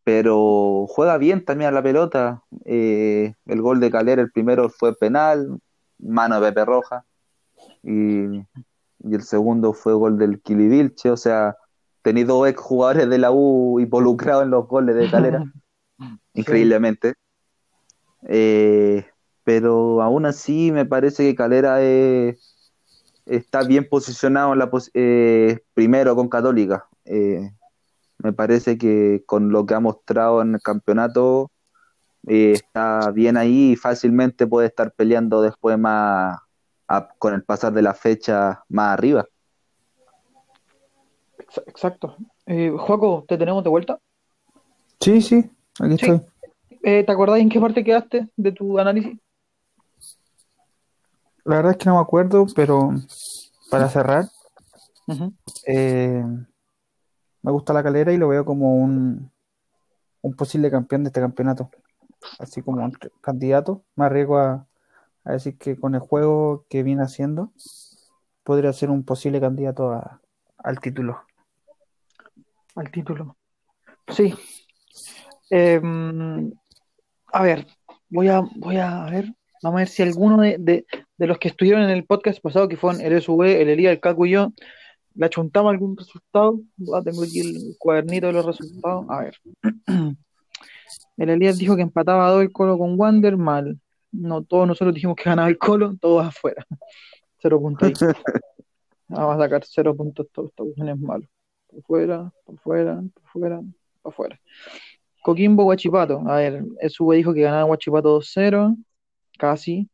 Pero 0.04 0.86
juega 0.88 1.16
bien 1.16 1.44
también 1.44 1.68
a 1.68 1.72
la 1.72 1.82
pelota. 1.82 2.42
el 2.64 3.34
gol 3.62 3.80
de 3.80 3.90
Calera, 3.90 4.20
el 4.22 4.32
primero 4.32 4.68
fue 4.68 4.94
penal, 4.96 5.58
mano 5.98 6.40
de 6.40 6.48
Pepe 6.48 6.64
Roja. 6.66 7.04
Y, 7.82 8.42
y 9.04 9.14
el 9.14 9.22
segundo 9.22 9.72
fue 9.72 9.94
gol 9.94 10.18
del 10.18 10.40
Kili 10.40 10.68
Vilche. 10.68 11.10
O 11.10 11.16
sea, 11.16 11.56
tenéis 12.02 12.26
dos 12.26 12.48
ex 12.48 12.60
jugadores 12.60 13.08
de 13.08 13.18
la 13.18 13.30
U 13.32 13.78
involucrados 13.80 14.44
en 14.44 14.50
los 14.50 14.66
goles 14.68 14.96
de 14.96 15.10
Calera, 15.10 15.44
increíblemente. 16.34 17.14
Eh, 18.28 19.04
pero 19.44 20.00
aún 20.02 20.26
así 20.26 20.70
me 20.72 20.86
parece 20.86 21.24
que 21.24 21.34
Calera 21.34 21.78
está 23.26 23.62
bien 23.64 23.88
posicionado 23.88 24.52
en 24.52 24.58
la 24.58 24.70
pos- 24.70 24.90
eh, 24.94 25.60
primero 25.74 26.14
con 26.14 26.28
Católica. 26.28 26.86
Eh, 27.04 27.50
me 28.18 28.32
parece 28.32 28.78
que 28.78 29.22
con 29.26 29.50
lo 29.50 29.66
que 29.66 29.74
ha 29.74 29.80
mostrado 29.80 30.42
en 30.42 30.54
el 30.54 30.62
campeonato 30.62 31.50
eh, 32.28 32.52
está 32.54 33.10
bien 33.10 33.36
ahí 33.36 33.72
y 33.72 33.76
fácilmente 33.76 34.46
puede 34.46 34.68
estar 34.68 34.92
peleando 34.92 35.42
después 35.42 35.76
más 35.78 36.38
a- 36.92 37.08
con 37.18 37.32
el 37.34 37.42
pasar 37.42 37.72
de 37.72 37.80
la 37.82 37.94
fecha 37.94 38.62
más 38.68 38.92
arriba. 38.92 39.24
Ex- 41.38 41.62
Exacto. 41.66 42.16
Eh, 42.46 42.70
Joaco, 42.76 43.24
¿te 43.26 43.38
tenemos 43.38 43.64
de 43.64 43.70
vuelta? 43.70 43.98
Sí, 45.00 45.20
sí, 45.22 45.50
aquí 45.80 45.98
Sí. 45.98 46.10
estoy. 46.10 46.20
Eh, 46.84 47.04
¿te 47.04 47.12
acordás 47.12 47.38
en 47.38 47.48
qué 47.48 47.60
parte 47.60 47.82
quedaste 47.84 48.28
de 48.36 48.52
tu 48.52 48.78
análisis? 48.78 49.18
La 51.44 51.56
verdad 51.56 51.72
es 51.72 51.78
que 51.78 51.86
no 51.88 51.96
me 51.96 52.00
acuerdo, 52.02 52.46
pero 52.54 52.90
para 53.70 53.88
cerrar, 53.88 54.26
eh, 55.66 56.22
me 57.42 57.50
gusta 57.52 57.72
la 57.72 57.82
calera 57.82 58.12
y 58.12 58.18
lo 58.18 58.28
veo 58.28 58.44
como 58.44 58.76
un, 58.76 59.30
un 60.20 60.34
posible 60.34 60.70
campeón 60.70 61.04
de 61.04 61.08
este 61.08 61.20
campeonato. 61.20 61.70
Así 62.38 62.62
como 62.62 62.84
un 62.84 62.92
candidato. 63.20 63.82
Me 63.96 64.04
arriesgo 64.04 64.38
a, 64.38 64.66
a 65.24 65.32
decir 65.32 65.56
que 65.58 65.76
con 65.78 65.94
el 65.94 66.00
juego 66.00 66.66
que 66.68 66.82
viene 66.82 67.02
haciendo, 67.02 67.52
podría 68.44 68.72
ser 68.72 68.90
un 68.90 69.04
posible 69.04 69.40
candidato 69.40 69.90
a- 69.92 70.20
al 70.58 70.80
título. 70.80 71.20
al 72.74 72.90
título. 72.90 73.36
Sí. 74.08 74.34
Em, 75.50 76.50
a 77.32 77.42
ver, 77.42 77.66
voy 78.08 78.28
a, 78.28 78.40
voy 78.56 78.76
a 78.78 79.04
ver, 79.10 79.26
vamos 79.62 79.78
a 79.78 79.82
ver 79.82 79.88
si 79.88 80.02
alguno 80.02 80.40
de, 80.40 80.56
de- 80.58 80.86
los 81.18 81.38
que 81.38 81.48
estuvieron 81.48 81.82
en 81.82 81.90
el 81.90 82.04
podcast 82.06 82.40
pasado, 82.40 82.68
que 82.68 82.76
fueron 82.76 83.00
el 83.00 83.12
SV, 83.20 83.60
el 83.62 83.68
Elías, 83.68 83.92
el 83.92 84.00
Caco 84.00 84.24
y 84.26 84.30
yo, 84.30 84.52
le 85.14 85.26
achuntamos 85.26 85.70
algún 85.70 85.96
resultado. 85.96 86.58
Ah, 86.94 87.02
tengo 87.04 87.22
aquí 87.22 87.40
el 87.40 87.76
cuadernito 87.78 88.28
de 88.28 88.32
los 88.32 88.46
resultados. 88.46 89.04
A 89.10 89.20
ver. 89.20 89.36
El 91.18 91.28
Elías 91.28 91.58
dijo 91.58 91.76
que 91.76 91.82
empataba 91.82 92.26
a 92.26 92.30
dos 92.30 92.40
el 92.42 92.50
Colo 92.52 92.78
con 92.78 92.98
Wander, 92.98 93.36
mal. 93.36 93.78
No, 94.12 94.42
todos 94.44 94.68
nosotros 94.68 94.94
dijimos 94.94 95.16
que 95.16 95.24
ganaba 95.24 95.48
el 95.48 95.58
Colo, 95.58 95.96
todos 96.00 96.26
afuera. 96.26 96.66
Cero 97.38 97.60
puntos. 97.60 97.92
Vamos 99.08 99.36
a 99.36 99.38
sacar 99.40 99.62
cero 99.66 99.94
puntos 99.94 100.26
todos, 100.32 100.52
cuestión 100.56 100.88
es 100.88 100.98
malo. 100.98 101.26
Por 101.66 101.82
fuera, 101.82 102.32
por 102.46 102.58
fuera, 102.58 103.02
por 103.12 103.24
fuera, 103.30 103.60
por 104.00 104.14
fuera. 104.14 104.40
Coquimbo, 105.22 105.64
Guachipato. 105.64 106.22
A 106.26 106.36
ver, 106.36 106.64
SV 106.80 107.16
dijo 107.16 107.34
que 107.34 107.42
ganaba 107.42 107.64
Guachipato 107.64 108.18
2-0, 108.20 108.76
casi. 109.38 109.90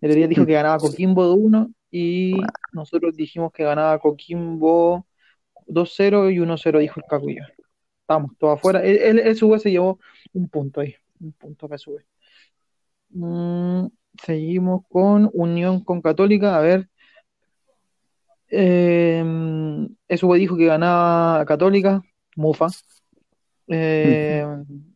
El 0.00 0.12
Elías 0.12 0.30
dijo 0.30 0.46
que 0.46 0.54
ganaba 0.54 0.78
Coquimbo 0.78 1.24
2-1 1.36 1.74
y 1.90 2.36
nosotros 2.72 3.14
dijimos 3.16 3.52
que 3.52 3.64
ganaba 3.64 3.98
Coquimbo 3.98 5.06
2-0 5.66 6.32
y 6.32 6.38
1-0 6.38 6.78
dijo 6.78 7.00
el 7.00 7.06
Cacuyo. 7.06 7.42
Estamos 8.00 8.32
todos 8.38 8.58
afuera. 8.58 8.82
El, 8.82 9.18
el 9.18 9.36
SV 9.36 9.58
se 9.58 9.70
llevó 9.70 9.98
un 10.32 10.48
punto 10.48 10.80
ahí, 10.80 10.94
un 11.20 11.32
punto 11.32 11.68
para 11.68 11.78
SV. 11.78 12.02
Mm, 13.14 13.86
seguimos 14.22 14.82
con 14.88 15.30
Unión 15.32 15.82
con 15.84 16.02
Católica. 16.02 16.56
A 16.56 16.60
ver, 16.60 16.88
eh, 18.48 19.24
SV 20.08 20.34
dijo 20.36 20.56
que 20.56 20.66
ganaba 20.66 21.44
Católica, 21.46 22.02
Mufa. 22.36 22.66
Eh, 23.68 24.44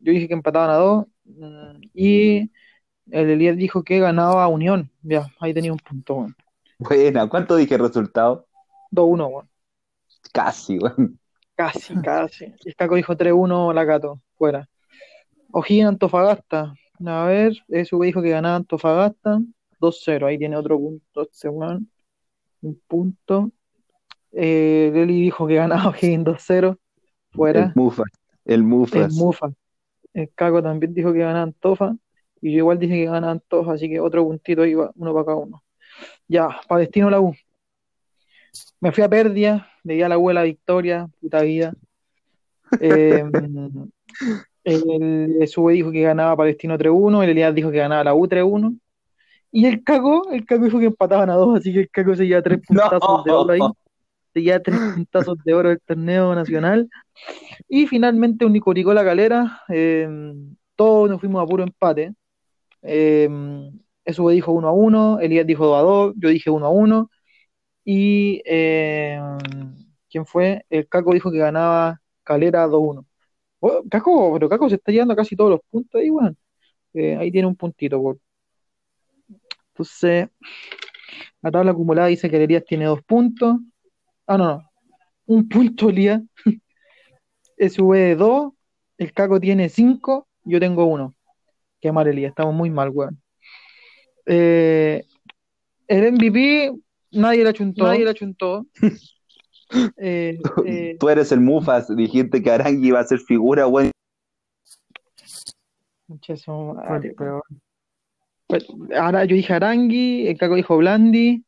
yo 0.01 0.12
dije 0.12 0.28
que 0.28 0.35
empataban 0.35 0.70
a 0.70 0.74
dos. 0.74 1.07
mm, 1.24 1.81
Y 1.95 2.51
el 3.11 3.31
Elías 3.31 3.57
dijo 3.57 3.82
que 3.85 4.01
ganaba 4.01 4.49
Unión. 4.49 4.90
Ya, 5.03 5.27
ahí 5.40 5.55
tenía 5.55 5.73
un 5.73 5.78
punto, 5.78 6.15
weón. 6.15 6.36
Buena, 6.78 7.28
¿cuánto 7.28 7.57
dije 7.57 7.74
el 7.74 7.81
resultado? 7.82 8.47
2-1, 8.90 9.27
weón. 9.28 9.49
Casi, 10.32 10.78
weón. 10.78 11.19
Casi, 11.57 11.95
casi. 11.97 12.55
Y 12.65 12.73
Caco 12.74 12.95
dijo 12.97 13.16
3-1 13.16 13.73
la 13.73 13.86
Cato, 13.86 14.20
fuera. 14.36 14.69
O'Higgins 15.53 15.89
Antofagasta. 15.89 16.74
A 17.06 17.24
ver, 17.26 17.52
SV 17.68 18.06
dijo 18.06 18.22
que 18.22 18.30
ganaba 18.30 18.56
Antofagasta 18.56 19.40
2-0. 19.80 20.26
Ahí 20.26 20.38
tiene 20.38 20.56
otro 20.56 20.78
punto 20.78 21.22
este 21.22 21.48
weón. 21.48 21.90
Un 22.60 22.80
punto. 22.86 23.52
Eh, 24.32 24.90
Leli 24.92 25.22
dijo 25.22 25.46
que 25.46 25.54
ganaba 25.54 25.88
O'Higgins 25.90 26.24
2-0. 26.24 26.68
El 26.70 26.76
Fuera. 27.30 27.74
El 28.44 28.54
El 28.54 28.62
Mufas. 28.64 29.12
Mufa. 29.14 29.50
El 30.12 30.30
Caco 30.34 30.62
también 30.62 30.92
dijo 30.94 31.12
que 31.12 31.20
ganaba 31.20 31.42
Antofa. 31.42 31.94
Y 32.40 32.52
yo 32.52 32.58
igual 32.58 32.78
dije 32.78 32.94
que 32.94 33.04
ganaba 33.04 33.32
Antofa, 33.32 33.72
así 33.72 33.88
que 33.88 34.00
otro 34.00 34.24
puntito 34.24 34.62
ahí 34.62 34.74
va, 34.74 34.90
uno 34.94 35.12
para 35.12 35.26
cada 35.26 35.36
uno. 35.36 35.62
Ya, 36.26 36.48
para 36.68 36.80
destino 36.80 37.10
la 37.10 37.20
U. 37.20 37.34
Me 38.80 38.92
fui 38.92 39.02
a 39.02 39.08
Perdia, 39.08 39.68
le 39.84 39.94
di 39.94 40.02
a 40.02 40.08
la 40.08 40.18
U 40.18 40.30
la 40.30 40.42
victoria, 40.42 41.08
puta 41.20 41.42
vida. 41.42 41.74
Eh, 42.82 43.24
el 44.69 45.47
SV 45.47 45.73
dijo 45.73 45.90
que 45.90 46.03
ganaba 46.03 46.36
Palestino 46.36 46.77
3-1, 46.78 47.23
el 47.23 47.31
Elías 47.31 47.55
dijo 47.55 47.70
que 47.70 47.78
ganaba 47.78 48.05
la 48.05 48.15
U 48.15 48.27
3-1. 48.27 48.78
Y 49.51 49.66
el 49.66 49.82
Caco, 49.82 50.31
el 50.31 50.45
Caco 50.45 50.65
dijo 50.65 50.78
que 50.78 50.86
empataban 50.86 51.31
a 51.31 51.35
dos, 51.35 51.59
así 51.59 51.73
que 51.73 51.81
el 51.81 51.90
Caco 51.90 52.15
se 52.15 52.27
lleva 52.27 52.43
tres 52.43 52.61
puntazos 52.66 53.24
de 53.24 53.31
oro 53.32 53.53
ahí. 53.53 53.61
Se 54.35 54.43
lleva 54.43 54.61
tres 54.61 54.78
puntazos 54.95 55.39
de 55.45 55.55
oro 55.55 55.69
del 55.70 55.81
torneo 55.81 56.35
nacional. 56.35 56.89
Y 57.69 57.86
finalmente 57.86 58.45
un 58.45 58.53
Nicoricó 58.53 58.93
La 58.95 59.05
Calera. 59.05 59.62
eh, 59.69 60.09
todos 60.77 61.11
nos 61.11 61.20
fuimos 61.20 61.43
a 61.43 61.47
puro 61.47 61.65
empate. 61.65 62.15
Eh, 62.82 63.28
SV 64.05 64.31
dijo 64.31 64.53
1 64.53 64.69
a 64.69 64.73
1, 64.73 65.20
Elías 65.20 65.47
dijo 65.47 65.66
2 65.66 65.77
a 65.78 65.82
2, 65.82 66.15
yo 66.16 66.28
dije 66.28 66.51
1 66.51 66.66
a 66.66 66.70
1. 66.70 67.11
Y 67.85 68.43
eh, 68.47 69.20
¿quién 70.11 70.27
fue? 70.27 70.65
El 70.70 70.89
Caco 70.89 71.12
dijo 71.15 71.31
que 71.32 71.39
ganaba 71.39 72.01
Calera 72.23 72.66
2 72.66 72.74
a 72.74 72.78
1. 72.78 73.07
Oh, 73.60 73.82
Caco, 73.90 74.32
pero 74.35 74.48
Caco 74.48 74.68
se 74.68 74.76
está 74.76 74.93
llevando 74.93 75.16
casi 75.16 75.35
todos 75.36 75.51
los 75.51 75.60
puntos 75.70 76.01
ahí, 76.01 76.10
weón. 76.10 76.36
Eh, 76.94 77.16
ahí 77.16 77.30
tiene 77.30 77.48
un 77.48 77.56
puntito. 77.56 78.01
Por... 78.01 78.18
Entonces, 79.72 80.28
la 81.43 81.51
tabla 81.51 81.72
acumulada 81.72 82.09
dice 82.09 82.30
que 82.30 82.36
el 82.36 82.43
Elías 82.43 82.64
tiene 82.64 82.86
dos 82.86 83.02
puntos. 83.02 83.59
Ah, 84.26 84.39
no, 84.39 84.47
no. 84.47 84.70
Un 85.26 85.48
punto, 85.48 85.90
Elías. 85.90 86.22
SV 87.59 88.16
2, 88.16 88.52
el 88.98 89.12
Caco 89.12 89.40
tiene 89.40 89.68
5, 89.68 90.28
yo 90.44 90.60
tengo 90.60 90.85
1. 90.86 91.14
Qué 91.80 91.93
mal, 91.93 92.06
Elías, 92.06 92.30
estamos 92.30 92.55
muy 92.55 92.70
mal, 92.70 92.90
weón. 92.90 93.20
Eh, 94.26 95.05
el 95.89 96.12
MVP, 96.12 96.72
nadie 97.12 97.43
le 97.43 97.51
achuntó. 97.51 97.85
Nadie 97.85 98.05
le 98.05 98.10
achuntó. 98.10 98.66
Eh, 99.99 100.39
eh, 100.65 100.97
Tú 100.99 101.09
eres 101.09 101.31
el 101.32 101.40
Mufas. 101.40 101.95
Dijiste 101.95 102.43
que 102.43 102.51
Arangui 102.51 102.89
iba 102.89 103.01
a 103.01 103.05
ser 103.05 103.19
figura, 103.19 103.66
Fue 103.69 103.90
madre. 106.74 107.15
Pues, 108.47 108.66
ahora 108.97 109.27
yo 109.27 109.36
dije 109.36 109.53
Arangui, 109.53 110.27
el 110.27 110.39
Caco 110.39 110.55
dijo 110.55 110.78
Blandi 110.78 111.45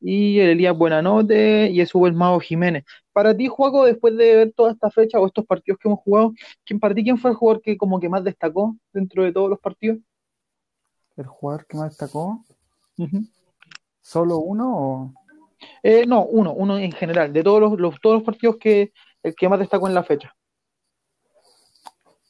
y 0.00 0.40
el 0.40 0.50
Elías 0.50 0.76
Buenanote 0.76 1.70
y 1.70 1.80
eso 1.80 2.04
el 2.06 2.14
Mago 2.14 2.40
Jiménez. 2.40 2.84
Para 3.12 3.36
ti, 3.36 3.46
Juaco, 3.46 3.84
después 3.84 4.16
de 4.16 4.36
ver 4.36 4.52
toda 4.52 4.72
esta 4.72 4.90
fecha 4.90 5.20
o 5.20 5.26
estos 5.26 5.46
partidos 5.46 5.78
que 5.78 5.88
hemos 5.88 6.00
jugado, 6.00 6.32
¿quién 6.64 6.80
para 6.80 6.94
ti 6.94 7.04
quién 7.04 7.18
fue 7.18 7.30
el 7.30 7.36
jugador 7.36 7.62
que 7.62 7.76
como 7.76 8.00
que 8.00 8.08
más 8.08 8.24
destacó 8.24 8.76
dentro 8.92 9.22
de 9.22 9.32
todos 9.32 9.48
los 9.48 9.60
partidos? 9.60 9.98
¿El 11.16 11.26
jugador 11.26 11.66
que 11.66 11.76
más 11.76 11.90
destacó? 11.90 12.44
¿Solo 14.00 14.38
uno 14.38 14.76
o...? 14.76 15.19
Eh, 15.82 16.06
no, 16.06 16.24
uno, 16.24 16.52
uno 16.52 16.78
en 16.78 16.92
general, 16.92 17.32
de 17.32 17.42
todos 17.42 17.60
los, 17.60 17.78
los- 17.78 18.00
todos 18.00 18.16
los 18.16 18.22
partidos 18.24 18.56
que 18.58 18.92
el 19.22 19.34
que 19.34 19.48
más 19.48 19.58
destacó 19.58 19.88
en 19.88 19.94
la 19.94 20.02
fecha. 20.04 20.34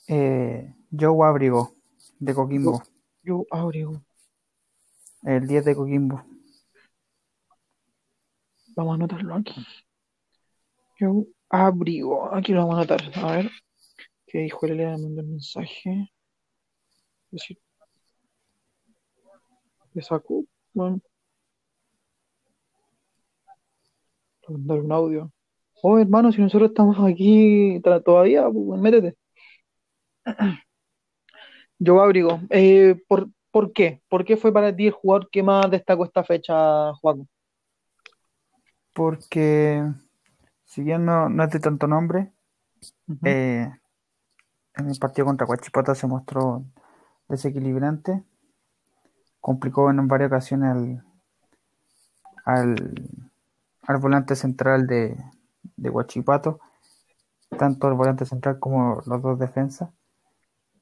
Eh, 0.09 0.75
Joe 0.91 1.27
Abrigo, 1.29 1.75
de 2.19 2.35
Coquimbo. 2.35 2.83
Yo 3.23 3.45
abrigo. 3.51 4.03
El 5.23 5.47
10 5.47 5.65
de 5.65 5.75
Coquimbo. 5.77 6.25
Vamos 8.75 8.93
a 8.93 8.95
anotarlo 8.95 9.35
aquí. 9.35 9.55
Yo 10.99 11.25
abrigo. 11.49 12.35
Aquí 12.35 12.53
lo 12.53 12.61
vamos 12.67 12.75
a 12.77 12.79
anotar. 12.79 13.01
A 13.25 13.37
ver. 13.37 13.51
¿Qué 14.27 14.39
dijo? 14.39 14.67
Me 14.67 14.87
mandó 14.87 15.21
el 15.21 15.27
mensaje. 15.27 16.11
Decir. 17.31 17.59
¿Le 19.93 20.03
sacó? 20.03 20.45
Bueno. 20.73 21.01
Le 23.47 24.37
mandar 24.51 24.81
un 24.81 24.93
audio. 24.93 25.33
Oh, 25.83 25.99
hermano, 25.99 26.31
si 26.33 26.41
nosotros 26.41 26.71
estamos 26.71 26.97
aquí 27.01 27.81
todavía, 28.05 28.49
pues, 28.51 28.81
métete. 28.81 29.17
Yo 31.79 32.01
abrigo. 32.03 32.41
Eh, 32.51 33.03
¿por, 33.09 33.29
¿por 33.51 33.73
qué? 33.73 34.03
¿Por 34.09 34.25
qué 34.25 34.37
fue 34.37 34.53
para 34.53 34.75
ti 34.75 34.89
el 34.89 34.93
jugador 34.93 35.31
que 35.31 35.43
más 35.43 35.71
destacó 35.71 36.05
esta 36.05 36.23
fecha, 36.23 36.93
Juan? 36.95 37.27
Porque, 38.93 39.83
si 40.65 40.83
bien 40.83 41.07
no, 41.07 41.29
no 41.29 41.45
es 41.45 41.51
de 41.51 41.61
tanto 41.61 41.87
nombre, 41.87 42.33
eh, 43.25 43.71
en 44.75 44.89
el 44.91 44.99
partido 44.99 45.27
contra 45.27 45.47
Huachipato 45.47 45.95
se 45.95 46.07
mostró 46.07 46.65
desequilibrante. 47.29 48.23
Complicó 49.41 49.91
en 49.91 50.07
varias 50.07 50.29
ocasiones 50.29 50.71
al, 50.71 51.05
al, 52.45 53.30
al 53.91 53.99
volante 53.99 54.37
central 54.37 54.87
de, 54.87 55.17
de 55.77 55.91
Huachipato, 55.91 56.61
tanto 57.59 57.89
el 57.89 57.95
volante 57.95 58.25
central 58.25 58.59
como 58.61 59.03
los 59.07 59.21
dos 59.23 59.39
defensas. 59.39 59.91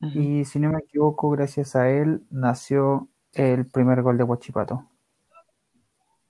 Y 0.01 0.45
si 0.45 0.59
no 0.61 0.71
me 0.71 0.79
equivoco, 0.79 1.31
gracias 1.31 1.75
a 1.75 1.89
él 1.91 2.23
nació 2.31 3.09
el 3.33 3.67
primer 3.67 4.03
gol 4.03 4.19
de 4.19 4.25
Huachipato. 4.25 4.85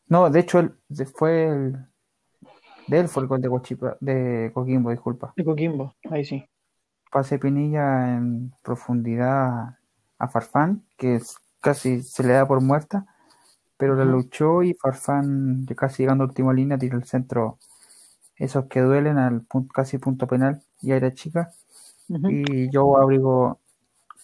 No, 0.06 0.30
de 0.30 0.40
hecho, 0.40 0.60
él, 0.60 0.74
fue 1.16 1.48
el, 1.48 1.86
de 2.86 3.00
él 3.00 3.08
fue 3.08 3.24
el 3.24 3.28
gol 3.28 3.40
de 3.42 3.50
de 4.00 4.50
Coquimbo, 4.54 4.90
disculpa. 4.90 5.32
De 5.36 5.44
Coquimbo, 5.44 5.94
ahí 6.10 6.24
sí. 6.24 6.48
Pase 7.10 7.38
Pinilla 7.38 8.14
en 8.16 8.52
profundidad 8.62 9.78
a 10.18 10.28
Farfán, 10.28 10.84
que 10.96 11.16
es- 11.16 11.36
casi 11.60 12.02
se 12.02 12.22
le 12.22 12.34
da 12.34 12.46
por 12.46 12.60
muerta, 12.60 13.06
pero 13.78 13.96
la 13.96 14.06
luchó 14.06 14.62
y 14.64 14.74
Farfán, 14.74 15.66
ya 15.66 15.76
casi 15.76 16.04
llegando 16.04 16.24
a 16.24 16.28
última 16.28 16.54
línea, 16.54 16.78
tiró 16.78 16.98
el 16.98 17.04
centro, 17.06 17.58
esos 18.36 18.66
que 18.66 18.80
duelen 18.80 19.18
al 19.18 19.42
punto, 19.42 19.72
casi 19.74 19.98
punto 19.98 20.26
penal, 20.28 20.62
y 20.82 20.92
era 20.92 21.14
chica, 21.14 21.52
y 22.26 22.70
Joe 22.72 23.02
Abrigo 23.02 23.60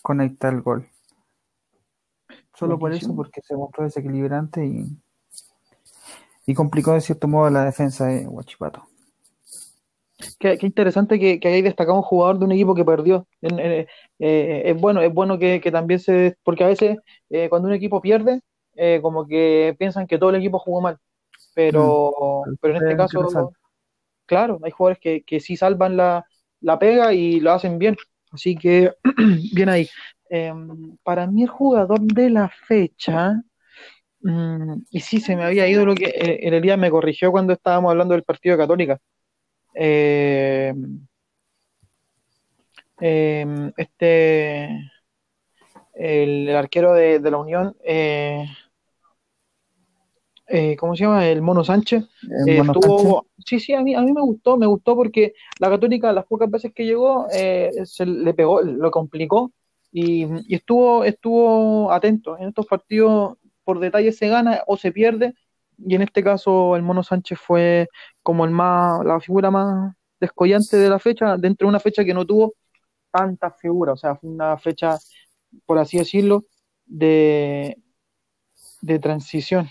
conecta 0.03 0.49
el 0.51 0.63
gol. 0.63 0.89
Solo 2.55 2.79
por 2.79 2.95
eso, 2.95 3.15
porque 3.15 3.43
se 3.43 3.55
mostró 3.55 3.85
desequilibrante 3.85 4.65
y, 4.65 4.87
y 6.47 6.55
complicó 6.55 6.93
de 6.93 7.01
cierto 7.01 7.29
modo 7.29 7.51
la 7.51 7.65
defensa 7.65 8.07
de 8.07 8.27
Huachipato. 8.27 8.87
Qué, 10.39 10.59
qué 10.59 10.67
interesante 10.67 11.19
que, 11.19 11.41
que 11.41 11.49
hayáis 11.49 11.65
destacado 11.65 11.97
un 11.99 12.03
jugador 12.03 12.39
de 12.39 12.45
un 12.45 12.53
equipo 12.53 12.75
que 12.75 12.85
perdió. 12.85 13.27
En- 13.41 13.59
eh, 13.59 13.87
es 14.67 14.81
bueno, 14.81 15.01
es 15.01 15.13
bueno 15.13 15.39
que, 15.39 15.61
que 15.61 15.73
también 15.73 16.01
se. 16.01 16.37
Porque 16.45 16.65
a 16.65 16.69
veces 16.69 16.99
eh, 17.31 17.49
cuando 17.49 17.69
un 17.69 17.75
equipo 17.75 18.01
pierde, 18.01 18.41
eh, 18.77 19.01
como 19.03 19.27
que 19.27 19.75
piensan 19.79 20.07
que 20.07 20.19
todo 20.19 20.31
el 20.31 20.37
equipo 20.37 20.59
jugó 20.59 20.81
mal. 20.81 20.99
Pero, 21.55 22.13
Mm. 22.47 22.55
pero 22.61 22.77
en 22.77 22.83
este 22.83 22.97
caso, 22.97 23.53
claro, 24.27 24.59
hay 24.63 24.71
jugadores 24.71 24.99
que, 25.01 25.23
que 25.23 25.41
sí 25.41 25.57
salvan 25.57 25.97
la, 25.97 26.27
la 26.61 26.79
pega 26.79 27.13
y 27.13 27.41
lo 27.41 27.53
hacen 27.53 27.79
bien. 27.79 27.97
Así 28.33 28.57
que, 28.57 28.93
bien 29.55 29.69
ahí. 29.69 29.89
Eh, 30.31 30.53
para 31.03 31.27
mí, 31.27 31.43
el 31.45 31.49
jugador 31.49 32.01
de 32.01 32.31
la 32.31 32.49
fecha. 32.49 33.41
mm, 34.23 34.75
y 34.91 35.01
sí, 35.01 35.21
se 35.21 35.37
me 35.37 35.45
había 35.45 35.69
ido 35.69 35.87
lo 35.87 35.95
que 35.95 36.07
eh, 36.07 36.41
el 36.43 36.55
Elías 36.55 36.79
me 36.79 36.91
corrigió 36.91 37.31
cuando 37.31 37.53
estábamos 37.53 37.91
hablando 37.91 38.15
del 38.15 38.25
partido 38.25 38.57
de 38.57 38.63
Católica. 38.63 38.99
Eh, 39.75 40.73
eh, 43.01 43.73
este, 43.77 44.65
el, 45.95 46.49
el 46.49 46.57
arquero 46.57 46.93
de, 46.95 47.19
de 47.21 47.31
la 47.31 47.39
Unión, 47.39 47.77
eh, 47.85 48.47
eh, 50.47 50.77
¿cómo 50.77 50.95
se 50.95 51.05
llama? 51.05 51.27
El 51.27 51.43
Mono 51.43 51.65
Sánchez. 51.65 52.05
El 52.23 52.49
eh, 52.49 52.62
Mono 52.62 52.73
estuvo, 52.73 53.27
sí, 53.39 53.59
sí, 53.61 53.73
a 53.73 53.81
mí, 53.81 53.95
a 53.95 54.01
mí 54.01 54.12
me 54.12 54.21
gustó, 54.21 54.57
me 54.57 54.66
gustó 54.66 54.95
porque 54.95 55.35
la 55.59 55.71
Católica, 55.71 56.12
las 56.12 56.27
pocas 56.27 56.51
veces 56.51 56.73
que 56.75 56.85
llegó, 56.85 57.27
eh, 57.33 57.71
se 57.85 58.05
le 58.05 58.35
pegó, 58.35 58.61
lo 58.62 58.91
complicó 58.91 59.53
y, 59.91 60.27
y 60.47 60.55
estuvo, 60.55 61.05
estuvo 61.05 61.91
atento. 61.91 62.37
En 62.39 62.49
estos 62.49 62.66
partidos, 62.66 63.37
por 63.65 63.81
detalle 63.81 64.12
se 64.12 64.29
gana 64.29 64.62
o 64.66 64.77
se 64.77 64.93
pierde. 64.93 65.35
Y 65.79 65.95
en 65.95 66.03
este 66.03 66.23
caso, 66.23 66.77
el 66.77 66.83
Mono 66.83 67.03
Sánchez 67.03 67.39
fue 67.39 67.89
como 68.23 68.45
el 68.45 68.51
más, 68.51 69.05
la 69.05 69.21
figura 69.21 69.51
más 69.51 69.95
descollante 70.21 70.77
de 70.77 70.89
la 70.89 70.99
fecha, 70.99 71.37
dentro 71.37 71.66
de 71.66 71.71
una 71.71 71.81
fecha 71.81 72.05
que 72.05 72.15
no 72.15 72.25
tuvo 72.25 72.55
tantas 73.11 73.59
figuras. 73.61 73.95
O 73.95 73.97
sea, 73.97 74.16
fue 74.16 74.31
una 74.31 74.57
fecha, 74.59 74.99
por 75.66 75.79
así 75.79 75.99
decirlo, 75.99 76.45
de, 76.87 77.77
de 78.83 78.99
transición. 78.99 79.69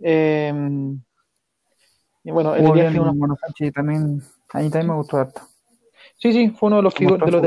Eh, 0.00 0.52
y 2.24 2.30
bueno, 2.30 2.54
el 2.54 2.66
Elías 2.66 2.92
bien 2.92 3.04
Sánchez 3.36 3.68
y 3.68 3.72
también, 3.72 4.22
a 4.52 4.58
mí 4.58 4.70
también 4.70 4.88
me 4.88 4.96
gustó 4.96 5.18
harto. 5.18 5.42
Sí, 6.16 6.32
sí, 6.32 6.50
fue 6.50 6.68
uno 6.68 6.76
de 6.78 6.82
los, 6.82 6.94
Se 6.94 7.00
figu- 7.04 7.10
mostró 7.10 7.26
de 7.26 7.32
los 7.32 7.42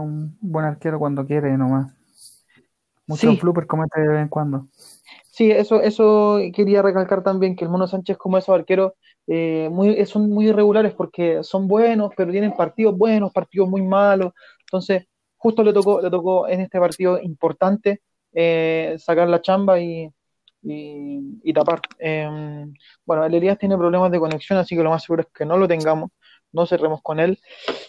un 0.00 0.36
buen 0.40 0.64
arquero 0.64 0.98
cuando 0.98 1.26
quiere 1.26 1.56
nomás. 1.56 1.92
Muchos 3.06 3.34
Sí. 3.34 3.40
bloopers 3.40 3.66
comete 3.66 4.00
de 4.00 4.08
vez 4.08 4.22
en 4.22 4.28
cuando. 4.28 4.68
Sí, 5.30 5.50
eso, 5.50 5.80
eso 5.80 6.38
quería 6.54 6.82
recalcar 6.82 7.22
también, 7.22 7.56
que 7.56 7.64
el 7.64 7.70
Mono 7.70 7.86
Sánchez 7.86 8.16
como 8.16 8.38
esos 8.38 8.54
arqueros 8.54 8.92
eh, 9.26 9.68
muy, 9.72 10.04
son 10.06 10.30
muy 10.30 10.48
irregulares 10.48 10.92
porque 10.94 11.42
son 11.42 11.66
buenos, 11.66 12.12
pero 12.16 12.30
tienen 12.30 12.54
partidos 12.54 12.96
buenos, 12.96 13.32
partidos 13.32 13.68
muy 13.68 13.82
malos. 13.82 14.32
Entonces, 14.60 15.06
justo 15.36 15.62
le 15.64 15.72
tocó, 15.72 16.00
le 16.00 16.10
tocó 16.10 16.46
en 16.46 16.60
este 16.60 16.78
partido 16.78 17.18
importante 17.20 18.02
eh, 18.34 18.96
sacar 18.98 19.28
la 19.28 19.40
chamba 19.40 19.80
y, 19.80 20.10
y, 20.62 21.52
tapar. 21.52 21.80
Eh, 21.98 22.28
bueno, 23.04 23.24
el 23.24 23.34
Elías 23.34 23.58
tiene 23.58 23.76
problemas 23.76 24.10
de 24.10 24.18
conexión, 24.18 24.58
así 24.58 24.76
que 24.76 24.82
lo 24.82 24.90
más 24.90 25.02
seguro 25.04 25.22
es 25.22 25.28
que 25.28 25.44
no 25.44 25.56
lo 25.56 25.68
tengamos, 25.68 26.10
no 26.52 26.66
cerremos 26.66 27.00
con 27.02 27.20
él. 27.20 27.38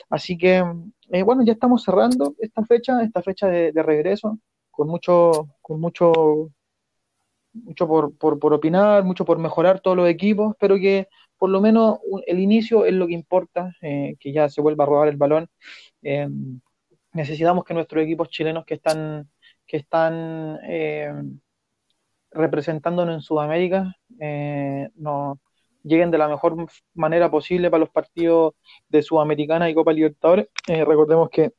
Así 0.10 0.38
que, 0.38 0.64
eh, 1.12 1.24
bueno, 1.24 1.44
ya 1.46 1.54
estamos 1.54 1.84
cerrando 1.84 2.36
esta 2.40 2.64
fecha, 2.66 3.02
esta 3.04 3.22
fecha 3.22 3.48
de, 3.48 3.84
regreso, 3.84 4.40
con 4.72 4.88
mucho, 4.88 5.50
con 5.62 5.80
mucho 5.80 6.52
mucho 7.54 7.88
por, 7.88 8.18
por, 8.18 8.38
por 8.38 8.54
opinar, 8.54 9.04
mucho 9.06 9.24
por 9.24 9.40
mejorar 9.40 9.80
todos 9.80 9.96
los 9.96 10.10
equipos, 10.10 10.56
pero 10.60 10.76
que 10.76 11.08
por 11.38 11.50
lo 11.50 11.62
menos 11.62 12.00
el 12.28 12.40
inicio 12.40 12.86
es 12.86 12.94
lo 12.94 13.08
que 13.08 13.14
importa, 13.14 13.76
eh, 13.82 14.16
que 14.20 14.32
ya 14.32 14.50
se 14.50 14.62
vuelva 14.62 14.84
a 14.84 14.88
robar 14.88 15.08
el 15.08 15.18
balón. 15.18 15.48
Eh, 16.02 16.28
necesitamos 17.14 17.64
que 17.66 17.74
nuestros 17.74 18.04
equipos 18.04 18.30
chilenos 18.30 18.66
que 18.66 18.76
están, 18.76 19.30
que 19.68 19.78
están 19.78 20.60
eh, 20.64 21.12
representándonos 22.32 23.16
en 23.16 23.22
Sudamérica 23.22 23.96
eh, 24.20 24.90
nos 24.96 25.38
lleguen 25.84 26.12
de 26.12 26.18
la 26.18 26.28
mejor 26.28 26.56
manera 26.94 27.30
posible 27.30 27.70
para 27.70 27.82
los 27.82 27.90
partidos 27.90 28.54
de 28.90 29.04
Sudamericana 29.04 29.70
y 29.70 29.76
Copa 29.76 29.94
Libertadores. 29.94 30.48
Eh, 30.68 30.84
recordemos 30.84 31.30
que 31.30 31.54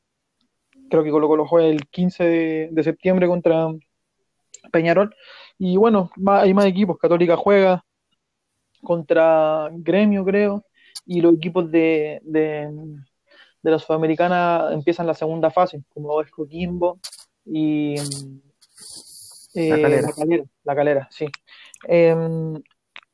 creo 0.91 1.05
que 1.05 1.11
Colo 1.11 1.29
Colo 1.29 1.47
juega 1.47 1.69
el 1.69 1.87
15 1.89 2.25
de, 2.73 2.83
septiembre 2.83 3.29
contra 3.29 3.69
Peñarol. 4.73 5.15
Y 5.59 5.77
bueno, 5.77 6.11
hay 6.27 6.53
más 6.55 6.67
equipos. 6.67 6.99
Católica 6.99 7.37
juega 7.37 7.85
contra 8.83 9.69
Gremio, 9.73 10.25
creo. 10.25 10.65
Y 11.05 11.21
los 11.21 11.35
equipos 11.35 11.71
de, 11.71 12.21
de, 12.25 12.69
de 13.63 13.71
la 13.71 13.79
Sudamericana 13.79 14.71
empiezan 14.73 15.07
la 15.07 15.15
segunda 15.15 15.51
fase, 15.51 15.85
como 15.95 16.21
es 16.21 16.31
Coquimbo 16.31 16.99
y 17.47 17.95
eh, 19.55 19.71
La 19.71 19.81
Calera. 19.81 20.09
La 20.09 20.13
Calera, 20.13 20.45
La 20.65 20.77
Calera, 20.77 21.09
sí. 21.11 21.27
Em, 21.87 22.61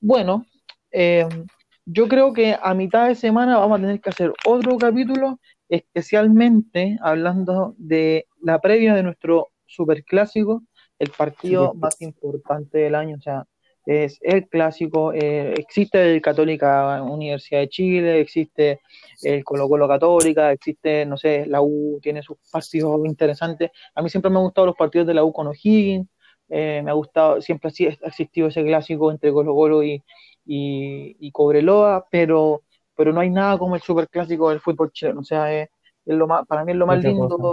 bueno, 0.01 0.47
em, 0.91 1.47
yo 1.85 2.09
creo 2.09 2.33
que 2.33 2.57
a 2.61 2.75
mitad 2.75 3.09
de 3.09 3.15
semana 3.15 3.59
vamos 3.59 3.79
a 3.79 3.83
tener 3.83 4.01
que 4.01 4.11
hacer 4.11 4.33
otro 4.47 4.79
capítulo, 4.79 5.39
especialmente 5.69 6.97
hablando 7.03 7.75
de 7.79 8.27
la 8.41 8.61
previa 8.61 8.95
de 8.95 9.03
nuestro 9.03 9.49
superclásico, 9.67 10.63
el 10.99 11.11
partido 11.11 11.75
más 11.75 12.01
importante 12.01 12.79
del 12.79 12.95
año. 12.95 13.17
O 13.19 13.23
sea, 13.23 13.47
es 13.87 14.19
el 14.23 14.49
clásico. 14.49 15.13
eh, 15.13 15.55
existe 15.59 16.15
el 16.15 16.21
Católica 16.23 17.03
Universidad 17.03 17.61
de 17.61 17.69
Chile, 17.69 18.21
existe 18.21 18.81
el 19.23 19.45
Colo 19.45 19.69
Colo 19.69 19.89
Católica, 19.89 20.53
existe, 20.53 21.05
no 21.07 21.17
sé, 21.17 21.47
la 21.47 21.61
U 21.63 21.99
tiene 22.03 22.23
sus 22.23 22.37
partidos 22.51 23.01
interesantes. 23.07 23.71
A 23.95 24.03
mí 24.03 24.09
siempre 24.11 24.31
me 24.31 24.39
han 24.39 24.45
gustado 24.45 24.67
los 24.67 24.77
partidos 24.77 25.07
de 25.07 25.15
la 25.15 25.25
U 25.25 25.33
con 25.33 25.47
O'Higgins. 25.49 26.09
eh, 26.49 26.83
me 26.85 26.91
ha 26.91 26.95
gustado, 26.95 27.41
siempre 27.41 27.69
así 27.69 27.87
ha 27.87 27.91
existido 28.07 28.49
ese 28.49 28.65
clásico 28.65 29.11
entre 29.11 29.33
Colo 29.33 29.55
Colo 29.55 29.83
y, 29.83 30.03
y, 30.45 31.17
y 31.21 31.31
Cobreloa, 31.33 32.07
pero, 32.11 32.63
pero 32.97 33.13
no 33.13 33.21
hay 33.21 33.31
nada 33.31 33.59
como 33.59 33.75
el 33.77 33.83
superclásico 33.83 34.51
del 34.51 34.61
fútbol 34.61 34.93
chileno. 34.93 35.21
O 35.21 35.25
sea, 35.25 35.53
es, 35.55 35.69
es 36.05 36.17
lo 36.17 36.27
más, 36.27 36.47
para 36.47 36.65
mí 36.65 36.73
es 36.73 36.79
lo 36.79 36.87
más 36.87 36.99
Otra 36.99 37.11
lindo. 37.11 37.39
cosa. 37.39 37.51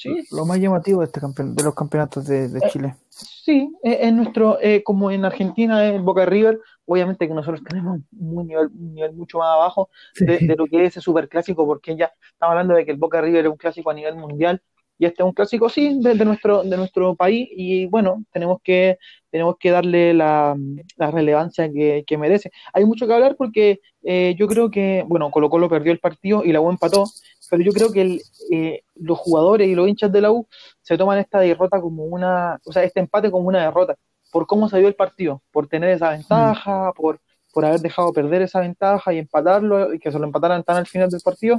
Sí, 0.00 0.14
Lo 0.30 0.46
más 0.46 0.58
llamativo 0.58 1.00
de 1.00 1.06
este 1.06 1.20
campeón, 1.20 1.54
de 1.54 1.62
los 1.62 1.74
campeonatos 1.74 2.26
de, 2.26 2.48
de 2.48 2.58
Eh, 2.58 2.70
Chile. 2.70 2.94
Sí, 3.10 3.70
es, 3.82 3.98
es 4.00 4.12
nuestro, 4.14 4.58
eh, 4.62 4.82
como 4.82 5.10
en 5.10 5.24
Argentina, 5.26 5.86
el 5.86 6.00
Boca 6.00 6.24
River, 6.24 6.58
obviamente 6.86 7.28
que 7.28 7.34
nosotros 7.34 7.62
tenemos 7.68 8.00
un 8.18 8.46
nivel, 8.46 8.68
un 8.68 8.94
nivel 8.94 9.12
mucho 9.14 9.38
más 9.38 9.48
abajo 9.54 9.90
de, 10.18 10.38
de 10.38 10.56
lo 10.56 10.66
que 10.66 10.82
es 10.84 10.92
ese 10.92 11.00
superclásico, 11.02 11.66
porque 11.66 11.96
ya 11.96 12.10
estamos 12.32 12.52
hablando 12.52 12.74
de 12.74 12.84
que 12.86 12.92
el 12.92 12.96
Boca 12.96 13.20
River 13.20 13.44
es 13.44 13.50
un 13.50 13.58
clásico 13.58 13.90
a 13.90 13.94
nivel 13.94 14.16
mundial, 14.16 14.62
y 14.98 15.06
este 15.06 15.22
es 15.22 15.26
un 15.26 15.32
clásico, 15.32 15.68
sí, 15.70 15.98
de, 16.00 16.14
de 16.14 16.24
nuestro, 16.26 16.62
de 16.62 16.76
nuestro 16.76 17.14
país, 17.14 17.48
y 17.50 17.86
bueno, 17.86 18.22
tenemos 18.32 18.60
que, 18.62 18.98
tenemos 19.30 19.56
que 19.58 19.70
darle 19.70 20.12
la, 20.12 20.54
la 20.96 21.10
relevancia 21.10 21.70
que, 21.72 22.04
que 22.06 22.18
merece. 22.18 22.50
Hay 22.74 22.84
mucho 22.84 23.06
que 23.06 23.14
hablar 23.14 23.34
porque 23.36 23.80
eh, 24.02 24.34
yo 24.38 24.46
creo 24.46 24.70
que, 24.70 25.04
bueno, 25.08 25.30
Colo 25.30 25.48
Colo 25.48 25.70
perdió 25.70 25.90
el 25.92 26.00
partido 26.00 26.44
y 26.44 26.52
la 26.52 26.60
U 26.60 26.68
empató, 26.70 27.04
pero 27.50 27.62
yo 27.62 27.72
creo 27.72 27.90
que 27.92 28.00
el, 28.02 28.22
eh, 28.52 28.82
los 28.94 29.18
jugadores 29.18 29.68
y 29.68 29.74
los 29.74 29.88
hinchas 29.88 30.12
de 30.12 30.20
la 30.20 30.30
U 30.30 30.46
se 30.80 30.96
toman 30.96 31.18
esta 31.18 31.40
derrota 31.40 31.80
como 31.80 32.04
una, 32.04 32.58
o 32.64 32.72
sea, 32.72 32.84
este 32.84 33.00
empate 33.00 33.30
como 33.30 33.48
una 33.48 33.64
derrota, 33.64 33.96
por 34.32 34.46
cómo 34.46 34.68
se 34.68 34.78
dio 34.78 34.88
el 34.88 34.94
partido, 34.94 35.42
por 35.50 35.66
tener 35.66 35.90
esa 35.90 36.10
ventaja, 36.10 36.92
por, 36.94 37.18
por 37.52 37.64
haber 37.64 37.80
dejado 37.80 38.12
perder 38.12 38.42
esa 38.42 38.60
ventaja 38.60 39.12
y 39.12 39.18
empatarlo, 39.18 39.92
y 39.92 39.98
que 39.98 40.12
se 40.12 40.18
lo 40.18 40.24
empataran 40.24 40.62
tan 40.62 40.76
al 40.76 40.86
final 40.86 41.10
del 41.10 41.20
partido. 41.20 41.58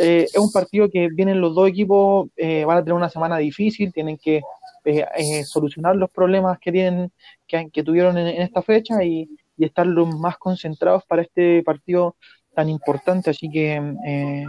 Eh, 0.00 0.24
es 0.24 0.36
un 0.36 0.50
partido 0.50 0.88
que 0.90 1.08
vienen 1.08 1.40
los 1.40 1.54
dos 1.54 1.68
equipos, 1.68 2.28
eh, 2.36 2.64
van 2.64 2.78
a 2.78 2.80
tener 2.82 2.94
una 2.94 3.08
semana 3.08 3.38
difícil, 3.38 3.92
tienen 3.92 4.18
que 4.18 4.42
eh, 4.84 5.06
eh, 5.16 5.44
solucionar 5.44 5.94
los 5.94 6.10
problemas 6.10 6.58
que 6.58 6.72
tienen, 6.72 7.12
que, 7.46 7.70
que 7.70 7.82
tuvieron 7.84 8.18
en, 8.18 8.26
en 8.26 8.42
esta 8.42 8.60
fecha 8.60 9.04
y, 9.04 9.28
y 9.56 9.64
estar 9.64 9.86
los 9.86 10.08
más 10.18 10.36
concentrados 10.36 11.04
para 11.06 11.22
este 11.22 11.62
partido 11.62 12.16
tan 12.54 12.68
importante. 12.68 13.30
Así 13.30 13.48
que 13.48 13.80
eh, 14.06 14.46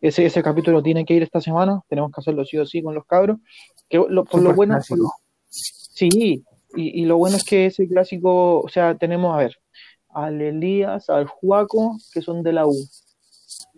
ese, 0.00 0.26
ese 0.26 0.42
capítulo 0.42 0.82
tiene 0.82 1.04
que 1.04 1.14
ir 1.14 1.22
esta 1.22 1.40
semana, 1.40 1.80
tenemos 1.88 2.10
que 2.12 2.20
hacerlo 2.20 2.44
sí 2.44 2.58
o 2.58 2.66
sí 2.66 2.82
con 2.82 2.94
los 2.94 3.04
cabros. 3.06 3.38
Que 3.88 3.98
lo- 4.08 4.24
por 4.24 4.42
lo 4.42 4.54
bueno, 4.54 4.78
por- 4.88 4.98
sí, 5.48 6.44
y, 6.74 7.02
y 7.02 7.04
lo 7.06 7.16
bueno 7.16 7.36
es 7.36 7.44
que 7.44 7.66
ese 7.66 7.86
clásico, 7.88 8.60
o 8.60 8.68
sea, 8.68 8.96
tenemos, 8.96 9.34
a 9.34 9.38
ver, 9.38 9.56
al 10.10 10.40
Elías, 10.40 11.08
al 11.10 11.26
Juaco, 11.26 11.96
que 12.12 12.22
son 12.22 12.42
de 12.42 12.52
la 12.52 12.66
U. 12.66 12.74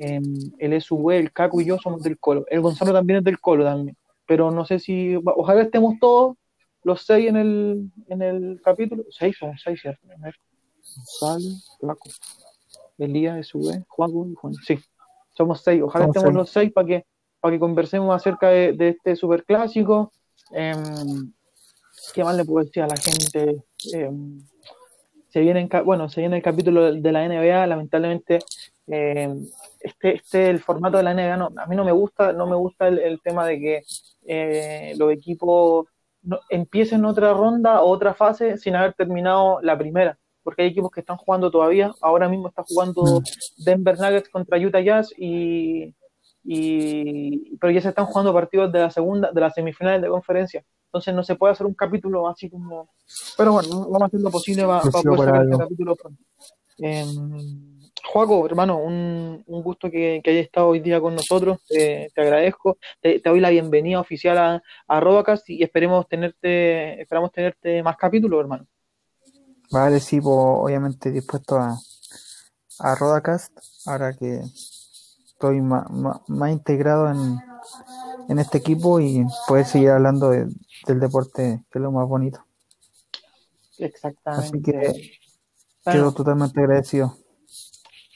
em, 0.01 0.23
el 0.59 0.73
SUV, 0.75 1.19
el 1.19 1.33
Caco 1.33 1.61
y 1.61 1.67
yo 1.67 1.77
somos 1.79 2.03
del 2.03 2.19
Colo. 2.19 2.45
El 2.49 2.61
Gonzalo 2.61 2.93
también 2.93 3.19
es 3.19 3.25
del 3.25 3.41
Colo 3.41 3.65
también. 3.65 3.97
Pero 4.27 4.51
no 4.51 4.65
sé 4.65 4.79
si, 4.79 5.17
ojalá 5.25 5.63
estemos 5.63 5.95
todos 6.01 6.37
los 6.85 7.03
seis 7.03 7.29
en 7.29 7.37
el, 7.37 7.91
en 8.09 8.23
el 8.23 8.61
capítulo. 8.65 9.05
Seis, 9.11 9.37
seis, 9.63 9.81
¿cierto? 9.81 10.07
A 10.17 10.25
ver. 10.25 10.35
Gonzalo, 11.21 11.55
Caco, 11.81 12.09
Elías, 12.99 13.39
SUV, 13.49 13.85
Juan 13.89 14.11
y 14.31 14.35
Juan. 14.35 14.55
Sí, 14.65 14.79
somos 15.39 15.63
seis. 15.63 15.81
Ojalá 15.83 16.05
Somos 16.05 16.17
estemos 16.17 16.29
seis. 16.33 16.37
los 16.37 16.51
seis 16.51 16.73
para 16.73 16.87
que, 16.87 17.05
para 17.41 17.53
que 17.55 17.59
conversemos 17.61 18.15
acerca 18.15 18.49
de, 18.49 18.73
de 18.75 18.89
este 18.91 19.17
superclásico. 19.17 20.13
Em, 20.53 21.33
¿Qué 22.13 22.25
más 22.25 22.37
le 22.37 22.45
puedo 22.45 22.65
decir 22.65 22.83
a 22.83 22.87
la 22.89 22.97
gente? 22.97 23.63
Em, 23.95 24.41
se 25.29 25.41
viene, 25.41 25.69
bueno, 25.85 26.09
se 26.09 26.21
viene 26.21 26.37
el 26.37 26.43
capítulo 26.43 26.93
de 26.93 27.13
la 27.13 27.25
NBA, 27.29 27.67
lamentablemente 27.67 28.39
eh, 28.87 29.29
este, 29.81 30.15
este 30.17 30.51
el 30.51 30.59
formato 30.61 30.97
de 30.97 31.03
la 31.03 31.13
NBA 31.15 31.37
no, 31.37 31.51
a 31.57 31.67
mí 31.67 31.77
no 31.77 31.85
me 31.85 31.93
gusta, 31.93 32.33
no 32.33 32.47
me 32.47 32.57
gusta 32.57 32.89
el, 32.89 32.99
el 32.99 33.21
tema 33.21 33.47
de 33.47 33.59
que 33.61 33.83
eh, 34.27 34.95
los 34.97 35.13
equipos 35.13 35.87
no- 36.23 36.41
empiecen 36.49 37.05
otra 37.05 37.33
ronda 37.35 37.83
o 37.83 37.91
otra 37.91 38.15
fase 38.15 38.57
sin 38.57 38.75
haber 38.75 38.95
terminado 38.95 39.61
la 39.61 39.77
primera, 39.77 40.19
porque 40.49 40.63
hay 40.63 40.69
equipos 40.69 40.91
que 40.91 41.01
están 41.01 41.19
jugando 41.19 41.51
todavía, 41.51 41.93
ahora 42.01 42.27
mismo 42.27 42.49
está 42.49 42.65
jugando 42.67 43.03
Mm. 43.03 43.65
Denver 43.65 43.99
Nuggets 43.99 44.31
contra 44.31 44.57
Utah 44.59 44.81
Jazz 44.81 45.13
y, 45.19 45.95
y 46.43 47.55
pero 47.59 47.71
ya 47.71 47.83
se 47.83 47.91
están 47.91 48.07
jugando 48.07 48.33
partidos 48.33 48.73
de 48.73 48.79
la 48.79 48.91
segunda, 48.91 49.31
de 49.31 49.41
las 49.43 49.53
semifinales 49.53 50.01
de 50.01 50.09
conferencia, 50.09 50.65
entonces 50.87 51.15
no 51.15 51.23
se 51.23 51.35
puede 51.35 51.53
hacer 51.53 51.67
un 51.67 51.75
capítulo 51.75 52.27
así 52.27 52.49
como 52.49 52.89
pero 53.37 53.53
bueno, 53.53 53.69
vamos 53.81 54.03
a 54.03 54.07
hacer 54.07 54.21
lo 54.21 54.31
posible 54.31 54.65
para, 54.65 54.81
para 54.81 55.03
poder 55.03 55.21
sacar 55.21 55.45
este 55.45 55.59
capítulo 55.59 55.97
pronto. 55.97 56.23
Em, 56.79 57.79
Joaco, 58.11 58.47
hermano, 58.47 58.79
un, 58.79 59.43
un 59.47 59.63
gusto 59.63 59.91
que, 59.91 60.21
que 60.25 60.31
hayas 60.31 60.45
estado 60.47 60.69
hoy 60.69 60.81
día 60.81 60.99
con 61.01 61.15
nosotros. 61.15 61.59
Te, 61.69 62.09
te 62.15 62.21
agradezco. 62.23 62.79
Te, 63.03 63.21
te 63.21 63.29
doy 63.29 63.41
la 63.41 63.51
bienvenida 63.51 64.01
oficial 64.01 64.39
a, 64.39 64.63
a 64.87 65.01
Robacast 65.01 65.51
y 65.51 65.63
esperemos 65.63 66.09
tenerte, 66.09 67.01
esperamos 67.03 67.33
tenerte 67.33 67.83
más 67.83 67.97
capítulos, 67.97 68.41
hermano. 68.41 68.67
Vale, 69.71 70.01
sí, 70.01 70.21
pues, 70.21 70.35
obviamente 70.37 71.11
dispuesto 71.11 71.57
a, 71.57 71.79
a 72.81 72.95
Rodacast, 72.95 73.53
ahora 73.87 74.15
que 74.17 74.41
estoy 75.27 75.61
más, 75.61 75.91
más, 75.91 76.21
más 76.29 76.51
integrado 76.53 77.11
en, 77.11 77.39
en 78.29 78.39
este 78.39 78.59
equipo 78.59 79.01
y 79.01 79.27
poder 79.49 79.67
seguir 79.67 79.91
hablando 79.91 80.31
de- 80.31 80.49
del 80.87 81.01
deporte, 81.01 81.65
que 81.71 81.79
es 81.79 81.83
lo 81.83 81.93
más 81.93 82.09
bonito. 82.09 82.45
Exactamente. 83.79 84.59
Así 84.59 84.63
que 84.63 84.73
Bueno, 85.85 86.03
quedo 86.03 86.13
totalmente 86.15 86.61
agradecido. 86.61 87.17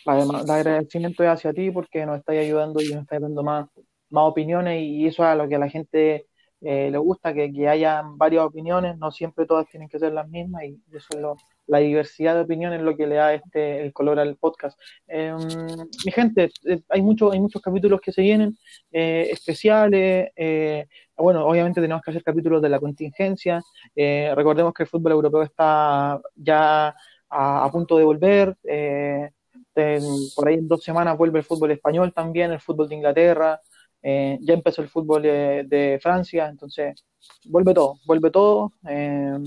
Además, 0.05 0.45
el 0.45 0.51
agradecimiento 0.51 1.23
es 1.23 1.31
hacia 1.31 1.53
ti 1.53 1.71
porque 1.71 2.05
nos 2.07 2.19
estás 2.19 2.37
ayudando 2.37 2.81
y 2.83 2.89
nos 2.89 3.03
estás 3.03 3.21
dando 3.21 3.43
más, 3.43 3.69
más 4.11 4.25
opiniones 4.31 4.83
y 4.83 5.07
eso 5.07 5.23
es 5.23 5.29
a 5.29 5.35
lo 5.37 5.49
que 5.49 5.59
la 5.59 5.69
gente 5.69 6.27
eh, 6.63 6.91
le 6.91 6.99
gusta, 6.99 7.35
que, 7.35 7.53
que 7.53 7.69
haya 7.69 8.03
varias 8.05 8.45
opiniones, 8.45 8.97
no 8.99 9.11
siempre 9.11 9.47
todas 9.47 9.67
tienen 9.69 9.89
que 9.89 9.99
ser 9.99 10.13
las 10.13 10.29
mismas 10.29 10.65
y 10.65 10.81
eso 10.93 11.09
es 11.11 11.21
lo, 11.21 11.37
la 11.67 11.79
diversidad 11.79 12.35
de 12.35 12.43
opiniones 12.43 12.79
es 12.79 12.85
lo 12.85 12.97
que 12.97 13.07
le 13.07 13.17
da 13.17 13.35
este, 13.35 13.83
el 13.83 13.93
color 13.93 14.19
al 14.19 14.37
podcast. 14.37 14.79
Eh, 15.09 15.35
mi 16.05 16.13
gente, 16.13 16.51
eh, 16.65 16.81
hay, 16.89 17.03
mucho, 17.03 17.33
hay 17.33 17.41
muchos 17.41 17.63
capítulos 17.63 18.01
que 18.01 18.13
se 18.13 18.23
vienen, 18.23 18.57
eh, 18.91 19.29
especiales, 19.31 20.31
eh, 20.37 20.87
bueno, 21.17 21.47
obviamente 21.47 21.81
tenemos 21.81 22.03
que 22.03 22.11
hacer 22.11 22.23
capítulos 22.23 22.63
de 22.63 22.69
la 22.69 22.81
contingencia, 22.81 23.61
eh, 23.95 24.33
recordemos 24.35 24.73
que 24.75 24.85
el 24.85 24.89
fútbol 24.89 25.13
europeo 25.13 25.43
está 25.43 26.21
ya 26.35 26.95
a, 27.29 27.65
a 27.65 27.71
punto 27.71 27.97
de 27.97 28.05
volver, 28.05 28.57
por 30.35 30.49
ahí 30.49 30.55
en 30.55 30.69
dos 30.69 30.83
semanas 30.83 31.17
vuelve 31.17 31.39
el 31.39 31.45
fútbol 31.45 31.71
español 31.71 32.13
también, 32.13 32.53
el 32.53 32.61
fútbol 32.61 32.89
de 32.89 32.97
Inglaterra, 32.97 33.61
eh, 34.03 34.39
ya 34.41 34.55
empezó 34.55 34.83
el 34.83 34.89
fútbol 34.89 35.23
de, 35.23 35.65
de 35.67 35.99
Francia, 36.03 36.49
entonces 36.49 37.05
vuelve 37.47 37.75
todo, 37.75 37.97
vuelve 38.07 38.31
todo. 38.31 38.73
eh, 38.89 39.39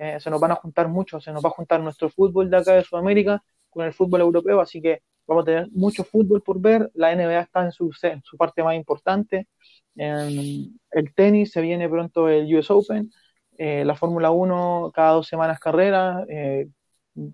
eh, 0.00 0.18
se 0.18 0.30
nos 0.30 0.40
van 0.40 0.52
a 0.52 0.54
juntar 0.54 0.88
mucho, 0.88 1.20
se 1.20 1.30
nos 1.30 1.44
va 1.44 1.48
a 1.50 1.52
juntar 1.52 1.80
nuestro 1.80 2.08
fútbol 2.08 2.48
de 2.48 2.56
acá 2.56 2.72
de 2.72 2.82
Sudamérica 2.82 3.42
con 3.68 3.84
el 3.84 3.92
fútbol 3.92 4.22
europeo, 4.22 4.60
así 4.60 4.80
que 4.80 5.02
vamos 5.26 5.42
a 5.42 5.44
tener 5.44 5.68
mucho 5.72 6.04
fútbol 6.04 6.42
por 6.42 6.58
ver. 6.58 6.90
La 6.94 7.14
NBA 7.14 7.40
está 7.40 7.64
en 7.64 7.72
su, 7.72 7.90
parte 8.38 8.62
más 8.62 8.76
importante. 8.76 9.46
El 9.94 11.14
tenis 11.14 11.52
se 11.52 11.60
viene 11.60 11.88
pronto 11.88 12.30
el 12.30 12.54
US 12.56 12.70
Open, 12.70 13.10
eh, 13.58 13.84
la 13.84 13.94
Fórmula 13.94 14.30
1 14.30 14.90
cada 14.94 15.12
dos 15.12 15.26
semanas 15.26 15.60
carrera, 15.60 16.24
eh, 16.28 16.68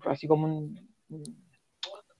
así 0.05 0.27
como 0.27 0.45
un, 0.47 0.89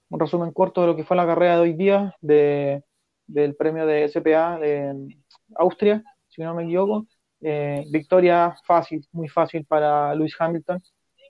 un 0.08 0.20
resumen 0.20 0.52
corto 0.52 0.80
de 0.80 0.86
lo 0.86 0.96
que 0.96 1.04
fue 1.04 1.16
la 1.16 1.26
carrera 1.26 1.56
de 1.56 1.60
hoy 1.60 1.74
día 1.74 2.16
de, 2.22 2.82
del 3.28 3.54
premio 3.54 3.86
de 3.86 4.08
SPA 4.08 4.58
de 4.58 5.14
Austria, 5.56 6.02
si 6.28 6.42
no 6.42 6.54
me 6.54 6.64
equivoco. 6.64 7.06
Eh, 7.40 7.84
victoria 7.90 8.56
fácil, 8.64 9.06
muy 9.12 9.28
fácil 9.28 9.64
para 9.64 10.12
Lewis 10.14 10.34
Hamilton, 10.38 10.82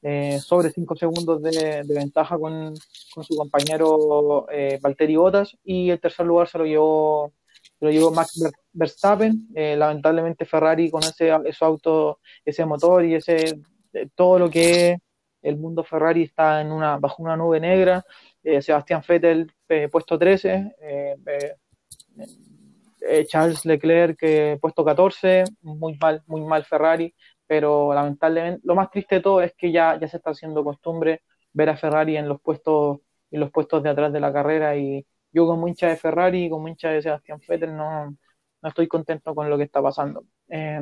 eh, 0.03 0.39
sobre 0.39 0.71
5 0.71 0.95
segundos 0.97 1.43
de, 1.43 1.83
ventaja 1.89 2.39
con, 2.39 2.73
con, 3.13 3.25
su 3.25 3.37
compañero 3.37 4.47
eh, 4.51 4.79
Valtteri 4.81 5.17
Bottas 5.17 5.57
y 5.65 5.91
el 5.91 6.01
tercer 6.01 6.25
lugar 6.25 6.49
se 6.49 6.59
lo 6.59 6.65
llevó, 6.65 7.33
se 7.79 7.85
lo 7.85 7.91
llevó 7.91 8.13
Max 8.13 8.49
Verstappen. 8.73 9.49
Eh, 9.55 9.77
lamentablemente 9.77 10.45
Ferrari 10.45 10.91
con 10.91 11.03
ese, 11.03 11.37
ese 11.45 11.65
auto, 11.65 12.21
ese 12.45 12.65
motor 12.65 13.05
y 13.05 13.15
ese 13.17 13.61
todo 14.15 14.39
lo 14.39 14.51
que 14.51 14.93
es 14.93 14.99
el 15.43 15.57
mundo 15.57 15.83
Ferrari 15.83 16.25
está 16.25 16.61
en 16.61 16.71
una, 16.73 16.99
bajo 16.99 17.23
una 17.23 17.37
nube 17.37 17.61
negra. 17.61 18.05
Sebastián 18.61 19.03
Vettel 19.07 19.53
puesto 19.91 20.19
13, 20.19 20.75
eh, 23.01 23.27
Charles 23.27 23.65
Leclerc 23.65 24.19
puesto 24.61 24.85
14, 24.85 25.45
muy 25.63 25.97
mal, 25.99 26.23
muy 26.27 26.43
mal 26.43 26.65
Ferrari, 26.65 27.15
pero 27.47 27.95
lamentablemente 27.95 28.61
lo 28.65 28.75
más 28.75 28.91
triste 28.91 29.17
de 29.17 29.21
todo 29.23 29.41
es 29.41 29.55
que 29.57 29.73
ya, 29.73 29.99
ya 30.01 30.09
se 30.09 30.19
está 30.19 30.31
haciendo 30.31 30.65
costumbre 30.65 31.23
ver 31.53 31.71
a 31.71 31.77
Ferrari 31.77 32.17
en 32.17 32.29
los 32.29 32.41
puestos 32.41 33.01
en 33.31 33.41
los 33.41 33.51
puestos 33.51 33.83
de 33.83 33.91
atrás 33.91 34.13
de 34.13 34.21
la 34.21 34.33
carrera 34.33 34.77
y 34.77 35.07
yo 35.33 35.47
como 35.47 35.69
hincha 35.69 35.89
de 35.89 35.97
Ferrari 35.97 36.47
y 36.47 36.51
como 36.51 36.69
hincha 36.69 36.91
de 36.91 37.03
Sebastián 37.03 37.41
Vettel 37.47 37.77
no, 37.77 38.17
no 38.63 38.69
estoy 38.69 38.89
contento 38.89 39.35
con 39.35 39.51
lo 39.51 39.57
que 39.59 39.65
está 39.65 39.83
pasando. 39.83 40.25
Eh, 40.49 40.81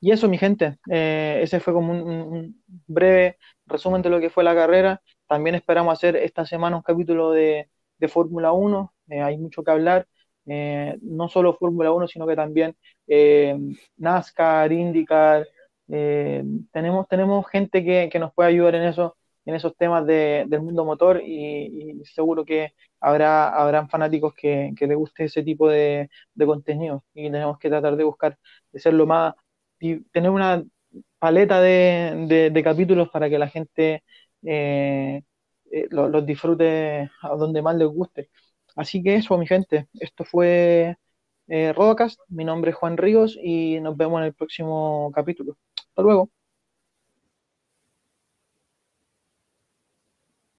y 0.00 0.10
eso, 0.10 0.28
mi 0.28 0.38
gente, 0.38 0.78
eh, 0.90 1.40
ese 1.42 1.60
fue 1.60 1.72
como 1.72 1.92
un, 1.92 2.62
breve 2.86 3.38
resumen 3.66 4.02
de 4.02 4.10
lo 4.10 4.20
que 4.20 4.30
fue 4.30 4.44
la 4.44 4.54
carrera. 4.54 5.00
También 5.26 5.54
esperamos 5.54 5.92
hacer 5.92 6.16
esta 6.16 6.44
semana 6.44 6.76
un 6.76 6.82
capítulo 6.82 7.30
de, 7.32 7.70
de 7.98 8.08
Fórmula 8.08 8.52
1, 8.52 8.91
eh, 8.91 8.91
hay 9.08 9.38
mucho 9.38 9.62
que 9.62 9.70
hablar. 9.70 10.06
Eh, 10.46 10.98
no 11.02 11.28
solo 11.28 11.54
Fórmula 11.54 11.92
1, 11.92 12.08
sino 12.08 12.26
que 12.26 12.36
también 12.36 12.76
eh, 13.06 13.56
NASCAR, 13.96 14.72
IndyCar. 14.72 15.46
Eh, 15.88 16.44
tenemos, 16.72 17.06
tenemos 17.08 17.46
gente 17.48 17.84
que, 17.84 18.08
que, 18.10 18.18
nos 18.18 18.32
puede 18.34 18.48
ayudar 18.50 18.74
en 18.76 18.84
eso, 18.84 19.16
en 19.44 19.54
esos 19.54 19.76
temas 19.76 20.06
de, 20.06 20.44
del 20.48 20.62
mundo 20.62 20.84
motor 20.84 21.20
y, 21.24 22.00
seguro 22.04 22.44
que 22.44 22.72
habrá 23.00 23.48
habrán 23.50 23.88
fanáticos 23.88 24.34
que, 24.34 24.72
que 24.76 24.86
les 24.86 24.96
guste 24.96 25.24
ese 25.24 25.42
tipo 25.42 25.68
de, 25.68 26.08
de, 26.34 26.46
contenido 26.46 27.04
y 27.14 27.30
tenemos 27.30 27.58
que 27.58 27.68
tratar 27.68 27.96
de 27.96 28.04
buscar 28.04 28.38
de 28.72 28.80
ser 28.80 28.94
lo 28.94 29.06
más 29.06 29.34
tener 30.12 30.30
una 30.30 30.62
paleta 31.18 31.60
de, 31.60 32.50
de, 32.52 32.62
capítulos 32.62 33.08
para 33.10 33.28
que 33.28 33.38
la 33.38 33.48
gente 33.48 34.04
eh, 34.42 35.22
eh, 35.70 35.88
los 35.90 36.26
disfrute 36.26 37.10
a 37.22 37.28
donde 37.36 37.62
más 37.62 37.76
les 37.76 37.88
guste. 37.88 38.30
Así 38.76 39.02
que 39.02 39.16
eso, 39.16 39.36
mi 39.38 39.46
gente, 39.46 39.88
esto 39.94 40.24
fue 40.24 40.96
eh, 41.48 41.74
mi 42.28 42.44
nombre 42.44 42.70
es 42.70 42.76
Juan 42.76 42.96
Ríos 42.96 43.38
y 43.42 43.80
nos 43.80 43.96
vemos 43.96 44.20
en 44.20 44.26
el 44.26 44.34
próximo 44.34 45.12
capítulo. 45.14 45.56
Hasta 45.76 46.02
luego. 46.02 46.30